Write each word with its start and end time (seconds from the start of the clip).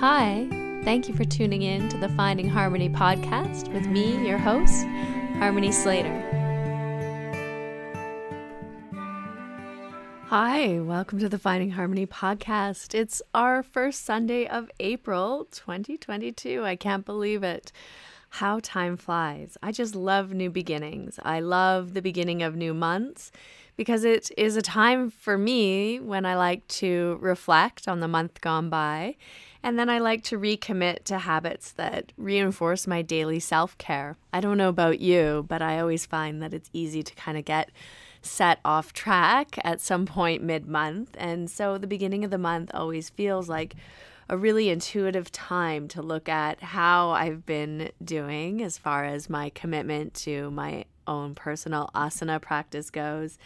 Hi, 0.00 0.48
thank 0.82 1.08
you 1.08 1.14
for 1.14 1.24
tuning 1.24 1.62
in 1.62 1.88
to 1.88 1.96
the 1.96 2.08
Finding 2.10 2.48
Harmony 2.48 2.88
podcast 2.88 3.72
with 3.72 3.86
me, 3.86 4.26
your 4.26 4.38
host, 4.38 4.84
Harmony 5.38 5.70
Slater. 5.70 6.20
Hi, 10.26 10.80
welcome 10.80 11.20
to 11.20 11.28
the 11.28 11.38
Finding 11.38 11.70
Harmony 11.70 12.06
podcast. 12.06 12.92
It's 12.92 13.22
our 13.32 13.62
first 13.62 14.04
Sunday 14.04 14.48
of 14.48 14.68
April 14.80 15.46
2022. 15.52 16.64
I 16.64 16.74
can't 16.74 17.06
believe 17.06 17.44
it. 17.44 17.70
How 18.30 18.58
time 18.60 18.96
flies. 18.96 19.56
I 19.62 19.70
just 19.70 19.94
love 19.94 20.32
new 20.32 20.50
beginnings. 20.50 21.20
I 21.22 21.38
love 21.38 21.94
the 21.94 22.02
beginning 22.02 22.42
of 22.42 22.56
new 22.56 22.74
months 22.74 23.30
because 23.76 24.02
it 24.04 24.32
is 24.36 24.56
a 24.56 24.62
time 24.62 25.08
for 25.08 25.38
me 25.38 26.00
when 26.00 26.26
I 26.26 26.34
like 26.34 26.66
to 26.68 27.16
reflect 27.20 27.86
on 27.86 28.00
the 28.00 28.08
month 28.08 28.40
gone 28.40 28.68
by. 28.68 29.14
And 29.64 29.78
then 29.78 29.88
I 29.88 29.98
like 29.98 30.22
to 30.24 30.38
recommit 30.38 31.04
to 31.04 31.20
habits 31.20 31.72
that 31.72 32.12
reinforce 32.18 32.86
my 32.86 33.00
daily 33.00 33.40
self 33.40 33.78
care. 33.78 34.18
I 34.30 34.40
don't 34.40 34.58
know 34.58 34.68
about 34.68 35.00
you, 35.00 35.46
but 35.48 35.62
I 35.62 35.80
always 35.80 36.04
find 36.04 36.42
that 36.42 36.52
it's 36.52 36.68
easy 36.74 37.02
to 37.02 37.14
kind 37.14 37.38
of 37.38 37.46
get 37.46 37.70
set 38.20 38.60
off 38.62 38.92
track 38.92 39.56
at 39.64 39.80
some 39.80 40.04
point 40.04 40.42
mid 40.42 40.66
month. 40.66 41.16
And 41.18 41.50
so 41.50 41.78
the 41.78 41.86
beginning 41.86 42.26
of 42.26 42.30
the 42.30 42.36
month 42.36 42.72
always 42.74 43.08
feels 43.08 43.48
like 43.48 43.74
a 44.28 44.36
really 44.36 44.68
intuitive 44.68 45.32
time 45.32 45.88
to 45.88 46.02
look 46.02 46.28
at 46.28 46.62
how 46.62 47.12
I've 47.12 47.46
been 47.46 47.90
doing 48.04 48.62
as 48.62 48.76
far 48.76 49.06
as 49.06 49.30
my 49.30 49.48
commitment 49.48 50.12
to 50.24 50.50
my 50.50 50.84
own 51.06 51.34
personal 51.34 51.88
asana 51.94 52.40
practice 52.40 52.90
goes 52.90 53.38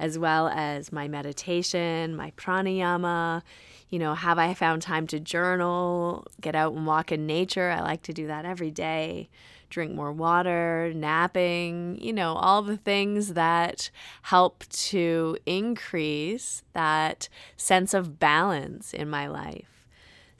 as 0.00 0.18
well 0.18 0.48
as 0.48 0.90
my 0.90 1.06
meditation, 1.06 2.16
my 2.16 2.32
pranayama. 2.32 3.42
You 3.90 3.98
know, 3.98 4.14
have 4.14 4.38
I 4.38 4.54
found 4.54 4.80
time 4.80 5.06
to 5.08 5.20
journal, 5.20 6.26
get 6.40 6.56
out 6.56 6.72
and 6.72 6.86
walk 6.86 7.12
in 7.12 7.26
nature? 7.26 7.70
I 7.70 7.80
like 7.80 8.02
to 8.04 8.14
do 8.14 8.26
that 8.26 8.46
every 8.46 8.70
day. 8.70 9.28
Drink 9.68 9.94
more 9.94 10.10
water, 10.10 10.90
napping, 10.96 11.98
you 12.00 12.12
know, 12.12 12.32
all 12.34 12.62
the 12.62 12.78
things 12.78 13.34
that 13.34 13.90
help 14.22 14.64
to 14.68 15.36
increase 15.44 16.62
that 16.72 17.28
sense 17.56 17.92
of 17.92 18.18
balance 18.18 18.94
in 18.94 19.08
my 19.10 19.28
life. 19.28 19.79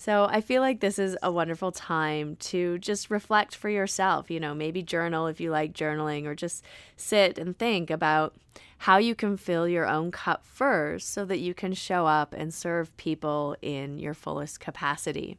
So 0.01 0.27
I 0.31 0.41
feel 0.41 0.62
like 0.62 0.81
this 0.81 0.98
is 0.98 1.15
a 1.23 1.31
wonderful 1.31 1.73
time 1.73 2.37
to 2.37 2.79
just 2.79 3.11
reflect 3.11 3.55
for 3.55 3.69
yourself. 3.69 4.31
You 4.31 4.41
know, 4.41 4.55
maybe 4.55 4.83
journal 4.83 5.27
if 5.27 5.43
you 5.43 5.51
like 5.51 5.75
journaling, 5.75 6.25
or 6.25 6.34
just 6.34 6.65
sit 6.97 7.37
and 7.37 7.55
think 7.59 7.91
about 7.91 8.34
how 8.78 8.97
you 8.97 9.15
can 9.15 9.37
fill 9.37 9.69
your 9.69 9.87
own 9.87 10.11
cup 10.11 10.47
first 10.47 11.12
so 11.12 11.27
that 11.27 11.41
you 11.41 11.53
can 11.53 11.75
show 11.75 12.06
up 12.06 12.33
and 12.33 12.55
serve 12.55 12.97
people 12.97 13.55
in 13.61 13.98
your 13.98 14.15
fullest 14.15 14.59
capacity. 14.59 15.37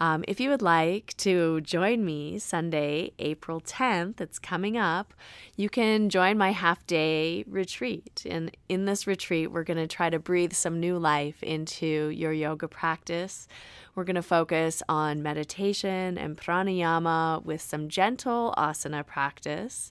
Um, 0.00 0.24
if 0.26 0.40
you 0.40 0.48
would 0.48 0.62
like 0.62 1.14
to 1.18 1.60
join 1.60 2.06
me 2.06 2.38
Sunday, 2.38 3.12
April 3.18 3.60
10th, 3.60 4.18
it's 4.18 4.38
coming 4.38 4.78
up, 4.78 5.12
you 5.56 5.68
can 5.68 6.08
join 6.08 6.38
my 6.38 6.52
half 6.52 6.86
day 6.86 7.44
retreat. 7.46 8.24
And 8.28 8.50
in 8.70 8.86
this 8.86 9.06
retreat, 9.06 9.52
we're 9.52 9.62
going 9.62 9.76
to 9.76 9.86
try 9.86 10.08
to 10.08 10.18
breathe 10.18 10.54
some 10.54 10.80
new 10.80 10.98
life 10.98 11.42
into 11.42 12.08
your 12.08 12.32
yoga 12.32 12.66
practice. 12.66 13.46
We're 13.94 14.04
going 14.04 14.16
to 14.16 14.22
focus 14.22 14.82
on 14.88 15.22
meditation 15.22 16.16
and 16.16 16.36
pranayama 16.36 17.44
with 17.44 17.60
some 17.60 17.88
gentle 17.88 18.54
asana 18.56 19.04
practice. 19.04 19.90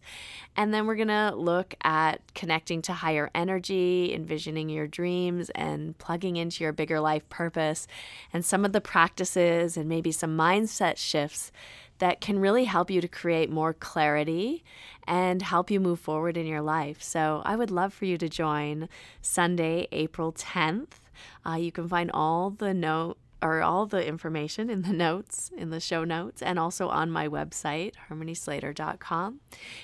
And 0.55 0.73
then 0.73 0.87
we're 0.87 0.95
going 0.95 1.09
to 1.09 1.33
look 1.35 1.75
at 1.83 2.33
connecting 2.33 2.81
to 2.83 2.93
higher 2.93 3.29
energy, 3.35 4.13
envisioning 4.13 4.69
your 4.69 4.87
dreams, 4.87 5.49
and 5.51 5.97
plugging 5.97 6.37
into 6.37 6.63
your 6.63 6.71
bigger 6.71 6.99
life 6.99 7.27
purpose, 7.29 7.87
and 8.31 8.45
some 8.45 8.65
of 8.65 8.71
the 8.71 8.81
practices 8.81 9.75
and 9.75 9.89
maybe 9.89 10.11
some 10.11 10.37
mindset 10.37 10.97
shifts 10.97 11.51
that 11.99 12.21
can 12.21 12.39
really 12.39 12.63
help 12.63 12.89
you 12.89 13.01
to 13.01 13.07
create 13.07 13.49
more 13.49 13.73
clarity 13.73 14.63
and 15.05 15.41
help 15.41 15.69
you 15.69 15.79
move 15.79 15.99
forward 15.99 16.37
in 16.37 16.45
your 16.45 16.61
life. 16.61 17.03
So 17.03 17.41
I 17.45 17.55
would 17.55 17.71
love 17.71 17.93
for 17.93 18.05
you 18.05 18.17
to 18.17 18.29
join 18.29 18.87
Sunday, 19.21 19.87
April 19.91 20.31
10th. 20.31 20.99
Uh, 21.45 21.55
you 21.55 21.71
can 21.71 21.89
find 21.89 22.09
all 22.13 22.49
the 22.51 22.73
note 22.73 23.17
or 23.41 23.61
all 23.61 23.85
the 23.85 24.05
information 24.05 24.69
in 24.69 24.81
the 24.81 24.93
notes, 24.93 25.51
in 25.57 25.69
the 25.69 25.79
show 25.79 26.03
notes, 26.03 26.41
and 26.41 26.59
also 26.59 26.89
on 26.89 27.09
my 27.09 27.27
website, 27.27 27.93
harmonyslater.com. 28.09 29.39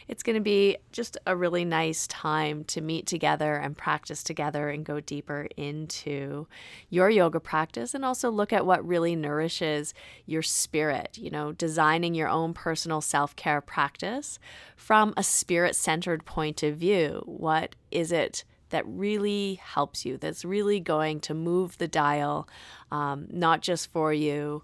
It's 0.08 0.24
going 0.24 0.36
to 0.36 0.42
be 0.42 0.78
just 0.92 1.18
a 1.26 1.36
really 1.36 1.66
nice 1.66 2.08
time 2.08 2.64
to 2.66 2.82
meet 2.82 3.08
together 3.08 3.56
and 3.56 3.78
practice 3.78 4.24
together 4.24 4.70
and 4.70 4.86
go 4.86 5.00
deeper 5.00 5.48
into 5.56 6.48
your 6.90 7.10
yoga 7.10 7.40
practice 7.40 7.94
and 7.94 8.04
also 8.04 8.30
look 8.30 8.52
at 8.52 8.66
what 8.66 8.86
really 8.86 9.16
nourishes 9.16 9.94
your 10.26 10.42
spirit, 10.42 11.18
you 11.18 11.30
know, 11.30 11.52
designing 11.52 12.16
your 12.16 12.30
own 12.30 12.54
personal 12.54 13.02
self 13.02 13.36
care 13.36 13.62
practice 13.62 14.40
from 14.76 15.14
a 15.18 15.24
spirit 15.24 15.76
centered 15.76 16.26
point 16.26 16.64
of 16.64 16.76
view. 16.76 17.22
What 17.26 17.76
is 17.92 18.12
it? 18.12 18.44
That 18.70 18.84
really 18.88 19.56
helps 19.64 20.06
you, 20.06 20.18
that's 20.18 20.46
really 20.46 20.80
going 20.80 21.20
to 21.22 21.34
move 21.34 21.78
the 21.78 21.88
dial, 21.88 22.48
um, 22.92 23.28
not 23.30 23.62
just 23.62 23.92
for 23.92 24.14
you 24.14 24.64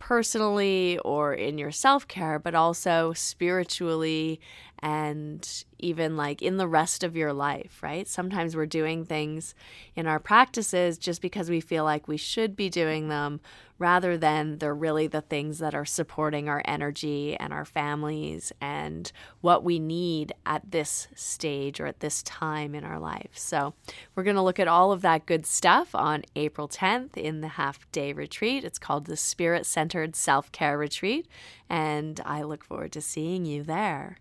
personally 0.00 0.98
or 1.04 1.32
in 1.34 1.58
your 1.58 1.70
self 1.70 2.08
care, 2.08 2.38
but 2.40 2.54
also 2.54 3.12
spiritually 3.12 4.40
and 4.82 5.64
even 5.78 6.16
like 6.16 6.42
in 6.42 6.56
the 6.56 6.68
rest 6.68 7.02
of 7.02 7.16
your 7.16 7.32
life, 7.32 7.82
right? 7.82 8.06
Sometimes 8.08 8.56
we're 8.56 8.66
doing 8.66 9.04
things 9.04 9.54
in 9.94 10.06
our 10.06 10.18
practices 10.18 10.98
just 10.98 11.22
because 11.22 11.50
we 11.50 11.60
feel 11.60 11.84
like 11.84 12.08
we 12.08 12.16
should 12.16 12.56
be 12.56 12.68
doing 12.68 13.08
them 13.08 13.40
rather 13.78 14.18
than 14.18 14.58
they're 14.58 14.74
really 14.74 15.06
the 15.06 15.22
things 15.22 15.58
that 15.58 15.74
are 15.74 15.86
supporting 15.86 16.50
our 16.50 16.60
energy 16.66 17.34
and 17.36 17.50
our 17.50 17.64
families 17.64 18.52
and 18.60 19.10
what 19.40 19.64
we 19.64 19.78
need 19.78 20.32
at 20.44 20.70
this 20.70 21.08
stage 21.14 21.80
or 21.80 21.86
at 21.86 22.00
this 22.00 22.22
time 22.22 22.74
in 22.74 22.84
our 22.84 23.00
life. 23.00 23.30
So, 23.32 23.72
we're 24.14 24.22
going 24.22 24.36
to 24.36 24.42
look 24.42 24.60
at 24.60 24.68
all 24.68 24.92
of 24.92 25.00
that 25.00 25.24
good 25.24 25.46
stuff 25.46 25.94
on 25.94 26.24
April 26.36 26.68
10th 26.68 27.16
in 27.16 27.40
the 27.40 27.48
half 27.48 27.90
day 27.90 28.12
retreat. 28.12 28.64
It's 28.64 28.78
called 28.78 29.06
the 29.06 29.16
Spirit 29.16 29.64
Centered 29.64 30.14
Self 30.14 30.52
Care 30.52 30.76
Retreat, 30.76 31.26
and 31.70 32.20
I 32.26 32.42
look 32.42 32.64
forward 32.64 32.92
to 32.92 33.00
seeing 33.00 33.46
you 33.46 33.62
there. 33.62 34.18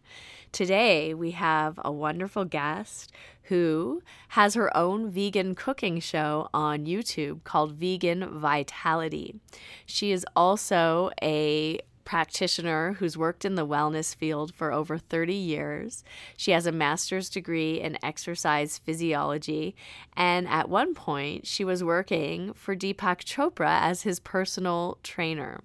Today, 0.51 1.13
we 1.13 1.31
have 1.31 1.79
a 1.83 1.91
wonderful 1.91 2.45
guest 2.45 3.11
who 3.43 4.01
has 4.29 4.53
her 4.53 4.75
own 4.77 5.09
vegan 5.09 5.55
cooking 5.55 5.99
show 5.99 6.49
on 6.53 6.85
YouTube 6.85 7.43
called 7.43 7.73
Vegan 7.73 8.39
Vitality. 8.39 9.35
She 9.85 10.11
is 10.11 10.25
also 10.35 11.09
a 11.21 11.79
practitioner 12.05 12.93
who's 12.93 13.17
worked 13.17 13.45
in 13.45 13.53
the 13.53 13.67
wellness 13.67 14.15
field 14.15 14.53
for 14.53 14.71
over 14.71 14.97
30 14.97 15.33
years. 15.33 16.03
She 16.35 16.51
has 16.51 16.65
a 16.65 16.71
master's 16.71 17.29
degree 17.29 17.79
in 17.79 18.03
exercise 18.03 18.79
physiology, 18.79 19.75
and 20.17 20.47
at 20.47 20.69
one 20.69 20.95
point, 20.95 21.45
she 21.45 21.63
was 21.63 21.83
working 21.83 22.53
for 22.53 22.75
Deepak 22.75 23.23
Chopra 23.23 23.79
as 23.81 24.01
his 24.01 24.19
personal 24.19 24.97
trainer. 25.03 25.61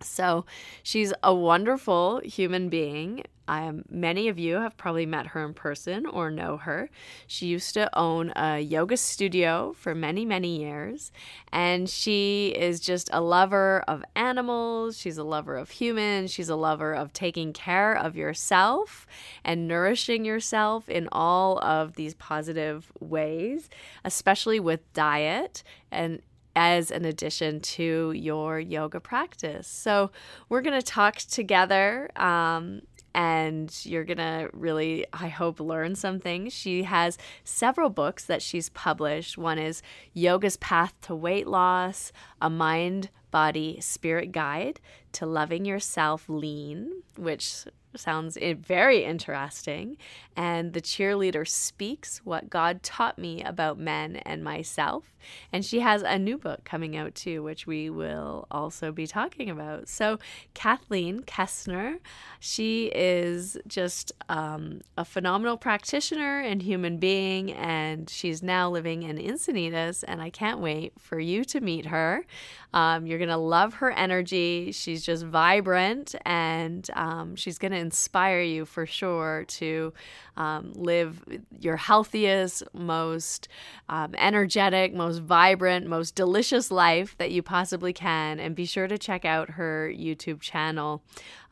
So 0.00 0.44
she's 0.82 1.12
a 1.22 1.34
wonderful 1.34 2.20
human 2.24 2.68
being 2.68 3.24
um, 3.48 3.84
many 3.88 4.28
of 4.28 4.38
you 4.38 4.56
have 4.56 4.76
probably 4.76 5.06
met 5.06 5.28
her 5.28 5.44
in 5.44 5.54
person 5.54 6.04
or 6.06 6.30
know 6.30 6.56
her. 6.56 6.90
She 7.26 7.46
used 7.46 7.74
to 7.74 7.96
own 7.96 8.32
a 8.34 8.58
yoga 8.58 8.96
studio 8.96 9.72
for 9.78 9.94
many, 9.94 10.24
many 10.24 10.58
years, 10.60 11.12
and 11.52 11.88
she 11.88 12.48
is 12.56 12.80
just 12.80 13.08
a 13.12 13.20
lover 13.20 13.84
of 13.86 14.04
animals. 14.16 14.98
She's 14.98 15.18
a 15.18 15.24
lover 15.24 15.56
of 15.56 15.70
humans. 15.70 16.32
She's 16.32 16.48
a 16.48 16.56
lover 16.56 16.92
of 16.92 17.12
taking 17.12 17.52
care 17.52 17.94
of 17.94 18.16
yourself 18.16 19.06
and 19.44 19.68
nourishing 19.68 20.24
yourself 20.24 20.88
in 20.88 21.08
all 21.12 21.60
of 21.60 21.94
these 21.94 22.14
positive 22.14 22.90
ways, 22.98 23.68
especially 24.04 24.58
with 24.58 24.92
diet 24.92 25.62
and 25.92 26.20
as 26.56 26.90
an 26.90 27.04
addition 27.04 27.60
to 27.60 28.10
your 28.12 28.58
yoga 28.58 28.98
practice. 28.98 29.68
So, 29.68 30.10
we're 30.48 30.62
going 30.62 30.78
to 30.78 30.84
talk 30.84 31.18
together 31.18 32.10
um, 32.16 32.80
and 33.16 33.74
you're 33.84 34.04
going 34.04 34.18
to 34.18 34.50
really, 34.52 35.06
I 35.10 35.28
hope, 35.28 35.58
learn 35.58 35.94
some 35.94 36.20
things. 36.20 36.52
She 36.52 36.82
has 36.82 37.16
several 37.44 37.88
books 37.88 38.26
that 38.26 38.42
she's 38.42 38.68
published. 38.68 39.38
One 39.38 39.58
is 39.58 39.80
Yoga's 40.12 40.58
Path 40.58 40.92
to 41.02 41.14
Weight 41.14 41.46
Loss, 41.46 42.12
a 42.42 42.50
mind, 42.50 43.08
body, 43.30 43.78
spirit 43.80 44.32
guide 44.32 44.80
to 45.12 45.24
loving 45.24 45.64
yourself 45.64 46.28
lean, 46.28 47.02
which 47.16 47.64
sounds 47.96 48.38
very 48.40 49.04
interesting. 49.04 49.96
And 50.36 50.72
The 50.72 50.82
Cheerleader 50.82 51.48
Speaks 51.48 52.18
What 52.24 52.50
God 52.50 52.82
Taught 52.82 53.18
Me 53.18 53.42
About 53.42 53.78
Men 53.78 54.16
and 54.16 54.44
Myself. 54.44 55.16
And 55.52 55.64
she 55.64 55.80
has 55.80 56.02
a 56.02 56.18
new 56.18 56.38
book 56.38 56.64
coming 56.64 56.96
out 56.96 57.14
too, 57.14 57.42
which 57.42 57.66
we 57.66 57.90
will 57.90 58.46
also 58.50 58.92
be 58.92 59.06
talking 59.06 59.50
about. 59.50 59.88
So, 59.88 60.18
Kathleen 60.54 61.22
Kastner, 61.22 61.98
she 62.38 62.92
is 62.94 63.58
just 63.66 64.12
um, 64.28 64.82
a 64.96 65.04
phenomenal 65.04 65.56
practitioner 65.56 66.40
and 66.40 66.62
human 66.62 66.98
being, 66.98 67.52
and 67.52 68.08
she's 68.08 68.42
now 68.42 68.70
living 68.70 69.02
in 69.02 69.16
Encinitas. 69.16 70.04
And 70.06 70.20
I 70.20 70.30
can't 70.30 70.60
wait 70.60 70.92
for 70.98 71.18
you 71.18 71.44
to 71.46 71.60
meet 71.60 71.86
her. 71.86 72.24
Um, 72.72 73.06
you're 73.06 73.18
going 73.18 73.30
to 73.30 73.36
love 73.36 73.74
her 73.74 73.90
energy. 73.90 74.70
She's 74.72 75.02
just 75.02 75.24
vibrant 75.24 76.14
and 76.24 76.88
um, 76.94 77.34
she's 77.34 77.58
going 77.58 77.72
to 77.72 77.78
inspire 77.86 78.42
you 78.42 78.64
for 78.64 78.84
sure 78.84 79.44
to 79.46 79.92
um, 80.36 80.72
live 80.74 81.22
your 81.60 81.76
healthiest, 81.76 82.64
most 82.74 83.46
um, 83.88 84.12
energetic, 84.18 84.92
most 84.92 85.18
vibrant, 85.18 85.86
most 85.86 86.16
delicious 86.16 86.70
life 86.70 87.16
that 87.18 87.30
you 87.30 87.42
possibly 87.42 87.92
can. 87.92 88.40
And 88.40 88.56
be 88.56 88.66
sure 88.66 88.88
to 88.88 88.98
check 88.98 89.24
out 89.24 89.50
her 89.50 89.90
YouTube 89.94 90.40
channel 90.40 91.02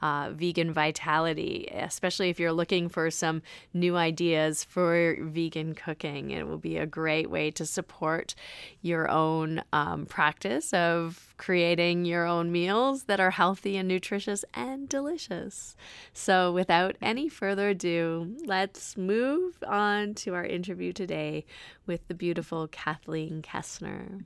uh, 0.05 0.29
vegan 0.35 0.71
vitality, 0.71 1.67
especially 1.73 2.29
if 2.29 2.39
you're 2.39 2.53
looking 2.53 2.91
for 2.91 3.11
some 3.11 3.41
new 3.73 3.97
ideas 3.97 4.63
for 4.63 5.17
vegan 5.19 5.75
cooking. 5.75 6.31
It 6.31 6.47
will 6.47 6.59
be 6.59 6.77
a 6.77 6.85
great 6.85 7.31
way 7.31 7.51
to 7.53 7.65
support 7.65 8.35
your 8.83 9.11
own 9.11 9.63
um, 9.73 10.05
practice 10.05 10.75
of 10.75 11.35
creating 11.39 12.05
your 12.05 12.27
own 12.27 12.53
meals 12.53 13.05
that 13.05 13.19
are 13.19 13.31
healthy 13.31 13.79
and 13.79 13.89
nutritious 13.89 14.45
and 14.53 14.91
delicious. 14.91 15.75
So, 16.13 16.53
without 16.53 16.97
any 17.01 17.31
further 17.31 17.71
ado, 17.71 18.37
let's 18.45 18.99
move 18.99 19.65
on 19.67 20.13
to 20.17 20.35
our 20.35 20.45
interview 20.45 20.93
today 20.93 21.47
with 21.87 22.07
the 22.09 22.15
beautiful 22.15 22.69
Kathleen 22.69 23.41
Kastner. 23.41 24.23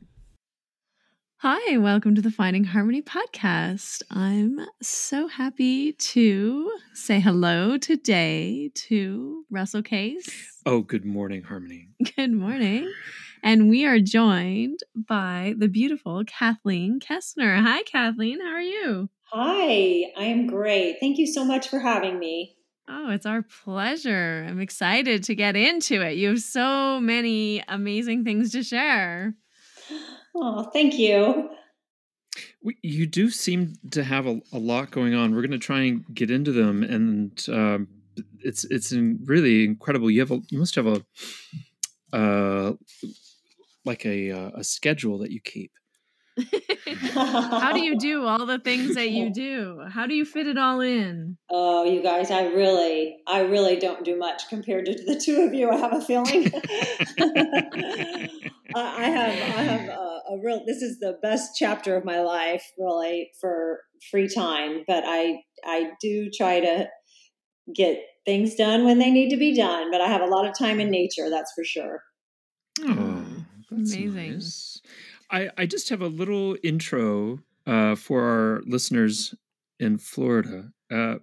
Hi, 1.43 1.79
welcome 1.79 2.17
to 2.17 2.20
the 2.20 2.32
Finding 2.32 2.64
Harmony 2.64 3.00
podcast. 3.00 4.02
I'm 4.11 4.58
so 4.82 5.29
happy 5.29 5.93
to 5.93 6.73
say 6.94 7.20
hello 7.20 7.79
today 7.79 8.73
to 8.75 9.44
Russell 9.49 9.85
Case. 9.85 10.29
Oh, 10.67 10.81
good 10.81 11.05
morning, 11.05 11.44
Harmony. 11.44 11.90
Good 12.17 12.32
morning. 12.32 12.93
And 13.44 13.70
we 13.70 13.87
are 13.87 14.00
joined 14.00 14.81
by 14.96 15.55
the 15.56 15.69
beautiful 15.69 16.25
Kathleen 16.25 16.99
Kastner. 16.99 17.62
Hi, 17.62 17.85
Kathleen. 17.85 18.40
How 18.40 18.55
are 18.55 18.61
you? 18.61 19.08
Hi, 19.26 20.06
I 20.17 20.25
am 20.25 20.49
great. 20.49 20.96
Thank 20.99 21.19
you 21.19 21.26
so 21.29 21.44
much 21.44 21.69
for 21.69 21.79
having 21.79 22.19
me. 22.19 22.56
Oh, 22.88 23.11
it's 23.11 23.26
our 23.26 23.43
pleasure. 23.43 24.44
I'm 24.49 24.58
excited 24.58 25.23
to 25.23 25.37
get 25.37 25.55
into 25.55 26.02
it. 26.02 26.17
You 26.17 26.31
have 26.31 26.40
so 26.40 26.99
many 26.99 27.62
amazing 27.69 28.25
things 28.25 28.50
to 28.52 28.64
share. 28.64 29.37
Oh, 30.40 30.70
thank 30.73 30.99
you. 30.99 31.50
You 32.82 33.06
do 33.06 33.31
seem 33.31 33.75
to 33.90 34.05
have 34.05 34.26
a, 34.26 34.40
a 34.52 34.58
lot 34.58 34.93
going 34.93 35.14
on. 35.14 35.35
We're 35.35 35.43
going 35.43 35.50
to 35.50 35.58
try 35.58 35.81
and 35.82 36.05
get 36.14 36.31
into 36.31 36.52
them, 36.52 36.85
and 36.85 37.44
um, 37.49 37.88
it's 38.40 38.64
it's 38.64 38.93
really 38.93 39.64
incredible. 39.64 40.11
You 40.11 40.20
have 40.20 40.31
a 40.31 40.40
you 40.49 40.58
must 40.58 40.76
have 40.76 40.87
a 40.87 41.05
uh, 42.12 42.75
like 43.85 44.06
a 44.06 44.31
uh, 44.31 44.50
a 44.55 44.64
schedule 44.64 45.19
that 45.19 45.32
you 45.32 45.40
keep. 45.40 45.73
How 47.14 47.73
do 47.73 47.81
you 47.81 47.99
do 47.99 48.25
all 48.25 48.46
the 48.46 48.58
things 48.58 48.94
that 48.94 49.11
you 49.11 49.32
do? 49.32 49.82
How 49.88 50.06
do 50.06 50.14
you 50.14 50.25
fit 50.25 50.46
it 50.46 50.56
all 50.56 50.81
in? 50.81 51.37
Oh, 51.50 51.85
you 51.85 52.02
guys, 52.02 52.31
I 52.31 52.46
really, 52.46 53.19
I 53.26 53.40
really 53.40 53.76
don't 53.76 54.05
do 54.05 54.17
much 54.17 54.49
compared 54.49 54.87
to 54.87 54.94
the 54.94 55.20
two 55.20 55.43
of 55.43 55.55
you. 55.55 55.70
I 55.70 55.76
have 55.76 55.93
a 55.93 56.00
feeling. 56.00 56.52
I 58.75 59.05
have, 59.05 59.58
I 59.58 59.62
have 59.62 59.88
a, 59.88 60.07
a, 60.28 60.38
real. 60.38 60.62
This 60.66 60.82
is 60.82 60.98
the 60.98 61.19
best 61.22 61.52
chapter 61.56 61.96
of 61.96 62.04
my 62.04 62.20
life, 62.20 62.64
really, 62.78 63.30
for 63.40 63.80
free 64.10 64.28
time. 64.28 64.84
But 64.86 65.04
I, 65.06 65.42
I 65.64 65.90
do 66.00 66.30
try 66.30 66.60
to 66.60 66.88
get 67.75 67.98
things 68.25 68.54
done 68.54 68.84
when 68.84 68.98
they 68.98 69.10
need 69.10 69.30
to 69.30 69.36
be 69.36 69.54
done. 69.56 69.90
But 69.90 70.00
I 70.00 70.08
have 70.08 70.22
a 70.22 70.26
lot 70.26 70.46
of 70.46 70.56
time 70.58 70.80
in 70.80 70.90
nature, 70.90 71.30
that's 71.30 71.52
for 71.54 71.64
sure. 71.64 72.02
Oh, 72.82 73.25
that's 73.70 73.94
amazing. 73.94 74.32
Nice. 74.34 74.80
I, 75.30 75.50
I 75.58 75.66
just 75.66 75.88
have 75.90 76.00
a 76.00 76.06
little 76.06 76.56
intro 76.62 77.40
uh, 77.66 77.94
for 77.94 78.22
our 78.22 78.62
listeners 78.66 79.34
in 79.78 79.98
Florida. 79.98 80.70
Uh, 80.90 81.16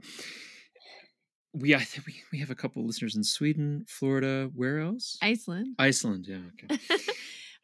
we 1.53 1.73
I 1.73 1.79
think 1.79 2.05
we, 2.05 2.15
we 2.31 2.39
have 2.39 2.51
a 2.51 2.55
couple 2.55 2.85
listeners 2.85 3.15
in 3.15 3.23
Sweden, 3.23 3.85
Florida. 3.87 4.49
Where 4.53 4.79
else? 4.79 5.17
Iceland. 5.21 5.75
Iceland, 5.79 6.27
yeah. 6.27 6.37
Okay. 6.63 6.79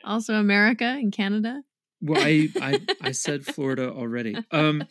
also 0.03 0.35
America 0.35 0.85
and 0.85 1.11
Canada. 1.11 1.61
Well, 2.01 2.21
I 2.21 2.49
I, 2.61 2.79
I 3.01 3.11
said 3.11 3.45
Florida 3.45 3.91
already. 3.91 4.35
Um, 4.51 4.83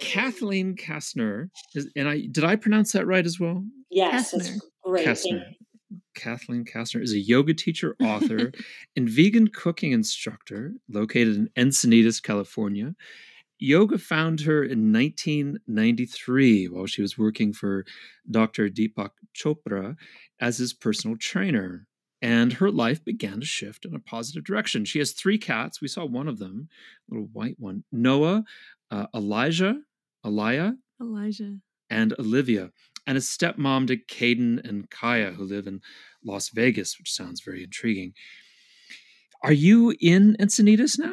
Kathleen 0.00 0.74
Kastner, 0.76 1.50
is, 1.74 1.90
and 1.96 2.08
I 2.08 2.26
did 2.30 2.44
I 2.44 2.56
pronounce 2.56 2.92
that 2.92 3.06
right 3.06 3.24
as 3.24 3.38
well? 3.38 3.64
Yes, 3.90 4.34
great. 4.84 5.06
Kastner. 5.06 5.44
Kathleen 6.14 6.64
Kastner 6.64 7.02
is 7.02 7.12
a 7.12 7.18
yoga 7.18 7.54
teacher, 7.54 7.96
author, 8.02 8.52
and 8.96 9.08
vegan 9.08 9.48
cooking 9.48 9.92
instructor 9.92 10.74
located 10.88 11.36
in 11.36 11.50
Encinitas, 11.56 12.22
California. 12.22 12.94
Yoga 13.58 13.96
found 13.96 14.40
her 14.40 14.64
in 14.64 14.92
1993 14.92 16.68
while 16.68 16.86
she 16.86 17.00
was 17.00 17.16
working 17.16 17.52
for 17.52 17.84
Dr. 18.28 18.68
Deepak 18.68 19.10
Chopra 19.36 19.96
as 20.40 20.58
his 20.58 20.72
personal 20.72 21.16
trainer. 21.16 21.86
And 22.22 22.54
her 22.54 22.70
life 22.70 23.04
began 23.04 23.40
to 23.40 23.46
shift 23.46 23.84
in 23.84 23.94
a 23.94 23.98
positive 23.98 24.44
direction. 24.44 24.84
She 24.84 25.00
has 25.00 25.12
three 25.12 25.38
cats. 25.38 25.80
We 25.80 25.88
saw 25.88 26.06
one 26.06 26.28
of 26.28 26.38
them, 26.38 26.68
a 27.10 27.14
little 27.14 27.28
white 27.32 27.56
one 27.58 27.82
Noah, 27.90 28.44
uh, 28.90 29.06
Elijah, 29.14 29.80
Elia, 30.24 30.76
Elijah, 31.00 31.56
and 31.90 32.14
Olivia 32.18 32.70
and 33.06 33.18
a 33.18 33.20
stepmom 33.20 33.86
to 33.88 33.96
Caden 33.96 34.66
and 34.66 34.90
Kaya, 34.90 35.32
who 35.32 35.44
live 35.44 35.66
in 35.66 35.80
Las 36.24 36.50
Vegas, 36.50 36.98
which 36.98 37.12
sounds 37.12 37.40
very 37.40 37.64
intriguing. 37.64 38.12
Are 39.42 39.52
you 39.52 39.94
in 40.00 40.36
Encinitas 40.38 40.98
now? 40.98 41.12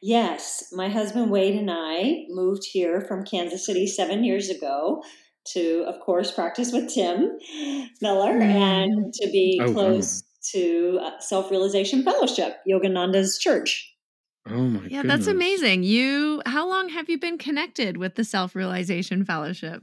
Yes. 0.00 0.68
My 0.72 0.88
husband 0.88 1.30
Wade 1.30 1.56
and 1.56 1.70
I 1.70 2.24
moved 2.28 2.62
here 2.72 3.00
from 3.00 3.24
Kansas 3.24 3.66
City 3.66 3.86
seven 3.86 4.22
years 4.22 4.48
ago 4.48 5.02
to, 5.48 5.84
of 5.86 6.00
course, 6.00 6.30
practice 6.30 6.72
with 6.72 6.92
Tim 6.94 7.38
Miller 8.00 8.32
mm. 8.32 8.42
and 8.42 9.12
to 9.14 9.28
be 9.30 9.60
oh, 9.62 9.72
close 9.72 10.22
wow. 10.22 10.33
To 10.52 10.98
uh, 11.02 11.20
Self 11.20 11.50
Realization 11.50 12.02
Fellowship, 12.02 12.56
Yogananda's 12.68 13.38
church. 13.38 13.90
Oh 14.48 14.58
my 14.58 14.80
Yeah, 14.82 15.02
goodness. 15.02 15.04
that's 15.06 15.26
amazing. 15.26 15.84
You 15.84 16.42
how 16.46 16.68
long 16.68 16.90
have 16.90 17.08
you 17.08 17.18
been 17.18 17.38
connected 17.38 17.96
with 17.96 18.16
the 18.16 18.24
Self 18.24 18.54
Realization 18.54 19.24
Fellowship? 19.24 19.82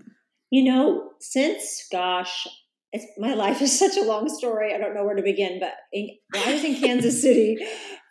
You 0.51 0.63
know, 0.65 1.11
since 1.19 1.87
gosh, 1.91 2.47
it's 2.93 3.05
my 3.17 3.33
life 3.33 3.61
is 3.61 3.77
such 3.77 3.97
a 3.97 4.03
long 4.03 4.29
story. 4.29 4.73
I 4.73 4.77
don't 4.77 4.93
know 4.93 5.03
where 5.03 5.15
to 5.15 5.23
begin, 5.23 5.59
but 5.59 5.73
in, 5.93 6.09
I 6.35 6.53
was 6.53 6.63
in 6.63 6.75
Kansas 6.75 7.21
City 7.23 7.57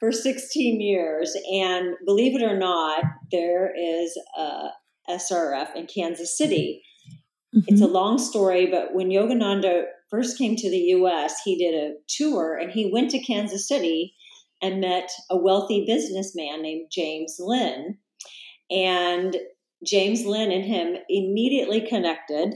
for 0.01 0.11
16 0.11 0.81
years, 0.81 1.37
and 1.53 1.95
believe 2.07 2.35
it 2.35 2.43
or 2.43 2.59
not, 2.59 3.05
there 3.31 3.73
is 3.77 4.19
a 4.39 4.69
SRF 5.09 5.77
in 5.77 5.87
Kansas 5.87 6.37
City. 6.37 6.83
Mm-hmm. 7.55 7.67
It's 7.69 7.81
a 7.81 7.85
mm-hmm. 7.85 7.93
long 7.93 8.19
story, 8.19 8.67
but 8.67 8.95
when 8.95 9.09
Yogananda 9.09 9.85
first 10.11 10.39
came 10.39 10.57
to 10.57 10.71
the 10.71 10.77
U.S., 10.77 11.41
he 11.45 11.57
did 11.57 11.75
a 11.75 11.95
tour, 12.09 12.57
and 12.57 12.71
he 12.71 12.91
went 12.93 13.11
to 13.11 13.21
Kansas 13.21 13.67
City 13.67 14.15
and 14.63 14.81
met 14.81 15.11
a 15.31 15.37
wealthy 15.37 15.85
businessman 15.87 16.63
named 16.63 16.89
James 16.91 17.37
Lynn, 17.39 17.99
and 18.71 19.37
James 19.85 20.25
Lynn 20.27 20.53
and 20.53 20.65
him 20.65 20.97
immediately 21.09 21.81
connected. 21.81 22.55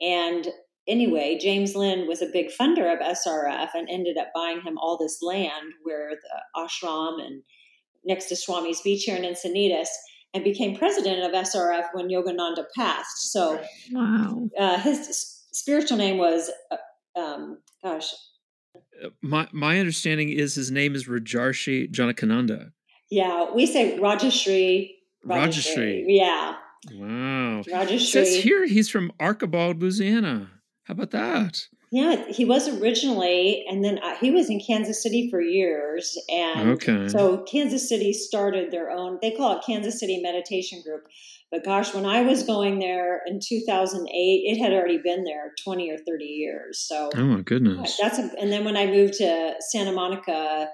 And 0.00 0.46
anyway, 0.86 1.38
James 1.40 1.74
Lynn 1.74 2.06
was 2.06 2.20
a 2.20 2.30
big 2.32 2.48
funder 2.48 2.92
of 2.92 3.00
SRF 3.00 3.68
and 3.74 3.88
ended 3.90 4.18
up 4.18 4.28
buying 4.34 4.60
him 4.60 4.76
all 4.78 4.98
this 4.98 5.22
land 5.22 5.72
where 5.82 6.10
the 6.10 6.60
ashram 6.60 7.24
and 7.24 7.42
next 8.04 8.26
to 8.26 8.36
Swami's 8.36 8.80
Beach 8.82 9.04
here 9.04 9.16
in 9.16 9.22
Encinitas 9.22 9.88
and 10.34 10.44
became 10.44 10.76
president 10.76 11.24
of 11.24 11.32
SRF 11.32 11.86
when 11.94 12.08
Yogananda 12.08 12.64
passed. 12.76 13.32
So, 13.32 13.60
wow. 13.92 14.48
Uh, 14.58 14.78
his 14.78 15.44
spiritual 15.52 15.96
name 15.96 16.18
was, 16.18 16.50
uh, 16.70 16.76
um, 17.16 17.58
gosh. 17.82 18.12
Uh, 19.02 19.08
my, 19.22 19.48
my 19.52 19.78
understanding 19.78 20.28
is 20.28 20.54
his 20.54 20.70
name 20.70 20.94
is 20.94 21.06
Rajarshi 21.06 21.90
Janakananda. 21.90 22.72
Yeah, 23.10 23.52
we 23.54 23.66
say 23.66 23.98
Rajashri. 23.98 24.90
Rajashri. 25.24 25.74
Rajashri. 25.76 26.04
Yeah. 26.08 26.56
Wow. 26.92 27.62
Rajashri. 27.62 27.92
It 27.92 28.00
says 28.00 28.36
here 28.36 28.66
he's 28.66 28.88
from 28.88 29.12
Archibald, 29.20 29.80
Louisiana. 29.80 30.50
How 30.84 30.92
about 30.92 31.10
that? 31.12 31.66
Yeah, 31.92 32.24
he 32.28 32.44
was 32.44 32.68
originally, 32.68 33.64
and 33.68 33.84
then 33.84 33.98
uh, 34.02 34.16
he 34.16 34.30
was 34.32 34.50
in 34.50 34.60
Kansas 34.60 35.02
City 35.02 35.28
for 35.30 35.40
years. 35.40 36.18
And 36.28 36.70
Okay. 36.70 37.08
so 37.08 37.44
Kansas 37.44 37.88
City 37.88 38.12
started 38.12 38.72
their 38.72 38.90
own, 38.90 39.18
they 39.22 39.30
call 39.30 39.56
it 39.56 39.64
Kansas 39.64 40.00
City 40.00 40.20
Meditation 40.20 40.82
Group. 40.84 41.04
But 41.52 41.64
gosh, 41.64 41.94
when 41.94 42.04
I 42.04 42.22
was 42.22 42.42
going 42.42 42.80
there 42.80 43.22
in 43.26 43.38
2008, 43.40 44.10
it 44.10 44.58
had 44.60 44.72
already 44.72 44.98
been 44.98 45.22
there 45.22 45.52
20 45.62 45.88
or 45.90 45.98
30 45.98 46.24
years. 46.24 46.80
So 46.80 47.10
Oh 47.14 47.24
my 47.24 47.42
goodness. 47.42 47.96
that's, 48.02 48.18
a, 48.18 48.30
and 48.40 48.50
then 48.50 48.64
when 48.64 48.76
I 48.76 48.86
moved 48.86 49.14
to 49.14 49.54
Santa 49.60 49.92
Monica, 49.92 50.68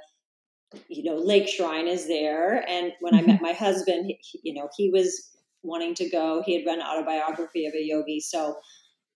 you 0.89 1.05
know, 1.05 1.17
Lake 1.17 1.47
Shrine 1.47 1.89
is 1.89 2.09
there. 2.09 2.67
And 2.67 2.93
when 3.01 3.15
I 3.15 3.21
met 3.21 3.43
my 3.43 3.53
husband, 3.53 4.07
he- 4.21 4.41
you 4.45 4.55
know, 4.55 4.71
he 4.79 4.89
was 4.89 5.29
wanting 5.63 5.95
to 5.97 6.09
go. 6.09 6.43
He 6.45 6.57
had 6.57 6.67
read 6.67 6.79
an 6.79 6.85
autobiography 6.85 7.67
of 7.67 7.75
a 7.75 7.85
yogi. 7.85 8.21
So 8.21 8.57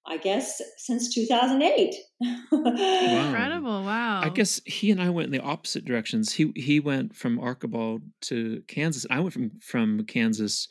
I 0.09 0.19
guess 0.19 0.63
since 0.77 1.13
2008. 1.15 1.95
Incredible. 2.53 3.85
Wow. 3.85 4.21
I 4.23 4.29
guess 4.29 4.61
he 4.65 4.91
and 4.91 5.03
I 5.03 5.11
went 5.11 5.27
in 5.27 5.33
the 5.33 5.45
opposite 5.45 5.85
directions. 5.85 6.33
He 6.33 6.53
he 6.55 6.81
went 6.81 7.17
from 7.17 7.39
Archibald 7.41 8.03
to 8.23 8.63
Kansas. 8.69 9.07
I 9.11 9.21
went 9.21 9.33
from 9.33 9.51
from 9.61 10.05
Kansas 10.05 10.69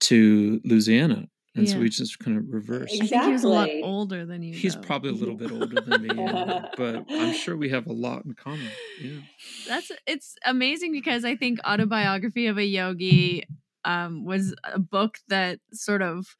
to 0.00 0.60
Louisiana, 0.64 1.28
and 1.56 1.68
so 1.68 1.78
we 1.78 1.88
just 1.88 2.18
kind 2.18 2.36
of 2.36 2.44
reversed. 2.48 2.94
I 3.02 3.06
think 3.06 3.24
he 3.24 3.32
was 3.32 3.44
a 3.44 3.48
lot 3.48 3.68
older 3.82 4.24
than 4.24 4.42
you. 4.42 4.54
He's 4.54 4.74
though. 4.74 4.82
probably 4.82 5.10
a 5.10 5.14
little 5.14 5.34
bit 5.34 5.50
older 5.50 5.80
than 5.80 6.02
me, 6.02 6.10
yeah, 6.14 6.66
but 6.76 7.04
I'm 7.10 7.32
sure 7.32 7.56
we 7.56 7.70
have 7.70 7.86
a 7.86 7.92
lot 7.92 8.24
in 8.24 8.34
common. 8.34 8.68
Yeah. 9.02 9.20
That's 9.66 9.90
it's 10.06 10.36
amazing 10.44 10.92
because 10.92 11.24
I 11.24 11.34
think 11.34 11.58
autobiography 11.66 12.46
of 12.46 12.58
a 12.58 12.64
yogi 12.64 13.44
um, 13.84 14.24
was 14.24 14.54
a 14.64 14.78
book 14.78 15.18
that 15.28 15.60
sort 15.72 16.02
of 16.02 16.36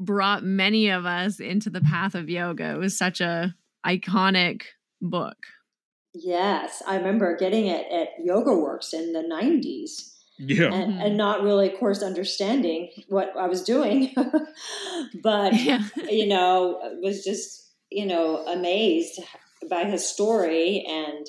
brought 0.00 0.42
many 0.42 0.88
of 0.88 1.06
us 1.06 1.38
into 1.38 1.70
the 1.70 1.82
path 1.82 2.14
of 2.16 2.28
yoga. 2.28 2.72
It 2.72 2.78
was 2.78 2.98
such 2.98 3.20
a 3.20 3.54
iconic 3.86 4.62
book. 5.00 5.36
yes, 6.14 6.82
I 6.86 6.96
remember 6.96 7.36
getting 7.36 7.66
it 7.66 7.86
at 7.92 8.08
Yoga 8.24 8.52
Works 8.52 8.92
in 8.92 9.12
the 9.12 9.20
90s. 9.20 10.08
Yeah. 10.42 10.72
and, 10.72 10.74
and 10.74 10.92
mm-hmm. 10.94 11.16
not 11.16 11.42
really, 11.42 11.70
of 11.70 11.78
course, 11.78 12.02
understanding 12.02 12.88
what 13.08 13.32
I 13.38 13.46
was 13.46 13.62
doing, 13.62 14.14
but 15.22 15.52
Yeah. 15.54 15.82
you 16.08 16.26
know, 16.26 16.80
was 17.02 17.22
just 17.22 17.68
you 17.90 18.06
know 18.06 18.46
amazed 18.46 19.20
by 19.68 19.84
his 19.84 20.06
story, 20.08 20.84
and 20.88 21.26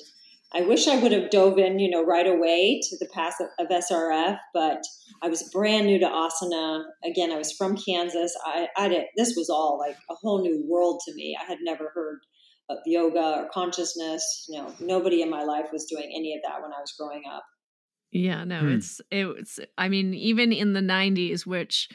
I 0.54 0.60
wish 0.62 0.86
I 0.86 0.98
would 0.98 1.12
have 1.12 1.30
dove 1.30 1.58
in, 1.58 1.78
you 1.78 1.88
know, 1.90 2.04
right 2.04 2.26
away 2.26 2.80
to 2.82 2.96
the 2.98 3.08
path 3.12 3.36
of, 3.40 3.48
of 3.58 3.70
SRF, 3.70 4.38
but 4.52 4.82
I 5.22 5.28
was 5.28 5.42
brand 5.52 5.86
new 5.86 5.98
to 5.98 6.06
asana. 6.06 6.84
Again, 7.04 7.32
I 7.32 7.38
was 7.38 7.52
from 7.52 7.76
Kansas. 7.76 8.36
I, 8.44 8.68
I 8.76 8.88
did 8.88 9.04
this 9.16 9.34
was 9.36 9.48
all 9.48 9.78
like 9.78 9.96
a 10.10 10.14
whole 10.14 10.42
new 10.42 10.64
world 10.68 11.00
to 11.06 11.14
me. 11.14 11.36
I 11.40 11.44
had 11.44 11.58
never 11.62 11.90
heard 11.94 12.20
of 12.68 12.78
yoga 12.86 13.42
or 13.42 13.48
consciousness. 13.52 14.46
You 14.48 14.60
know, 14.62 14.74
nobody 14.80 15.22
in 15.22 15.30
my 15.30 15.42
life 15.44 15.66
was 15.72 15.86
doing 15.86 16.12
any 16.14 16.34
of 16.34 16.42
that 16.44 16.60
when 16.62 16.72
I 16.72 16.80
was 16.80 16.92
growing 16.98 17.22
up. 17.32 17.44
Yeah, 18.10 18.44
no, 18.44 18.60
Hmm. 18.60 18.68
it's 18.72 19.00
it's 19.10 19.58
I 19.78 19.88
mean, 19.88 20.12
even 20.12 20.52
in 20.52 20.74
the 20.74 20.80
90s, 20.80 21.46
which 21.46 21.88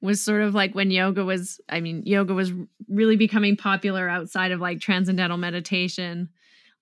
was 0.00 0.20
sort 0.20 0.42
of 0.42 0.54
like 0.54 0.74
when 0.74 0.90
yoga 0.92 1.24
was 1.24 1.60
I 1.68 1.80
mean, 1.80 2.02
yoga 2.06 2.32
was 2.32 2.52
really 2.88 3.16
becoming 3.16 3.56
popular 3.56 4.08
outside 4.08 4.52
of 4.52 4.60
like 4.60 4.80
transcendental 4.80 5.36
meditation. 5.38 6.28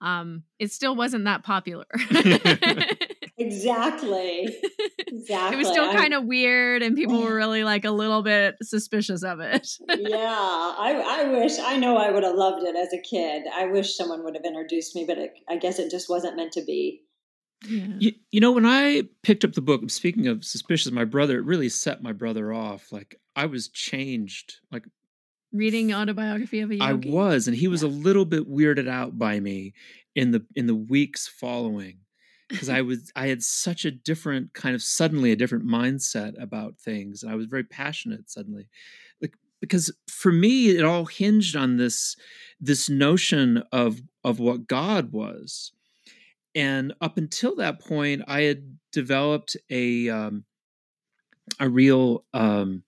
Um, 0.02 0.42
it 0.59 0.73
still 0.73 0.94
wasn't 0.94 1.25
that 1.25 1.44
popular. 1.44 1.87
Exactly. 3.42 4.49
Exactly. 5.12 5.54
It 5.54 5.59
was 5.59 5.68
still 5.68 5.92
kind 5.92 6.14
of 6.14 6.25
weird, 6.25 6.82
and 6.82 6.97
people 6.97 7.21
were 7.21 7.35
really 7.35 7.64
like 7.64 7.85
a 7.85 7.90
little 7.90 8.23
bit 8.23 8.56
suspicious 8.62 9.23
of 9.23 9.40
it. 9.40 9.68
yeah, 9.87 10.16
I, 10.18 11.21
I 11.21 11.28
wish, 11.28 11.59
I 11.59 11.76
know 11.76 11.99
I 11.99 12.11
would 12.11 12.25
have 12.25 12.35
loved 12.35 12.64
it 12.64 12.75
as 12.75 12.94
a 12.94 12.99
kid. 12.99 13.42
I 13.54 13.66
wish 13.66 13.94
someone 13.94 14.25
would 14.25 14.35
have 14.35 14.44
introduced 14.44 14.97
me, 14.97 15.04
but 15.06 15.18
it, 15.18 15.35
I 15.50 15.59
guess 15.59 15.78
it 15.78 15.90
just 15.90 16.09
wasn't 16.09 16.37
meant 16.37 16.52
to 16.52 16.64
be. 16.64 17.02
Yeah. 17.68 17.87
You, 17.99 18.12
you 18.30 18.40
know, 18.40 18.52
when 18.52 18.64
I 18.64 19.02
picked 19.23 19.44
up 19.44 19.52
the 19.52 19.61
book, 19.61 19.88
speaking 19.90 20.26
of 20.28 20.44
suspicious, 20.44 20.90
my 20.90 21.04
brother, 21.04 21.38
it 21.38 21.44
really 21.44 21.68
set 21.68 22.02
my 22.02 22.12
brother 22.12 22.52
off. 22.52 22.90
Like 22.90 23.21
I 23.37 23.47
was 23.47 23.68
changed. 23.68 24.61
Like 24.73 24.87
Reading 25.52 25.92
autobiography 25.92 26.61
of 26.61 26.71
a 26.71 26.76
yogi. 26.76 27.11
I 27.11 27.12
was, 27.12 27.47
and 27.47 27.56
he 27.56 27.68
was 27.68 27.82
Yeah. 27.82 27.88
a 27.88 27.90
little 27.90 28.25
bit 28.25 28.49
weirded 28.49 28.88
out 28.88 29.18
by 29.18 29.38
me 29.40 29.75
in 30.14 30.30
the 30.30 30.44
in 30.54 30.66
the 30.66 30.75
weeks 30.75 31.28
following. 31.28 31.99
Because 32.49 32.68
I 32.68 32.80
was 32.90 33.12
I 33.14 33.26
had 33.28 33.42
such 33.42 33.85
a 33.85 33.90
different 33.90 34.54
kind 34.54 34.75
of 34.75 34.82
suddenly 34.82 35.30
a 35.32 35.37
different 35.37 35.66
mindset 35.66 36.40
about 36.40 36.78
things. 36.78 37.23
And 37.23 37.30
I 37.30 37.35
was 37.35 37.47
very 37.47 37.64
passionate 37.64 38.30
suddenly. 38.30 38.68
Like 39.21 39.35
because 39.61 39.92
for 40.09 40.32
me 40.32 40.71
it 40.71 40.85
all 40.85 41.04
hinged 41.04 41.54
on 41.54 41.76
this 41.76 42.16
this 42.61 42.88
notion 42.88 43.62
of 43.73 44.00
of 44.25 44.38
what 44.38 44.66
God 44.66 45.12
was. 45.12 45.73
And 46.54 46.92
up 47.00 47.16
until 47.16 47.56
that 47.56 47.80
point, 47.80 48.23
I 48.26 48.42
had 48.42 48.78
developed 48.92 49.56
a 49.71 50.09
um, 50.11 50.44
a 51.61 51.68
real 51.68 52.25
um, 52.35 52.85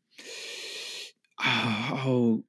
oh 1.45 2.45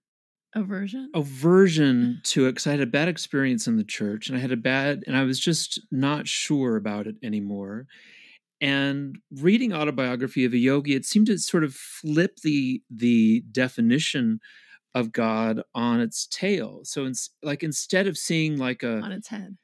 aversion. 0.55 1.09
aversion 1.13 2.21
to 2.23 2.45
it 2.47 2.53
because 2.53 2.67
I 2.67 2.71
had 2.71 2.81
a 2.81 2.85
bad 2.87 3.07
experience 3.07 3.67
in 3.67 3.77
the 3.77 3.83
church 3.83 4.27
and 4.27 4.37
I 4.37 4.41
had 4.41 4.51
a 4.51 4.57
bad 4.57 5.03
and 5.07 5.15
I 5.15 5.23
was 5.23 5.39
just 5.39 5.79
not 5.91 6.27
sure 6.27 6.75
about 6.75 7.07
it 7.07 7.15
anymore. 7.23 7.87
And 8.61 9.17
reading 9.31 9.73
autobiography 9.73 10.45
of 10.45 10.53
a 10.53 10.57
yogi, 10.57 10.95
it 10.95 11.05
seemed 11.05 11.27
to 11.27 11.37
sort 11.37 11.63
of 11.63 11.75
flip 11.75 12.37
the 12.43 12.81
the 12.89 13.43
definition 13.51 14.39
of 14.95 15.11
God 15.11 15.61
on 15.75 15.99
its 16.01 16.27
tail. 16.27 16.81
So 16.83 17.05
it's 17.05 17.29
like 17.43 17.63
instead 17.63 18.07
of 18.07 18.17
seeing 18.17 18.57
like 18.57 18.83
a 18.83 18.99
on 18.99 19.11
its 19.11 19.27
head. 19.29 19.57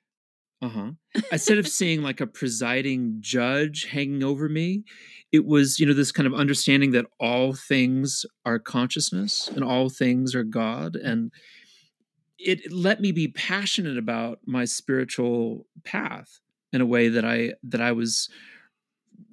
Uh-huh. 0.61 0.91
Instead 1.31 1.57
of 1.57 1.67
seeing 1.67 2.03
like 2.03 2.21
a 2.21 2.27
presiding 2.27 3.17
judge 3.19 3.85
hanging 3.85 4.23
over 4.23 4.47
me, 4.47 4.83
it 5.31 5.45
was, 5.45 5.79
you 5.79 5.87
know, 5.87 5.93
this 5.93 6.11
kind 6.11 6.27
of 6.27 6.35
understanding 6.35 6.91
that 6.91 7.07
all 7.19 7.53
things 7.53 8.25
are 8.45 8.59
consciousness 8.59 9.47
and 9.47 9.63
all 9.63 9.89
things 9.89 10.35
are 10.35 10.43
God. 10.43 10.95
And 10.95 11.31
it 12.37 12.61
it 12.65 12.71
let 12.71 13.01
me 13.01 13.11
be 13.11 13.27
passionate 13.27 13.97
about 13.97 14.39
my 14.45 14.65
spiritual 14.65 15.65
path 15.83 16.39
in 16.71 16.81
a 16.81 16.85
way 16.85 17.07
that 17.09 17.25
I 17.25 17.53
that 17.63 17.81
I 17.81 17.91
was 17.91 18.29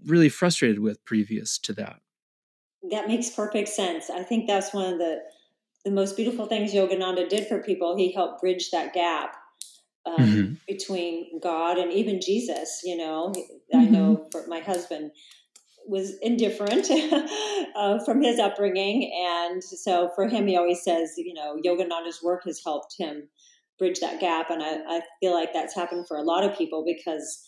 really 0.06 0.28
frustrated 0.30 0.78
with 0.78 1.04
previous 1.04 1.58
to 1.58 1.74
that. 1.74 2.00
That 2.90 3.08
makes 3.08 3.28
perfect 3.28 3.68
sense. 3.68 4.08
I 4.08 4.22
think 4.22 4.46
that's 4.46 4.72
one 4.72 4.92
of 4.92 4.98
the 4.98 5.20
the 5.84 5.90
most 5.90 6.16
beautiful 6.16 6.46
things 6.46 6.72
Yogananda 6.72 7.28
did 7.28 7.46
for 7.46 7.62
people. 7.62 7.96
He 7.96 8.12
helped 8.12 8.40
bridge 8.40 8.70
that 8.70 8.94
gap 8.94 9.36
um, 10.08 10.20
Mhm. 10.20 10.58
between 10.66 11.40
God 11.40 11.78
and 11.78 11.92
even 11.92 12.20
Jesus. 12.20 12.80
You 12.84 12.96
know, 12.96 13.32
I 13.74 13.86
know 13.86 14.28
for 14.32 14.46
my 14.48 14.60
husband 14.60 15.12
was 15.86 16.18
indifferent 16.20 16.88
uh, 17.76 17.98
from 18.04 18.22
his 18.22 18.38
upbringing, 18.38 19.10
and 19.26 19.62
so 19.64 20.10
for 20.14 20.28
him, 20.28 20.46
he 20.46 20.56
always 20.56 20.82
says, 20.82 21.14
you 21.18 21.34
know, 21.34 21.56
Yogananda's 21.64 22.22
work 22.22 22.42
has 22.46 22.60
helped 22.64 22.94
him 22.98 23.28
bridge 23.78 24.00
that 24.00 24.20
gap, 24.20 24.50
and 24.50 24.62
I, 24.62 24.98
I 24.98 25.00
feel 25.20 25.34
like 25.34 25.52
that's 25.54 25.74
happened 25.74 26.06
for 26.08 26.16
a 26.18 26.22
lot 26.24 26.44
of 26.44 26.58
people 26.58 26.84
because 26.86 27.44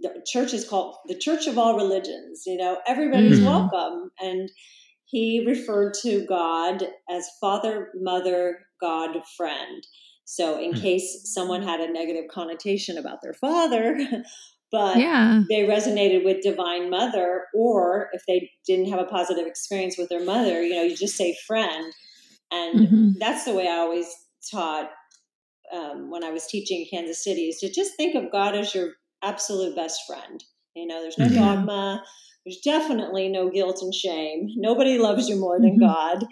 the 0.00 0.22
church 0.26 0.54
is 0.54 0.68
called 0.68 0.96
the 1.06 1.18
church 1.18 1.46
of 1.46 1.58
all 1.58 1.76
religions. 1.76 2.44
You 2.46 2.56
know, 2.58 2.78
everybody's 2.86 3.40
Mhm. 3.40 3.46
welcome, 3.46 4.10
and 4.20 4.50
he 5.06 5.44
referred 5.46 5.94
to 6.02 6.26
God 6.26 6.84
as 7.10 7.28
Father, 7.40 7.90
Mother, 7.96 8.60
God, 8.80 9.22
Friend. 9.36 9.86
So, 10.26 10.60
in 10.60 10.72
Mhm. 10.72 10.82
case 10.82 11.22
someone 11.32 11.62
had 11.62 11.80
a 11.80 11.90
negative 11.92 12.24
connotation 12.30 12.98
about 12.98 13.22
their 13.22 13.32
father, 13.32 13.96
but 14.72 15.00
Yeah. 15.00 15.44
they 15.48 15.62
resonated 15.62 16.24
with 16.24 16.42
Divine 16.42 16.90
Mother, 16.90 17.44
or 17.54 18.10
if 18.12 18.22
they 18.26 18.50
didn't 18.66 18.90
have 18.90 18.98
a 19.00 19.04
positive 19.04 19.46
experience 19.46 19.96
with 19.96 20.08
their 20.08 20.24
mother, 20.24 20.62
you 20.62 20.74
know, 20.74 20.82
you 20.82 20.96
just 20.96 21.16
say 21.16 21.36
friend. 21.46 21.92
And 22.50 22.82
Mhm. 22.82 23.14
that's 23.20 23.44
the 23.44 23.54
way 23.54 23.68
I 23.68 23.76
always 23.78 24.08
taught 24.50 24.90
um, 25.72 26.10
when 26.10 26.24
I 26.24 26.30
was 26.30 26.46
teaching 26.46 26.80
in 26.82 26.86
Kansas 26.98 27.22
City 27.22 27.48
is 27.48 27.58
to 27.58 27.70
just 27.72 27.96
think 27.96 28.14
of 28.14 28.30
God 28.32 28.54
as 28.54 28.74
your 28.74 28.92
absolute 29.22 29.74
best 29.76 30.00
friend. 30.06 30.42
You 30.74 30.86
know, 30.86 31.00
there's 31.02 31.18
no 31.18 31.26
Mhm. 31.26 31.32
dogma. 31.32 32.04
There's 32.44 32.60
definitely 32.64 33.28
no 33.28 33.50
guilt 33.50 33.80
and 33.82 33.94
shame. 33.94 34.48
Nobody 34.56 34.98
loves 34.98 35.28
you 35.28 35.36
more 35.36 35.60
than 35.60 35.74
Mhm. 35.74 35.80
God, 35.80 36.24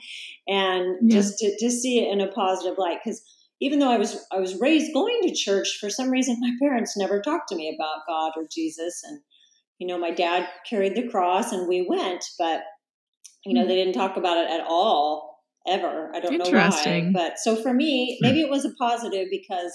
and 0.46 0.98
Yeah. 1.00 1.20
just 1.20 1.38
to, 1.38 1.56
to 1.58 1.70
see 1.70 2.00
it 2.00 2.12
in 2.12 2.20
a 2.20 2.30
positive 2.30 2.78
light. 2.78 2.98
Because 3.04 3.22
even 3.61 3.78
though 3.78 3.90
I 3.90 3.99
was 3.99 4.26
I 4.32 4.38
was 4.38 4.61
raised 4.61 4.92
going 4.92 5.20
to 5.23 5.34
church, 5.34 5.78
for 5.80 5.90
some 5.90 6.11
reason 6.11 6.38
my 6.40 6.52
parents 6.61 6.96
never 6.96 7.20
talked 7.20 7.49
to 7.49 7.56
me 7.56 7.75
about 7.75 8.06
God 8.06 8.32
or 8.37 8.46
Jesus. 8.52 9.02
And 9.04 9.20
you 9.78 9.87
know, 9.87 9.99
my 9.99 10.11
dad 10.11 10.49
carried 10.68 10.94
the 10.96 11.08
cross, 11.08 11.52
and 11.52 11.68
we 11.68 11.87
went, 11.88 12.25
but 12.38 12.62
you 13.44 13.54
know, 13.54 13.66
they 13.66 13.75
didn't 13.75 13.94
talk 13.94 14.16
about 14.16 14.38
it 14.38 14.50
at 14.50 14.64
all 14.66 15.42
ever. 15.66 16.11
I 16.14 16.20
don't 16.20 16.32
know 16.38 16.44
why. 16.70 17.11
But 17.12 17.38
so 17.38 17.56
for 17.56 17.73
me, 17.75 18.18
maybe 18.23 18.40
it 18.40 18.50
was 18.50 18.64
a 18.64 18.75
positive 18.78 19.28
because 19.30 19.73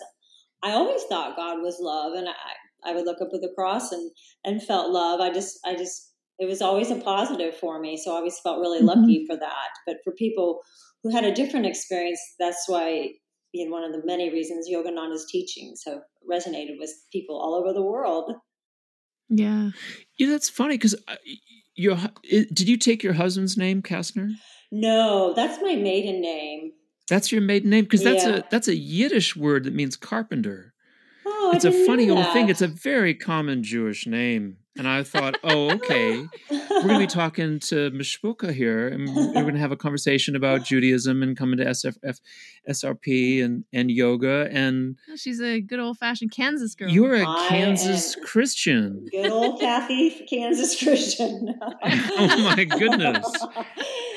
I 0.63 0.71
always 0.71 1.03
thought 1.03 1.35
God 1.35 1.61
was 1.61 1.77
love, 1.79 2.13
and 2.13 2.27
I 2.29 2.89
I 2.89 2.93
would 2.93 3.05
look 3.05 3.21
up 3.21 3.29
at 3.33 3.41
the 3.41 3.53
cross 3.55 3.91
and 3.91 4.11
and 4.43 4.63
felt 4.63 4.91
love. 4.91 5.19
I 5.21 5.31
just 5.31 5.59
I 5.65 5.75
just 5.75 6.13
it 6.39 6.47
was 6.47 6.61
always 6.61 6.89
a 6.91 6.95
positive 6.95 7.55
for 7.57 7.79
me, 7.79 7.97
so 7.97 8.11
I 8.13 8.17
always 8.17 8.39
felt 8.39 8.59
really 8.59 8.81
Mhm. 8.81 8.85
lucky 8.87 9.25
for 9.27 9.35
that. 9.35 9.69
But 9.85 9.97
for 10.03 10.13
people 10.13 10.61
who 11.03 11.09
had 11.09 11.25
a 11.25 11.33
different 11.33 11.65
experience, 11.65 12.21
that's 12.39 12.67
why 12.67 13.09
you 13.51 13.65
know, 13.65 13.71
one 13.71 13.83
of 13.83 13.91
the 13.91 14.05
many 14.05 14.29
reasons 14.31 14.69
Yogananda's 14.71 15.25
teachings 15.31 15.83
have 15.85 15.99
resonated 16.29 16.77
with 16.79 16.91
people 17.11 17.35
all 17.39 17.55
over 17.55 17.73
the 17.73 17.81
world. 17.81 18.31
Yeah. 19.29 19.71
Yeah, 20.17 20.29
that's 20.29 20.49
funny 20.49 20.75
because 20.75 20.95
uh, 21.07 21.15
your 21.75 21.97
did 22.23 22.67
you 22.67 22.77
take 22.77 23.03
your 23.03 23.13
husband's 23.13 23.57
name, 23.57 23.81
Kastner? 23.81 24.31
No, 24.71 25.33
that's 25.33 25.61
my 25.61 25.75
maiden 25.75 26.21
name. 26.21 26.71
That's 27.09 27.31
your 27.31 27.41
maiden 27.41 27.69
name 27.69 27.85
because 27.85 28.03
that's 28.03 28.25
Yeah. 28.25 28.37
a 28.37 28.43
that's 28.51 28.67
a 28.67 28.75
Yiddish 28.75 29.35
word 29.35 29.63
that 29.63 29.73
means 29.73 29.95
carpenter. 29.95 30.73
Oh, 31.25 31.51
I 31.53 31.55
it's 31.55 31.65
a 31.65 31.69
didn't 31.71 31.81
know 31.81 31.87
funny 31.91 32.09
old 32.09 32.33
thing. 32.33 32.49
It's 32.49 32.61
a 32.61 32.67
very 32.67 33.13
common 33.13 33.63
Jewish 33.63 34.05
name, 34.07 34.57
and 34.79 34.87
I 34.87 35.03
thought, 35.03 35.35
oh, 35.43 35.69
okay, 35.75 36.25
we're 36.49 36.81
going 36.81 36.93
to 36.93 36.99
be 36.99 37.05
talking 37.21 37.59
to 37.59 37.91
Mishpucha 37.91 38.51
here, 38.53 38.87
and 38.87 39.07
we're 39.15 39.33
going 39.43 39.53
to 39.53 39.59
have 39.59 39.71
a 39.71 39.77
conversation 39.77 40.35
about 40.35 40.63
Judaism 40.63 41.21
and 41.21 41.37
coming 41.37 41.57
to 41.57 41.65
SFF, 41.65 42.19
SRP 42.67 43.43
and 43.43 43.65
and 43.71 43.91
yoga, 43.91 44.49
and 44.51 44.95
Oh, 45.11 45.15
She's 45.15 45.41
a 45.41 45.61
good 45.61 45.79
old 45.79 45.97
fashioned 45.97 46.31
Kansas 46.31 46.73
girl. 46.75 46.89
you're 46.89 47.15
a 47.15 47.27
I 47.27 47.47
Kansas 47.49 48.15
Christian. 48.23 49.05
Good 49.11 49.29
old 49.29 49.59
Kathy, 49.59 50.25
Kansas 50.27 50.81
Christian. 50.81 51.55
Oh, 52.21 52.55
my 52.55 52.63
goodness. 52.65 53.25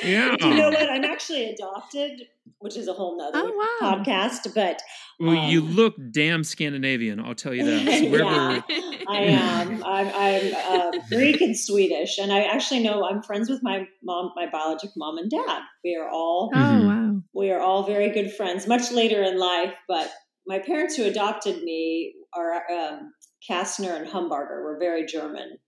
Yeah. 0.04 0.36
You 0.40 0.54
know 0.54 0.70
what? 0.70 0.90
I'm 0.90 1.04
actually 1.04 1.50
adopted, 1.50 2.22
which 2.58 2.76
is 2.76 2.88
a 2.88 2.92
whole 2.92 3.16
nother 3.18 3.38
Oh, 3.44 3.78
wow. 3.82 4.02
podcast, 4.02 4.54
but 4.54 4.80
Well, 5.20 5.50
you 5.50 5.60
Um, 5.60 5.72
look 5.72 5.94
damn 6.12 6.42
Scandinavian. 6.44 7.20
I'll 7.20 7.34
tell 7.34 7.54
you 7.54 7.64
that. 7.64 7.82
So 8.02 8.10
wherever, 8.10 8.62
Yeah. 8.68 8.92
I 9.08 9.20
am. 9.22 9.82
I'm, 9.84 10.08
I'm 10.14 10.54
uh, 10.54 10.90
Greek 11.12 11.40
and 11.40 11.56
Swedish, 11.58 12.18
and 12.18 12.32
I 12.32 12.42
actually 12.44 12.82
know 12.82 13.04
I'm 13.04 13.22
friends 13.22 13.48
with 13.50 13.60
my 13.62 13.86
mom, 14.02 14.32
my 14.36 14.46
biologic 14.50 14.90
mom 14.96 15.18
and 15.18 15.30
dad. 15.30 15.60
We 15.84 15.96
are 16.00 16.08
all 16.08 16.50
Oh, 16.54 16.58
Mhm. 16.58 16.86
wow. 16.86 17.22
we 17.34 17.50
are 17.50 17.60
all 17.60 17.84
very 17.84 18.10
good 18.10 18.32
friends. 18.32 18.66
Much 18.66 18.90
later 18.92 19.22
in 19.22 19.38
life, 19.38 19.74
but 19.88 20.10
my 20.46 20.58
parents 20.58 20.96
who 20.96 21.04
adopted 21.04 21.62
me 21.62 22.14
are 22.34 22.62
um, 22.72 23.12
Kastner 23.48 23.96
and 23.96 24.06
Humbarger. 24.08 24.62
We're 24.64 24.78
very 24.78 25.04
German. 25.06 25.58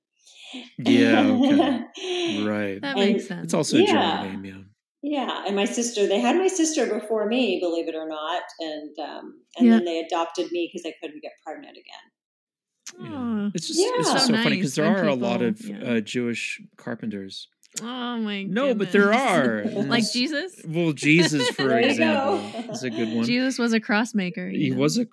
Yeah, 0.78 1.20
okay, 1.26 2.42
right. 2.46 2.80
That 2.80 2.96
And 2.96 3.12
makes 3.12 3.26
sense. 3.28 3.44
It's 3.44 3.54
also 3.54 3.76
a 3.78 3.80
Yeah. 3.80 4.22
German 4.22 4.42
name, 4.42 4.44
yeah. 4.44 4.60
Yeah, 5.06 5.44
and 5.46 5.54
my 5.54 5.66
sister, 5.66 6.06
they 6.06 6.18
had 6.18 6.36
my 6.36 6.46
sister 6.48 6.86
before 6.86 7.26
me, 7.26 7.60
believe 7.60 7.88
it 7.88 7.94
or 7.94 8.08
not, 8.08 8.42
and 8.60 8.98
um, 8.98 9.34
and 9.58 9.66
Yeah. 9.66 9.72
then 9.76 9.84
they 9.84 10.00
adopted 10.00 10.50
me 10.50 10.70
because 10.72 10.82
they 10.82 10.94
couldn't 11.02 11.20
get 11.22 11.32
pregnant 11.44 11.76
again. 11.76 13.10
Yeah. 13.12 13.50
It's 13.54 13.66
just 13.68 13.78
Yeah. 13.80 13.90
it's 13.96 14.12
just 14.12 14.26
So 14.28 14.34
so, 14.34 14.42
funny 14.42 14.56
because 14.56 14.74
there 14.76 14.90
when 14.90 15.04
are 15.04 15.08
a 15.08 15.14
lot 15.14 15.42
of 15.42 15.60
yeah. 15.60 15.76
uh, 15.82 16.00
Jewish 16.00 16.60
carpenters. 16.76 17.48
Oh 17.82 18.16
my 18.18 18.44
god. 18.44 18.52
No, 18.52 18.74
but 18.74 18.92
there 18.92 19.12
are. 19.12 19.64
Like 19.74 20.10
Jesus? 20.12 20.60
Well, 20.66 20.92
Jesus, 20.92 21.50
for 21.50 21.76
example, 21.78 22.38
is 22.72 22.82
a 22.84 22.90
good 22.90 23.12
one. 23.14 23.24
Jesus 23.26 23.58
was 23.58 23.72
a 23.72 23.80
cross 23.80 24.14
maker. 24.14 24.48
He 24.48 24.70
know. 24.70 24.76
was 24.78 24.96
a 24.98 25.06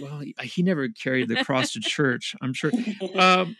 well. 0.00 0.20
He, 0.20 0.34
he 0.42 0.62
never 0.62 0.88
carried 0.88 1.28
the 1.28 1.44
cross 1.44 1.72
to 1.72 1.80
church. 1.96 2.34
I'm 2.40 2.52
sure. 2.52 2.72
Um, 3.18 3.56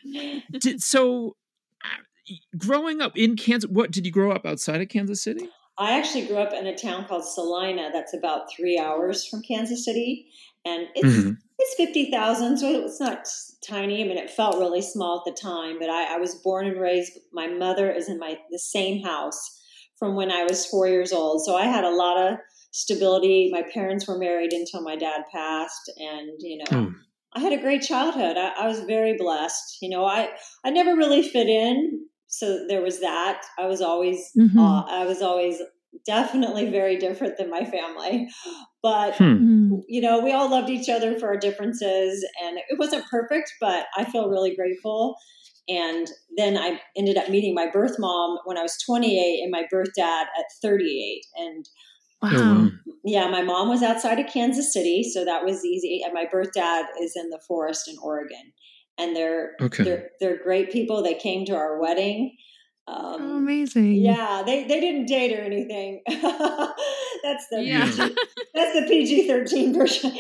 did, 0.59 0.83
so, 0.83 1.37
uh, 1.85 2.35
growing 2.57 3.00
up 3.00 3.17
in 3.17 3.37
Kansas, 3.37 3.71
what 3.71 3.91
did 3.91 4.07
you 4.07 4.12
grow 4.12 4.33
up 4.33 4.47
outside 4.47 4.81
of 4.81 4.89
Kansas 4.89 5.23
City? 5.23 5.49
I 5.79 5.99
actually 5.99 6.27
grew 6.27 6.37
up 6.37 6.53
in 6.53 6.67
a 6.67 6.77
town 6.77 7.07
called 7.07 7.25
Salina 7.25 7.91
that's 7.93 8.12
about 8.12 8.53
three 8.55 8.79
hours 8.79 9.27
from 9.27 9.43
Kansas 9.43 9.85
City. 9.85 10.31
And 10.67 10.89
it's 10.95 11.09
Mhm. 11.09 11.39
it's 11.59 11.75
fifty 11.77 12.11
thousand, 12.11 12.59
so 12.59 12.85
it's 12.85 13.00
not 13.00 13.27
tiny. 13.67 14.05
I 14.05 14.07
mean, 14.07 14.19
it 14.19 14.29
felt 14.31 14.59
really 14.59 14.83
small 14.83 15.19
at 15.19 15.25
the 15.25 15.41
time, 15.41 15.79
but 15.79 15.89
I, 15.89 16.17
I 16.17 16.19
was 16.19 16.35
born 16.35 16.67
and 16.67 16.79
raised. 16.79 17.19
My 17.33 17.47
mother 17.47 17.91
is 17.91 18.11
in 18.11 18.19
my 18.19 18.39
the 18.50 18.59
same 18.59 19.03
house 19.03 19.59
from 19.99 20.17
when 20.17 20.31
I 20.31 20.45
was 20.45 20.67
four 20.67 20.87
years 20.87 21.12
old, 21.12 21.45
so 21.47 21.57
I 21.57 21.65
had 21.65 21.85
a 21.85 21.91
lot 21.91 22.19
of 22.19 22.39
stability. 22.71 23.50
My 23.53 23.62
parents 23.75 24.07
were 24.07 24.19
married 24.19 24.53
until 24.53 24.83
my 24.83 24.97
dad 24.97 25.23
passed, 25.33 25.91
and 25.99 26.31
you 26.41 26.59
know, 26.59 26.65
Oh. 26.79 26.95
I 27.33 27.41
had 27.41 27.53
a 27.53 27.61
great 27.61 27.83
childhood. 27.83 28.37
I, 28.37 28.53
I 28.59 28.67
was 28.67 28.81
very 28.81 29.17
blessed. 29.17 29.79
You 29.83 29.89
know, 29.91 30.05
I 30.05 30.29
I 30.65 30.71
never 30.71 30.97
really 30.97 31.23
fit 31.23 31.49
in, 31.49 32.07
so 32.27 32.67
there 32.69 32.83
was 32.83 33.00
that. 33.00 33.43
I 33.59 33.67
was 33.67 33.81
always 33.81 34.33
Mhm. 34.37 34.59
uh, 34.59 34.85
I 34.89 35.05
was 35.07 35.23
always 35.23 35.61
definitely 36.07 36.71
very 36.71 36.97
different 36.97 37.37
than 37.37 37.50
my 37.50 37.65
family, 37.65 38.29
but 38.83 39.17
Hmm. 39.17 39.25
Mhm. 39.73 39.83
you 39.89 40.00
know, 40.00 40.21
we 40.21 40.33
all 40.33 40.49
loved 40.49 40.71
each 40.71 40.89
other 40.89 41.19
for 41.19 41.27
our 41.29 41.37
differences, 41.37 42.25
and 42.43 42.59
it 42.69 42.79
wasn't 42.79 43.05
perfect, 43.07 43.53
but 43.61 43.87
I 43.97 44.05
feel 44.05 44.29
really 44.29 44.55
grateful. 44.55 45.17
And 45.69 46.11
then 46.37 46.57
I 46.57 46.81
ended 46.97 47.17
up 47.17 47.29
meeting 47.29 47.55
my 47.55 47.69
birth 47.71 47.97
mom 47.99 48.39
when 48.45 48.57
I 48.59 48.62
was 48.62 48.77
28 48.85 49.41
and 49.43 49.50
my 49.53 49.65
birth 49.71 49.91
dad 49.97 50.27
at 50.39 50.47
38. 50.62 51.23
And 51.37 51.69
Wow. 52.23 52.31
Oh, 52.33 52.65
wow. 52.65 52.71
yeah, 53.05 53.29
my 53.31 53.43
mom 53.43 53.69
was 53.69 53.83
outside 53.83 54.19
of 54.19 54.27
Kansas 54.33 54.73
City, 54.73 55.03
so 55.03 55.25
that 55.25 55.45
was 55.45 55.65
easy. 55.65 56.03
And 56.05 56.12
my 56.12 56.27
birth 56.31 56.53
dad 56.55 56.87
is 57.00 57.15
in 57.17 57.31
the 57.31 57.41
forest 57.49 57.89
in 57.89 57.97
Oregon. 58.03 58.53
And 58.99 59.17
they're 59.17 59.53
Okay. 59.62 59.83
they're 59.85 60.11
they're 60.21 60.43
great 60.43 60.71
people. 60.71 61.03
They 61.03 61.15
came 61.15 61.47
to 61.47 61.55
our 61.57 61.81
wedding. 61.81 62.37
Um, 62.87 63.17
Oh, 63.21 63.37
amazing. 63.37 63.95
yeah, 63.95 64.43
they, 64.45 64.65
they 64.65 64.81
didn't 64.81 65.07
date 65.07 65.39
or 65.39 65.41
anything. 65.43 66.03
that's 66.09 67.47
the 67.51 67.62
Yeah. 67.62 67.85
PG, 67.87 68.16
that's 68.55 68.75
the 68.75 68.87
PG 68.87 69.27
thirteen 69.29 69.73
version. 69.73 70.11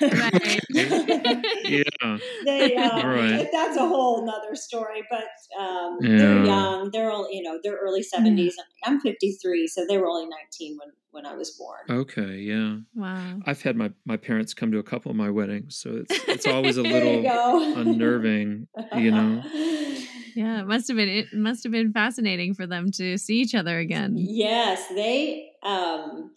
Right. 0.00 0.60
Yeah. 1.64 2.18
they 2.44 2.76
um, 2.76 3.06
Right. 3.06 3.48
that's 3.52 3.76
a 3.76 3.86
whole 3.86 4.24
nother 4.26 4.54
story. 4.54 5.02
But 5.10 5.24
um, 5.60 5.98
they're 6.16 6.38
Hmm. 6.38 6.44
young. 6.44 6.90
They're 6.92 7.10
all 7.10 7.28
you 7.30 7.42
know. 7.42 7.58
They're 7.62 7.76
early 7.76 8.02
seventies. 8.02 8.56
I'm 8.84 9.00
53, 9.00 9.66
so 9.68 9.84
they 9.88 9.98
were 9.98 10.08
only 10.08 10.28
19 10.28 10.76
when 10.78 10.88
when 11.12 11.24
I 11.26 11.34
was 11.34 11.50
born. 11.52 11.78
Okay. 11.88 12.38
Yeah. 12.38 12.78
Wow. 12.94 13.40
I've 13.46 13.62
had 13.62 13.76
my 13.76 13.92
my 14.04 14.16
parents 14.16 14.52
come 14.54 14.72
to 14.72 14.78
a 14.78 14.82
couple 14.82 15.10
of 15.10 15.16
my 15.16 15.30
weddings, 15.30 15.76
so 15.76 15.90
it's 16.02 16.24
it's 16.28 16.46
always 16.46 16.76
a 16.78 16.82
There 16.82 17.04
you 17.04 17.22
little 17.22 17.76
unnerving, 17.78 18.66
you 18.96 19.10
know. 19.12 19.42
Yeah, 20.34 20.60
it 20.62 20.66
must 20.66 20.88
have 20.88 20.96
been 20.96 21.08
it 21.08 21.32
must 21.32 21.62
have 21.62 21.72
been 21.72 21.92
fascinating 21.92 22.54
for 22.54 22.66
them 22.66 22.90
to 22.92 23.18
see 23.18 23.36
each 23.40 23.54
other 23.54 23.78
again. 23.78 24.14
Yes, 24.16 24.88
they 24.88 25.50
um, 25.62 26.32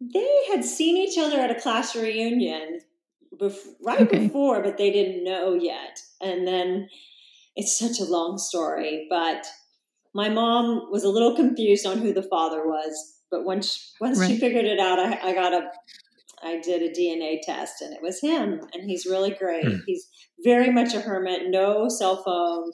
they 0.00 0.28
had 0.50 0.64
seen 0.64 0.96
each 0.96 1.16
other 1.18 1.38
at 1.40 1.50
a 1.50 1.60
class 1.60 1.94
reunion 1.96 2.80
bef- 3.40 3.74
right 3.82 4.00
Okay. 4.02 4.26
before, 4.26 4.62
but 4.62 4.76
they 4.76 4.90
didn't 4.90 5.24
know 5.24 5.54
yet. 5.54 6.00
And 6.20 6.46
then 6.46 6.88
it's 7.56 7.78
such 7.78 8.00
a 8.00 8.04
long 8.10 8.38
story, 8.38 9.06
but 9.08 9.46
my 10.14 10.28
mom 10.28 10.90
was 10.90 11.04
a 11.04 11.08
little 11.08 11.36
confused 11.36 11.86
on 11.86 11.98
who 11.98 12.12
the 12.12 12.22
father 12.22 12.66
was. 12.66 13.17
But 13.30 13.44
once 13.44 13.92
once 14.00 14.24
she 14.26 14.38
figured 14.38 14.64
it 14.64 14.78
out, 14.80 14.98
I, 14.98 15.18
I 15.30 15.34
got 15.34 15.52
a 15.52 15.70
I 16.42 16.60
did 16.60 16.82
a 16.82 16.92
DNA 16.98 17.38
test, 17.42 17.82
and 17.82 17.92
it 17.94 18.00
was 18.02 18.20
him. 18.20 18.60
And 18.72 18.88
he's 18.88 19.04
really 19.06 19.30
great. 19.30 19.64
Hmm. 19.64 19.78
He's 19.86 20.06
very 20.44 20.70
much 20.70 20.94
a 20.94 21.00
hermit. 21.00 21.42
No 21.48 21.88
cell 21.88 22.22
phone, 22.22 22.70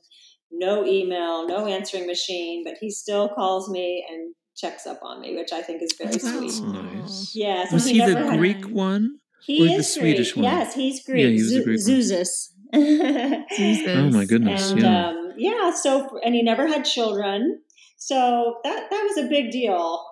no 0.52 0.84
email, 0.86 1.46
no 1.48 1.66
answering 1.66 2.06
machine, 2.06 2.62
but 2.64 2.74
he 2.80 2.90
still 2.90 3.28
calls 3.30 3.70
me 3.70 4.04
and 4.10 4.34
checks 4.56 4.86
up 4.86 5.00
on 5.02 5.20
me, 5.20 5.34
which 5.34 5.52
I 5.52 5.62
think 5.62 5.82
is 5.82 5.92
very 5.98 6.14
Oh. 6.14 6.48
sweet. 6.48 6.62
Nice. 6.68 7.32
Yeah, 7.34 7.64
Was 7.72 7.86
he 7.86 7.94
he 7.94 7.98
never 7.98 8.12
the 8.12 8.30
had- 8.30 8.38
Greek 8.38 8.64
one? 8.66 9.18
He 9.46 9.62
or 9.62 9.78
is 9.78 9.94
the 9.94 10.00
Greek. 10.00 10.14
Swedish 10.16 10.36
one? 10.36 10.44
Yes, 10.44 10.74
he's 10.74 11.04
Greek. 11.04 11.18
Yeah, 11.20 11.26
Greek. 11.28 11.36
he 11.36 11.42
was 11.42 11.52
the 11.52 11.64
Greek 11.64 11.86
one. 11.88 12.02
Zeus. 12.02 12.50
Oh 12.74 14.10
my 14.10 14.24
goodness! 14.24 14.70
and 14.72 14.80
yeah. 14.82 15.08
um, 15.08 15.32
yeah, 15.38 15.72
so 15.74 16.18
and 16.24 16.34
he 16.34 16.42
never 16.42 16.66
had 16.66 16.84
children, 16.84 17.60
so 17.96 18.56
that 18.64 18.90
that 18.90 19.02
was 19.08 19.16
a 19.24 19.28
big 19.28 19.50
deal 19.50 20.04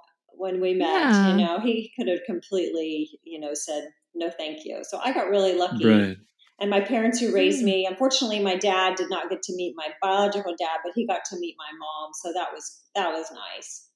when 0.42 0.60
we 0.60 0.74
met. 0.74 0.88
Yeah. 0.88 1.30
You 1.36 1.44
know, 1.46 1.60
he 1.60 1.92
could 1.96 2.08
have 2.08 2.24
completely, 2.26 3.08
you 3.22 3.38
know, 3.38 3.54
said 3.54 3.90
no, 4.12 4.28
thank 4.28 4.64
you. 4.64 4.80
So 4.82 4.98
I 4.98 5.12
got 5.12 5.28
really 5.30 5.54
lucky. 5.54 5.86
right. 5.86 6.16
And 6.60 6.68
my 6.68 6.80
parents 6.80 7.20
who 7.20 7.32
raised 7.32 7.62
Mm. 7.62 7.66
me, 7.66 7.86
unfortunately, 7.86 8.40
my 8.40 8.56
dad 8.56 8.96
did 8.96 9.08
not 9.08 9.30
get 9.30 9.42
to 9.44 9.56
meet 9.56 9.74
my 9.76 9.88
biological 10.02 10.54
dad, 10.58 10.78
but 10.84 10.92
he 10.96 11.06
got 11.06 11.24
to 11.26 11.36
meet 11.38 11.54
my 11.56 11.70
mom, 11.78 12.10
so 12.20 12.32
that 12.32 12.52
was 12.52 12.82
that 12.96 13.12
was 13.12 13.30
nice. 13.32 13.88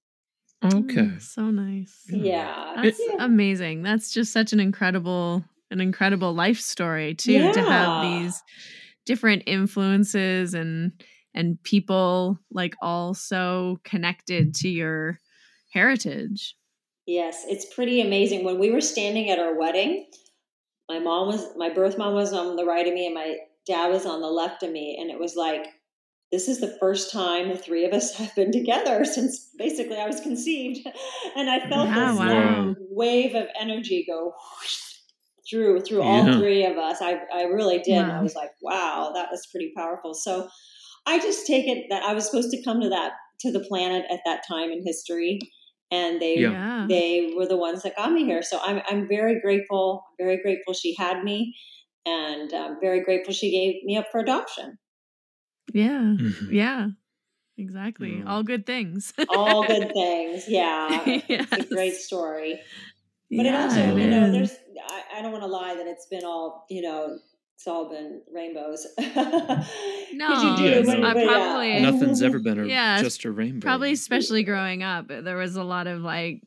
Okay. 0.64 1.02
Mm, 1.02 1.22
so 1.22 1.50
nice. 1.50 2.04
Yeah. 2.08 2.22
Yeah, 2.24 2.82
That's 2.82 3.00
yeah. 3.00 3.24
amazing. 3.24 3.82
That's 3.82 4.12
just 4.12 4.32
such 4.32 4.52
an 4.52 4.60
incredible 4.60 5.44
an 5.72 5.80
incredible 5.80 6.32
life 6.32 6.60
story 6.60 7.14
too 7.14 7.52
to 7.52 7.62
have 7.62 8.02
these 8.02 8.40
different 9.04 9.42
influences 9.46 10.54
and 10.54 10.92
and 11.34 11.60
people 11.64 12.38
like 12.52 12.74
all 12.80 13.14
so 13.14 13.78
connected 13.84 14.54
to 14.62 14.68
your 14.68 15.20
heritage. 15.76 16.56
Yes, 17.06 17.44
it's 17.46 17.72
pretty 17.74 18.00
amazing. 18.00 18.44
When 18.44 18.58
we 18.58 18.70
were 18.70 18.80
standing 18.80 19.30
at 19.30 19.38
our 19.38 19.56
wedding, 19.58 20.06
my 20.88 20.98
mom 20.98 21.28
was 21.28 21.44
my 21.56 21.72
birth 21.72 21.98
mom 21.98 22.14
was 22.14 22.32
on 22.32 22.56
the 22.56 22.64
right 22.64 22.86
of 22.86 22.94
me 22.94 23.06
and 23.06 23.14
my 23.14 23.36
dad 23.66 23.88
was 23.88 24.06
on 24.06 24.20
the 24.20 24.28
left 24.28 24.62
of 24.62 24.70
me 24.70 24.96
and 24.98 25.10
it 25.10 25.18
was 25.18 25.34
like 25.36 25.66
this 26.32 26.48
is 26.48 26.60
the 26.60 26.76
first 26.80 27.12
time 27.12 27.48
the 27.48 27.58
three 27.58 27.84
of 27.84 27.92
us 27.92 28.14
have 28.20 28.34
been 28.34 28.52
together 28.52 29.04
since 29.04 29.50
basically 29.58 29.98
I 29.98 30.06
was 30.06 30.20
conceived. 30.20 30.86
And 31.36 31.50
I 31.50 31.60
felt 31.68 31.88
Yeah, 31.88 32.12
this 32.12 32.20
oh, 32.20 32.26
wow. 32.26 32.74
wave 32.90 33.34
of 33.34 33.46
energy 33.60 34.04
go 34.08 34.32
through 35.48 35.80
through 35.80 36.02
all 36.02 36.24
three 36.38 36.64
of 36.64 36.78
us. 36.78 37.02
I 37.02 37.20
I 37.32 37.42
really 37.42 37.78
did. 37.78 37.98
And 37.98 38.12
I 38.12 38.22
was 38.22 38.34
like, 38.34 38.50
wow, 38.62 39.12
that 39.14 39.28
was 39.30 39.46
pretty 39.52 39.72
powerful. 39.76 40.14
So 40.14 40.48
I 41.06 41.18
just 41.20 41.46
take 41.46 41.68
it 41.68 41.84
that 41.90 42.02
I 42.02 42.14
was 42.14 42.24
supposed 42.26 42.50
to 42.50 42.62
come 42.64 42.80
to 42.80 42.88
that 42.88 43.12
to 43.40 43.52
the 43.52 43.60
planet 43.60 44.04
at 44.10 44.20
that 44.24 44.42
time 44.48 44.70
in 44.70 44.82
history 44.84 45.38
and 45.90 46.20
they 46.20 46.40
Yeah. 46.40 46.86
they 46.88 47.34
were 47.36 47.46
the 47.46 47.56
ones 47.56 47.82
that 47.82 47.96
got 47.96 48.12
me 48.12 48.24
here. 48.24 48.42
So 48.42 48.58
I'm 48.62 48.82
I'm 48.88 49.08
very 49.08 49.40
grateful. 49.40 50.04
Very 50.18 50.40
grateful 50.42 50.74
she 50.74 50.94
had 50.94 51.22
me, 51.24 51.54
and 52.06 52.52
um, 52.52 52.78
very 52.80 53.00
grateful 53.02 53.34
she 53.34 53.50
gave 53.50 53.82
me 53.84 53.96
up 53.96 54.06
for 54.12 54.20
adoption. 54.20 54.78
Yeah. 55.72 56.16
Mhm. 56.18 56.52
Yeah. 56.52 56.88
Exactly. 57.58 58.22
Mm. 58.22 58.28
All 58.28 58.42
good 58.42 58.66
things. 58.66 59.12
All 59.28 59.66
good 59.66 59.92
things. 59.94 60.44
Yeah, 60.48 61.16
it's 61.40 61.56
a 61.56 61.62
great 61.62 61.94
story. 61.96 62.60
But 63.30 63.46
it 63.46 63.54
also, 63.54 63.80
it 63.80 63.98
you 64.02 64.08
know, 64.08 64.30
there's 64.30 64.56
I, 64.88 65.04
I 65.16 65.22
don't 65.22 65.32
want 65.32 65.42
to 65.44 65.48
lie 65.48 65.74
that 65.74 65.86
it's 65.86 66.06
been 66.06 66.24
all 66.24 66.66
you 66.70 66.82
know. 66.82 67.18
It's 67.56 67.66
all 67.66 67.88
been 67.88 68.20
rainbows. 68.32 68.86
No, 70.12 70.56
Yeah, 70.58 70.82
but- 70.82 70.98
no. 70.98 71.06
I 71.08 71.12
but 71.14 71.20
yeah. 71.20 71.26
probably 71.26 71.80
Nothing's 71.80 72.22
ever 72.22 72.38
been 72.38 72.60
a, 72.60 72.66
Yeah, 72.68 73.02
just 73.02 73.24
a 73.24 73.30
rainbow. 73.32 73.64
probably 73.66 73.92
especially 73.92 74.44
growing 74.44 74.82
up 74.82 75.08
there 75.08 75.36
was 75.36 75.56
a 75.56 75.62
lot 75.64 75.86
of 75.86 76.00
like 76.00 76.42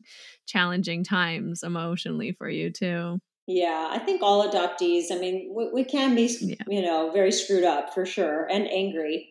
challenging 0.46 1.04
times 1.04 1.62
emotionally 1.62 2.32
for 2.32 2.48
you 2.48 2.70
too 2.70 3.18
Yeah, 3.46 3.88
I 3.90 3.98
think 3.98 4.22
all 4.22 4.48
adoptees. 4.50 5.12
I 5.12 5.18
mean, 5.18 5.52
we, 5.54 5.70
we 5.72 5.84
can 5.84 6.14
be, 6.14 6.26
Yeah. 6.40 6.54
you 6.68 6.82
know, 6.82 7.10
very 7.12 7.32
screwed 7.32 7.64
up 7.64 7.92
for 7.94 8.06
sure, 8.06 8.46
and 8.50 8.66
angry 8.68 9.28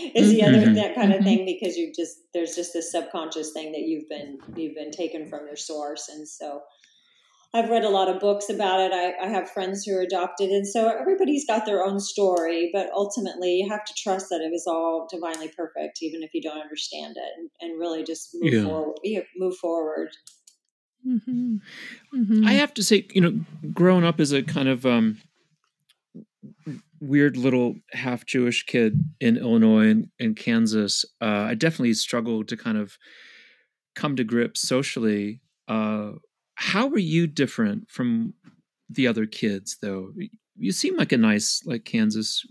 is 0.14 0.30
the 0.30 0.42
other 0.44 0.58
Mhm. 0.58 0.74
that 0.76 0.94
kind 0.94 1.12
of 1.12 1.20
Mhm. 1.20 1.24
thing 1.24 1.44
because 1.46 1.76
you 1.76 1.92
just 1.94 2.18
there's 2.34 2.54
just 2.54 2.72
this 2.72 2.90
subconscious 2.92 3.52
thing 3.52 3.72
that 3.72 3.82
you've 3.82 4.08
been 4.08 4.38
you've 4.56 4.74
been 4.74 4.90
taken 4.92 5.28
from 5.28 5.46
your 5.46 5.56
source, 5.56 6.08
and 6.08 6.26
so 6.28 6.62
I've 7.52 7.68
read 7.68 7.82
a 7.84 7.88
lot 7.88 8.08
of 8.08 8.20
books 8.20 8.48
about 8.48 8.78
it. 8.80 8.92
I, 8.92 9.26
I 9.26 9.28
have 9.28 9.50
friends 9.50 9.84
who 9.84 9.96
are 9.96 10.00
adopted, 10.02 10.50
and 10.50 10.66
so 10.66 10.88
everybody's 10.88 11.44
got 11.46 11.66
their 11.66 11.84
own 11.84 11.98
story, 11.98 12.70
but 12.72 12.88
ultimately 12.94 13.54
you 13.54 13.68
have 13.68 13.84
to 13.84 13.92
trust 13.96 14.26
that 14.30 14.40
it 14.40 14.52
was 14.52 14.64
all 14.68 15.08
divinely 15.10 15.50
perfect, 15.56 15.98
even 16.00 16.22
if 16.22 16.30
you 16.32 16.40
don't 16.42 16.60
understand 16.60 17.16
it, 17.16 17.30
and, 17.36 17.50
and 17.60 17.80
really 17.80 18.04
just 18.04 18.28
move 18.34 18.52
Yeah. 18.54 18.64
forward. 18.64 18.96
Yeah, 19.02 19.20
move 19.36 19.56
forward. 19.56 20.10
mm-hmm. 21.06 21.56
Mm-hmm. 22.14 22.46
I 22.46 22.52
have 22.52 22.72
to 22.74 22.84
say, 22.84 23.06
you 23.12 23.20
know, 23.20 23.40
growing 23.72 24.04
up 24.04 24.20
as 24.20 24.30
a 24.32 24.42
kind 24.42 24.68
of 24.68 24.86
um, 24.86 25.20
weird 27.00 27.36
little 27.36 27.74
half 27.92 28.26
Jewish 28.26 28.64
kid 28.66 29.00
in 29.20 29.36
Illinois 29.36 29.88
and, 29.88 30.08
and 30.20 30.36
Kansas, 30.36 31.04
uh, 31.20 31.24
I 31.48 31.54
definitely 31.54 31.94
struggled 31.94 32.48
to 32.48 32.56
kind 32.56 32.78
of 32.78 32.96
come 33.96 34.14
to 34.16 34.24
grips 34.24 34.60
socially. 34.60 35.40
Uh, 35.66 36.12
how 36.60 36.86
were 36.88 36.98
you 36.98 37.26
different 37.26 37.90
from 37.90 38.34
the 38.90 39.06
other 39.06 39.24
kids, 39.24 39.78
though? 39.80 40.12
You 40.58 40.72
seem 40.72 40.94
like 40.98 41.10
a 41.10 41.16
nice, 41.16 41.62
like 41.64 41.86
Kansas 41.86 42.44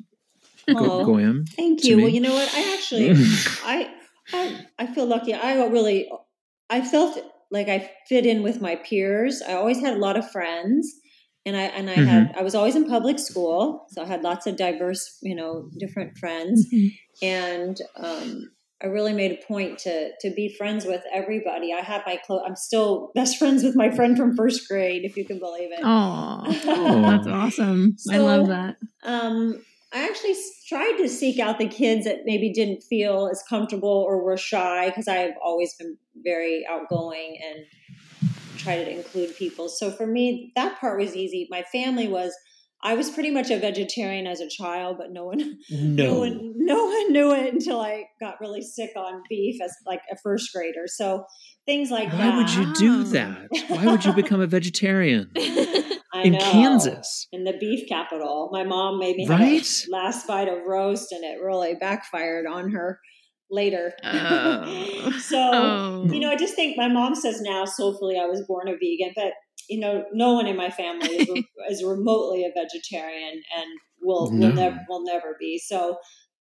go- 0.67 1.05
goyim. 1.05 1.45
Thank 1.45 1.83
you. 1.83 1.97
Well, 1.97 2.09
you 2.09 2.19
know 2.19 2.33
what? 2.33 2.51
I 2.51 2.73
actually, 2.73 3.11
I, 3.63 3.93
I, 4.33 4.65
I 4.79 4.87
feel 4.87 5.05
lucky. 5.05 5.35
I 5.35 5.63
really, 5.67 6.09
I 6.71 6.81
felt 6.81 7.19
like 7.51 7.69
I 7.69 7.91
fit 8.07 8.25
in 8.25 8.41
with 8.41 8.61
my 8.61 8.77
peers. 8.77 9.43
I 9.47 9.53
always 9.53 9.79
had 9.79 9.95
a 9.95 9.99
lot 9.99 10.17
of 10.17 10.29
friends, 10.31 10.91
and 11.45 11.55
I 11.55 11.65
and 11.65 11.87
I 11.87 11.93
had 11.93 12.33
I 12.35 12.41
was 12.41 12.55
always 12.55 12.75
in 12.75 12.89
public 12.89 13.19
school, 13.19 13.85
so 13.89 14.01
I 14.01 14.05
had 14.07 14.23
lots 14.23 14.47
of 14.47 14.57
diverse, 14.57 15.19
you 15.21 15.35
know, 15.35 15.69
different 15.77 16.17
friends, 16.17 16.67
and 17.21 17.79
um, 17.95 18.49
I 18.81 18.87
really 18.87 19.11
made 19.13 19.31
a 19.31 19.45
point 19.45 19.77
to 19.79 20.11
to 20.21 20.29
be 20.33 20.47
friends 20.57 20.85
with 20.85 21.01
everybody. 21.11 21.73
I 21.73 21.81
have 21.81 22.03
my 22.05 22.17
close. 22.25 22.41
I'm 22.45 22.55
still 22.55 23.11
best 23.13 23.37
friends 23.37 23.63
with 23.63 23.75
my 23.75 23.89
friend 23.91 24.15
from 24.17 24.35
first 24.35 24.67
grade, 24.69 25.03
if 25.03 25.17
you 25.17 25.25
can 25.25 25.39
believe 25.39 25.71
it. 25.71 25.79
oh 25.83 26.43
Oh. 26.47 27.01
that's 27.01 27.27
awesome 27.27 27.95
i 28.11 28.17
love 28.17 28.47
that 28.47 28.77
um, 29.03 29.61
I 29.91 30.07
actually 30.07 30.35
tried 30.67 30.97
to 30.97 31.09
seek 31.09 31.39
out 31.39 31.57
the 31.57 31.67
kids 31.67 32.05
that 32.05 32.19
maybe 32.25 32.53
didn't 32.53 32.83
feel 32.83 33.27
as 33.31 33.41
comfortable 33.49 34.05
or 34.07 34.23
were 34.23 34.37
shy 34.37 34.89
because 34.89 35.07
I 35.07 35.15
have 35.15 35.33
always 35.43 35.73
been 35.73 35.97
very 36.23 36.63
outgoing 36.69 37.39
and 37.43 37.65
try 38.57 38.75
to 38.75 38.87
include 38.89 39.35
people. 39.35 39.67
So 39.67 39.89
for 39.89 40.05
me, 40.05 40.51
that 40.55 40.79
part 40.79 40.99
was 40.99 41.15
easy. 41.15 41.47
My 41.49 41.63
family 41.71 42.07
was. 42.07 42.33
I 42.81 42.93
was 42.93 43.09
pretty 43.09 43.29
much 43.31 43.49
a 43.49 43.59
vegetarian 43.59 44.25
as 44.25 44.39
a 44.39 44.47
child, 44.47 44.97
but 44.97 45.11
no 45.11 45.25
one, 45.25 45.57
no, 45.69 46.13
no. 46.13 46.19
one, 46.19 46.53
no 46.55 46.85
one 46.85 47.11
knew 47.11 47.33
it 47.33 47.53
until 47.53 47.79
I 47.81 48.05
got 48.21 48.39
really 48.39 48.61
sick 48.61 48.91
on 48.95 49.21
beef 49.29 49.61
as 49.61 49.73
like 49.85 50.01
a 50.11 50.15
first 50.23 50.49
grader. 50.53 50.85
So 50.87 51.25
things 51.65 51.91
like 51.91 52.09
Why 52.13 52.17
that. 52.17 52.37
would 52.37 52.53
you 52.53 52.73
do 52.75 53.03
that? 53.05 53.47
Why 53.67 53.85
would 53.85 54.05
you 54.05 54.13
become 54.13 54.39
a 54.39 54.47
vegetarian 54.47 55.29
I 56.13 56.23
in 56.23 56.33
know. 56.33 56.39
Kansas? 56.39 57.27
in 57.31 57.43
the 57.43 57.53
beef 57.59 57.87
capital. 57.89 58.49
My 58.51 58.63
mom 58.63 58.97
made 58.99 59.17
me 59.17 59.25
have 59.27 59.39
Right? 59.39 59.85
last 59.91 60.25
bite 60.25 60.47
of 60.47 60.59
roast, 60.65 61.11
and 61.11 61.23
it 61.23 61.41
really 61.43 61.75
backfired 61.75 62.45
on 62.47 62.71
her 62.71 62.99
later. 63.51 63.93
Oh. 64.03 65.11
so, 65.21 65.37
oh 65.53 66.05
you 66.11 66.19
know, 66.19 66.31
I 66.31 66.35
just 66.35 66.55
think 66.55 66.77
my 66.77 66.87
mom 66.87 67.13
says 67.15 67.41
now, 67.41 67.65
soulfully, 67.65 68.17
I 68.17 68.25
was 68.25 68.43
born 68.47 68.67
a 68.69 68.73
vegan, 68.73 69.11
but 69.15 69.33
you 69.69 69.79
know, 69.79 70.05
no 70.13 70.33
one 70.33 70.47
in 70.47 70.57
my 70.57 70.69
family 70.69 71.09
is, 71.09 71.29
is 71.69 71.83
remotely 71.83 72.43
a 72.43 72.51
vegetarian, 72.53 73.33
and 73.57 73.67
will 74.01 74.31
No. 74.33 74.47
will 74.49 74.55
never 74.55 74.77
will 74.89 75.05
never 75.05 75.35
be. 75.39 75.57
So. 75.59 75.97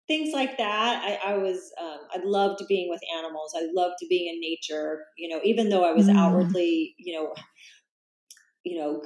Things 0.08 0.34
like 0.34 0.58
that. 0.58 1.04
I, 1.04 1.34
I 1.34 1.38
was, 1.38 1.72
um, 1.82 2.00
I 2.14 2.20
loved 2.24 2.64
being 2.70 2.90
with 2.90 3.02
animals. 3.18 3.54
I 3.58 3.68
loved 3.74 3.96
being 4.10 4.34
in 4.34 4.40
nature. 4.40 5.06
You 5.18 5.30
know, 5.30 5.42
even 5.44 5.70
though 5.70 5.84
I 5.84 5.92
was 5.94 6.08
Mm. 6.08 6.16
outwardly, 6.18 6.96
you 6.98 7.14
know, 7.20 7.34
you 8.64 8.80
know, 8.80 9.02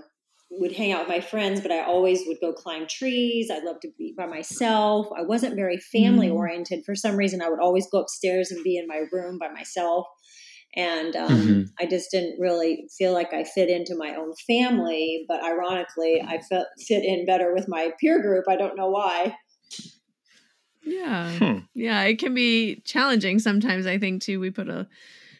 would 0.51 0.73
hang 0.73 0.91
out 0.91 1.01
with 1.01 1.09
my 1.09 1.21
friends, 1.21 1.61
but 1.61 1.71
I 1.71 1.83
always 1.83 2.23
would 2.27 2.39
go 2.41 2.53
climb 2.53 2.85
trees. 2.87 3.49
I 3.49 3.59
loved 3.59 3.81
to 3.83 3.89
be 3.97 4.13
by 4.17 4.25
myself. 4.27 5.07
I 5.17 5.23
wasn't 5.23 5.55
very 5.55 5.77
family 5.77 6.27
Mm. 6.27 6.35
oriented. 6.35 6.83
For 6.85 6.95
some 6.95 7.15
reason, 7.15 7.41
I 7.41 7.49
would 7.49 7.61
always 7.61 7.87
go 7.89 8.01
upstairs 8.01 8.51
and 8.51 8.63
be 8.63 8.77
in 8.77 8.87
my 8.87 9.03
room 9.11 9.39
by 9.39 9.47
myself. 9.49 10.05
And 10.75 11.15
um, 11.15 11.29
Mhm. 11.29 11.69
I 11.79 11.85
just 11.85 12.11
didn't 12.11 12.39
really 12.39 12.87
feel 12.97 13.13
like 13.13 13.33
I 13.33 13.43
fit 13.43 13.69
into 13.69 13.95
my 13.95 14.15
own 14.15 14.33
family. 14.47 15.25
But 15.27 15.43
ironically, 15.43 16.21
I 16.25 16.39
fit, 16.39 16.65
fit 16.87 17.03
in 17.03 17.25
better 17.25 17.53
with 17.53 17.67
my 17.67 17.91
peer 17.99 18.21
group. 18.21 18.45
I 18.47 18.55
don't 18.55 18.77
know 18.77 18.89
why. 18.89 19.35
yeah 20.83 21.29
Huh. 21.37 21.59
yeah 21.75 22.03
it 22.03 22.17
can 22.19 22.33
be 22.33 22.81
challenging 22.85 23.37
sometimes 23.39 23.85
i 23.85 23.97
think 23.97 24.21
too 24.21 24.39
we 24.39 24.49
put 24.49 24.67
a 24.67 24.87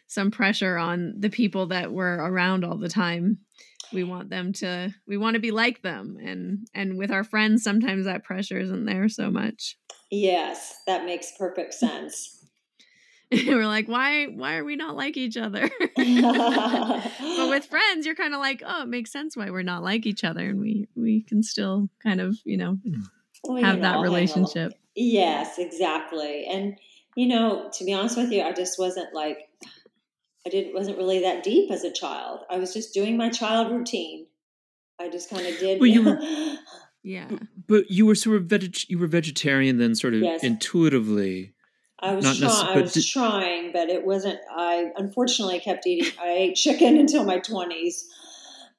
some 0.06 0.30
pressure 0.30 0.76
on 0.76 1.14
the 1.18 1.30
people 1.30 1.66
that 1.66 1.90
we're 1.92 2.14
around 2.14 2.64
all 2.64 2.76
the 2.76 2.88
time 2.88 3.38
we 3.92 4.04
want 4.04 4.30
them 4.30 4.52
to 4.52 4.94
we 5.06 5.16
want 5.16 5.34
to 5.34 5.40
be 5.40 5.50
like 5.50 5.82
them 5.82 6.16
and 6.22 6.66
and 6.74 6.96
with 6.96 7.10
our 7.10 7.24
friends 7.24 7.62
sometimes 7.64 8.04
that 8.04 8.22
pressure 8.24 8.58
isn't 8.58 8.84
there 8.84 9.08
so 9.08 9.30
much 9.30 9.76
Yes, 10.14 10.74
that 10.86 11.06
makes 11.06 11.32
perfect 11.38 11.72
sense. 11.72 12.41
we're 13.46 13.66
like 13.66 13.88
why 13.88 14.26
why 14.26 14.56
are 14.56 14.64
we 14.64 14.76
not 14.76 14.96
like 14.96 15.16
each 15.16 15.36
other 15.36 15.68
but 15.96 17.48
with 17.48 17.64
friends 17.70 18.04
you're 18.06 18.14
kind 18.14 18.34
of 18.34 18.40
like 18.40 18.62
oh 18.66 18.82
it 18.82 18.88
makes 18.88 19.10
sense 19.10 19.36
why 19.36 19.50
we're 19.50 19.62
not 19.62 19.82
like 19.82 20.06
each 20.06 20.24
other 20.24 20.50
and 20.50 20.60
we 20.60 20.86
we 20.94 21.22
can 21.22 21.42
still 21.42 21.88
kind 22.02 22.20
of 22.20 22.36
you 22.44 22.56
know 22.56 22.72
hmm. 22.74 23.00
Well, 23.44 23.58
you 23.58 23.64
have 23.64 23.76
know, 23.76 23.82
that 23.82 23.96
I'll 23.96 24.02
relationship 24.02 24.74
Yes, 24.94 25.58
exactly. 25.58 26.46
And 26.46 26.76
you 27.16 27.26
know, 27.26 27.70
to 27.74 27.84
be 27.84 27.92
honest 27.92 28.16
with 28.16 28.30
you, 28.30 28.42
I 28.42 28.52
just 28.52 28.78
wasn't 28.78 29.14
like 29.14 29.38
I 30.46 30.50
didn't 30.50 30.74
wasn't 30.74 30.98
really 30.98 31.20
that 31.20 31.42
deep 31.42 31.70
as 31.70 31.84
a 31.84 31.92
child. 31.92 32.40
I 32.50 32.58
was 32.58 32.72
just 32.72 32.94
doing 32.94 33.16
my 33.16 33.28
child 33.28 33.70
routine. 33.70 34.26
I 35.00 35.08
just 35.08 35.30
kind 35.30 35.46
of 35.46 35.58
did. 35.58 35.80
Well, 35.80 35.88
you 35.88 36.04
were- 36.04 36.56
yeah 37.02 37.28
But 37.66 37.90
you 37.90 38.06
were 38.06 38.14
sort 38.14 38.36
of 38.36 38.44
veg- 38.44 38.88
you 38.88 38.98
were 38.98 39.06
vegetarian 39.06 39.78
then, 39.78 39.94
sort 39.94 40.14
of 40.14 40.20
Yes. 40.20 40.44
intuitively. 40.44 41.54
I 42.02 42.14
was 42.14 42.24
necess- 42.26 42.64
I 42.64 42.74
but 42.74 42.82
was 42.82 42.92
did- 42.94 43.06
trying, 43.06 43.72
but 43.72 43.88
it 43.88 44.04
wasn't. 44.04 44.40
I 44.50 44.90
unfortunately 44.96 45.60
kept 45.60 45.86
eating. 45.86 46.12
I 46.20 46.30
ate 46.30 46.54
chicken 46.56 46.96
until 47.02 47.24
my 47.24 47.38
twenties, 47.38 48.08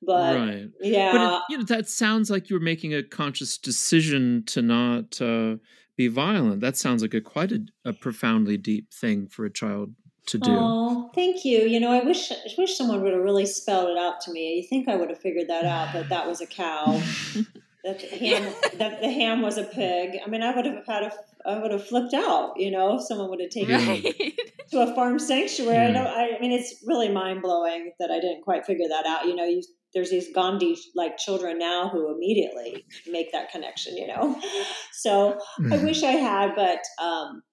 but 0.02 0.36
right. 0.36 0.70
yeah, 0.82 1.12
But 1.14 1.34
it, 1.34 1.42
you 1.50 1.58
know 1.60 1.64
that 1.64 1.88
sounds 1.88 2.30
like 2.30 2.50
you 2.50 2.56
were 2.58 2.64
making 2.64 2.94
a 2.94 3.02
conscious 3.04 3.58
decision 3.58 4.44
to 4.48 4.62
not 4.62 5.22
uh, 5.22 5.56
be 5.96 6.08
violent. 6.08 6.62
That 6.62 6.76
sounds 6.78 7.02
like 7.02 7.14
a 7.14 7.22
quite 7.22 7.52
a, 7.52 7.66
a 7.86 7.94
profoundly 7.94 8.58
deep 8.58 8.92
thing 8.94 9.28
for 9.28 9.46
a 9.46 9.50
child 9.52 9.94
to 10.28 10.38
do. 10.38 10.52
Oh, 10.52 11.12
thank 11.16 11.44
you. 11.46 11.60
You 11.60 11.80
know, 11.80 11.92
I 11.92 12.04
wish 12.04 12.32
I 12.32 12.36
wish 12.58 12.78
someone 12.78 13.02
would 13.04 13.14
have 13.14 13.24
really 13.24 13.46
spelled 13.46 13.90
it 13.90 13.98
out 13.98 14.20
to 14.22 14.32
me. 14.32 14.56
You 14.56 14.64
think 14.68 14.90
I 14.90 14.96
would 14.96 15.10
have 15.10 15.20
figured 15.20 15.48
that 15.48 15.66
out, 15.66 15.90
but 15.94 16.10
that 16.10 16.28
was 16.28 16.42
a 16.42 16.48
cow. 16.48 17.02
that 17.84 18.00
the 18.00 18.08
ham 18.18 18.54
that 18.78 19.02
the 19.02 19.10
ham 19.12 19.42
was 19.42 19.58
a 19.58 19.64
pig. 19.64 20.20
I 20.26 20.30
mean, 20.30 20.42
I 20.42 20.56
would 20.56 20.66
have 20.66 20.86
had 20.86 21.04
a 21.04 21.12
I 21.46 21.60
would 21.60 21.72
have 21.72 21.86
flipped 21.86 22.14
out. 22.14 22.54
You 22.58 22.72
know, 22.72 22.96
if 22.96 23.04
someone 23.04 23.30
would 23.30 23.42
have 23.42 23.50
taken 23.50 23.70
Yeah. 23.70 23.94
me 23.94 24.36
to 24.72 24.82
a 24.82 24.96
farm 24.96 25.20
sanctuary. 25.20 25.88
I 25.90 25.92
don't. 25.92 26.08
I, 26.08 26.36
I 26.38 26.40
mean, 26.40 26.52
it's 26.52 26.84
really 26.86 27.10
mind 27.10 27.42
blowing 27.42 27.92
that 28.00 28.12
I 28.12 28.20
didn't 28.20 28.44
quite 28.44 28.66
figure 28.66 28.88
that 28.90 29.06
out. 29.06 29.26
You 29.26 29.36
know, 29.36 29.46
you 29.46 29.62
there's 29.94 30.10
these 30.10 30.34
Gandhi 30.34 30.76
like 30.96 31.18
children 31.18 31.60
now 31.60 31.88
who 31.90 32.14
immediately 32.14 32.84
make 33.08 33.32
that 33.32 33.52
connection. 33.52 33.96
You 33.98 34.08
know, 34.08 34.42
so 34.92 35.40
I 35.72 35.78
Mm. 35.78 35.84
wish 35.84 36.04
I 36.04 36.12
had, 36.14 36.56
but 36.56 36.80
um, 37.04 37.44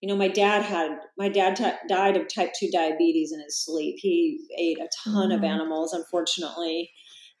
you 0.00 0.08
know, 0.08 0.16
my 0.16 0.28
dad 0.28 0.62
had 0.62 0.92
my 1.18 1.28
dad 1.28 1.56
t- 1.56 1.70
died 1.88 2.16
of 2.16 2.26
type 2.32 2.52
two 2.58 2.70
diabetes 2.72 3.32
in 3.32 3.40
his 3.40 3.62
sleep. 3.62 3.96
He 3.98 4.38
ate 4.58 4.78
a 4.78 4.88
ton 5.04 5.30
of 5.32 5.42
Oh. 5.42 5.46
animals, 5.46 5.92
unfortunately, 5.92 6.90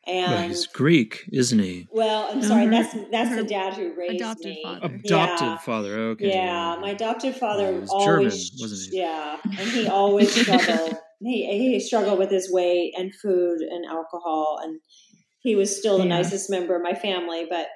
Well, 0.06 0.32
and 0.34 0.50
he's 0.50 0.66
Greek, 0.66 1.28
isn't 1.32 1.58
he? 1.58 1.86
well, 1.92 2.28
I'm 2.30 2.42
sorry, 2.42 2.64
her- 2.64 2.70
that's 2.70 2.96
that's 3.10 3.36
the 3.36 3.44
dad 3.44 3.74
who 3.74 3.94
raised 3.94 4.16
adopted 4.16 4.46
me. 4.46 4.62
father. 4.62 4.86
Adopted 4.86 5.46
Yeah. 5.46 5.58
father. 5.58 5.98
Okay. 5.98 6.28
Yeah, 6.28 6.76
my 6.80 6.90
adopted 6.90 7.36
father 7.36 7.72
he 7.72 7.78
was 7.80 7.90
always, 7.90 8.50
German, 8.50 8.62
wasn't 8.62 8.92
he? 8.92 8.98
yeah, 8.98 9.36
and 9.44 9.70
he 9.70 9.86
always 9.86 10.34
struggled. 10.40 10.96
he 11.20 11.46
he 11.46 11.80
struggled 11.80 12.18
with 12.18 12.30
his 12.30 12.50
weight 12.50 12.94
and 12.96 13.14
food 13.14 13.60
and 13.60 13.84
alcohol, 13.84 14.58
and 14.62 14.80
he 15.40 15.54
was 15.54 15.76
still 15.76 15.98
the 15.98 16.04
yeah. 16.04 16.16
nicest 16.16 16.48
member 16.50 16.74
of 16.74 16.82
my 16.82 16.94
family. 16.94 17.46
But 17.48 17.68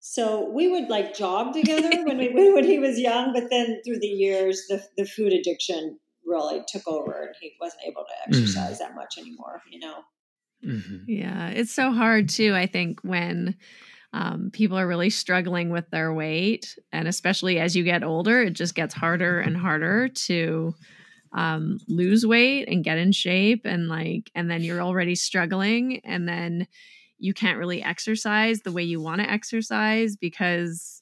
so 0.00 0.50
we 0.50 0.68
would 0.68 0.88
like 0.88 1.14
jog 1.14 1.52
together 1.52 1.90
when 2.04 2.18
we 2.18 2.28
when 2.54 2.64
he 2.64 2.80
was 2.80 2.98
young, 2.98 3.32
but 3.32 3.50
then 3.50 3.80
through 3.86 4.00
the 4.00 4.06
years, 4.08 4.66
the 4.68 4.82
the 4.96 5.06
food 5.06 5.32
addiction 5.32 5.98
really 6.26 6.60
took 6.66 6.86
over, 6.88 7.22
and 7.22 7.34
he 7.40 7.52
wasn't 7.60 7.82
able 7.86 8.02
to 8.02 8.32
mm-hmm. 8.32 8.42
exercise 8.42 8.76
mm. 8.76 8.78
that 8.80 8.96
much 8.96 9.14
anymore. 9.16 9.62
You 9.70 9.78
know. 9.78 10.02
Mm-hmm. 10.64 10.96
Yeah, 11.06 11.48
it's 11.50 11.72
so 11.72 11.92
hard 11.92 12.28
too. 12.28 12.54
I 12.54 12.66
think 12.66 13.00
when 13.02 13.56
um, 14.12 14.50
people 14.52 14.78
are 14.78 14.86
really 14.88 15.10
struggling 15.10 15.70
with 15.70 15.90
their 15.90 16.12
weight, 16.12 16.76
and 16.92 17.08
especially 17.08 17.58
as 17.58 17.76
you 17.76 17.84
get 17.84 18.04
older, 18.04 18.42
it 18.42 18.52
just 18.54 18.74
gets 18.74 18.94
harder 18.94 19.40
and 19.40 19.56
harder 19.56 20.08
to 20.08 20.74
um, 21.32 21.78
lose 21.88 22.26
weight 22.26 22.68
and 22.68 22.84
get 22.84 22.98
in 22.98 23.12
shape, 23.12 23.62
and 23.64 23.88
like, 23.88 24.30
and 24.34 24.50
then 24.50 24.62
you're 24.62 24.82
already 24.82 25.14
struggling, 25.14 26.00
and 26.04 26.28
then 26.28 26.66
you 27.18 27.34
can't 27.34 27.58
really 27.58 27.82
exercise 27.82 28.62
the 28.62 28.72
way 28.72 28.82
you 28.82 29.00
want 29.00 29.20
to 29.20 29.30
exercise 29.30 30.16
because 30.16 30.97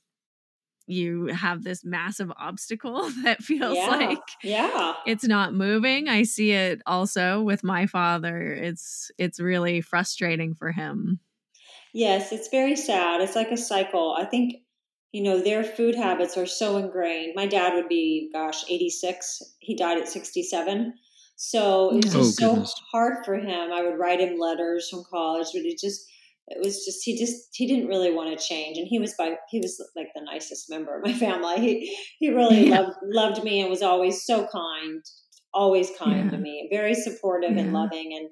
you 0.86 1.26
have 1.26 1.64
this 1.64 1.84
massive 1.84 2.30
obstacle 2.38 3.10
that 3.22 3.42
feels 3.42 3.76
yeah. 3.76 3.88
like 3.88 4.22
yeah. 4.42 4.94
it's 5.06 5.24
not 5.24 5.54
moving 5.54 6.08
i 6.08 6.22
see 6.22 6.52
it 6.52 6.80
also 6.86 7.42
with 7.42 7.64
my 7.64 7.86
father 7.86 8.52
it's 8.52 9.10
it's 9.18 9.40
really 9.40 9.80
frustrating 9.80 10.54
for 10.54 10.72
him. 10.72 11.20
Yes 11.92 12.30
it's 12.30 12.48
very 12.48 12.76
sad 12.76 13.20
it's 13.20 13.36
like 13.36 13.50
a 13.50 13.56
cycle 13.56 14.14
i 14.18 14.24
think 14.24 14.56
you 15.12 15.22
know 15.22 15.40
their 15.40 15.64
food 15.64 15.94
habits 15.94 16.36
are 16.36 16.46
so 16.46 16.76
ingrained 16.76 17.32
my 17.34 17.46
dad 17.46 17.74
would 17.74 17.88
be 17.88 18.28
gosh 18.32 18.64
86 18.68 19.42
he 19.60 19.74
died 19.74 19.98
at 19.98 20.08
67 20.08 20.92
so 21.36 21.90
it 21.90 22.04
was 22.04 22.12
just 22.12 22.42
oh, 22.42 22.64
so 22.64 22.72
hard 22.92 23.24
for 23.24 23.36
him 23.36 23.72
i 23.72 23.82
would 23.82 23.98
write 23.98 24.20
him 24.20 24.38
letters 24.38 24.90
from 24.90 25.04
college 25.10 25.46
but 25.54 25.62
it 25.62 25.78
just 25.78 26.06
it 26.48 26.64
was 26.64 26.84
just 26.84 27.04
he 27.04 27.18
just 27.18 27.48
he 27.52 27.66
didn't 27.66 27.88
really 27.88 28.12
want 28.12 28.36
to 28.36 28.44
change 28.44 28.78
and 28.78 28.86
he 28.86 28.98
was 28.98 29.14
by 29.18 29.34
he 29.50 29.58
was 29.58 29.82
like 29.96 30.08
the 30.14 30.22
nicest 30.22 30.70
member 30.70 30.96
of 30.96 31.04
my 31.04 31.12
family 31.26 31.56
he 31.56 31.98
he 32.18 32.30
really 32.30 32.68
yeah. 32.68 32.80
loved 32.80 32.96
loved 33.02 33.44
me 33.44 33.60
and 33.60 33.70
was 33.70 33.82
always 33.82 34.24
so 34.24 34.46
kind 34.46 35.02
always 35.52 35.90
kind 35.98 36.24
yeah. 36.24 36.30
to 36.30 36.38
me 36.38 36.68
very 36.70 36.94
supportive 36.94 37.52
yeah. 37.52 37.62
and 37.62 37.72
loving 37.72 38.12
and 38.16 38.28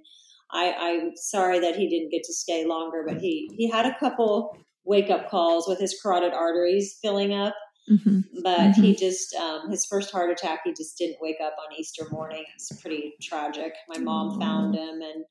i 0.52 0.72
i'm 0.78 1.16
sorry 1.16 1.58
that 1.58 1.76
he 1.76 1.88
didn't 1.88 2.10
get 2.10 2.22
to 2.24 2.32
stay 2.32 2.64
longer 2.64 3.04
but 3.06 3.18
he 3.18 3.50
he 3.56 3.68
had 3.68 3.86
a 3.86 3.98
couple 3.98 4.56
wake 4.84 5.10
up 5.10 5.28
calls 5.30 5.66
with 5.66 5.78
his 5.78 5.98
carotid 6.02 6.34
arteries 6.34 6.98
filling 7.00 7.32
up 7.32 7.54
mm-hmm. 7.90 8.20
but 8.42 8.58
mm-hmm. 8.58 8.82
he 8.82 8.94
just 8.94 9.34
um, 9.34 9.70
his 9.70 9.86
first 9.86 10.10
heart 10.10 10.30
attack 10.30 10.60
he 10.64 10.72
just 10.72 10.98
didn't 10.98 11.16
wake 11.20 11.40
up 11.42 11.54
on 11.58 11.74
easter 11.78 12.04
morning 12.10 12.44
it's 12.54 12.70
pretty 12.82 13.14
tragic 13.22 13.72
my 13.88 13.98
mom 13.98 14.38
found 14.38 14.74
him 14.74 15.00
and 15.00 15.24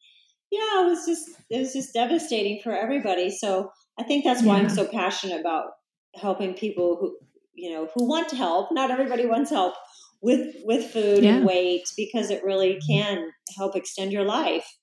yeah, 0.53 0.85
it 0.85 0.85
was 0.85 1.05
just 1.05 1.29
it 1.49 1.59
was 1.59 1.73
just 1.73 1.93
devastating 1.93 2.61
for 2.63 2.71
everybody. 2.71 3.31
So 3.31 3.71
I 3.99 4.03
think 4.03 4.23
that's 4.23 4.43
why 4.43 4.57
yeah. 4.57 4.63
I'm 4.63 4.69
so 4.69 4.85
passionate 4.85 5.39
about 5.39 5.71
helping 6.15 6.53
people 6.53 6.97
who 6.99 7.17
you 7.55 7.71
know 7.71 7.89
who 7.95 8.07
want 8.07 8.29
to 8.29 8.35
help. 8.35 8.71
Not 8.71 8.91
everybody 8.91 9.25
wants 9.25 9.49
help 9.49 9.73
with 10.21 10.55
with 10.63 10.91
food 10.91 11.23
yeah. 11.23 11.37
and 11.37 11.45
weight 11.45 11.85
because 11.97 12.29
it 12.29 12.43
really 12.43 12.79
can 12.87 13.31
help 13.57 13.75
extend 13.75 14.11
your 14.11 14.25
life. 14.25 14.77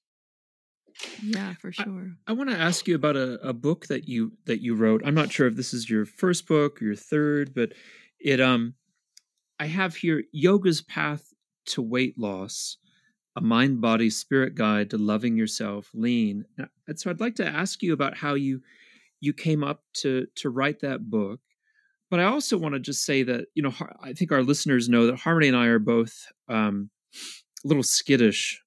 Yeah, 1.22 1.54
for 1.60 1.70
sure. 1.70 2.16
I, 2.26 2.32
I 2.32 2.34
want 2.34 2.50
to 2.50 2.56
ask 2.56 2.88
you 2.88 2.96
about 2.96 3.16
a, 3.16 3.34
a 3.46 3.52
book 3.52 3.86
that 3.86 4.08
you 4.08 4.32
that 4.46 4.60
you 4.60 4.74
wrote. 4.74 5.02
I'm 5.04 5.14
not 5.14 5.30
sure 5.30 5.46
if 5.46 5.54
this 5.54 5.72
is 5.72 5.88
your 5.88 6.04
first 6.04 6.48
book 6.48 6.82
or 6.82 6.86
your 6.86 6.96
third, 6.96 7.54
but 7.54 7.74
it 8.18 8.40
um 8.40 8.74
I 9.60 9.66
have 9.66 9.94
here 9.94 10.24
Yoga's 10.34 10.82
Path 10.82 11.32
to 11.66 11.80
Weight 11.80 12.18
Loss 12.18 12.78
a 13.36 13.40
mind 13.40 13.80
body 13.80 14.10
spirit 14.10 14.54
guide 14.54 14.90
to 14.90 14.98
loving 14.98 15.36
yourself 15.36 15.90
lean. 15.94 16.44
And 16.86 16.98
so 16.98 17.10
i'd 17.10 17.20
like 17.20 17.36
to 17.36 17.46
ask 17.46 17.82
you 17.82 17.92
about 17.92 18.16
how 18.16 18.34
you 18.34 18.60
you 19.20 19.32
came 19.32 19.62
up 19.62 19.82
to 19.94 20.26
to 20.36 20.50
write 20.50 20.80
that 20.80 21.10
book. 21.10 21.40
But 22.10 22.20
i 22.20 22.24
also 22.24 22.58
want 22.58 22.74
to 22.74 22.80
just 22.80 23.04
say 23.04 23.22
that 23.22 23.46
you 23.54 23.62
know 23.62 23.72
i 24.02 24.12
think 24.12 24.32
our 24.32 24.42
listeners 24.42 24.88
know 24.88 25.06
that 25.06 25.20
harmony 25.20 25.48
and 25.48 25.56
i 25.56 25.66
are 25.66 25.78
both 25.78 26.26
um, 26.48 26.90
a 27.64 27.68
little 27.68 27.82
skittish 27.82 28.60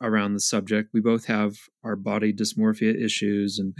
around 0.00 0.34
the 0.34 0.40
subject. 0.40 0.90
We 0.92 1.00
both 1.00 1.26
have 1.26 1.54
our 1.84 1.96
body 1.96 2.32
dysmorphia 2.32 2.94
issues 3.02 3.58
and 3.58 3.74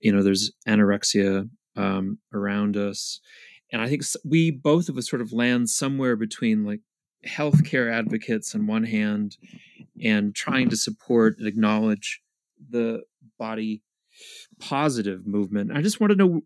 you 0.00 0.12
know 0.12 0.22
there's 0.22 0.52
anorexia 0.68 1.48
um, 1.76 2.18
around 2.32 2.76
us. 2.76 3.20
And 3.72 3.80
i 3.80 3.88
think 3.88 4.02
we 4.24 4.50
both 4.50 4.88
of 4.88 4.98
us 4.98 5.08
sort 5.08 5.22
of 5.22 5.32
land 5.32 5.70
somewhere 5.70 6.16
between 6.16 6.64
like 6.64 6.80
healthcare 7.26 7.92
advocates 7.92 8.54
on 8.54 8.66
one 8.66 8.84
hand 8.84 9.36
and 10.02 10.34
trying 10.34 10.68
to 10.70 10.76
support 10.76 11.38
and 11.38 11.46
acknowledge 11.46 12.20
the 12.70 13.02
body 13.38 13.82
positive 14.58 15.26
movement. 15.26 15.72
I 15.72 15.82
just 15.82 16.00
want 16.00 16.10
to 16.12 16.16
know 16.16 16.42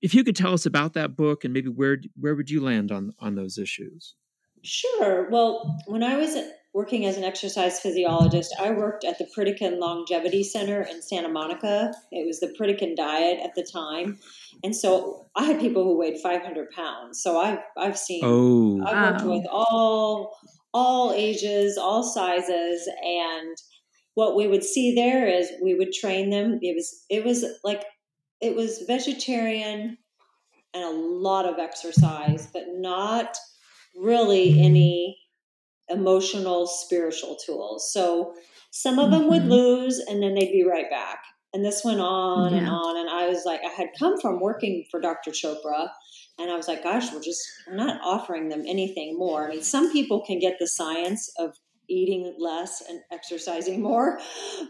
if 0.00 0.14
you 0.14 0.24
could 0.24 0.36
tell 0.36 0.52
us 0.52 0.66
about 0.66 0.94
that 0.94 1.16
book 1.16 1.44
and 1.44 1.52
maybe 1.52 1.68
where 1.68 1.98
where 2.18 2.34
would 2.34 2.50
you 2.50 2.62
land 2.62 2.92
on 2.92 3.12
on 3.18 3.34
those 3.34 3.58
issues? 3.58 4.14
Sure. 4.62 5.28
Well, 5.30 5.78
when 5.86 6.02
I 6.02 6.16
was 6.16 6.36
working 6.74 7.06
as 7.06 7.16
an 7.16 7.22
exercise 7.22 7.78
physiologist, 7.78 8.54
I 8.60 8.72
worked 8.72 9.04
at 9.04 9.16
the 9.18 9.28
Pritikin 9.36 9.78
Longevity 9.78 10.42
Center 10.42 10.82
in 10.82 11.00
Santa 11.00 11.28
Monica. 11.28 11.92
It 12.10 12.26
was 12.26 12.40
the 12.40 12.52
Pritikin 12.60 12.96
diet 12.96 13.38
at 13.44 13.54
the 13.54 13.62
time. 13.62 14.18
And 14.64 14.74
so 14.74 15.26
I 15.36 15.44
had 15.44 15.60
people 15.60 15.84
who 15.84 15.96
weighed 15.96 16.18
500 16.20 16.70
pounds. 16.72 17.22
So 17.22 17.40
I've, 17.40 17.60
I've 17.78 17.96
seen, 17.96 18.22
oh, 18.24 18.82
I've 18.84 19.12
worked 19.12 19.24
with 19.24 19.46
all, 19.48 20.36
all 20.74 21.12
ages, 21.12 21.78
all 21.78 22.02
sizes. 22.02 22.88
And 23.04 23.56
what 24.14 24.34
we 24.34 24.48
would 24.48 24.64
see 24.64 24.96
there 24.96 25.28
is 25.28 25.52
we 25.62 25.76
would 25.76 25.92
train 25.92 26.30
them. 26.30 26.58
It 26.60 26.74
was, 26.74 27.04
it 27.08 27.24
was 27.24 27.44
like, 27.62 27.84
it 28.40 28.56
was 28.56 28.82
vegetarian 28.88 29.96
and 30.74 30.84
a 30.84 30.90
lot 30.90 31.46
of 31.46 31.60
exercise, 31.60 32.48
but 32.52 32.64
not 32.68 33.36
really 33.96 34.60
any 34.60 35.16
emotional, 35.88 36.66
spiritual 36.66 37.36
tools. 37.44 37.92
So 37.92 38.34
some 38.70 38.98
of 38.98 39.10
them 39.10 39.28
would 39.28 39.42
mm-hmm. 39.42 39.50
lose 39.50 39.98
and 39.98 40.22
then 40.22 40.34
they'd 40.34 40.52
be 40.52 40.64
right 40.68 40.90
back. 40.90 41.18
And 41.52 41.64
this 41.64 41.84
went 41.84 42.00
on 42.00 42.52
yeah. 42.52 42.58
and 42.58 42.68
on. 42.68 42.96
And 42.96 43.08
I 43.08 43.28
was 43.28 43.44
like, 43.44 43.60
I 43.64 43.70
had 43.70 43.88
come 43.98 44.20
from 44.20 44.40
working 44.40 44.84
for 44.90 45.00
Dr. 45.00 45.30
Chopra. 45.30 45.88
And 46.38 46.50
I 46.50 46.56
was 46.56 46.66
like, 46.66 46.82
gosh, 46.82 47.12
we're 47.12 47.22
just, 47.22 47.40
we're 47.68 47.76
not 47.76 48.00
offering 48.02 48.48
them 48.48 48.64
anything 48.66 49.16
more. 49.16 49.46
I 49.46 49.50
mean, 49.50 49.62
some 49.62 49.92
people 49.92 50.24
can 50.26 50.40
get 50.40 50.56
the 50.58 50.66
science 50.66 51.30
of 51.38 51.54
eating 51.88 52.34
less 52.38 52.82
and 52.88 53.00
exercising 53.12 53.80
more, 53.80 54.18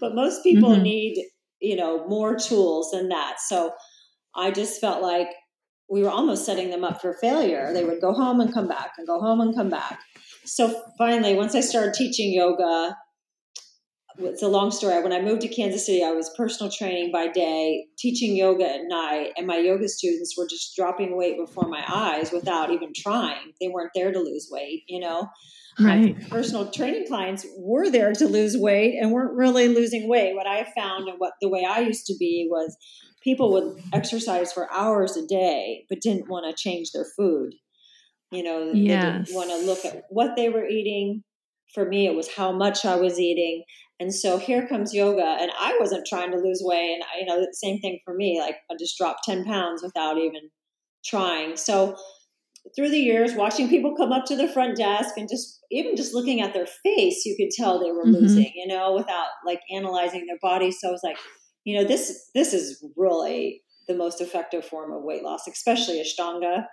but 0.01 0.15
most 0.15 0.43
people 0.43 0.71
mm-hmm. 0.71 0.83
need, 0.83 1.25
you 1.61 1.77
know, 1.77 2.07
more 2.07 2.37
tools 2.37 2.91
than 2.91 3.09
that. 3.09 3.41
So 3.41 3.73
I 4.37 4.51
just 4.51 4.81
felt 4.81 5.01
like 5.01 5.29
we 5.91 6.03
were 6.03 6.11
almost 6.11 6.47
setting 6.47 6.71
them 6.71 6.85
up 6.85 7.01
for 7.01 7.15
failure. 7.15 7.73
They 7.73 7.85
would 7.85 8.01
go 8.01 8.13
home 8.13 8.41
and 8.41 8.53
come 8.53 8.69
back 8.69 8.93
and 8.99 9.07
go 9.07 9.21
home 9.21 9.41
and 9.41 9.55
come 9.55 9.71
back. 9.71 10.01
So 10.45 10.83
finally, 10.99 11.35
once 11.35 11.55
I 11.55 11.61
started 11.61 11.95
teaching 11.95 12.33
yoga, 12.33 12.97
it's 14.19 14.43
a 14.43 14.49
long 14.49 14.71
story. 14.71 15.03
When 15.03 15.13
I 15.13 15.21
moved 15.21 15.43
to 15.43 15.49
Kansas 15.49 15.87
City, 15.87 16.05
I 16.05 16.13
was 16.13 16.31
personal 16.37 16.71
training 16.71 17.11
by 17.11 17.29
day, 17.29 17.87
teaching 17.99 18.37
yoga 18.37 18.65
at 18.65 18.83
night, 18.87 19.33
and 19.37 19.47
my 19.47 19.59
yoga 19.59 19.89
students 19.89 20.37
were 20.37 20.47
just 20.49 20.77
dropping 20.77 21.17
weight 21.17 21.37
before 21.37 21.69
my 21.69 21.85
eyes 21.89 22.31
without 22.33 22.71
even 22.71 22.93
trying. 22.95 23.53
They 23.61 23.69
weren't 23.69 23.91
there 23.95 24.13
to 24.13 24.21
lose 24.21 24.49
weight, 24.51 24.85
you 24.87 25.01
know. 25.01 25.29
Right. 25.81 26.17
My 26.17 26.29
personal 26.29 26.71
training 26.71 27.07
clients 27.09 27.45
were 27.59 27.91
there 27.91 28.13
to 28.13 28.29
lose 28.29 28.57
weight 28.57 28.97
and 29.01 29.11
weren't 29.11 29.37
really 29.37 29.67
losing 29.67 30.09
weight. 30.09 30.37
What 30.37 30.47
I 30.47 30.65
found 30.77 31.09
and 31.09 31.19
what 31.19 31.33
the 31.41 31.49
way 31.49 31.67
I 31.69 31.81
used 31.81 32.07
to 32.07 32.15
be 32.17 32.47
was 32.49 32.77
people 33.25 33.53
would 33.53 33.83
exercise 33.93 34.53
for 34.53 34.73
hours 34.73 35.17
a 35.17 35.27
day 35.27 35.87
but 35.89 36.01
didn't 36.01 36.29
want 36.29 36.47
to 36.47 36.63
change 36.63 36.93
their 36.93 37.07
food. 37.17 37.55
You 38.31 38.43
know, 38.43 38.71
yes. 38.73 39.03
they 39.03 39.25
didn't 39.25 39.37
want 39.37 39.51
to 39.51 39.67
look 39.67 39.85
at 39.85 40.05
what 40.11 40.37
they 40.37 40.49
were 40.49 40.67
eating. 40.67 41.25
For 41.73 41.85
me, 41.85 42.07
it 42.07 42.15
was 42.15 42.33
how 42.33 42.53
much 42.53 42.85
I 42.85 42.95
was 42.97 43.19
eating 43.19 43.65
and 44.01 44.13
so 44.13 44.39
here 44.39 44.67
comes 44.67 44.93
yoga, 44.93 45.25
and 45.41 45.53
I 45.59 45.77
wasn't 45.79 46.07
trying 46.07 46.33
to 46.33 46.39
lose 46.39 46.61
weight. 46.65 46.95
And 46.95 47.05
I, 47.05 47.21
you 47.21 47.27
know, 47.27 47.41
the 47.41 47.55
same 47.55 47.79
thing 47.81 48.01
for 48.05 48.15
me. 48.15 48.41
Like 48.41 48.57
I 48.71 48.75
just 48.79 48.99
dropped 48.99 49.25
ten 49.25 49.45
pounds 49.45 49.83
without 49.83 50.19
even 50.19 50.51
trying. 51.05 51.57
So 51.57 51.97
through 52.75 52.91
the 52.91 52.99
years, 52.99 53.35
watching 53.35 53.69
people 53.69 53.95
come 53.97 54.11
up 54.11 54.25
to 54.27 54.37
the 54.37 54.49
front 54.49 54.77
desk 54.77 55.17
and 55.17 55.29
just 55.29 55.61
even 55.71 55.95
just 55.97 56.13
looking 56.13 56.41
at 56.41 56.55
their 56.55 56.67
face, 56.67 57.25
you 57.25 57.37
could 57.37 57.51
tell 57.51 57.79
they 57.79 57.93
were 57.93 58.05
mm-hmm. 58.05 58.15
losing. 58.15 58.53
You 58.57 58.67
know, 58.67 58.95
without 58.95 59.29
like 59.47 59.61
analyzing 59.73 60.27
their 60.27 60.39
body. 60.43 60.73
So 60.73 60.89
I 60.89 60.93
was 60.93 61.03
like, 61.05 61.19
you 61.65 61.77
know, 61.77 61.85
this 61.85 62.31
this 62.35 62.53
is 62.53 62.85
really 62.97 63.63
the 63.89 63.95
most 63.95 64.21
effective 64.21 64.65
form 64.65 64.93
of 64.93 65.03
weight 65.03 65.23
loss, 65.23 65.47
especially 65.47 66.03
Ashtanga. 66.03 66.67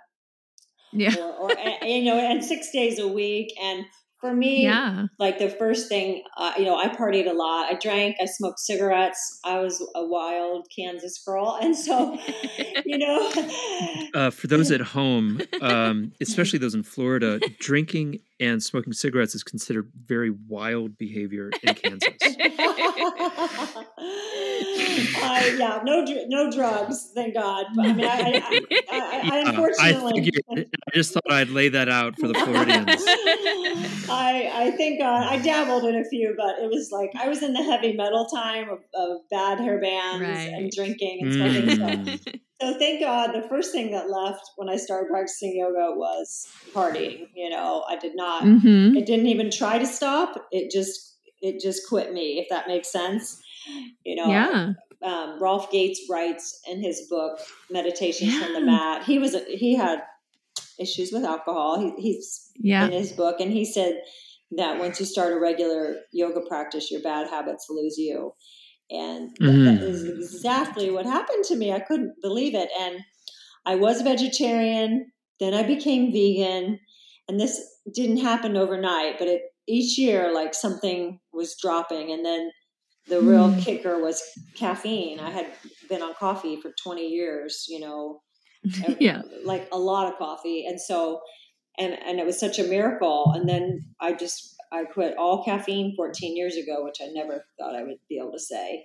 Yeah. 0.92 1.16
Or, 1.16 1.50
or 1.50 1.50
you 1.82 2.04
know, 2.04 2.18
and 2.18 2.44
six 2.44 2.70
days 2.70 2.98
a 2.98 3.08
week 3.08 3.54
and 3.60 3.86
for 4.22 4.32
me, 4.32 4.62
yeah. 4.62 5.06
like 5.18 5.40
the 5.40 5.48
first 5.48 5.88
thing, 5.88 6.22
uh, 6.38 6.52
you 6.56 6.64
know, 6.64 6.76
I 6.76 6.86
partied 6.86 7.28
a 7.28 7.32
lot. 7.32 7.72
I 7.72 7.74
drank, 7.74 8.16
I 8.22 8.26
smoked 8.26 8.60
cigarettes. 8.60 9.40
I 9.44 9.58
was 9.58 9.84
a 9.96 10.06
wild 10.06 10.68
Kansas 10.74 11.20
girl. 11.26 11.58
And 11.62 11.76
so, 11.76 12.16
you 12.86 12.98
know. 12.98 13.32
Uh, 14.14 14.30
for 14.30 14.46
those 14.46 14.70
at 14.70 14.80
home, 14.80 15.40
um, 15.60 16.12
especially 16.20 16.60
those 16.60 16.74
in 16.74 16.84
Florida, 16.84 17.40
drinking 17.58 18.20
and 18.40 18.62
smoking 18.62 18.92
cigarettes 18.92 19.34
is 19.34 19.42
considered 19.42 19.90
very 20.04 20.30
wild 20.30 20.98
behavior 20.98 21.50
in 21.62 21.74
Kansas. 21.74 22.08
uh, 25.22 25.42
yeah, 25.56 25.80
no, 25.84 26.04
no 26.28 26.50
drugs, 26.50 27.12
thank 27.14 27.34
God. 27.34 27.66
But, 27.74 27.86
I 27.86 27.92
mean, 27.92 28.06
I, 28.06 28.10
I, 28.10 28.60
I, 28.90 29.30
I 29.32 29.38
unfortunately, 29.48 30.12
I, 30.12 30.24
figured, 30.24 30.66
I 30.90 30.94
just 30.94 31.12
thought 31.12 31.30
I'd 31.30 31.50
lay 31.50 31.68
that 31.68 31.88
out 31.88 32.18
for 32.18 32.28
the 32.28 32.34
Floridians. 32.34 32.88
I, 34.10 34.50
I 34.52 34.70
think 34.72 35.00
uh, 35.00 35.26
I 35.30 35.38
dabbled 35.38 35.84
in 35.84 35.96
a 35.96 36.04
few, 36.04 36.34
but 36.36 36.58
it 36.58 36.70
was 36.70 36.90
like 36.90 37.10
I 37.18 37.28
was 37.28 37.42
in 37.42 37.52
the 37.52 37.62
heavy 37.62 37.92
metal 37.94 38.26
time 38.26 38.68
of, 38.68 38.80
of 38.94 39.20
bad 39.30 39.60
hair 39.60 39.80
bands 39.80 40.22
right. 40.22 40.52
and 40.52 40.70
drinking 40.70 41.20
and 41.22 41.34
smoking. 41.34 41.78
Mm. 41.78 42.24
So 42.24 42.32
so 42.62 42.78
thank 42.78 43.00
God 43.00 43.32
the 43.34 43.46
first 43.48 43.72
thing 43.72 43.90
that 43.90 44.08
left 44.08 44.52
when 44.56 44.68
I 44.68 44.76
started 44.76 45.10
practicing 45.10 45.56
yoga 45.56 45.96
was 45.96 46.48
partying. 46.72 47.26
You 47.34 47.50
know, 47.50 47.84
I 47.88 47.96
did 47.96 48.14
not, 48.14 48.44
mm-hmm. 48.44 48.96
it 48.96 49.04
didn't 49.04 49.26
even 49.26 49.50
try 49.50 49.78
to 49.78 49.86
stop. 49.86 50.46
It 50.52 50.70
just, 50.70 51.18
it 51.40 51.60
just 51.60 51.88
quit 51.88 52.12
me, 52.12 52.38
if 52.38 52.48
that 52.50 52.68
makes 52.68 52.90
sense. 52.92 53.42
You 54.04 54.14
know, 54.14 54.28
yeah. 54.28 54.72
Um, 55.02 55.42
Rolf 55.42 55.72
Gates 55.72 56.02
writes 56.08 56.60
in 56.68 56.80
his 56.80 57.08
book, 57.10 57.40
Meditations 57.68 58.32
yeah. 58.32 58.44
from 58.44 58.54
the 58.54 58.60
Mat. 58.60 59.02
He 59.02 59.18
was, 59.18 59.34
he 59.48 59.74
had 59.74 59.98
issues 60.78 61.10
with 61.12 61.24
alcohol. 61.24 61.80
He, 61.80 62.00
he's 62.00 62.52
yeah. 62.56 62.86
in 62.86 62.92
his 62.92 63.10
book, 63.10 63.40
and 63.40 63.50
he 63.50 63.64
said 63.64 64.00
that 64.52 64.78
once 64.78 65.00
you 65.00 65.06
start 65.06 65.32
a 65.32 65.40
regular 65.40 65.96
yoga 66.12 66.42
practice, 66.48 66.92
your 66.92 67.02
bad 67.02 67.28
habits 67.28 67.66
lose 67.68 67.98
you. 67.98 68.32
And 68.92 69.36
mm-hmm. 69.40 69.64
that 69.64 69.82
is 69.82 70.04
exactly 70.04 70.90
what 70.90 71.06
happened 71.06 71.44
to 71.44 71.56
me. 71.56 71.72
I 71.72 71.80
couldn't 71.80 72.14
believe 72.22 72.54
it. 72.54 72.68
And 72.78 73.00
I 73.64 73.76
was 73.76 74.02
vegetarian, 74.02 75.10
then 75.40 75.54
I 75.54 75.62
became 75.62 76.12
vegan. 76.12 76.78
And 77.28 77.40
this 77.40 77.60
didn't 77.94 78.18
happen 78.18 78.56
overnight, 78.56 79.18
but 79.18 79.28
it, 79.28 79.42
each 79.66 79.98
year, 79.98 80.32
like 80.34 80.54
something 80.54 81.20
was 81.32 81.56
dropping. 81.60 82.12
And 82.12 82.24
then 82.24 82.50
the 83.08 83.16
mm. 83.16 83.28
real 83.28 83.62
kicker 83.62 84.00
was 84.00 84.22
caffeine. 84.54 85.20
I 85.20 85.30
had 85.30 85.46
been 85.88 86.02
on 86.02 86.14
coffee 86.14 86.60
for 86.60 86.72
20 86.82 87.06
years, 87.06 87.66
you 87.68 87.80
know, 87.80 88.22
yeah, 89.00 89.22
like 89.44 89.68
a 89.72 89.78
lot 89.78 90.12
of 90.12 90.18
coffee. 90.18 90.66
And 90.66 90.80
so, 90.80 91.20
and, 91.78 91.94
and 92.06 92.20
it 92.20 92.26
was 92.26 92.38
such 92.38 92.58
a 92.58 92.64
miracle. 92.64 93.32
And 93.34 93.48
then 93.48 93.86
I 94.00 94.12
just 94.12 94.51
I 94.72 94.84
quit 94.84 95.16
all 95.18 95.44
caffeine 95.44 95.94
14 95.96 96.36
years 96.36 96.56
ago, 96.56 96.82
which 96.82 96.98
I 97.02 97.08
never 97.12 97.44
thought 97.58 97.76
I 97.76 97.82
would 97.82 97.98
be 98.08 98.18
able 98.18 98.32
to 98.32 98.38
say. 98.38 98.84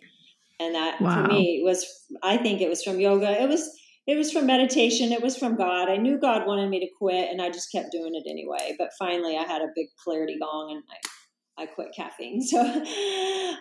And 0.59 0.75
that 0.75 0.99
wow. 1.01 1.23
for 1.23 1.27
me 1.31 1.61
was, 1.63 1.85
I 2.23 2.37
think 2.37 2.61
it 2.61 2.69
was 2.69 2.83
from 2.83 2.99
yoga. 2.99 3.41
It 3.41 3.47
was, 3.47 3.69
it 4.07 4.17
was 4.17 4.31
from 4.31 4.45
meditation. 4.45 5.11
It 5.11 5.21
was 5.21 5.37
from 5.37 5.55
God. 5.55 5.89
I 5.89 5.97
knew 5.97 6.19
God 6.19 6.47
wanted 6.47 6.69
me 6.69 6.79
to 6.79 6.87
quit, 6.97 7.29
and 7.29 7.41
I 7.41 7.49
just 7.49 7.71
kept 7.71 7.91
doing 7.91 8.15
it 8.15 8.29
anyway. 8.29 8.75
But 8.77 8.89
finally, 8.97 9.37
I 9.37 9.43
had 9.43 9.61
a 9.61 9.71
big 9.75 9.87
clarity 10.03 10.37
gong, 10.39 10.71
and 10.71 10.83
I, 10.89 11.63
I 11.63 11.65
quit 11.67 11.93
caffeine. 11.95 12.41
So, 12.47 12.85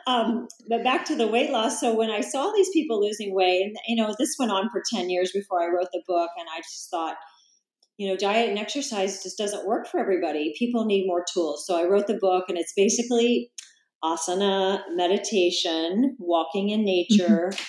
um, 0.06 0.46
but 0.68 0.84
back 0.84 1.04
to 1.06 1.16
the 1.16 1.26
weight 1.26 1.50
loss. 1.50 1.80
So 1.80 1.94
when 1.94 2.10
I 2.10 2.20
saw 2.20 2.52
these 2.52 2.70
people 2.70 3.00
losing 3.00 3.34
weight, 3.34 3.62
and 3.64 3.76
you 3.88 3.96
know, 3.96 4.14
this 4.18 4.36
went 4.38 4.52
on 4.52 4.70
for 4.70 4.82
ten 4.94 5.10
years 5.10 5.32
before 5.32 5.62
I 5.62 5.66
wrote 5.66 5.88
the 5.92 6.02
book, 6.06 6.30
and 6.38 6.46
I 6.54 6.58
just 6.58 6.90
thought, 6.90 7.16
you 7.98 8.08
know, 8.08 8.16
diet 8.16 8.50
and 8.50 8.58
exercise 8.58 9.22
just 9.22 9.38
doesn't 9.38 9.66
work 9.66 9.86
for 9.86 9.98
everybody. 9.98 10.54
People 10.58 10.84
need 10.84 11.06
more 11.06 11.24
tools. 11.32 11.64
So 11.66 11.78
I 11.78 11.88
wrote 11.88 12.06
the 12.06 12.18
book, 12.20 12.44
and 12.48 12.58
it's 12.58 12.74
basically 12.76 13.50
asana, 14.04 14.80
meditation, 14.94 16.16
walking 16.18 16.68
in 16.70 16.84
nature, 16.84 17.50
mm-hmm. 17.52 17.64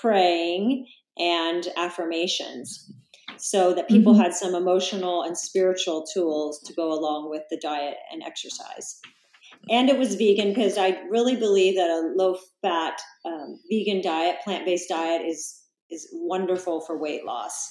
praying, 0.00 0.86
and 1.16 1.66
affirmations. 1.76 2.92
So 3.36 3.72
that 3.74 3.88
people 3.88 4.14
mm-hmm. 4.14 4.22
had 4.22 4.34
some 4.34 4.54
emotional 4.54 5.22
and 5.22 5.36
spiritual 5.36 6.04
tools 6.12 6.60
to 6.66 6.72
go 6.72 6.92
along 6.92 7.30
with 7.30 7.42
the 7.50 7.58
diet 7.60 7.96
and 8.12 8.22
exercise. 8.22 9.00
And 9.70 9.88
it 9.88 9.98
was 9.98 10.14
vegan 10.14 10.48
because 10.48 10.78
I 10.78 10.98
really 11.10 11.36
believe 11.36 11.76
that 11.76 11.90
a 11.90 12.12
low 12.16 12.36
fat 12.62 13.00
um, 13.24 13.60
vegan 13.70 14.00
diet, 14.02 14.36
plant 14.42 14.64
based 14.64 14.88
diet, 14.88 15.22
is 15.22 15.62
is 15.90 16.08
wonderful 16.12 16.80
for 16.80 16.98
weight 16.98 17.24
loss. 17.24 17.70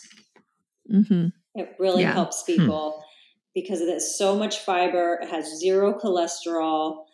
Mm-hmm. 0.91 1.27
It 1.57 1.75
really 1.79 2.03
yeah. 2.03 2.13
helps 2.13 2.43
hmm. 2.45 2.53
people 2.53 2.91
hmm. 2.91 3.01
because 3.53 3.81
it 3.81 3.91
has 3.91 4.17
so 4.17 4.35
much 4.35 4.59
fiber. 4.59 5.19
It 5.21 5.29
has 5.29 5.59
zero 5.59 5.97
cholesterol. 5.99 7.05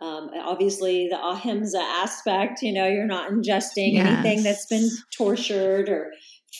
Um, 0.00 0.30
obviously, 0.44 1.08
the 1.10 1.18
ahimsa 1.20 1.80
aspect, 1.80 2.62
you 2.62 2.72
know, 2.72 2.86
you're 2.86 3.06
not 3.06 3.32
ingesting 3.32 3.94
yes. 3.94 4.06
anything 4.06 4.44
that's 4.44 4.66
been 4.66 4.88
tortured 5.16 5.88
or 5.88 6.12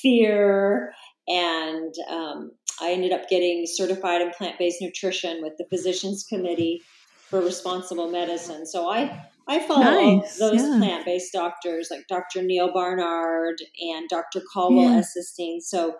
fear. 0.02 0.92
And 1.28 1.94
um, 2.10 2.50
I 2.80 2.90
ended 2.90 3.12
up 3.12 3.28
getting 3.28 3.64
certified 3.66 4.22
in 4.22 4.30
plant 4.30 4.58
based 4.58 4.82
nutrition 4.82 5.40
with 5.42 5.52
the 5.56 5.66
Physicians 5.70 6.24
Committee 6.28 6.82
for 7.28 7.40
Responsible 7.40 8.10
Medicine. 8.10 8.66
So 8.66 8.90
I 8.90 9.28
I 9.48 9.66
follow 9.66 10.18
nice. 10.18 10.36
those 10.38 10.60
yeah. 10.60 10.76
plant 10.78 11.04
based 11.06 11.32
doctors 11.32 11.88
like 11.90 12.06
Dr. 12.08 12.42
Neal 12.42 12.70
Barnard 12.72 13.56
and 13.80 14.08
Dr. 14.08 14.42
Caldwell 14.52 14.90
yeah. 14.90 15.00
Esselstyn. 15.00 15.60
So 15.62 15.96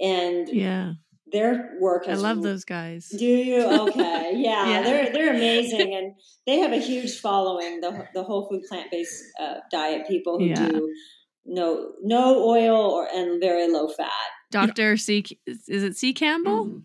and 0.00 0.48
yeah 0.48 0.92
their 1.32 1.76
work 1.80 2.06
is 2.08 2.22
I 2.22 2.28
love 2.28 2.42
those 2.42 2.64
guys. 2.64 3.08
Do 3.08 3.24
you? 3.24 3.62
Okay. 3.88 4.14
Yeah, 4.36 4.68
yeah, 4.68 4.82
they're 4.82 5.12
they're 5.12 5.34
amazing 5.34 5.94
and 5.94 6.14
they 6.46 6.58
have 6.58 6.72
a 6.72 6.78
huge 6.78 7.20
following 7.20 7.80
the 7.80 8.06
the 8.14 8.22
whole 8.22 8.48
food 8.48 8.62
plant-based 8.68 9.24
uh, 9.40 9.54
diet 9.70 10.06
people 10.06 10.38
who 10.38 10.46
yeah. 10.46 10.68
do 10.68 10.94
no 11.44 11.92
no 12.02 12.44
oil 12.44 12.76
or 12.76 13.08
and 13.12 13.40
very 13.40 13.68
low 13.68 13.88
fat. 13.88 14.10
Dr. 14.50 14.96
C 14.96 15.24
is 15.46 15.82
it 15.82 15.96
C 15.96 16.12
Campbell? 16.12 16.66
Mm-hmm. 16.66 16.78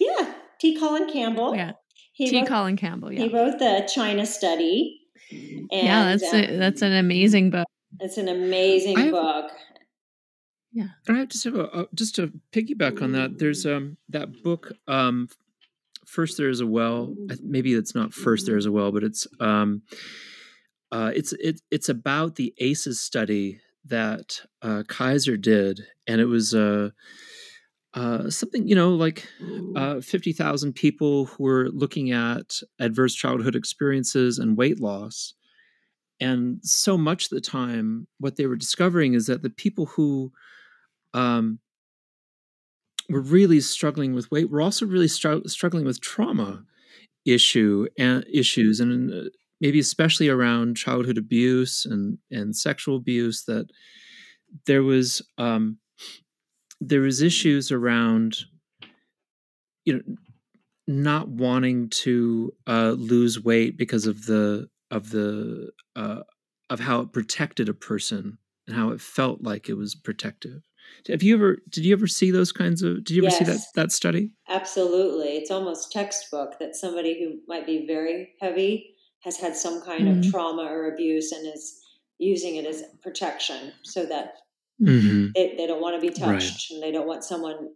Yeah, 0.00 0.34
T 0.60 0.78
Colin 0.78 1.10
Campbell. 1.10 1.54
Yeah. 1.54 1.72
He 2.12 2.28
T 2.28 2.40
wrote, 2.40 2.48
Colin 2.48 2.76
Campbell, 2.76 3.12
yeah. 3.12 3.22
He 3.22 3.28
wrote 3.28 3.58
the 3.58 3.88
China 3.92 4.26
study. 4.26 5.00
And, 5.30 5.68
yeah, 5.70 6.16
that's 6.16 6.32
um, 6.32 6.40
a, 6.40 6.56
that's 6.56 6.82
an 6.82 6.94
amazing 6.94 7.50
book. 7.50 7.68
It's 8.00 8.16
an 8.16 8.28
amazing 8.28 9.10
book. 9.12 9.50
Yeah. 10.78 10.90
I 11.08 11.24
just 11.24 11.42
have 11.42 11.56
a, 11.56 11.68
uh, 11.72 11.84
just 11.92 12.14
to 12.16 12.32
piggyback 12.52 13.02
on 13.02 13.10
that. 13.10 13.40
There's 13.40 13.66
um 13.66 13.96
that 14.10 14.44
book 14.44 14.72
um 14.86 15.28
first 16.06 16.36
there's 16.36 16.60
a 16.60 16.66
well 16.66 17.16
maybe 17.42 17.74
it's 17.74 17.96
not 17.96 18.14
first 18.14 18.46
there's 18.46 18.64
a 18.64 18.70
well 18.70 18.92
but 18.92 19.02
it's 19.02 19.26
um 19.40 19.82
uh 20.92 21.10
it's 21.16 21.32
it, 21.32 21.60
it's 21.72 21.88
about 21.88 22.36
the 22.36 22.54
ACEs 22.58 23.00
study 23.00 23.60
that 23.86 24.40
uh, 24.62 24.84
Kaiser 24.86 25.36
did 25.36 25.80
and 26.06 26.20
it 26.20 26.26
was 26.26 26.54
uh 26.54 26.90
uh, 27.94 28.30
something 28.30 28.68
you 28.68 28.76
know 28.76 28.90
like 28.90 29.26
uh, 29.74 30.00
50,000 30.00 30.74
people 30.74 31.24
who 31.24 31.42
were 31.42 31.70
looking 31.70 32.12
at 32.12 32.60
adverse 32.78 33.14
childhood 33.14 33.56
experiences 33.56 34.38
and 34.38 34.56
weight 34.56 34.78
loss 34.78 35.34
and 36.20 36.60
so 36.62 36.96
much 36.96 37.24
of 37.24 37.30
the 37.30 37.40
time 37.40 38.06
what 38.18 38.36
they 38.36 38.46
were 38.46 38.56
discovering 38.56 39.14
is 39.14 39.26
that 39.26 39.42
the 39.42 39.50
people 39.50 39.86
who 39.86 40.30
um, 41.14 41.58
we're 43.08 43.20
really 43.20 43.60
struggling 43.60 44.14
with 44.14 44.30
weight. 44.30 44.50
We're 44.50 44.62
also 44.62 44.86
really 44.86 45.08
str- 45.08 45.46
struggling 45.46 45.84
with 45.84 46.00
trauma 46.00 46.64
issue 47.24 47.86
and 47.98 48.24
issues, 48.32 48.80
and 48.80 49.12
uh, 49.12 49.30
maybe 49.60 49.78
especially 49.80 50.28
around 50.28 50.76
childhood 50.76 51.18
abuse 51.18 51.86
and 51.86 52.18
and 52.30 52.56
sexual 52.56 52.96
abuse. 52.96 53.44
That 53.44 53.70
there 54.66 54.82
was 54.82 55.22
um, 55.38 55.78
there 56.80 57.00
was 57.00 57.22
issues 57.22 57.72
around 57.72 58.36
you 59.84 59.94
know 59.94 60.16
not 60.86 61.28
wanting 61.28 61.90
to 61.90 62.52
uh, 62.66 62.94
lose 62.96 63.42
weight 63.42 63.76
because 63.76 64.06
of 64.06 64.26
the 64.26 64.68
of 64.90 65.10
the 65.10 65.70
uh, 65.96 66.22
of 66.70 66.80
how 66.80 67.00
it 67.00 67.12
protected 67.12 67.68
a 67.68 67.74
person 67.74 68.38
and 68.66 68.76
how 68.76 68.90
it 68.90 69.00
felt 69.00 69.42
like 69.42 69.68
it 69.68 69.74
was 69.74 69.94
protective 69.94 70.62
have 71.08 71.22
you 71.22 71.34
ever 71.34 71.58
did 71.68 71.84
you 71.84 71.92
ever 71.94 72.06
see 72.06 72.30
those 72.30 72.52
kinds 72.52 72.82
of 72.82 73.04
did 73.04 73.10
you 73.16 73.22
ever 73.22 73.30
yes, 73.30 73.38
see 73.38 73.44
that 73.44 73.60
that 73.74 73.92
study? 73.92 74.30
Absolutely. 74.48 75.36
It's 75.36 75.50
almost 75.50 75.92
textbook 75.92 76.58
that 76.58 76.76
somebody 76.76 77.18
who 77.18 77.40
might 77.46 77.66
be 77.66 77.86
very 77.86 78.34
heavy 78.40 78.94
has 79.20 79.36
had 79.36 79.56
some 79.56 79.82
kind 79.82 80.04
mm-hmm. 80.04 80.20
of 80.20 80.30
trauma 80.30 80.62
or 80.62 80.92
abuse 80.92 81.32
and 81.32 81.46
is 81.52 81.80
using 82.18 82.56
it 82.56 82.66
as 82.66 82.84
protection 83.02 83.72
so 83.82 84.04
that 84.06 84.34
mm-hmm. 84.80 85.28
they, 85.34 85.54
they, 85.56 85.66
don't 85.66 85.80
want 85.80 86.00
to 86.00 86.00
be 86.00 86.12
touched 86.12 86.70
right. 86.70 86.74
and 86.74 86.82
they 86.82 86.92
don't 86.92 87.06
want 87.06 87.24
someone 87.24 87.70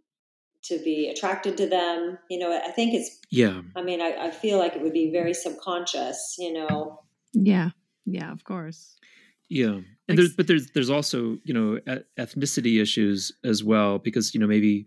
to 0.63 0.77
be 0.79 1.09
attracted 1.09 1.57
to 1.57 1.67
them. 1.67 2.17
You 2.29 2.39
know, 2.39 2.61
I 2.65 2.71
think 2.71 2.93
it's 2.93 3.19
yeah. 3.29 3.61
I 3.75 3.81
mean, 3.81 4.01
I, 4.01 4.27
I 4.27 4.31
feel 4.31 4.57
like 4.57 4.75
it 4.75 4.81
would 4.81 4.93
be 4.93 5.11
very 5.11 5.33
subconscious, 5.33 6.35
you 6.37 6.53
know. 6.53 7.01
Yeah. 7.33 7.69
Yeah, 8.05 8.31
of 8.31 8.43
course. 8.43 8.95
Yeah, 9.49 9.79
and 10.07 10.17
there's 10.17 10.35
but 10.35 10.47
there's 10.47 10.71
there's 10.71 10.89
also 10.89 11.37
you 11.43 11.53
know 11.53 11.79
ethnicity 12.17 12.81
issues 12.81 13.31
as 13.43 13.63
well 13.63 13.99
because 13.99 14.33
you 14.33 14.39
know 14.39 14.47
maybe 14.47 14.85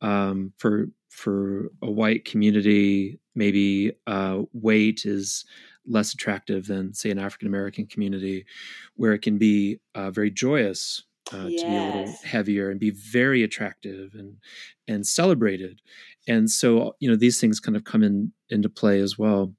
um, 0.00 0.52
for 0.58 0.86
for 1.10 1.70
a 1.82 1.90
white 1.90 2.24
community 2.24 3.20
maybe 3.34 3.92
uh, 4.06 4.42
weight 4.52 5.02
is 5.04 5.44
less 5.86 6.14
attractive 6.14 6.66
than 6.66 6.94
say 6.94 7.10
an 7.10 7.18
African 7.18 7.48
American 7.48 7.86
community 7.86 8.44
where 8.96 9.12
it 9.12 9.20
can 9.20 9.38
be 9.38 9.78
uh, 9.94 10.10
very 10.10 10.30
joyous 10.30 11.02
uh, 11.32 11.46
yes. 11.46 11.60
to 11.62 11.66
be 11.66 11.76
a 11.76 11.84
little 11.84 12.14
heavier 12.24 12.70
and 12.70 12.80
be 12.80 12.90
very 12.90 13.42
attractive 13.42 14.14
and 14.14 14.36
and 14.88 15.06
celebrated 15.06 15.80
and 16.26 16.50
so 16.50 16.94
you 17.00 17.08
know 17.08 17.16
these 17.16 17.40
things 17.40 17.60
kind 17.60 17.76
of 17.76 17.84
come 17.84 18.02
in 18.02 18.32
into 18.50 18.68
play 18.68 19.00
as 19.00 19.18
well. 19.18 19.54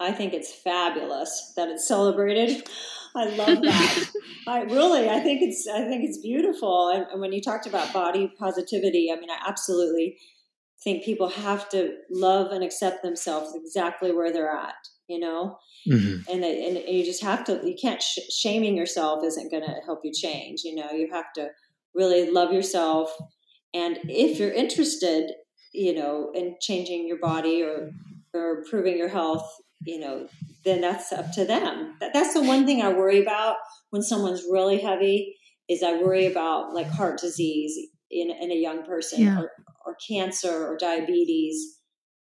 I 0.00 0.12
think 0.12 0.32
it's 0.32 0.52
fabulous 0.52 1.52
that 1.56 1.68
it's 1.68 1.86
celebrated. 1.86 2.68
I 3.16 3.24
love 3.36 3.62
that. 3.62 4.04
I 4.46 4.62
really, 4.62 5.08
I 5.08 5.20
think 5.20 5.40
it's, 5.42 5.66
I 5.68 5.84
think 5.88 6.04
it's 6.04 6.18
beautiful. 6.18 6.90
And, 6.90 7.06
and 7.10 7.20
when 7.20 7.32
you 7.32 7.40
talked 7.40 7.66
about 7.66 7.92
body 7.92 8.32
positivity, 8.38 9.10
I 9.12 9.18
mean, 9.18 9.30
I 9.30 9.38
absolutely 9.48 10.18
think 10.82 11.04
people 11.04 11.28
have 11.28 11.68
to 11.70 11.94
love 12.10 12.52
and 12.52 12.62
accept 12.62 13.02
themselves 13.02 13.54
exactly 13.54 14.12
where 14.12 14.32
they're 14.32 14.50
at. 14.50 14.74
You 15.06 15.20
know, 15.20 15.58
mm-hmm. 15.86 16.30
and, 16.32 16.42
and, 16.42 16.78
and 16.78 16.88
you 16.88 17.04
just 17.04 17.22
have 17.22 17.44
to. 17.44 17.60
You 17.62 17.76
can't 17.80 18.02
sh- 18.02 18.20
shaming 18.30 18.74
yourself 18.74 19.22
isn't 19.22 19.50
going 19.50 19.62
to 19.62 19.74
help 19.84 20.00
you 20.02 20.10
change. 20.10 20.62
You 20.64 20.76
know, 20.76 20.90
you 20.92 21.10
have 21.12 21.30
to 21.34 21.48
really 21.94 22.30
love 22.30 22.54
yourself. 22.54 23.14
And 23.74 23.98
if 24.04 24.38
you're 24.38 24.50
interested, 24.50 25.30
you 25.74 25.94
know, 25.94 26.30
in 26.34 26.56
changing 26.58 27.06
your 27.06 27.18
body 27.18 27.62
or 27.62 27.90
or 28.32 28.60
improving 28.60 28.96
your 28.96 29.08
health, 29.08 29.46
you 29.84 30.00
know, 30.00 30.28
then 30.64 30.80
that's 30.80 31.12
up 31.12 31.32
to 31.32 31.44
them. 31.44 31.96
That, 32.00 32.12
that's 32.12 32.34
the 32.34 32.42
one 32.42 32.66
thing 32.66 32.82
I 32.82 32.92
worry 32.92 33.20
about 33.20 33.56
when 33.90 34.02
someone's 34.02 34.44
really 34.50 34.80
heavy 34.80 35.36
is 35.68 35.82
I 35.82 36.02
worry 36.02 36.26
about 36.26 36.74
like 36.74 36.88
heart 36.88 37.20
disease 37.20 37.78
in, 38.10 38.30
in 38.30 38.50
a 38.50 38.56
young 38.56 38.84
person 38.84 39.22
yeah. 39.22 39.40
or, 39.40 39.50
or 39.86 39.96
cancer 40.08 40.66
or 40.66 40.76
diabetes 40.76 41.78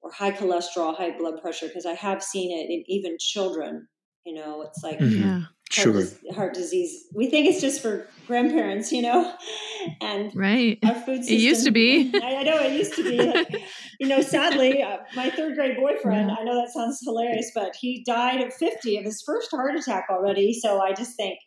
or 0.01 0.11
high 0.11 0.31
cholesterol, 0.31 0.95
high 0.95 1.17
blood 1.17 1.41
pressure, 1.41 1.67
because 1.67 1.85
I 1.85 1.93
have 1.93 2.23
seen 2.23 2.51
it 2.51 2.71
in 2.71 2.83
even 2.87 3.17
children. 3.19 3.87
You 4.25 4.35
know, 4.35 4.61
it's 4.61 4.81
like 4.83 4.99
mm-hmm. 4.99 5.21
yeah. 5.21 5.41
Heart, 5.77 5.95
sure. 5.95 6.33
heart 6.33 6.53
disease. 6.53 7.05
We 7.13 7.29
think 7.29 7.47
it's 7.47 7.61
just 7.61 7.81
for 7.81 8.07
grandparents, 8.27 8.91
you 8.91 9.01
know, 9.01 9.33
and 10.01 10.35
right. 10.35 10.77
Our 10.83 10.95
food 10.95 11.19
system, 11.19 11.35
it 11.35 11.39
used 11.39 11.65
to 11.65 11.71
be. 11.71 12.11
I, 12.21 12.35
I 12.35 12.43
know 12.43 12.57
it 12.59 12.73
used 12.73 12.95
to 12.95 13.03
be. 13.03 13.17
Like, 13.17 13.63
you 13.99 14.07
know, 14.07 14.21
sadly, 14.21 14.81
uh, 14.83 14.97
my 15.15 15.29
third 15.29 15.55
grade 15.55 15.77
boyfriend. 15.77 16.31
I 16.31 16.43
know 16.43 16.55
that 16.55 16.69
sounds 16.73 16.99
hilarious, 17.03 17.51
but 17.55 17.75
he 17.79 18.03
died 18.05 18.41
at 18.41 18.53
fifty 18.53 18.97
of 18.97 19.05
his 19.05 19.23
first 19.25 19.49
heart 19.51 19.75
attack 19.75 20.05
already. 20.09 20.53
So 20.53 20.81
I 20.81 20.93
just 20.93 21.15
think, 21.15 21.39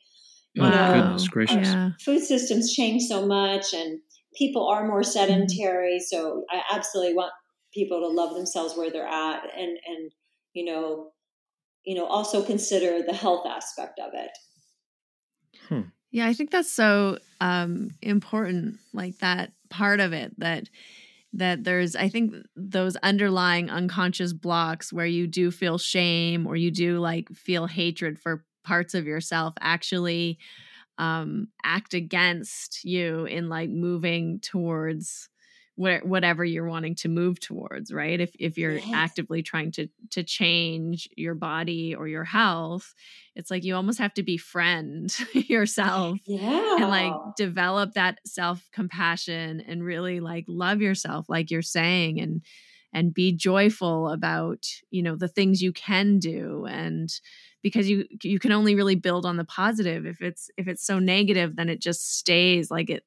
you 0.55 0.65
oh, 0.65 0.71
know, 0.71 0.93
goodness 0.95 1.29
gracious. 1.29 1.69
Yeah. 1.69 1.91
food 2.01 2.21
systems 2.21 2.73
change 2.73 3.03
so 3.05 3.27
much, 3.27 3.73
and 3.75 4.01
people 4.35 4.69
are 4.69 4.87
more 4.87 5.03
sedentary. 5.03 5.95
Mm-hmm. 5.95 6.17
So 6.17 6.45
I 6.51 6.63
absolutely 6.75 7.15
want 7.15 7.33
people 7.75 8.01
to 8.01 8.09
love 8.09 8.35
themselves 8.35 8.77
where 8.77 8.91
they're 8.91 9.07
at, 9.07 9.43
and 9.57 9.79
and 9.87 10.11
you 10.55 10.65
know 10.65 11.11
you 11.85 11.95
know 11.95 12.07
also 12.07 12.43
consider 12.43 13.03
the 13.03 13.15
health 13.15 13.47
aspect 13.47 13.99
of 13.99 14.13
it 14.15 14.31
hmm. 15.69 15.89
yeah 16.11 16.27
i 16.27 16.33
think 16.33 16.51
that's 16.51 16.73
so 16.73 17.19
um 17.41 17.91
important 18.03 18.79
like 18.93 19.17
that 19.19 19.53
part 19.69 20.01
of 20.01 20.13
it 20.13 20.39
that 20.39 20.69
that 21.33 21.65
there's 21.65 21.95
i 21.97 22.09
think 22.09 22.35
those 22.57 22.97
underlying 22.97 23.71
unconscious 23.71 24.33
blocks 24.33 24.93
where 24.93 25.07
you 25.07 25.27
do 25.27 25.51
feel 25.51 25.79
shame 25.79 26.47
or 26.47 26.57
you 26.57 26.71
do 26.71 26.99
like 26.99 27.29
feel 27.31 27.67
hatred 27.67 28.19
for 28.19 28.45
parts 28.65 28.95
of 28.95 29.07
yourself 29.07 29.55
actually 29.61 30.39
um 30.99 31.49
act 31.65 31.95
against 31.95 32.85
you 32.85 33.25
in 33.25 33.49
like 33.49 33.71
moving 33.71 34.39
towards 34.41 35.29
whatever 35.81 36.45
you're 36.45 36.69
wanting 36.69 36.95
to 36.95 37.09
move 37.09 37.41
towards 37.41 37.93
right? 37.93 38.21
If 38.21 38.33
if 38.39 38.59
you're 38.59 38.79
yes. 38.79 38.91
actively 38.93 39.43
trying 39.43 39.73
to 39.73 39.89
to 40.11 40.23
change 40.23 41.09
your 41.17 41.35
body 41.35 41.95
or 41.95 42.09
your 42.09 42.25
health 42.25 42.95
it's 43.37 43.51
like 43.51 43.65
you 43.65 43.75
almost 43.75 43.99
have 43.99 44.13
to 44.13 44.23
befriend 44.23 45.17
yourself 45.33 46.19
yeah 46.27 46.77
and 46.77 46.89
like 46.89 47.13
develop 47.37 47.95
that 47.95 48.19
self 48.27 48.69
compassion 48.73 49.63
and 49.67 49.85
really 49.85 50.21
like 50.21 50.45
love 50.49 50.83
yourself 50.83 51.27
like 51.29 51.51
you're 51.51 51.63
saying 51.63 52.21
and 52.21 52.43
and 52.93 53.15
be 53.15 53.33
joyful 53.33 54.09
about 54.09 54.67
you 54.91 55.03
know 55.03 55.17
the 55.17 55.29
things 55.29 55.63
you 55.63 55.73
can 55.73 56.19
do. 56.19 56.67
And 56.69 57.09
because 57.63 57.89
you 57.89 58.07
you 58.23 58.39
can 58.39 58.53
only 58.53 58.75
really 58.75 58.97
build 58.97 59.27
on 59.27 59.37
the 59.37 59.45
positive. 59.45 60.07
If 60.07 60.21
it's 60.23 60.51
if 60.57 60.69
it's 60.69 60.85
so 60.85 60.99
negative 60.99 61.57
then 61.57 61.69
it 61.69 61.81
just 61.81 62.17
stays 62.19 62.71
like 62.71 62.91
it 62.91 63.05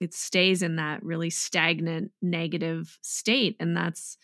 it 0.00 0.14
stays 0.14 0.62
in 0.62 0.76
that 0.76 1.02
really 1.04 1.30
stagnant 1.30 2.10
negative 2.22 2.98
state 3.02 3.56
and 3.60 3.76
that's 3.76 4.16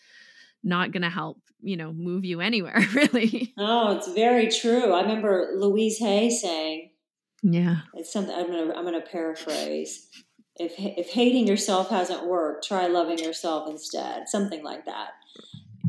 not 0.63 0.91
going 0.91 1.03
to 1.03 1.09
help 1.09 1.39
you 1.61 1.77
know 1.77 1.93
move 1.93 2.25
you 2.25 2.41
anywhere 2.41 2.81
really. 2.93 3.53
Oh 3.57 3.95
it's 3.95 4.11
very 4.11 4.47
true. 4.49 4.93
I 4.93 5.01
remember 5.01 5.53
louise 5.55 5.99
hay 5.99 6.29
saying 6.29 6.91
yeah. 7.43 7.81
it's 7.93 8.11
something 8.11 8.35
i'm 8.35 8.47
going 8.47 8.67
to 8.67 8.75
i'm 8.75 8.83
going 8.83 8.99
to 8.99 9.07
paraphrase 9.07 10.09
if 10.55 10.73
if 10.77 11.09
hating 11.09 11.47
yourself 11.47 11.89
hasn't 11.89 12.25
worked 12.25 12.67
try 12.67 12.87
loving 12.87 13.19
yourself 13.19 13.69
instead 13.69 14.27
something 14.27 14.63
like 14.63 14.85
that. 14.85 15.09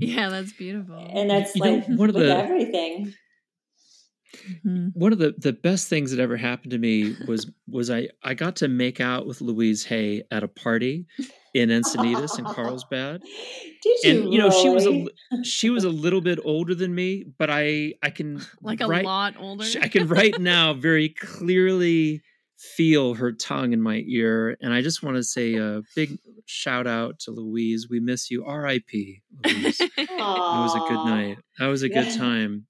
Yeah 0.00 0.28
that's 0.28 0.52
beautiful. 0.52 1.06
And 1.12 1.30
that's 1.30 1.56
you 1.56 1.62
like 1.62 1.88
know, 1.88 1.96
one 1.96 2.08
of 2.08 2.14
the 2.14 2.36
everything 2.36 3.14
Mm-hmm. 4.64 4.88
One 4.94 5.12
of 5.12 5.18
the, 5.18 5.34
the 5.38 5.52
best 5.52 5.88
things 5.88 6.10
that 6.10 6.20
ever 6.20 6.36
happened 6.36 6.72
to 6.72 6.78
me 6.78 7.16
was 7.26 7.50
was 7.66 7.90
I, 7.90 8.08
I 8.22 8.34
got 8.34 8.56
to 8.56 8.68
make 8.68 9.00
out 9.00 9.26
with 9.26 9.40
Louise 9.40 9.84
Hay 9.86 10.22
at 10.30 10.42
a 10.42 10.48
party 10.48 11.06
in 11.54 11.70
Encinitas 11.70 12.38
in 12.38 12.44
Carlsbad. 12.44 13.22
Did 13.82 13.96
you? 14.02 14.10
And 14.10 14.32
you 14.32 14.38
know, 14.38 14.50
she 14.50 14.68
was 14.68 14.86
a 14.86 15.44
she 15.44 15.70
was 15.70 15.84
a 15.84 15.90
little 15.90 16.20
bit 16.20 16.38
older 16.44 16.74
than 16.74 16.94
me, 16.94 17.24
but 17.38 17.50
I 17.50 17.94
I 18.02 18.10
can 18.10 18.40
like 18.62 18.80
a 18.80 18.86
lot 18.86 19.34
older. 19.38 19.64
I 19.80 19.88
can 19.88 20.08
right 20.08 20.38
now 20.40 20.74
very 20.74 21.08
clearly 21.08 22.22
feel 22.58 23.14
her 23.14 23.32
tongue 23.32 23.72
in 23.72 23.80
my 23.80 24.02
ear. 24.06 24.56
And 24.60 24.74
I 24.74 24.82
just 24.82 25.02
want 25.02 25.16
to 25.16 25.22
say 25.22 25.54
a 25.54 25.82
big 25.94 26.18
shout 26.46 26.86
out 26.86 27.20
to 27.20 27.30
Louise. 27.30 27.88
We 27.88 28.00
miss 28.00 28.30
you. 28.32 28.44
R.I.P. 28.44 29.22
Louise. 29.44 29.78
that 29.78 30.08
was 30.08 30.74
a 30.74 30.80
good 30.88 31.04
night. 31.04 31.38
That 31.60 31.66
was 31.66 31.82
a 31.82 31.88
good 31.88 32.16
time. 32.16 32.66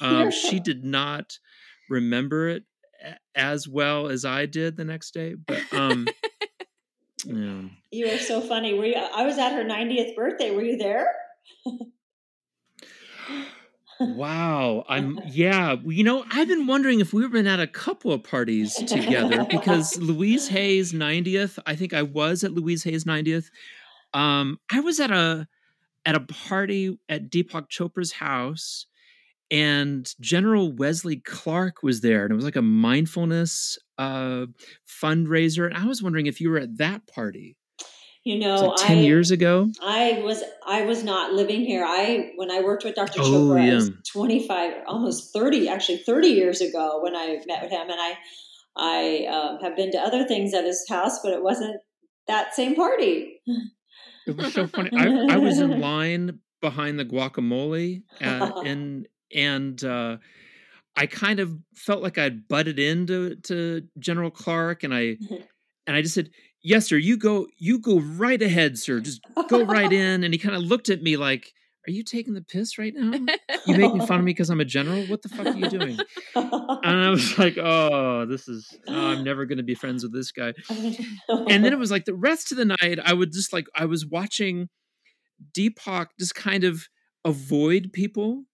Um, 0.00 0.30
she 0.30 0.60
did 0.60 0.84
not 0.84 1.38
remember 1.88 2.48
it 2.48 2.64
as 3.34 3.66
well 3.66 4.08
as 4.08 4.24
I 4.24 4.46
did 4.46 4.76
the 4.76 4.84
next 4.84 5.12
day, 5.12 5.34
but 5.34 5.60
um, 5.72 6.06
yeah. 7.24 7.62
You 7.90 8.08
are 8.08 8.18
so 8.18 8.40
funny. 8.40 8.74
Were 8.74 8.86
you, 8.86 8.94
I 8.94 9.24
was 9.24 9.38
at 9.38 9.52
her 9.52 9.64
90th 9.64 10.14
birthday. 10.16 10.50
Were 10.50 10.62
you 10.62 10.76
there? 10.76 11.06
wow. 14.00 14.84
I'm 14.88 15.20
yeah, 15.26 15.76
you 15.84 16.04
know, 16.04 16.24
I've 16.30 16.48
been 16.48 16.66
wondering 16.66 17.00
if 17.00 17.12
we've 17.12 17.30
been 17.30 17.46
at 17.46 17.60
a 17.60 17.66
couple 17.66 18.12
of 18.12 18.24
parties 18.24 18.74
together 18.74 19.44
because 19.44 19.98
Louise 20.00 20.48
Hay's 20.48 20.92
90th, 20.92 21.58
I 21.66 21.76
think 21.76 21.94
I 21.94 22.02
was 22.02 22.44
at 22.44 22.52
Louise 22.52 22.84
Hay's 22.84 23.04
90th. 23.04 23.50
Um, 24.14 24.58
I 24.70 24.80
was 24.80 25.00
at 25.00 25.10
a 25.10 25.48
at 26.04 26.16
a 26.16 26.20
party 26.20 26.98
at 27.08 27.30
Deepak 27.30 27.68
Chopra's 27.68 28.12
house 28.12 28.86
and 29.52 30.12
General 30.18 30.72
Wesley 30.72 31.16
Clark 31.16 31.82
was 31.82 32.00
there 32.00 32.24
and 32.24 32.32
it 32.32 32.34
was 32.34 32.44
like 32.44 32.56
a 32.56 32.62
mindfulness 32.62 33.78
uh 33.98 34.46
fundraiser 35.02 35.66
and 35.66 35.76
I 35.76 35.86
was 35.86 36.02
wondering 36.02 36.26
if 36.26 36.40
you 36.40 36.50
were 36.50 36.58
at 36.58 36.78
that 36.78 37.06
party. 37.06 37.56
You 38.24 38.38
know, 38.38 38.66
like 38.66 38.86
ten 38.86 38.98
I, 38.98 39.02
years 39.02 39.32
ago. 39.32 39.68
I 39.82 40.20
was 40.22 40.44
I 40.64 40.82
was 40.82 41.02
not 41.02 41.32
living 41.32 41.62
here. 41.62 41.84
I 41.84 42.30
when 42.36 42.52
I 42.52 42.60
worked 42.60 42.84
with 42.84 42.94
Dr. 42.94 43.20
Oh, 43.20 43.24
Chopra, 43.24 43.66
yeah. 43.66 43.74
was 43.74 43.90
twenty 44.06 44.46
five, 44.46 44.74
almost 44.86 45.32
thirty, 45.32 45.68
actually 45.68 45.98
thirty 45.98 46.28
years 46.28 46.60
ago 46.60 47.00
when 47.02 47.16
I 47.16 47.40
met 47.48 47.62
with 47.62 47.72
him, 47.72 47.90
and 47.90 47.98
I 47.98 48.14
I 48.76 49.26
um, 49.26 49.58
have 49.60 49.76
been 49.76 49.90
to 49.90 49.98
other 49.98 50.24
things 50.24 50.54
at 50.54 50.64
his 50.64 50.86
house, 50.88 51.18
but 51.20 51.32
it 51.32 51.42
wasn't 51.42 51.80
that 52.28 52.54
same 52.54 52.76
party. 52.76 53.40
It 54.26 54.36
was 54.36 54.54
so 54.54 54.68
funny. 54.68 54.90
I, 54.96 55.34
I 55.34 55.36
was 55.38 55.58
in 55.58 55.80
line 55.80 56.38
behind 56.60 56.98
the 56.98 57.04
guacamole, 57.04 58.02
uh, 58.20 58.52
and 58.64 59.08
and 59.34 59.82
uh, 59.82 60.18
I 60.96 61.06
kind 61.06 61.40
of 61.40 61.56
felt 61.74 62.02
like 62.02 62.18
I'd 62.18 62.48
butted 62.48 62.78
into 62.78 63.36
to 63.36 63.82
General 63.98 64.30
Clark, 64.30 64.84
and 64.84 64.94
I 64.94 65.16
and 65.86 65.96
I 65.96 66.02
just 66.02 66.14
said, 66.14 66.30
yes 66.62 66.86
sir 66.86 66.96
you 66.96 67.16
go 67.16 67.46
you 67.58 67.78
go 67.78 68.00
right 68.00 68.40
ahead 68.40 68.78
sir 68.78 69.00
just 69.00 69.20
go 69.48 69.64
right 69.64 69.92
in 69.92 70.24
and 70.24 70.32
he 70.32 70.38
kind 70.38 70.54
of 70.54 70.62
looked 70.62 70.88
at 70.88 71.02
me 71.02 71.16
like 71.16 71.52
are 71.88 71.90
you 71.90 72.04
taking 72.04 72.34
the 72.34 72.42
piss 72.42 72.78
right 72.78 72.94
now? 72.94 73.10
You 73.66 73.76
making 73.76 74.06
fun 74.06 74.20
of 74.20 74.24
me 74.24 74.30
because 74.30 74.50
i'm 74.50 74.60
a 74.60 74.64
general? 74.64 75.04
What 75.06 75.22
the 75.22 75.28
fuck 75.28 75.48
are 75.48 75.56
you 75.56 75.68
doing? 75.68 75.98
And 76.36 77.04
i 77.04 77.10
was 77.10 77.36
like 77.38 77.58
oh 77.58 78.24
this 78.26 78.48
is 78.48 78.68
oh, 78.86 79.08
i'm 79.08 79.24
never 79.24 79.46
going 79.46 79.58
to 79.58 79.64
be 79.64 79.74
friends 79.74 80.02
with 80.04 80.12
this 80.12 80.30
guy. 80.30 80.52
And 81.28 81.64
then 81.64 81.72
it 81.72 81.78
was 81.78 81.90
like 81.90 82.04
the 82.04 82.14
rest 82.14 82.52
of 82.52 82.58
the 82.58 82.64
night 82.64 82.98
i 83.04 83.12
would 83.12 83.32
just 83.32 83.52
like 83.52 83.66
i 83.74 83.84
was 83.84 84.06
watching 84.06 84.68
deepak 85.52 86.06
just 86.20 86.36
kind 86.36 86.62
of 86.62 86.86
avoid 87.24 87.92
people 87.92 88.44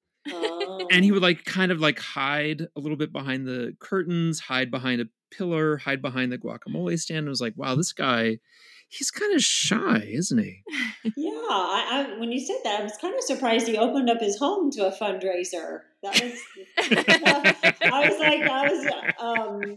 and 0.91 1.05
he 1.05 1.11
um 1.11 1.15
would 1.15 1.25
oh. 1.25 1.27
like 1.27 1.45
kind 1.45 1.73
of 1.73 1.81
like 1.81 1.99
hide 1.99 2.63
a 2.77 2.81
little 2.81 2.97
bit 2.97 3.13
behind 3.13 3.47
the 3.47 3.77
curtains 3.81 4.41
hide 4.41 4.71
behind 4.71 5.01
a 5.01 5.07
pillar, 5.31 5.79
hide 5.79 6.03
behind 6.03 6.33
the 6.33 6.39
mm-hmm. 6.39 6.49
guacamole 6.49 6.99
stand. 6.99 7.27
I 7.27 7.31
was 7.31 7.41
like, 7.41 7.55
wow, 7.57 7.75
this 7.75 7.93
guy, 7.93 8.39
he's 8.89 9.11
kind 9.11 9.35
of 9.35 9.43
shy, 9.43 10.09
isn't 10.09 10.39
he? 10.39 10.63
Yeah, 11.17 11.31
I, 11.31 12.15
I, 12.15 12.19
when 12.19 12.33
you 12.33 12.41
said 12.41 12.59
that, 12.65 12.81
I 12.81 12.83
was 12.83 12.97
kind 13.01 13.15
of 13.15 13.23
surprised 13.23 13.67
he 13.67 13.79
opened 13.79 14.11
up 14.11 14.21
his 14.21 14.39
home 14.39 14.71
to 14.73 14.87
a 14.87 14.93
fundraiser. 14.93 15.81
That 16.03 16.23
was, 16.23 16.33
I 16.79 18.09
was 18.09 18.19
like, 18.21 18.43
I 18.43 18.69
was, 18.69 18.87
um, 19.19 19.77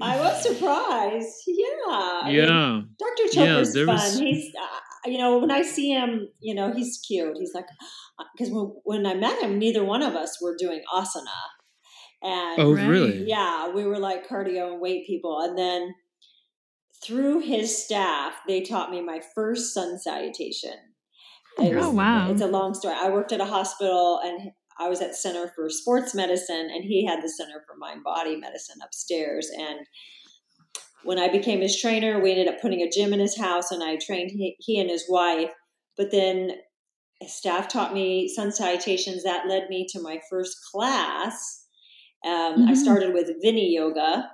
I 0.00 0.16
was 0.18 0.42
surprised. 0.42 1.34
Yeah, 1.46 2.28
yeah. 2.28 2.80
Dr. 2.98 3.22
Chopra's 3.32 3.76
yeah, 3.76 3.84
fun. 3.84 3.94
Was... 3.94 4.18
He's, 4.18 4.52
uh, 4.54 5.08
you 5.08 5.18
know, 5.18 5.38
when 5.38 5.52
I 5.52 5.62
see 5.62 5.90
him, 5.90 6.28
you 6.40 6.54
know, 6.54 6.72
he's 6.72 6.98
cute. 7.06 7.36
He's 7.38 7.54
like, 7.54 7.66
because 8.36 8.52
when, 8.52 8.72
when 8.84 9.06
I 9.06 9.14
met 9.14 9.40
him, 9.40 9.58
neither 9.58 9.84
one 9.84 10.02
of 10.02 10.14
us 10.14 10.38
were 10.42 10.56
doing 10.58 10.82
asana. 10.92 11.26
And 12.22 12.60
oh, 12.60 12.72
really? 12.72 13.24
Yeah, 13.26 13.70
we 13.72 13.84
were 13.84 13.98
like 13.98 14.28
cardio 14.28 14.72
and 14.72 14.80
weight 14.80 15.06
people. 15.06 15.40
And 15.40 15.56
then 15.56 15.94
through 17.04 17.40
his 17.40 17.84
staff, 17.84 18.34
they 18.48 18.62
taught 18.62 18.90
me 18.90 19.00
my 19.00 19.20
first 19.34 19.72
sun 19.72 19.98
salutation. 19.98 20.74
It 21.58 21.76
oh, 21.76 21.90
wow. 21.90 22.30
It's 22.30 22.42
a 22.42 22.46
long 22.46 22.74
story. 22.74 22.96
I 22.98 23.10
worked 23.10 23.32
at 23.32 23.40
a 23.40 23.46
hospital 23.46 24.20
and 24.22 24.50
I 24.78 24.88
was 24.88 25.00
at 25.00 25.14
Center 25.14 25.50
for 25.54 25.70
Sports 25.70 26.14
Medicine, 26.14 26.68
and 26.72 26.84
he 26.84 27.06
had 27.06 27.22
the 27.22 27.28
Center 27.28 27.62
for 27.66 27.76
Mind 27.76 28.04
Body 28.04 28.36
Medicine 28.36 28.76
upstairs. 28.84 29.48
And 29.56 29.86
when 31.04 31.18
I 31.18 31.28
became 31.28 31.60
his 31.60 31.80
trainer, 31.80 32.20
we 32.20 32.32
ended 32.32 32.48
up 32.48 32.60
putting 32.60 32.82
a 32.82 32.90
gym 32.90 33.12
in 33.12 33.20
his 33.20 33.38
house, 33.38 33.70
and 33.70 33.82
I 33.82 33.96
trained 33.96 34.30
he, 34.30 34.56
he 34.58 34.78
and 34.80 34.90
his 34.90 35.04
wife. 35.08 35.50
But 35.96 36.10
then 36.10 36.50
staff 37.26 37.68
taught 37.68 37.94
me 37.94 38.28
sun 38.28 38.52
salutations. 38.52 39.22
That 39.22 39.48
led 39.48 39.68
me 39.68 39.86
to 39.90 40.02
my 40.02 40.20
first 40.28 40.58
class. 40.70 41.64
Um, 42.24 42.32
mm-hmm. 42.32 42.68
I 42.68 42.74
started 42.74 43.14
with 43.14 43.30
Vini 43.42 43.74
Yoga 43.74 44.28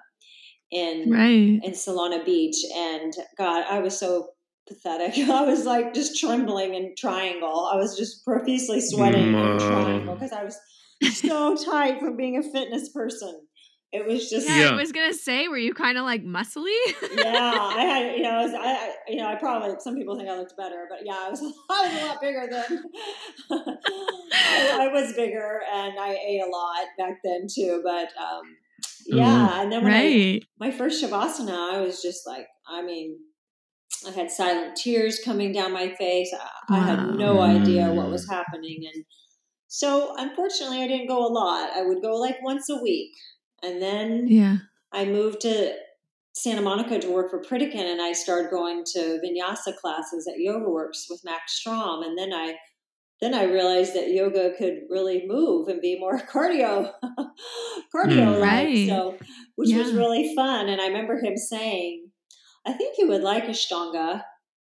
in 0.70 1.10
right. 1.10 1.60
in 1.62 1.72
Solana 1.72 2.24
Beach, 2.24 2.56
and 2.74 3.12
God, 3.36 3.64
I 3.68 3.80
was 3.80 3.98
so 3.98 4.30
pathetic. 4.68 5.16
I 5.28 5.42
was 5.42 5.64
like 5.64 5.94
just 5.94 6.18
trembling 6.18 6.74
in 6.74 6.94
triangle. 6.96 7.68
I 7.72 7.76
was 7.76 7.96
just 7.96 8.24
profusely 8.24 8.80
sweating 8.80 9.34
in 9.34 9.58
triangle 9.58 10.14
because 10.14 10.32
I 10.32 10.44
was 10.44 10.58
so 11.14 11.56
tight 11.56 12.00
from 12.00 12.16
being 12.16 12.38
a 12.38 12.42
fitness 12.42 12.88
person. 12.90 13.46
It 13.92 14.06
was 14.06 14.30
just. 14.30 14.48
Yeah, 14.48 14.56
yeah. 14.56 14.70
I 14.70 14.74
was 14.74 14.90
gonna 14.90 15.12
say, 15.12 15.48
were 15.48 15.58
you 15.58 15.74
kind 15.74 15.98
of 15.98 16.04
like 16.04 16.24
muscly? 16.24 16.72
yeah, 17.14 17.52
I 17.52 17.84
had, 17.84 18.16
you 18.16 18.22
know, 18.22 18.30
I, 18.30 18.42
was, 18.42 18.54
I, 18.54 18.94
you 19.06 19.16
know, 19.16 19.26
I 19.26 19.34
probably 19.34 19.74
some 19.80 19.94
people 19.94 20.16
think 20.16 20.30
I 20.30 20.38
looked 20.38 20.56
better, 20.56 20.86
but 20.88 21.00
yeah, 21.04 21.24
I 21.26 21.28
was, 21.28 21.42
I 21.70 21.86
was 21.86 22.02
a 22.02 22.06
lot 22.06 22.20
bigger 22.22 22.48
then. 22.50 22.84
I, 24.32 24.78
I, 24.80 24.88
was 24.88 25.12
bigger, 25.12 25.60
and 25.70 25.98
I 26.00 26.14
ate 26.14 26.40
a 26.40 26.48
lot 26.48 26.86
back 26.96 27.18
then 27.22 27.46
too. 27.54 27.82
But 27.84 28.08
um, 28.18 28.56
yeah, 29.04 29.48
mm, 29.50 29.62
and 29.62 29.72
then 29.72 29.84
when 29.84 29.92
right. 29.92 30.42
I, 30.42 30.46
my 30.58 30.70
first 30.70 31.04
shavasana, 31.04 31.74
I 31.74 31.80
was 31.82 32.00
just 32.00 32.26
like, 32.26 32.46
I 32.66 32.80
mean, 32.80 33.18
I 34.06 34.10
had 34.10 34.30
silent 34.30 34.76
tears 34.76 35.20
coming 35.24 35.52
down 35.52 35.72
my 35.72 35.94
face. 35.94 36.32
I, 36.32 36.72
wow. 36.72 36.80
I 36.80 36.86
had 36.86 37.14
no 37.16 37.40
idea 37.40 37.92
what 37.92 38.10
was 38.10 38.26
mm. 38.26 38.34
happening. 38.34 38.84
And 38.92 39.04
so, 39.68 40.14
unfortunately, 40.16 40.82
I 40.82 40.88
didn't 40.88 41.08
go 41.08 41.26
a 41.26 41.32
lot. 41.32 41.70
I 41.74 41.82
would 41.82 42.02
go 42.02 42.14
like 42.16 42.42
once 42.42 42.68
a 42.68 42.82
week. 42.82 43.12
And 43.62 43.80
then 43.80 44.26
yeah. 44.28 44.56
I 44.92 45.04
moved 45.04 45.40
to 45.42 45.74
Santa 46.34 46.62
Monica 46.62 46.98
to 46.98 47.10
work 47.10 47.30
for 47.30 47.42
Pritikin, 47.42 47.90
and 47.90 48.00
I 48.00 48.12
started 48.12 48.50
going 48.50 48.84
to 48.94 49.20
vinyasa 49.24 49.76
classes 49.76 50.26
at 50.26 50.40
Yoga 50.40 50.68
Works 50.68 51.06
with 51.08 51.22
Max 51.24 51.58
Strom. 51.58 52.02
And 52.02 52.18
then 52.18 52.32
I 52.32 52.54
then 53.22 53.34
I 53.34 53.44
realized 53.44 53.94
that 53.94 54.10
yoga 54.10 54.50
could 54.58 54.80
really 54.90 55.22
move 55.28 55.68
and 55.68 55.80
be 55.80 55.96
more 55.96 56.18
cardio, 56.32 56.92
cardio 57.94 58.40
like. 58.40 58.42
Right. 58.42 58.68
Mm. 58.68 58.88
So, 58.88 59.16
which 59.54 59.70
yeah. 59.70 59.78
was 59.78 59.92
really 59.92 60.34
fun. 60.34 60.68
And 60.68 60.80
I 60.80 60.88
remember 60.88 61.20
him 61.20 61.36
saying, 61.36 62.01
I 62.66 62.72
think 62.72 62.96
you 62.98 63.08
would 63.08 63.22
like 63.22 63.44
Ashtanga, 63.44 64.22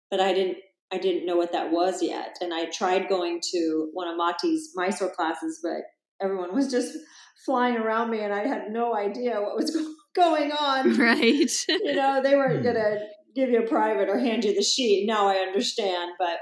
but 0.10 0.20
I 0.20 0.34
didn't 0.34 0.58
I 0.94 0.98
didn't 0.98 1.26
know 1.26 1.38
what 1.38 1.54
that 1.54 1.72
was 1.72 2.04
yet. 2.04 2.38
And 2.42 2.54
I 2.54 2.66
tried 2.66 3.08
going 3.08 3.40
to 3.54 3.90
one 3.94 4.10
of 4.10 4.18
Maty's 4.18 4.72
Mysore 4.76 5.14
classes, 5.16 5.60
but 5.64 5.84
everyone 6.22 6.54
was 6.54 6.70
just 6.70 6.98
flying 7.46 7.78
around 7.78 8.12
me 8.12 8.20
and 8.20 8.34
I 8.34 8.46
had 8.46 8.72
no 8.72 8.96
idea 8.96 9.42
what 9.42 9.56
was 9.56 9.76
going 10.16 10.52
on. 10.52 10.98
Right. 10.98 11.50
you 11.68 11.96
know, 11.96 12.22
they 12.22 12.36
weren't 12.36 12.58
hmm. 12.58 12.64
going 12.64 12.76
to 12.76 13.00
give 13.34 13.50
you 13.50 13.64
a 13.64 13.68
private 13.68 14.10
or 14.10 14.20
hand 14.20 14.44
you 14.44 14.54
the 14.54 14.62
sheet. 14.62 15.08
Now 15.08 15.28
I 15.28 15.36
understand. 15.36 16.12
But 16.20 16.40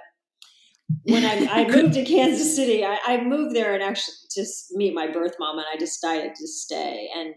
when 1.04 1.24
I, 1.24 1.62
I 1.62 1.68
moved 1.76 1.94
to 1.94 2.04
Kansas 2.04 2.56
City, 2.56 2.84
I, 2.84 2.98
I 3.06 3.22
moved 3.22 3.56
there 3.56 3.74
and 3.74 3.84
actually 3.84 4.16
just 4.34 4.72
meet 4.72 4.96
my 4.96 5.12
birth 5.12 5.36
mom 5.40 5.60
and 5.60 5.68
I 5.72 5.78
decided 5.78 6.36
to 6.36 6.48
stay. 6.48 7.08
And 7.16 7.36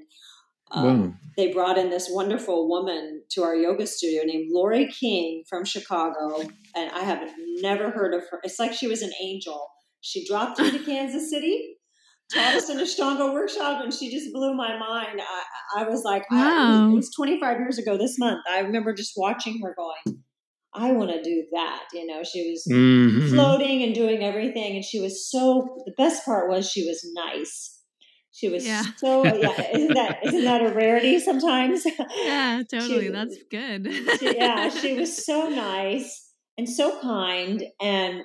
um, 0.72 1.18
they 1.36 1.52
brought 1.52 1.78
in 1.78 1.90
this 1.90 2.08
wonderful 2.10 2.68
woman 2.68 3.22
to 3.30 3.42
our 3.42 3.54
yoga 3.54 3.86
studio 3.86 4.22
named 4.24 4.50
Lori 4.50 4.88
King 4.88 5.44
from 5.48 5.64
Chicago, 5.64 6.40
and 6.74 6.90
I 6.90 7.00
have 7.00 7.30
never 7.60 7.90
heard 7.90 8.14
of 8.14 8.22
her. 8.30 8.40
It's 8.42 8.58
like 8.58 8.72
she 8.72 8.88
was 8.88 9.02
an 9.02 9.12
angel. 9.22 9.68
She 10.00 10.26
dropped 10.26 10.58
into 10.58 10.78
Kansas 10.84 11.30
City, 11.30 11.76
taught 12.32 12.54
us 12.54 12.68
an 12.68 12.78
Ashtanga 12.78 13.32
workshop, 13.32 13.82
and 13.82 13.92
she 13.92 14.10
just 14.10 14.32
blew 14.32 14.54
my 14.54 14.78
mind. 14.78 15.20
I, 15.20 15.82
I 15.82 15.88
was 15.88 16.02
like, 16.04 16.30
wow. 16.30 16.86
I, 16.86 16.90
it 16.90 16.94
was 16.94 17.10
25 17.14 17.58
years 17.58 17.78
ago 17.78 17.96
this 17.96 18.18
month. 18.18 18.40
I 18.50 18.60
remember 18.60 18.94
just 18.94 19.12
watching 19.16 19.60
her 19.62 19.74
going, 19.76 20.22
I 20.74 20.92
want 20.92 21.10
to 21.10 21.22
do 21.22 21.44
that. 21.52 21.84
You 21.92 22.06
know, 22.06 22.22
she 22.24 22.50
was 22.50 22.66
mm-hmm. 22.70 23.28
floating 23.28 23.82
and 23.82 23.94
doing 23.94 24.22
everything, 24.24 24.74
and 24.76 24.84
she 24.84 25.00
was 25.00 25.30
so. 25.30 25.82
The 25.84 25.92
best 25.98 26.24
part 26.24 26.48
was 26.48 26.70
she 26.70 26.86
was 26.86 27.06
nice 27.14 27.81
she 28.32 28.48
was 28.48 28.66
yeah. 28.66 28.82
so 28.96 29.24
yeah. 29.24 29.70
Isn't 29.74 29.94
that 29.94 30.18
isn't 30.24 30.44
that 30.44 30.62
a 30.62 30.72
rarity 30.72 31.20
sometimes? 31.20 31.86
Yeah, 32.24 32.62
totally. 32.70 33.06
She, 33.06 33.08
That's 33.08 33.36
good. 33.50 33.92
she, 34.18 34.36
yeah, 34.36 34.68
she 34.70 34.94
was 34.98 35.24
so 35.24 35.48
nice 35.48 36.30
and 36.56 36.68
so 36.68 36.98
kind, 37.00 37.62
and 37.80 38.22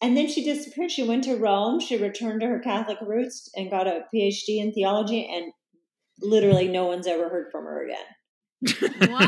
and 0.00 0.16
then 0.16 0.28
she 0.28 0.44
disappeared. 0.44 0.90
She 0.90 1.02
went 1.02 1.24
to 1.24 1.36
Rome. 1.36 1.80
She 1.80 1.96
returned 1.96 2.40
to 2.40 2.46
her 2.46 2.60
Catholic 2.60 2.98
roots 3.00 3.50
and 3.54 3.70
got 3.70 3.86
a 3.86 4.04
PhD 4.14 4.60
in 4.60 4.72
theology. 4.72 5.28
And 5.30 5.52
literally, 6.22 6.68
no 6.68 6.86
one's 6.86 7.06
ever 7.06 7.28
heard 7.28 7.48
from 7.50 7.64
her 7.64 7.84
again. 7.84 9.10
wow. 9.10 9.18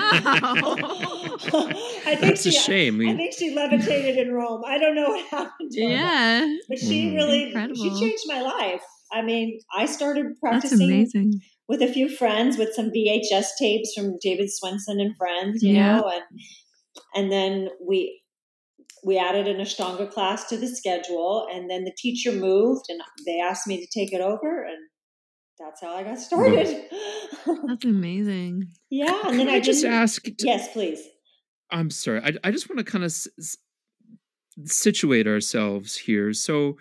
I 2.07 2.17
think 2.17 2.21
That's 2.21 2.43
she, 2.43 2.49
a 2.51 2.53
shame. 2.53 3.01
I, 3.01 3.13
I, 3.13 3.17
think 3.17 3.35
she 3.35 3.55
levitated 3.55 4.17
in 4.17 4.33
Rome. 4.33 4.63
I 4.67 4.79
don't 4.79 4.95
know 4.95 5.09
what 5.11 5.27
happened 5.27 5.71
to 5.73 5.83
her. 5.83 5.91
Yeah. 5.91 6.57
But 6.69 6.79
she 6.79 7.09
mm. 7.09 7.17
really 7.17 7.45
Incredible. 7.49 7.77
she 7.77 8.01
changed 8.01 8.25
my 8.27 8.41
life. 8.41 8.83
I 9.13 9.23
mean, 9.23 9.61
I 9.77 9.87
started 9.87 10.39
practicing 10.41 11.09
with 11.69 11.83
a 11.83 11.89
few 11.89 12.09
friends 12.09 12.59
with 12.59 12.75
some 12.75 12.91
VHS 12.91 13.47
tapes 13.59 13.93
from 13.95 14.19
David 14.21 14.51
Swenson 14.51 15.01
and 15.01 15.17
friends, 15.17 15.63
you 15.63 15.75
yeah. 15.75 15.97
know, 15.97 16.09
and 16.09 16.23
and 17.15 17.33
then 17.33 17.69
we 17.87 18.23
we 19.05 19.19
added 19.19 19.49
an 19.49 19.59
Ashtanga 19.59 20.11
class 20.11 20.49
to 20.49 20.57
the 20.57 20.69
schedule, 20.69 21.47
and 21.53 21.71
then 21.71 21.85
the 21.85 21.95
teacher 21.97 22.33
moved, 22.33 22.87
and 22.89 23.01
they 23.27 23.41
asked 23.41 23.67
me 23.67 23.79
to 23.79 23.99
take 23.99 24.13
it 24.13 24.21
over, 24.21 24.65
and 24.65 24.79
that's 25.59 25.81
how 25.81 25.95
I 25.95 26.03
got 26.03 26.19
started. 26.19 26.87
That's 27.67 27.85
amazing. 27.85 28.69
yeah, 28.91 29.21
and 29.25 29.39
then 29.39 29.49
I, 29.49 29.55
I 29.55 29.61
just 29.61 29.85
ask. 29.85 30.27
yes, 30.41 30.73
please. 30.73 31.01
I'm 31.71 31.91
sorry. 31.91 32.21
I 32.21 32.33
I 32.43 32.51
just 32.51 32.69
want 32.69 32.79
to 32.79 32.85
kind 32.85 33.05
of 33.05 33.11
s- 33.11 33.57
situate 34.65 35.27
ourselves 35.27 35.97
here. 35.97 36.33
So 36.33 36.77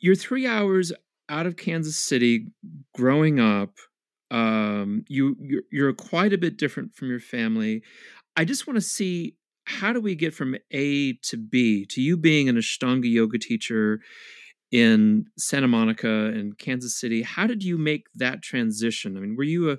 you're 0.00 0.14
three 0.14 0.46
hours 0.46 0.92
out 1.28 1.46
of 1.46 1.56
Kansas 1.56 1.98
City, 1.98 2.46
growing 2.94 3.40
up, 3.40 3.74
um, 4.30 5.04
you 5.08 5.36
you're, 5.40 5.62
you're 5.70 5.92
quite 5.92 6.32
a 6.32 6.38
bit 6.38 6.56
different 6.56 6.94
from 6.94 7.08
your 7.08 7.20
family. 7.20 7.82
I 8.36 8.44
just 8.44 8.66
want 8.66 8.76
to 8.76 8.82
see 8.82 9.34
how 9.64 9.92
do 9.92 10.00
we 10.00 10.14
get 10.14 10.34
from 10.34 10.56
A 10.70 11.14
to 11.24 11.36
B 11.36 11.84
to 11.86 12.00
you 12.00 12.16
being 12.16 12.48
an 12.48 12.56
Ashtanga 12.56 13.10
yoga 13.10 13.38
teacher 13.38 14.00
in 14.70 15.26
Santa 15.38 15.68
Monica 15.68 16.26
and 16.26 16.58
Kansas 16.58 16.98
City. 16.98 17.22
How 17.22 17.46
did 17.46 17.62
you 17.62 17.78
make 17.78 18.06
that 18.14 18.42
transition? 18.42 19.16
I 19.16 19.20
mean, 19.20 19.36
were 19.36 19.44
you 19.44 19.70
a 19.70 19.78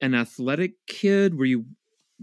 an 0.00 0.14
athletic 0.14 0.72
kid? 0.86 1.38
Were 1.38 1.44
you 1.44 1.66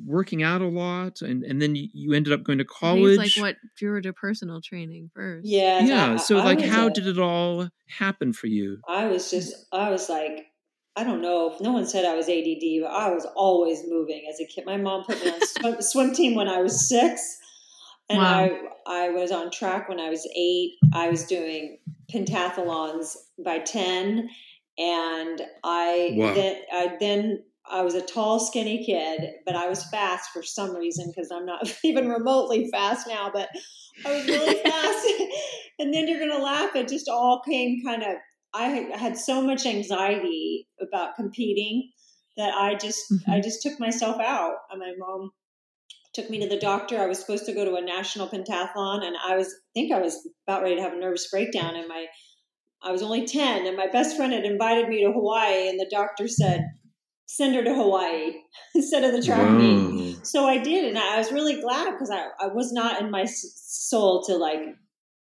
working 0.05 0.41
out 0.41 0.61
a 0.61 0.67
lot 0.67 1.21
and 1.21 1.43
and 1.43 1.61
then 1.61 1.75
you, 1.75 1.87
you 1.93 2.13
ended 2.13 2.31
up 2.31 2.43
going 2.43 2.57
to 2.57 2.65
college 2.65 3.17
like 3.17 3.31
what 3.35 3.55
drew 3.77 3.91
her 3.91 4.01
to 4.01 4.13
personal 4.13 4.61
training 4.61 5.09
first. 5.13 5.45
Yeah 5.45 5.79
yeah 5.81 6.15
so 6.15 6.37
I, 6.37 6.43
like 6.43 6.61
I 6.61 6.67
how 6.67 6.87
a, 6.87 6.91
did 6.91 7.07
it 7.07 7.19
all 7.19 7.69
happen 7.87 8.33
for 8.33 8.47
you? 8.47 8.79
I 8.87 9.07
was 9.07 9.29
just 9.29 9.53
i 9.71 9.89
was 9.89 10.09
like 10.09 10.47
i 10.95 11.03
don't 11.03 11.21
know 11.21 11.51
if 11.51 11.61
no 11.61 11.71
one 11.71 11.85
said 11.85 12.05
i 12.05 12.15
was 12.15 12.29
add 12.29 12.45
but 12.81 12.91
i 12.91 13.09
was 13.09 13.25
always 13.35 13.83
moving 13.87 14.23
as 14.29 14.39
a 14.39 14.45
kid. 14.45 14.65
My 14.65 14.77
mom 14.77 15.03
put 15.03 15.23
me 15.23 15.31
on 15.31 15.41
swim, 15.41 15.75
swim 15.81 16.13
team 16.13 16.35
when 16.35 16.47
i 16.47 16.61
was 16.61 16.87
six 16.87 17.37
and 18.09 18.19
wow. 18.19 18.49
i 18.87 19.05
i 19.05 19.09
was 19.09 19.31
on 19.31 19.51
track 19.51 19.89
when 19.89 19.99
i 19.99 20.09
was 20.09 20.27
eight. 20.35 20.73
I 20.93 21.09
was 21.09 21.25
doing 21.25 21.79
pentathlons 22.13 23.15
by 23.43 23.59
10 23.59 24.29
and 24.77 25.41
i 25.63 26.13
wow. 26.15 26.33
then 26.33 26.61
i 26.71 26.95
then 26.99 27.43
I 27.71 27.81
was 27.83 27.95
a 27.95 28.01
tall, 28.01 28.39
skinny 28.39 28.85
kid, 28.85 29.31
but 29.45 29.55
I 29.55 29.69
was 29.69 29.85
fast 29.85 30.31
for 30.31 30.43
some 30.43 30.75
reason 30.75 31.07
because 31.07 31.31
I'm 31.31 31.45
not 31.45 31.73
even 31.83 32.09
remotely 32.09 32.69
fast 32.69 33.07
now, 33.07 33.31
but 33.33 33.49
I 34.05 34.13
was 34.13 34.27
really 34.27 34.55
fast. 34.63 35.07
and 35.79 35.93
then 35.93 36.07
you're 36.07 36.19
going 36.19 36.37
to 36.37 36.43
laugh. 36.43 36.75
It 36.75 36.89
just 36.89 37.07
all 37.07 37.41
came 37.47 37.81
kind 37.83 38.03
of, 38.03 38.17
I 38.53 38.67
had 38.95 39.17
so 39.17 39.41
much 39.41 39.65
anxiety 39.65 40.67
about 40.81 41.15
competing 41.15 41.89
that 42.35 42.53
I 42.53 42.75
just, 42.75 42.99
mm-hmm. 43.11 43.31
I 43.31 43.39
just 43.39 43.61
took 43.61 43.79
myself 43.79 44.19
out. 44.19 44.55
And 44.69 44.79
my 44.79 44.91
mom 44.97 45.31
took 46.13 46.29
me 46.29 46.41
to 46.41 46.49
the 46.49 46.59
doctor. 46.59 46.99
I 46.99 47.07
was 47.07 47.19
supposed 47.19 47.45
to 47.45 47.53
go 47.53 47.63
to 47.63 47.75
a 47.75 47.81
national 47.81 48.27
pentathlon 48.27 49.05
and 49.05 49.15
I 49.25 49.37
was, 49.37 49.47
I 49.47 49.71
think 49.73 49.93
I 49.93 50.01
was 50.01 50.27
about 50.45 50.61
ready 50.61 50.75
to 50.75 50.81
have 50.81 50.93
a 50.93 50.99
nervous 50.99 51.29
breakdown 51.29 51.75
and 51.75 51.87
my, 51.87 52.07
I 52.83 52.91
was 52.91 53.01
only 53.01 53.25
10 53.25 53.65
and 53.65 53.77
my 53.77 53.87
best 53.87 54.17
friend 54.17 54.33
had 54.33 54.43
invited 54.43 54.89
me 54.89 55.05
to 55.05 55.11
Hawaii 55.13 55.69
and 55.69 55.79
the 55.79 55.87
doctor 55.89 56.27
said, 56.27 56.65
send 57.35 57.55
her 57.55 57.63
to 57.63 57.73
Hawaii 57.73 58.33
instead 58.75 59.03
of 59.03 59.13
the 59.13 59.21
track 59.25 59.39
Whoa. 59.41 59.57
meet. 59.57 60.25
So 60.25 60.45
I 60.45 60.57
did, 60.57 60.85
and 60.85 60.97
I 60.97 61.17
was 61.17 61.31
really 61.31 61.61
glad 61.61 61.91
because 61.91 62.11
I, 62.11 62.27
I 62.39 62.47
was 62.47 62.71
not 62.73 63.01
in 63.01 63.09
my 63.11 63.25
soul 63.25 64.23
to 64.25 64.35
like 64.35 64.59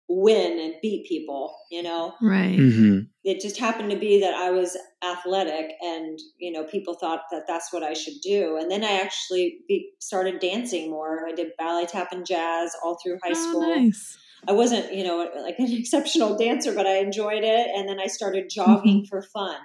win 0.08 0.60
and 0.60 0.74
beat 0.82 1.06
people, 1.08 1.56
you 1.70 1.84
know. 1.84 2.14
Right. 2.22 2.58
hmm 2.58 3.00
It 3.24 3.41
just 3.41 3.60
happened 3.60 3.91
to 3.91 3.97
be 3.97 4.22
that 4.22 4.34
I 4.34 4.50
was 4.52 4.78
athletic, 5.04 5.72
and 5.82 6.18
you 6.38 6.52
know, 6.52 6.64
people 6.64 6.95
thought 6.95 7.22
that 7.32 7.43
that's 7.47 7.72
what 7.74 7.84
I 7.84 7.93
should 7.93 8.20
do. 8.24 8.58
And 8.58 8.72
then 8.72 8.84
I 8.84 9.02
actually 9.02 9.60
be, 9.68 9.91
started 10.00 10.39
dancing 10.39 10.89
more. 10.89 11.28
I 11.28 11.34
did 11.34 11.52
ballet, 11.58 11.86
tap, 11.86 12.12
and 12.12 12.26
jazz 12.26 12.72
all 12.84 12.97
through 13.04 13.20
high 13.24 13.34
Oh, 13.36 13.50
school. 13.50 13.76
nice. 13.76 14.18
I 14.47 14.54
wasn't, 14.54 14.93
you 14.93 15.04
know, 15.04 15.30
like 15.43 15.56
an 15.60 15.72
exceptional 15.72 16.38
dancer, 16.38 16.74
but 16.74 16.88
I 16.88 16.97
enjoyed 17.00 17.43
it. 17.43 17.68
And 17.76 17.88
then 17.89 18.00
I 18.00 18.08
started 18.08 18.50
jogging 18.50 19.06
for 19.10 19.22
fun. 19.22 19.58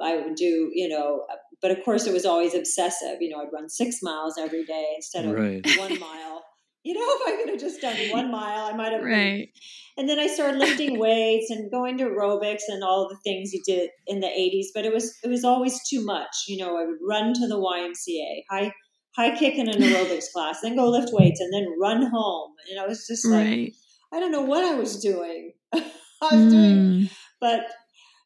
I 0.00 0.16
would 0.16 0.36
do, 0.36 0.70
you 0.72 0.88
know, 0.88 1.26
but 1.62 1.70
of 1.70 1.82
course 1.84 2.06
it 2.06 2.12
was 2.12 2.24
always 2.26 2.54
obsessive. 2.54 3.18
You 3.20 3.30
know, 3.30 3.40
I'd 3.42 3.52
run 3.52 3.68
six 3.68 3.98
miles 4.02 4.36
every 4.38 4.64
day 4.64 4.92
instead 4.96 5.24
of 5.24 5.32
Right. 5.34 5.64
one 5.78 5.98
mile. 5.98 6.44
You 6.84 6.94
know, 6.94 7.00
if 7.04 7.22
I 7.28 7.36
could 7.36 7.50
have 7.50 7.60
just 7.60 7.80
done 7.80 7.96
one 8.10 8.30
mile, 8.40 8.66
I 8.66 8.72
might 8.76 8.92
have. 8.92 9.02
been- 9.02 9.10
Right. 9.10 9.48
And 9.96 10.08
then 10.08 10.18
I 10.20 10.28
started 10.28 10.58
lifting 10.58 10.98
weights 11.06 11.50
and 11.50 11.70
going 11.70 11.98
to 11.98 12.04
aerobics 12.04 12.62
and 12.68 12.84
all 12.84 13.08
the 13.08 13.18
things 13.24 13.52
you 13.52 13.60
did 13.66 13.90
in 14.06 14.20
the 14.20 14.28
'80s. 14.28 14.66
But 14.74 14.84
it 14.84 14.92
was 14.94 15.12
it 15.24 15.28
was 15.28 15.44
always 15.44 15.80
too 15.88 16.04
much. 16.04 16.44
You 16.46 16.58
know, 16.64 16.76
I 16.78 16.84
would 16.86 16.98
run 17.06 17.34
to 17.34 17.48
the 17.48 17.56
YMCA, 17.58 18.42
high 18.50 18.72
high 19.16 19.36
kick 19.36 19.56
in 19.56 19.68
an 19.68 19.82
aerobics 19.82 20.30
class, 20.32 20.60
then 20.62 20.76
go 20.76 20.88
lift 20.88 21.10
weights, 21.12 21.40
and 21.40 21.52
then 21.52 21.66
run 21.80 22.06
home. 22.06 22.52
And 22.70 22.78
I 22.80 22.86
was 22.86 23.04
just 23.08 23.26
like, 23.26 23.44
Right. 23.46 23.72
I 24.12 24.20
don't 24.20 24.30
know 24.32 24.42
what 24.42 24.64
I 24.64 24.74
was 24.76 25.00
doing. 25.02 25.52
I 25.74 25.82
was 26.22 26.52
doing, 26.52 26.76
Mm. 26.76 27.10
but 27.40 27.60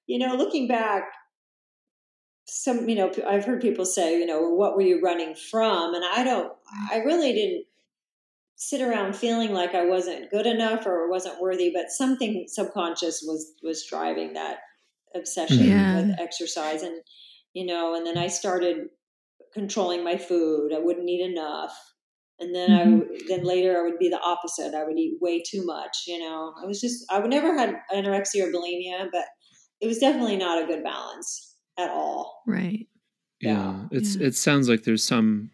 you 0.06 0.18
know, 0.18 0.34
looking 0.34 0.68
back, 0.68 1.04
some 2.52 2.88
you 2.88 2.96
know, 2.96 3.12
I've 3.26 3.44
heard 3.44 3.60
people 3.62 3.84
say, 3.86 4.18
you 4.18 4.26
know, 4.26 4.42
what 4.50 4.76
were 4.76 4.82
you 4.82 5.00
running 5.00 5.34
from? 5.34 5.94
And 5.94 6.04
I 6.04 6.24
don't, 6.24 6.52
I 6.90 6.98
really 6.98 7.32
didn't 7.32 7.66
sit 8.56 8.80
around 8.80 9.16
feeling 9.16 9.52
like 9.52 9.74
I 9.74 9.84
wasn't 9.86 10.30
good 10.30 10.46
enough 10.46 10.86
or 10.86 11.10
wasn't 11.10 11.40
worthy, 11.40 11.70
but 11.74 11.90
something 11.90 12.46
subconscious 12.48 13.22
was 13.26 13.54
was 13.62 13.84
driving 13.86 14.34
that 14.34 14.60
obsession 15.14 15.66
Yeah. 15.68 15.92
with 15.92 16.10
exercise, 16.18 16.82
and 16.82 17.02
you 17.54 17.66
know, 17.66 17.94
and 17.94 18.06
then 18.06 18.18
I 18.18 18.28
started 18.28 18.88
controlling 19.52 20.04
my 20.04 20.16
food. 20.16 20.72
I 20.74 20.78
wouldn't 20.78 21.08
eat 21.08 21.20
enough. 21.30 21.76
And 22.38 22.54
then 22.54 22.72
I, 22.72 22.84
Mhm. 22.84 23.02
then 23.28 23.44
later 23.44 23.78
I 23.78 23.82
would 23.82 23.98
be 23.98 24.08
the 24.08 24.20
opposite. 24.20 24.74
I 24.74 24.84
would 24.84 24.98
eat 24.98 25.20
way 25.20 25.42
too 25.42 25.64
much. 25.64 26.04
You 26.06 26.18
know, 26.18 26.54
I 26.60 26.66
was 26.66 26.80
just, 26.80 27.04
I 27.10 27.20
would 27.20 27.30
never 27.30 27.56
had 27.56 27.76
anorexia 27.92 28.48
or 28.48 28.52
bulimia, 28.52 29.08
but 29.12 29.26
it 29.80 29.86
was 29.86 29.98
definitely 29.98 30.36
not 30.36 30.62
a 30.62 30.66
good 30.66 30.82
balance 30.82 31.51
at 31.78 31.90
all. 31.90 32.42
Right. 32.46 32.86
Yeah. 33.40 33.86
It's 33.90 34.16
Yeah. 34.16 34.26
it 34.28 34.34
sounds 34.34 34.68
like 34.68 34.84
there's 34.84 35.04
some 35.04 35.50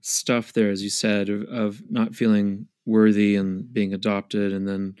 stuff 0.00 0.52
there, 0.52 0.70
as 0.70 0.82
you 0.82 0.90
said, 0.90 1.28
of, 1.28 1.42
of 1.44 1.82
not 1.90 2.14
feeling 2.14 2.66
worthy 2.86 3.34
and 3.36 3.72
being 3.72 3.94
adopted 3.94 4.52
and 4.52 4.68
then 4.68 4.94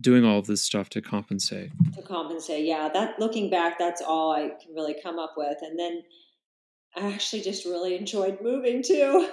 doing 0.00 0.24
all 0.24 0.38
of 0.38 0.46
this 0.46 0.62
stuff 0.62 0.88
to 0.90 1.00
compensate. 1.02 1.70
to 1.94 2.02
compensate. 2.02 2.64
Yeah, 2.64 2.88
that 2.92 3.18
looking 3.18 3.50
back, 3.50 3.78
that's 3.78 4.00
all 4.02 4.32
I 4.32 4.50
can 4.62 4.74
really 4.74 4.94
come 5.02 5.18
up 5.18 5.34
with. 5.36 5.56
And 5.62 5.78
then 5.78 6.02
I 7.00 7.12
actually 7.12 7.42
just 7.42 7.64
really 7.64 7.94
enjoyed 7.96 8.38
moving 8.42 8.82
too. 8.82 8.94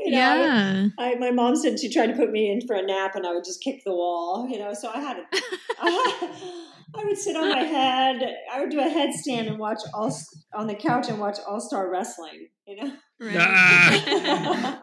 you 0.00 0.10
know, 0.10 0.18
yeah. 0.18 0.86
I, 0.98 1.14
my 1.16 1.30
mom 1.30 1.56
said 1.56 1.78
she 1.78 1.92
tried 1.92 2.08
to 2.08 2.14
put 2.14 2.30
me 2.30 2.50
in 2.50 2.66
for 2.66 2.76
a 2.76 2.82
nap, 2.82 3.16
and 3.16 3.26
I 3.26 3.32
would 3.32 3.44
just 3.44 3.62
kick 3.62 3.82
the 3.84 3.92
wall. 3.92 4.48
You 4.50 4.58
know, 4.58 4.72
so 4.74 4.90
I 4.94 5.00
had, 5.00 5.16
a, 5.18 5.22
I 5.80 7.04
would 7.04 7.16
sit 7.16 7.36
on 7.36 7.48
my 7.50 7.62
head. 7.62 8.22
I 8.52 8.60
would 8.60 8.70
do 8.70 8.80
a 8.80 8.84
headstand 8.84 9.48
and 9.48 9.58
watch 9.58 9.80
all 9.94 10.16
on 10.54 10.66
the 10.66 10.74
couch 10.74 11.08
and 11.08 11.18
watch 11.18 11.38
All 11.46 11.60
Star 11.60 11.90
Wrestling. 11.90 12.48
You 12.66 12.76
know. 12.76 12.92
Ah. 13.22 14.82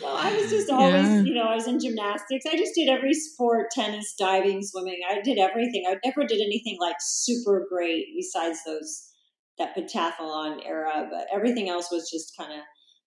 well, 0.00 0.16
I 0.16 0.38
was 0.40 0.50
just 0.50 0.70
always, 0.70 1.04
Yeah. 1.04 1.22
you 1.22 1.34
know, 1.34 1.42
I 1.42 1.56
was 1.56 1.66
in 1.66 1.80
gymnastics. 1.80 2.44
I 2.46 2.56
just 2.56 2.74
did 2.74 2.88
every 2.88 3.14
sport, 3.14 3.70
tennis, 3.72 4.14
diving, 4.16 4.62
swimming. 4.62 5.00
I 5.10 5.20
did 5.22 5.38
everything. 5.38 5.84
I 5.88 5.96
never 6.04 6.24
did 6.26 6.40
anything 6.40 6.76
like 6.80 6.96
super 7.00 7.66
great 7.68 8.06
besides 8.14 8.60
those 8.64 9.11
that 9.58 9.76
pentathlon 9.76 10.60
era, 10.64 11.08
but 11.10 11.26
everything 11.32 11.68
else 11.68 11.88
was 11.90 12.10
just 12.10 12.36
kind 12.38 12.52
of 12.52 12.60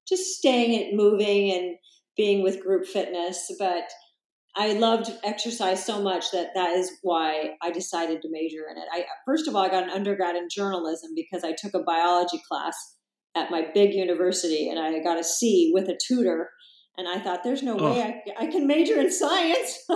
just 0.07 0.37
staying 0.37 0.81
and 0.81 0.97
moving 0.97 1.51
and 1.51 1.75
being 2.15 2.43
with 2.43 2.61
group 2.61 2.85
fitness. 2.85 3.51
But 3.57 3.89
I 4.55 4.73
loved 4.73 5.11
exercise 5.23 5.85
so 5.85 6.01
much 6.01 6.31
that 6.31 6.49
that 6.55 6.71
is 6.71 6.89
why 7.01 7.55
I 7.61 7.71
decided 7.71 8.21
to 8.21 8.29
major 8.31 8.63
in 8.71 8.77
it. 8.77 8.87
I 8.91 9.05
first 9.25 9.47
of 9.47 9.55
all, 9.55 9.63
I 9.63 9.69
got 9.69 9.83
an 9.83 9.89
undergrad 9.89 10.35
in 10.35 10.47
journalism 10.49 11.11
because 11.15 11.43
I 11.43 11.53
took 11.53 11.73
a 11.73 11.83
biology 11.83 12.41
class 12.49 12.75
at 13.35 13.51
my 13.51 13.65
big 13.73 13.93
university 13.93 14.69
and 14.69 14.79
I 14.79 15.03
got 15.03 15.19
a 15.19 15.23
C 15.23 15.71
with 15.73 15.89
a 15.89 15.97
tutor. 16.07 16.49
And 16.97 17.07
I 17.07 17.19
thought, 17.19 17.43
there's 17.43 17.63
no 17.63 17.75
way 17.75 18.01
I, 18.01 18.45
I 18.45 18.47
can 18.47 18.67
major 18.67 18.99
in 18.99 19.11
science. 19.11 19.83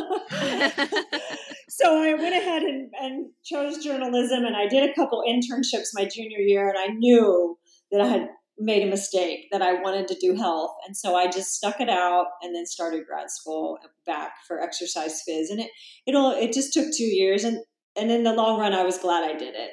so 1.69 2.03
I 2.03 2.13
went 2.13 2.35
ahead 2.35 2.63
and, 2.63 2.91
and 2.99 3.31
chose 3.43 3.83
journalism 3.83 4.43
and 4.43 4.55
I 4.55 4.67
did 4.67 4.89
a 4.89 4.93
couple 4.93 5.23
internships 5.27 5.89
my 5.93 6.05
junior 6.05 6.39
year 6.39 6.67
and 6.67 6.77
I 6.77 6.87
knew 6.87 7.57
that 7.91 8.01
I 8.01 8.07
had 8.07 8.27
made 8.57 8.85
a 8.85 8.89
mistake 8.89 9.47
that 9.51 9.61
I 9.61 9.81
wanted 9.81 10.09
to 10.09 10.19
do 10.19 10.35
health. 10.35 10.71
And 10.85 10.95
so 10.95 11.15
I 11.15 11.27
just 11.27 11.53
stuck 11.53 11.79
it 11.79 11.89
out 11.89 12.27
and 12.41 12.53
then 12.53 12.65
started 12.65 13.05
grad 13.07 13.31
school 13.31 13.79
back 14.05 14.33
for 14.45 14.61
exercise 14.61 15.23
phys. 15.27 15.49
And 15.49 15.61
it 15.61 15.71
it'll 16.05 16.31
it 16.31 16.51
just 16.51 16.73
took 16.73 16.87
two 16.95 17.05
years 17.05 17.45
and 17.45 17.59
and 17.95 18.11
in 18.11 18.23
the 18.23 18.33
long 18.33 18.59
run 18.59 18.73
I 18.73 18.83
was 18.83 18.97
glad 18.97 19.23
I 19.23 19.37
did 19.37 19.55
it. 19.55 19.71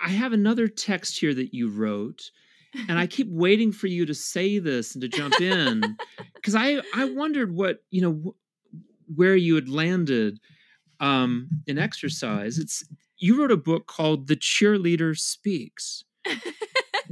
I 0.00 0.10
have 0.10 0.32
another 0.32 0.68
text 0.68 1.18
here 1.18 1.34
that 1.34 1.52
you 1.52 1.68
wrote, 1.68 2.30
and 2.88 2.98
I 2.98 3.06
keep 3.06 3.28
waiting 3.30 3.72
for 3.72 3.86
you 3.86 4.06
to 4.06 4.14
say 4.14 4.58
this 4.58 4.94
and 4.94 5.02
to 5.02 5.08
jump 5.08 5.40
in 5.40 5.96
because 6.34 6.54
I 6.54 6.80
I 6.94 7.04
wondered 7.06 7.54
what 7.54 7.78
you 7.90 8.02
know 8.02 8.12
wh- 8.12 9.18
where 9.18 9.36
you 9.36 9.54
had 9.54 9.68
landed 9.68 10.38
um, 11.00 11.48
in 11.66 11.78
exercise. 11.78 12.58
It's 12.58 12.84
you 13.16 13.40
wrote 13.40 13.52
a 13.52 13.56
book 13.56 13.86
called 13.86 14.28
"The 14.28 14.36
Cheerleader 14.36 15.18
Speaks." 15.18 16.04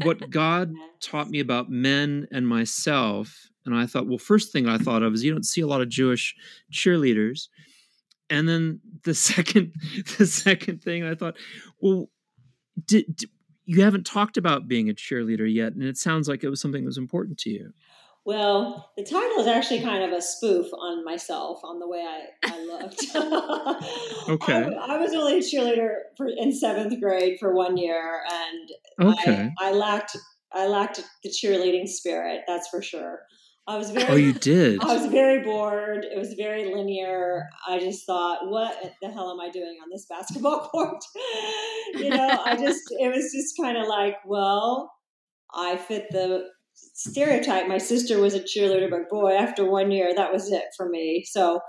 what 0.03 0.31
God 0.31 0.73
taught 1.01 1.31
me 1.31 1.41
about 1.41 1.71
men 1.71 2.27
and 2.31 2.47
myself, 2.47 3.49
and 3.65 3.75
I 3.75 3.87
thought, 3.87 4.07
well, 4.07 4.19
first 4.19 4.53
thing 4.53 4.69
I 4.69 4.79
thought 4.79 5.03
of 5.03 5.15
is 5.15 5.25
you 5.25 5.33
don't 5.33 5.47
see 5.47 5.61
a 5.61 5.67
lot 5.67 5.81
of 5.81 5.89
Jewish 5.89 6.35
cheerleaders, 6.73 7.49
and 8.29 8.49
then 8.49 8.81
the 9.05 9.15
second 9.29 9.75
the 10.19 10.27
second 10.27 10.83
thing 10.83 11.05
I 11.05 11.15
thought, 11.15 11.37
well, 11.81 12.11
did, 12.87 13.17
did 13.17 13.31
you 13.67 13.83
haven't 13.83 14.07
talked 14.07 14.37
about 14.37 14.69
being 14.69 14.89
a 14.89 14.95
cheerleader 14.95 15.53
yet, 15.53 15.75
and 15.75 15.83
it 15.83 15.99
sounds 15.99 16.29
like 16.29 16.45
it 16.45 16.49
was 16.49 16.61
something 16.61 16.83
that 16.83 16.89
was 16.89 16.99
important 16.99 17.39
to 17.39 17.51
you. 17.51 17.73
Well, 18.25 18.91
the 18.97 19.05
title 19.05 19.39
is 19.39 19.47
actually 19.47 19.83
kind 19.83 20.03
of 20.03 20.11
a 20.11 20.21
spoof 20.21 20.67
on 20.73 21.05
myself, 21.05 21.61
on 21.63 21.79
the 21.79 21.87
way 21.87 22.01
I, 22.05 22.27
I 22.45 22.61
looked. 22.65 23.05
Okay. 24.29 24.73
I, 24.81 24.95
I 24.95 24.97
was 24.99 25.15
only 25.15 25.39
a 25.39 25.43
cheerleader 25.43 25.95
for, 26.17 26.27
in 26.27 26.53
seventh 26.53 27.01
grade 27.01 27.39
for 27.39 27.55
one 27.55 27.77
year, 27.77 28.25
and 28.29 28.71
Okay. 29.01 29.55
I, 29.61 29.69
I 29.69 29.73
lacked 29.73 30.17
I 30.53 30.67
lacked 30.67 31.01
the 31.23 31.31
cheerleading 31.31 31.87
spirit. 31.87 32.43
That's 32.49 32.69
for 32.69 32.83
sure. 32.83 33.21
I 33.69 33.77
was 33.77 33.91
very 33.91 34.07
Oh, 34.07 34.15
you 34.15 34.33
did. 34.33 34.83
I 34.83 34.95
was 34.95 35.07
very 35.07 35.43
bored. 35.43 36.05
It 36.05 36.17
was 36.17 36.35
very 36.35 36.73
linear. 36.73 37.49
I 37.69 37.79
just 37.81 38.07
thought, 38.07 38.49
what 38.49 38.77
the 39.03 39.11
hell 39.11 39.31
am 39.31 39.41
I 39.41 39.51
doing 39.51 39.79
on 39.83 39.91
this 39.91 40.07
basketball 40.09 40.69
court? 40.73 41.03
you 41.95 42.11
know, 42.11 42.43
I 42.45 42.57
just, 42.57 42.83
it 42.91 43.13
was 43.13 43.33
just 43.33 43.57
kind 43.61 43.77
of 43.77 43.89
like, 43.89 44.17
well, 44.25 44.93
I 45.53 45.77
fit 45.77 46.07
the 46.11 46.45
stereotype. 46.75 47.67
My 47.67 47.79
sister 47.79 48.21
was 48.21 48.35
a 48.35 48.41
cheerleader, 48.41 48.89
but 48.89 49.09
boy, 49.11 49.33
after 49.33 49.69
one 49.69 49.91
year, 49.91 50.15
that 50.15 50.33
was 50.33 50.53
it 50.53 50.65
for 50.77 50.89
me. 50.89 51.25
So 51.27 51.61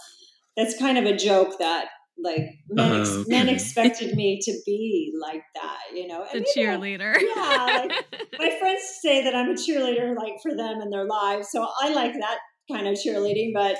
that's 0.56 0.78
kind 0.78 0.98
of 0.98 1.06
a 1.06 1.16
joke 1.16 1.58
that 1.60 1.88
like 2.24 2.50
men, 2.70 3.00
ex- 3.00 3.10
Oh, 3.12 3.24
men 3.28 3.50
expected 3.50 4.16
me 4.16 4.40
to 4.42 4.54
be 4.66 5.14
like 5.22 5.44
that, 5.56 5.78
you 5.94 6.08
know. 6.08 6.26
the 6.32 6.38
And, 6.38 6.46
you 6.56 6.66
know, 6.66 6.80
cheerleader. 6.80 7.16
yeah, 7.22 7.72
like, 7.76 7.92
my 8.40 8.58
friends 8.60 8.82
say 9.02 9.24
that 9.24 9.36
I'm 9.36 9.50
a 9.50 9.54
cheerleader 9.54 10.16
like 10.16 10.34
for 10.42 10.56
them 10.56 10.82
and 10.82 10.92
their 10.92 11.06
lives. 11.06 11.50
So 11.52 11.68
I 11.82 11.94
like 11.94 12.14
that 12.14 12.38
kind 12.72 12.88
of 12.88 12.96
cheerleading, 12.96 13.52
but 13.54 13.78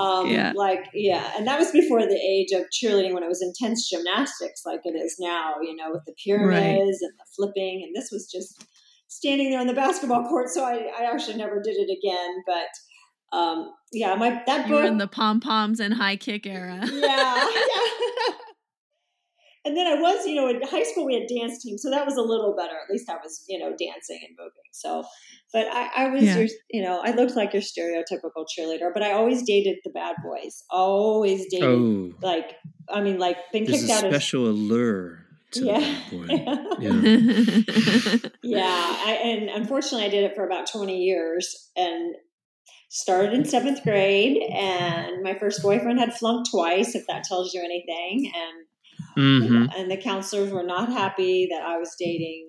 um 0.00 0.28
Yeah. 0.30 0.52
like 0.54 0.84
yeah, 0.94 1.32
and 1.36 1.46
that 1.48 1.58
was 1.58 1.70
before 1.72 2.00
the 2.02 2.14
age 2.16 2.52
of 2.52 2.64
cheerleading 2.70 3.12
when 3.12 3.24
it 3.24 3.28
was 3.28 3.42
intense 3.42 3.88
gymnastics 3.90 4.62
like 4.64 4.80
it 4.84 4.96
is 4.96 5.16
now, 5.18 5.54
you 5.62 5.74
know, 5.74 5.90
with 5.90 6.02
the 6.06 6.14
pyramids 6.24 6.98
and 7.02 7.12
the 7.18 7.24
flipping 7.36 7.82
and 7.84 7.94
this 7.96 8.10
was 8.12 8.30
just 8.30 8.64
standing 9.08 9.50
there 9.50 9.58
on 9.60 9.66
the 9.66 9.74
basketball 9.74 10.22
court. 10.28 10.48
So 10.48 10.64
I, 10.64 10.88
I 10.96 11.12
actually 11.12 11.36
never 11.36 11.60
did 11.60 11.74
it 11.76 11.90
again, 11.90 12.36
but 12.46 12.68
um 13.32 13.72
yeah, 13.92 14.14
my 14.14 14.42
that 14.46 14.68
you 14.68 14.74
were 14.74 14.84
in 14.84 14.98
the 14.98 15.08
pom 15.08 15.40
poms 15.40 15.80
and 15.80 15.94
high 15.94 16.16
kick 16.16 16.46
era. 16.46 16.80
yeah, 16.92 17.48
yeah. 17.48 18.34
and 19.64 19.76
then 19.76 19.86
I 19.86 19.94
was, 20.00 20.26
you 20.26 20.36
know, 20.36 20.48
in 20.48 20.62
high 20.62 20.84
school 20.84 21.04
we 21.06 21.14
had 21.14 21.24
dance 21.28 21.62
teams, 21.62 21.82
so 21.82 21.90
that 21.90 22.06
was 22.06 22.16
a 22.16 22.22
little 22.22 22.54
better. 22.56 22.74
At 22.74 22.90
least 22.90 23.10
I 23.10 23.16
was, 23.22 23.44
you 23.48 23.58
know, 23.58 23.70
dancing 23.76 24.20
and 24.26 24.36
moving. 24.38 24.70
So, 24.72 25.04
but 25.52 25.66
I, 25.66 25.90
I 25.96 26.08
was 26.08 26.22
Yeah. 26.22 26.38
your, 26.38 26.48
you 26.70 26.82
know, 26.82 27.00
I 27.04 27.10
looked 27.12 27.36
like 27.36 27.52
your 27.52 27.62
stereotypical 27.62 28.46
cheerleader, 28.56 28.90
but 28.94 29.02
I 29.02 29.12
always 29.12 29.42
dated 29.42 29.78
the 29.84 29.90
bad 29.90 30.16
boys. 30.24 30.62
Always 30.70 31.46
dated, 31.50 31.68
Oh, 31.68 32.12
like, 32.22 32.54
I 32.88 33.00
mean, 33.02 33.18
like, 33.18 33.36
been 33.52 33.64
there's 33.64 33.80
kicked 33.80 33.90
a 33.90 33.94
out 33.96 34.04
of. 34.04 34.12
special 34.12 34.46
allure. 34.48 35.26
to 35.52 35.64
Yeah. 35.64 35.80
that 35.80 36.06
point. 36.10 36.30
Yeah. 36.80 38.30
yeah 38.42 38.96
I, 39.04 39.18
and 39.24 39.48
unfortunately 39.50 40.06
i 40.06 40.08
did 40.08 40.22
it 40.24 40.34
for 40.36 40.46
about 40.46 40.70
20 40.70 40.96
years 40.96 41.70
and 41.76 42.14
started 42.92 43.32
in 43.32 43.44
seventh 43.44 43.82
grade 43.84 44.42
and 44.52 45.22
my 45.22 45.32
first 45.38 45.62
boyfriend 45.62 45.98
had 46.00 46.12
flunked 46.12 46.50
twice 46.50 46.94
if 46.96 47.06
that 47.06 47.22
tells 47.22 47.54
you 47.54 47.62
anything 47.62 48.30
and 48.34 48.66
hmm 49.16 49.66
and 49.76 49.88
the 49.90 49.96
counselors 49.96 50.50
were 50.52 50.64
not 50.64 50.90
happy 50.92 51.48
that 51.50 51.62
i 51.62 51.78
was 51.78 51.94
dating 51.98 52.46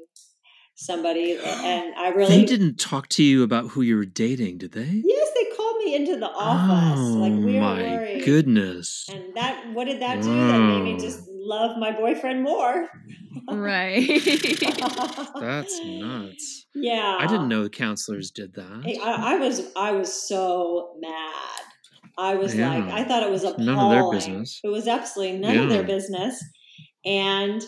somebody 0.75 1.37
and 1.37 1.93
i 1.95 2.09
really 2.09 2.37
They 2.39 2.45
didn't 2.45 2.79
talk 2.79 3.07
to 3.09 3.23
you 3.23 3.43
about 3.43 3.67
who 3.69 3.83
you 3.83 3.95
were 3.95 4.05
dating, 4.05 4.57
did 4.57 4.71
they? 4.71 5.01
yes 5.05 5.29
they 5.35 5.55
called 5.55 5.60
me 5.83 5.95
into 5.95 6.17
the 6.17 6.29
office 6.29 6.99
oh 6.99 7.17
like 7.19 7.33
we 7.33 7.53
were 7.53 7.59
my 7.59 7.81
worried 7.83 8.23
goodness! 8.25 9.05
and 9.13 9.35
that 9.35 9.63
what 9.73 9.85
did 9.85 10.01
that 10.01 10.21
do 10.21 10.29
that 10.47 10.59
made 10.59 10.83
me 10.83 10.99
just 10.99 11.19
love 11.29 11.77
my 11.77 11.91
boyfriend 11.91 12.43
more 12.43 12.87
right. 13.49 14.07
That's 15.39 15.79
nuts. 15.85 16.65
yeah 16.75 17.17
I 17.19 17.25
didn't 17.27 17.47
know 17.47 17.67
counselors 17.69 18.31
did 18.31 18.53
that. 18.55 18.81
Hey, 18.83 18.97
I, 19.01 19.35
I 19.35 19.37
was 19.39 19.71
I 19.75 19.91
was 19.91 20.11
so 20.27 20.95
mad. 20.99 21.61
I 22.17 22.35
was 22.35 22.55
Yeah. 22.55 22.69
like, 22.75 22.93
I 22.93 23.03
thought 23.03 23.23
it 23.23 23.31
was 23.31 23.43
appalling. 23.43 23.65
none 23.65 23.79
of 23.79 23.91
their 23.91 24.11
business. 24.11 24.59
It 24.63 24.67
was 24.69 24.87
absolutely 24.87 25.39
none 25.39 25.57
of 25.57 25.69
their 25.69 25.83
business. 25.83 26.43
And, 27.05 27.63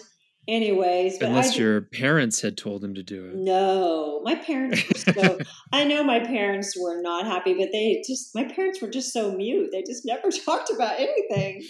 anyways, 0.48 1.20
but 1.20 1.30
Unless 1.30 1.58
your 1.58 1.82
parents 1.82 2.42
had 2.42 2.58
told 2.58 2.84
him 2.84 2.96
to 2.96 3.04
do 3.04 3.26
it. 3.26 3.36
no, 3.36 4.22
my 4.24 4.36
parents 4.36 4.84
were 4.88 5.14
so. 5.14 5.38
I 5.72 5.84
know 5.86 6.04
my 6.04 6.20
parents 6.20 6.78
were 6.80 7.02
not 7.02 7.26
happy, 7.26 7.54
but 7.54 7.70
they 7.72 8.04
just 8.08 8.34
my 8.36 8.44
parents 8.44 8.82
were 8.82 8.90
just 8.90 9.14
so 9.14 9.32
mute. 9.32 9.70
They 9.72 9.84
just 9.84 10.06
never 10.06 10.30
talked 10.46 10.70
about 10.70 11.00
anything. 11.00 11.64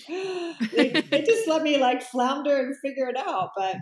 They, 0.75 1.01
they 1.01 1.21
just 1.25 1.47
let 1.47 1.63
me 1.63 1.77
like 1.77 2.01
flounder 2.01 2.57
and 2.59 2.75
figure 2.83 3.07
it 3.07 3.17
out. 3.17 3.51
But 3.55 3.77